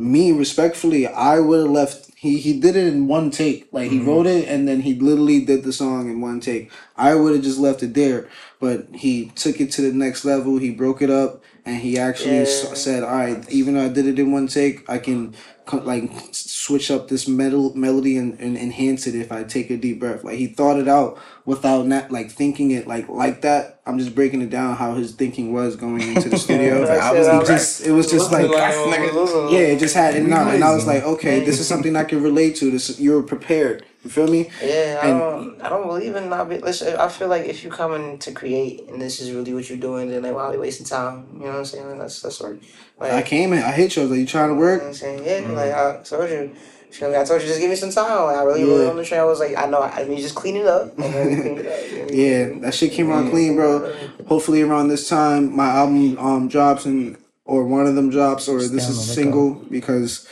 me 0.00 0.32
respectfully, 0.32 1.06
I 1.06 1.40
would 1.40 1.60
have 1.60 1.70
left. 1.70 2.10
He 2.16 2.38
he 2.38 2.58
did 2.58 2.76
it 2.76 2.86
in 2.92 3.06
one 3.06 3.30
take. 3.30 3.68
Like 3.72 3.90
he 3.90 3.98
mm-hmm. 3.98 4.08
wrote 4.08 4.26
it 4.26 4.48
and 4.48 4.68
then 4.68 4.80
he 4.80 4.94
literally 4.94 5.44
did 5.44 5.62
the 5.64 5.72
song 5.72 6.10
in 6.10 6.20
one 6.20 6.40
take. 6.40 6.70
I 6.96 7.14
would 7.14 7.34
have 7.34 7.44
just 7.44 7.58
left 7.58 7.82
it 7.82 7.94
there, 7.94 8.28
but 8.60 8.86
he 8.94 9.32
took 9.34 9.60
it 9.60 9.70
to 9.72 9.82
the 9.82 9.92
next 9.92 10.24
level. 10.24 10.58
He 10.58 10.70
broke 10.70 11.00
it 11.00 11.10
up 11.10 11.42
and 11.64 11.76
he 11.76 11.98
actually 11.98 12.38
Yeah. 12.38 12.74
said, 12.74 13.02
"All 13.02 13.10
right, 13.16 13.44
even 13.50 13.74
though 13.74 13.84
I 13.84 13.88
did 13.88 14.06
it 14.06 14.18
in 14.18 14.32
one 14.32 14.48
take, 14.48 14.88
I 14.88 14.98
can 14.98 15.34
like 15.72 16.10
switch 16.32 16.90
up 16.90 17.08
this 17.08 17.28
metal 17.28 17.74
melody 17.76 18.16
and, 18.16 18.38
and 18.40 18.56
enhance 18.56 19.06
it 19.06 19.14
if 19.14 19.30
I 19.32 19.44
take 19.44 19.70
a 19.70 19.76
deep 19.76 20.00
breath." 20.00 20.24
Like 20.24 20.36
he 20.38 20.46
thought 20.48 20.78
it 20.78 20.88
out 20.88 21.18
without 21.44 21.86
not 21.86 22.10
like 22.10 22.30
thinking 22.30 22.70
it 22.72 22.86
like 22.86 23.08
like 23.08 23.42
that. 23.42 23.80
I'm 23.86 23.98
just 23.98 24.14
breaking 24.14 24.42
it 24.42 24.50
down 24.50 24.76
how 24.76 24.94
his 24.94 25.12
thinking 25.14 25.52
was 25.52 25.76
going 25.76 26.02
into 26.02 26.28
the 26.28 26.38
studio. 26.46 26.84
I 26.86 27.14
It 27.14 27.18
was 27.18 27.26
Right. 27.28 27.46
just 27.46 27.86
it 27.86 27.92
was 27.92 28.10
just 28.10 28.30
like 28.32 28.46
Nigga. 28.46 29.52
yeah, 29.52 29.58
it 29.58 29.78
just 29.78 29.94
had 29.94 30.14
and, 30.16 30.28
no, 30.28 30.36
and 30.36 30.62
I 30.62 30.74
was 30.74 30.86
like, 30.86 31.02
okay, 31.02 31.44
this 31.44 31.58
is 31.60 31.66
something 31.66 31.96
I 31.96 32.04
can 32.04 32.22
relate 32.22 32.56
to. 32.56 32.70
This 32.70 32.98
you 33.00 33.12
were 33.12 33.22
prepared. 33.22 33.84
You 34.02 34.08
feel 34.08 34.28
me? 34.28 34.48
Yeah, 34.62 34.98
I 35.02 35.06
And- 35.08 35.18
don't. 35.20 35.60
I 35.62 35.68
don't 35.68 35.86
believe 35.86 36.16
in 36.16 36.30
not 36.30 36.48
be. 36.48 36.56
Listen, 36.58 36.96
I 36.96 37.08
feel 37.08 37.28
like 37.28 37.44
if 37.44 37.62
you're 37.62 37.72
coming 37.72 38.18
to 38.20 38.32
create 38.32 38.88
and 38.88 39.00
this 39.00 39.20
is 39.20 39.30
really 39.30 39.52
what 39.52 39.68
you're 39.68 39.78
doing, 39.78 40.08
then 40.08 40.22
like, 40.22 40.34
why 40.34 40.44
are 40.44 40.54
you 40.54 40.60
wasting 40.60 40.86
time? 40.86 41.26
You 41.34 41.40
know 41.40 41.46
what 41.48 41.56
I'm 41.58 41.64
saying? 41.66 41.98
That's 41.98 42.22
that's 42.22 42.40
work. 42.40 42.58
Like, 43.00 43.12
I 43.12 43.22
came 43.22 43.52
in, 43.54 43.62
I 43.62 43.72
hit 43.72 43.96
you. 43.96 44.02
I 44.02 44.04
was 44.04 44.10
like, 44.10 44.20
you 44.20 44.26
trying 44.26 44.48
to 44.50 44.54
You 44.54 44.60
know 44.60 44.66
work? 44.66 44.80
what 44.82 44.88
I'm 44.88 44.94
saying? 44.94 45.24
Yeah, 45.24 45.52
like 45.52 45.72
I 45.72 46.02
told 46.04 46.28
you. 46.30 46.54
Feel 46.90 47.08
me? 47.10 47.16
I 47.16 47.24
told 47.24 47.40
you 47.40 47.46
just 47.46 47.60
give 47.60 47.70
me 47.70 47.76
some 47.76 47.90
time. 47.90 48.24
Like 48.24 48.36
I 48.36 48.42
really 48.42 48.60
Yeah. 48.62 48.66
really 48.66 48.86
on 48.88 48.96
the 48.96 49.04
train. 49.04 49.20
I 49.20 49.24
was 49.24 49.38
like, 49.38 49.56
I 49.56 49.66
know. 49.66 49.80
I 49.80 50.04
mean, 50.04 50.18
just 50.18 50.34
clean 50.34 50.56
it 50.56 50.66
up 50.66 50.86
and 50.98 51.40
clean 51.42 51.58
it 51.58 51.66
up. 51.66 51.90
you 51.90 51.96
know 51.98 52.04
what 52.04 52.10
I 52.10 52.10
mean? 52.10 52.54
Yeah, 52.54 52.58
that 52.62 52.74
shit 52.74 52.92
came 52.92 53.10
out 53.12 53.30
clean, 53.30 53.54
bro. 53.54 53.92
Hopefully 54.26 54.60
around 54.62 54.88
this 54.88 55.08
time 55.08 55.54
my 55.56 55.66
album 55.68 56.18
um 56.18 56.48
drops 56.48 56.84
and 56.86 57.16
or 57.44 57.64
one 57.64 57.86
of 57.86 57.94
them 57.94 58.10
drops 58.10 58.48
or 58.48 58.58
this 58.58 58.88
is 58.88 58.98
a 58.98 59.14
single 59.14 59.54
because 59.54 60.26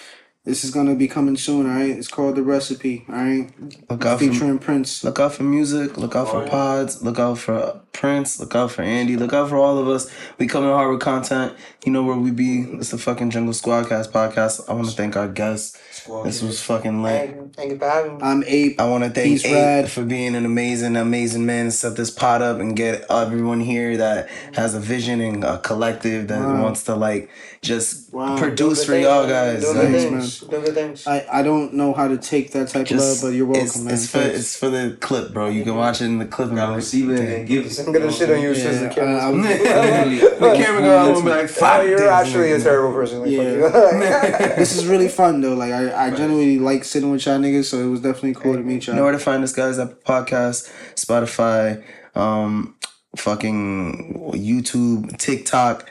this 0.48 0.64
is 0.64 0.70
gonna 0.70 0.94
be 0.94 1.06
coming 1.06 1.36
soon, 1.36 1.66
alright? 1.66 1.90
It's 1.90 2.08
called 2.08 2.36
The 2.36 2.42
Recipe, 2.42 3.04
alright? 3.08 3.52
Look 3.90 4.06
out 4.06 4.18
for 4.18 4.24
Featuring 4.24 4.58
Prince. 4.58 5.04
Look 5.04 5.18
out 5.18 5.34
for 5.34 5.42
music. 5.42 5.98
Look 5.98 6.16
out 6.16 6.28
for 6.28 6.42
oh, 6.42 6.48
pods. 6.48 7.02
Look 7.02 7.18
out 7.18 7.36
for 7.36 7.82
Prince. 7.92 8.40
Look 8.40 8.54
out 8.54 8.70
for 8.70 8.80
Andy. 8.80 9.16
Look 9.16 9.34
out 9.34 9.50
for 9.50 9.56
all 9.56 9.76
of 9.76 9.88
us. 9.88 10.10
We 10.38 10.46
coming 10.46 10.70
hard 10.70 10.90
with 10.90 11.00
content. 11.00 11.54
You 11.84 11.92
know 11.92 12.02
where 12.02 12.16
we 12.16 12.30
be. 12.30 12.60
It's 12.78 12.90
the 12.90 12.98
fucking 12.98 13.28
Jungle 13.30 13.52
Squadcast 13.52 14.10
podcast. 14.10 14.68
I 14.70 14.72
want 14.72 14.88
to 14.88 14.94
thank 14.94 15.16
our 15.16 15.28
guests. 15.28 15.78
This 16.24 16.42
was 16.42 16.62
fucking 16.62 17.02
lit. 17.02 17.30
Thank 17.30 17.36
you, 17.36 17.50
thank 17.54 17.78
for 17.78 17.88
having 17.88 18.16
me. 18.16 18.22
I'm 18.22 18.44
Ape. 18.46 18.80
I 18.80 18.88
want 18.88 19.04
to 19.04 19.10
thank 19.10 19.26
Peace, 19.26 19.44
Ape 19.44 19.52
Rad. 19.52 19.90
for 19.90 20.04
being 20.04 20.34
an 20.34 20.46
amazing, 20.46 20.96
amazing 20.96 21.44
man 21.44 21.66
to 21.66 21.70
set 21.70 21.96
this 21.96 22.10
pot 22.10 22.40
up 22.40 22.60
and 22.60 22.74
get 22.74 23.04
everyone 23.10 23.60
here 23.60 23.96
that 23.98 24.28
has 24.54 24.74
a 24.74 24.80
vision 24.80 25.20
and 25.20 25.44
a 25.44 25.58
collective 25.58 26.28
that 26.28 26.40
Wow. 26.40 26.62
wants 26.62 26.84
to 26.84 26.94
like 26.94 27.28
just 27.60 28.07
Wow. 28.10 28.39
produce 28.39 28.85
for 28.85 28.93
good 28.93 29.02
y'all 29.02 29.26
guys. 29.28 29.62
Doing 29.62 29.76
Like, 29.76 29.89
good 29.89 30.10
Thanks, 30.10 30.39
things. 30.39 30.51
Doing 30.51 30.64
good 30.64 30.74
things. 30.74 31.06
I, 31.06 31.26
I 31.30 31.43
don't 31.43 31.74
know 31.74 31.93
how 31.93 32.09
to 32.09 32.16
take 32.16 32.52
that 32.52 32.68
type 32.68 32.90
of 32.90 32.97
love, 32.97 33.18
but 33.20 33.28
you're 33.28 33.44
welcome, 33.47 33.66
it's, 33.66 33.78
man. 33.82 33.94
it's 33.94 34.10
for 34.10 34.18
it's 34.20 34.56
for 34.56 34.70
the 34.70 34.97
clip, 35.01 35.32
bro. 35.35 35.48
You 35.48 35.62
can 35.64 35.74
watch 35.76 36.01
it 36.01 36.06
in 36.06 36.18
the 36.18 36.24
clip. 36.24 36.48
and 36.48 36.56
be 36.56 36.60
Gotta 36.60 36.76
receive 36.76 37.10
it 37.10 37.20
and 37.20 37.47
give 37.47 37.66
it. 37.66 37.78
I'm 37.78 37.93
gonna 37.93 38.10
shit 38.10 38.30
on 38.30 38.40
you 38.40 38.48
Yeah, 38.48 38.55
since 38.55 38.80
the 38.80 38.89
camera. 39.01 39.20
I 39.26 39.32
the 40.39 40.55
camera 40.56 40.80
girl 40.82 41.12
will 41.12 41.22
be 41.22 41.28
like, 41.28 41.44
Oh, 41.44 41.47
fuck 41.48 41.85
you're 41.86 41.98
this 41.98 42.09
actually 42.10 42.52
a 42.52 42.60
terrible 42.60 42.94
person. 42.94 43.20
Like, 43.20 43.30
Yeah. 43.30 43.43
this 44.56 44.76
is 44.76 44.86
really 44.86 45.09
fun 45.09 45.40
though. 45.40 45.55
Like 45.55 45.72
I, 45.72 46.06
I 46.06 46.10
genuinely 46.10 46.59
like 46.59 46.85
sitting 46.85 47.10
with 47.10 47.26
y'all 47.26 47.39
niggas, 47.39 47.64
so 47.66 47.78
it 47.78 47.89
was 47.90 48.01
definitely 48.01 48.35
cool 48.35 48.55
to 48.55 48.60
meet 48.62 48.86
You 48.86 48.93
y'all. 48.93 48.97
know 48.97 49.05
where 49.05 49.12
to 49.12 49.18
find 49.18 49.44
us, 49.44 49.52
guys? 49.52 49.78
Apple 49.78 49.97
Podcast, 50.06 50.70
Spotify, 50.94 51.82
um, 52.14 52.74
fucking 53.16 54.32
YouTube, 54.35 55.16
TikTok, 55.18 55.90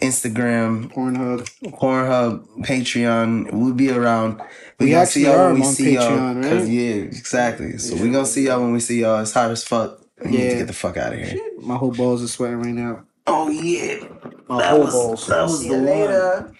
Instagram, 0.00 0.92
Pornhub. 0.92 1.48
Pornhub, 1.78 2.46
Patreon. 2.64 3.52
We'll 3.52 3.74
be 3.74 3.90
around. 3.90 4.38
We, 4.78 4.86
We 4.86 4.90
gonna 4.92 5.02
actually 5.02 5.22
see 5.22 5.28
y'all 5.30 5.40
are 5.40 5.46
when 5.52 5.60
we 5.60 5.66
on 5.66 5.72
see 5.72 5.94
y'all. 5.94 6.10
Patreon, 6.10 6.42
'cause, 6.42 6.60
right? 6.62 6.68
yeah, 6.70 6.94
exactly. 6.94 7.78
So 7.78 7.96
we 7.96 8.10
gonna 8.10 8.26
see 8.26 8.46
y'all 8.46 8.60
when 8.60 8.72
we 8.72 8.80
see 8.80 9.00
y'all. 9.00 9.20
It's 9.20 9.32
hot 9.32 9.50
as 9.50 9.64
fuck. 9.64 10.00
We 10.24 10.30
need 10.32 10.50
to 10.50 10.56
get 10.56 10.66
the 10.68 10.72
fuck 10.72 10.96
out 10.96 11.12
of 11.12 11.18
here. 11.18 11.36
My 11.60 11.76
whole 11.76 11.90
balls 11.92 12.22
are 12.22 12.28
sweating 12.28 12.58
right 12.60 12.74
now. 12.74 13.04
Oh 13.26 13.48
yeah. 13.48 14.06
My 14.48 14.58
That 14.60 14.70
whole 14.70 14.80
was- 14.80 14.92
balls. 14.94 15.26
that 15.28 15.42
was 15.42 15.60
See 15.60 15.68
the 15.68 15.74
you 15.74 15.80
one. 15.80 15.86
later. 15.86 16.52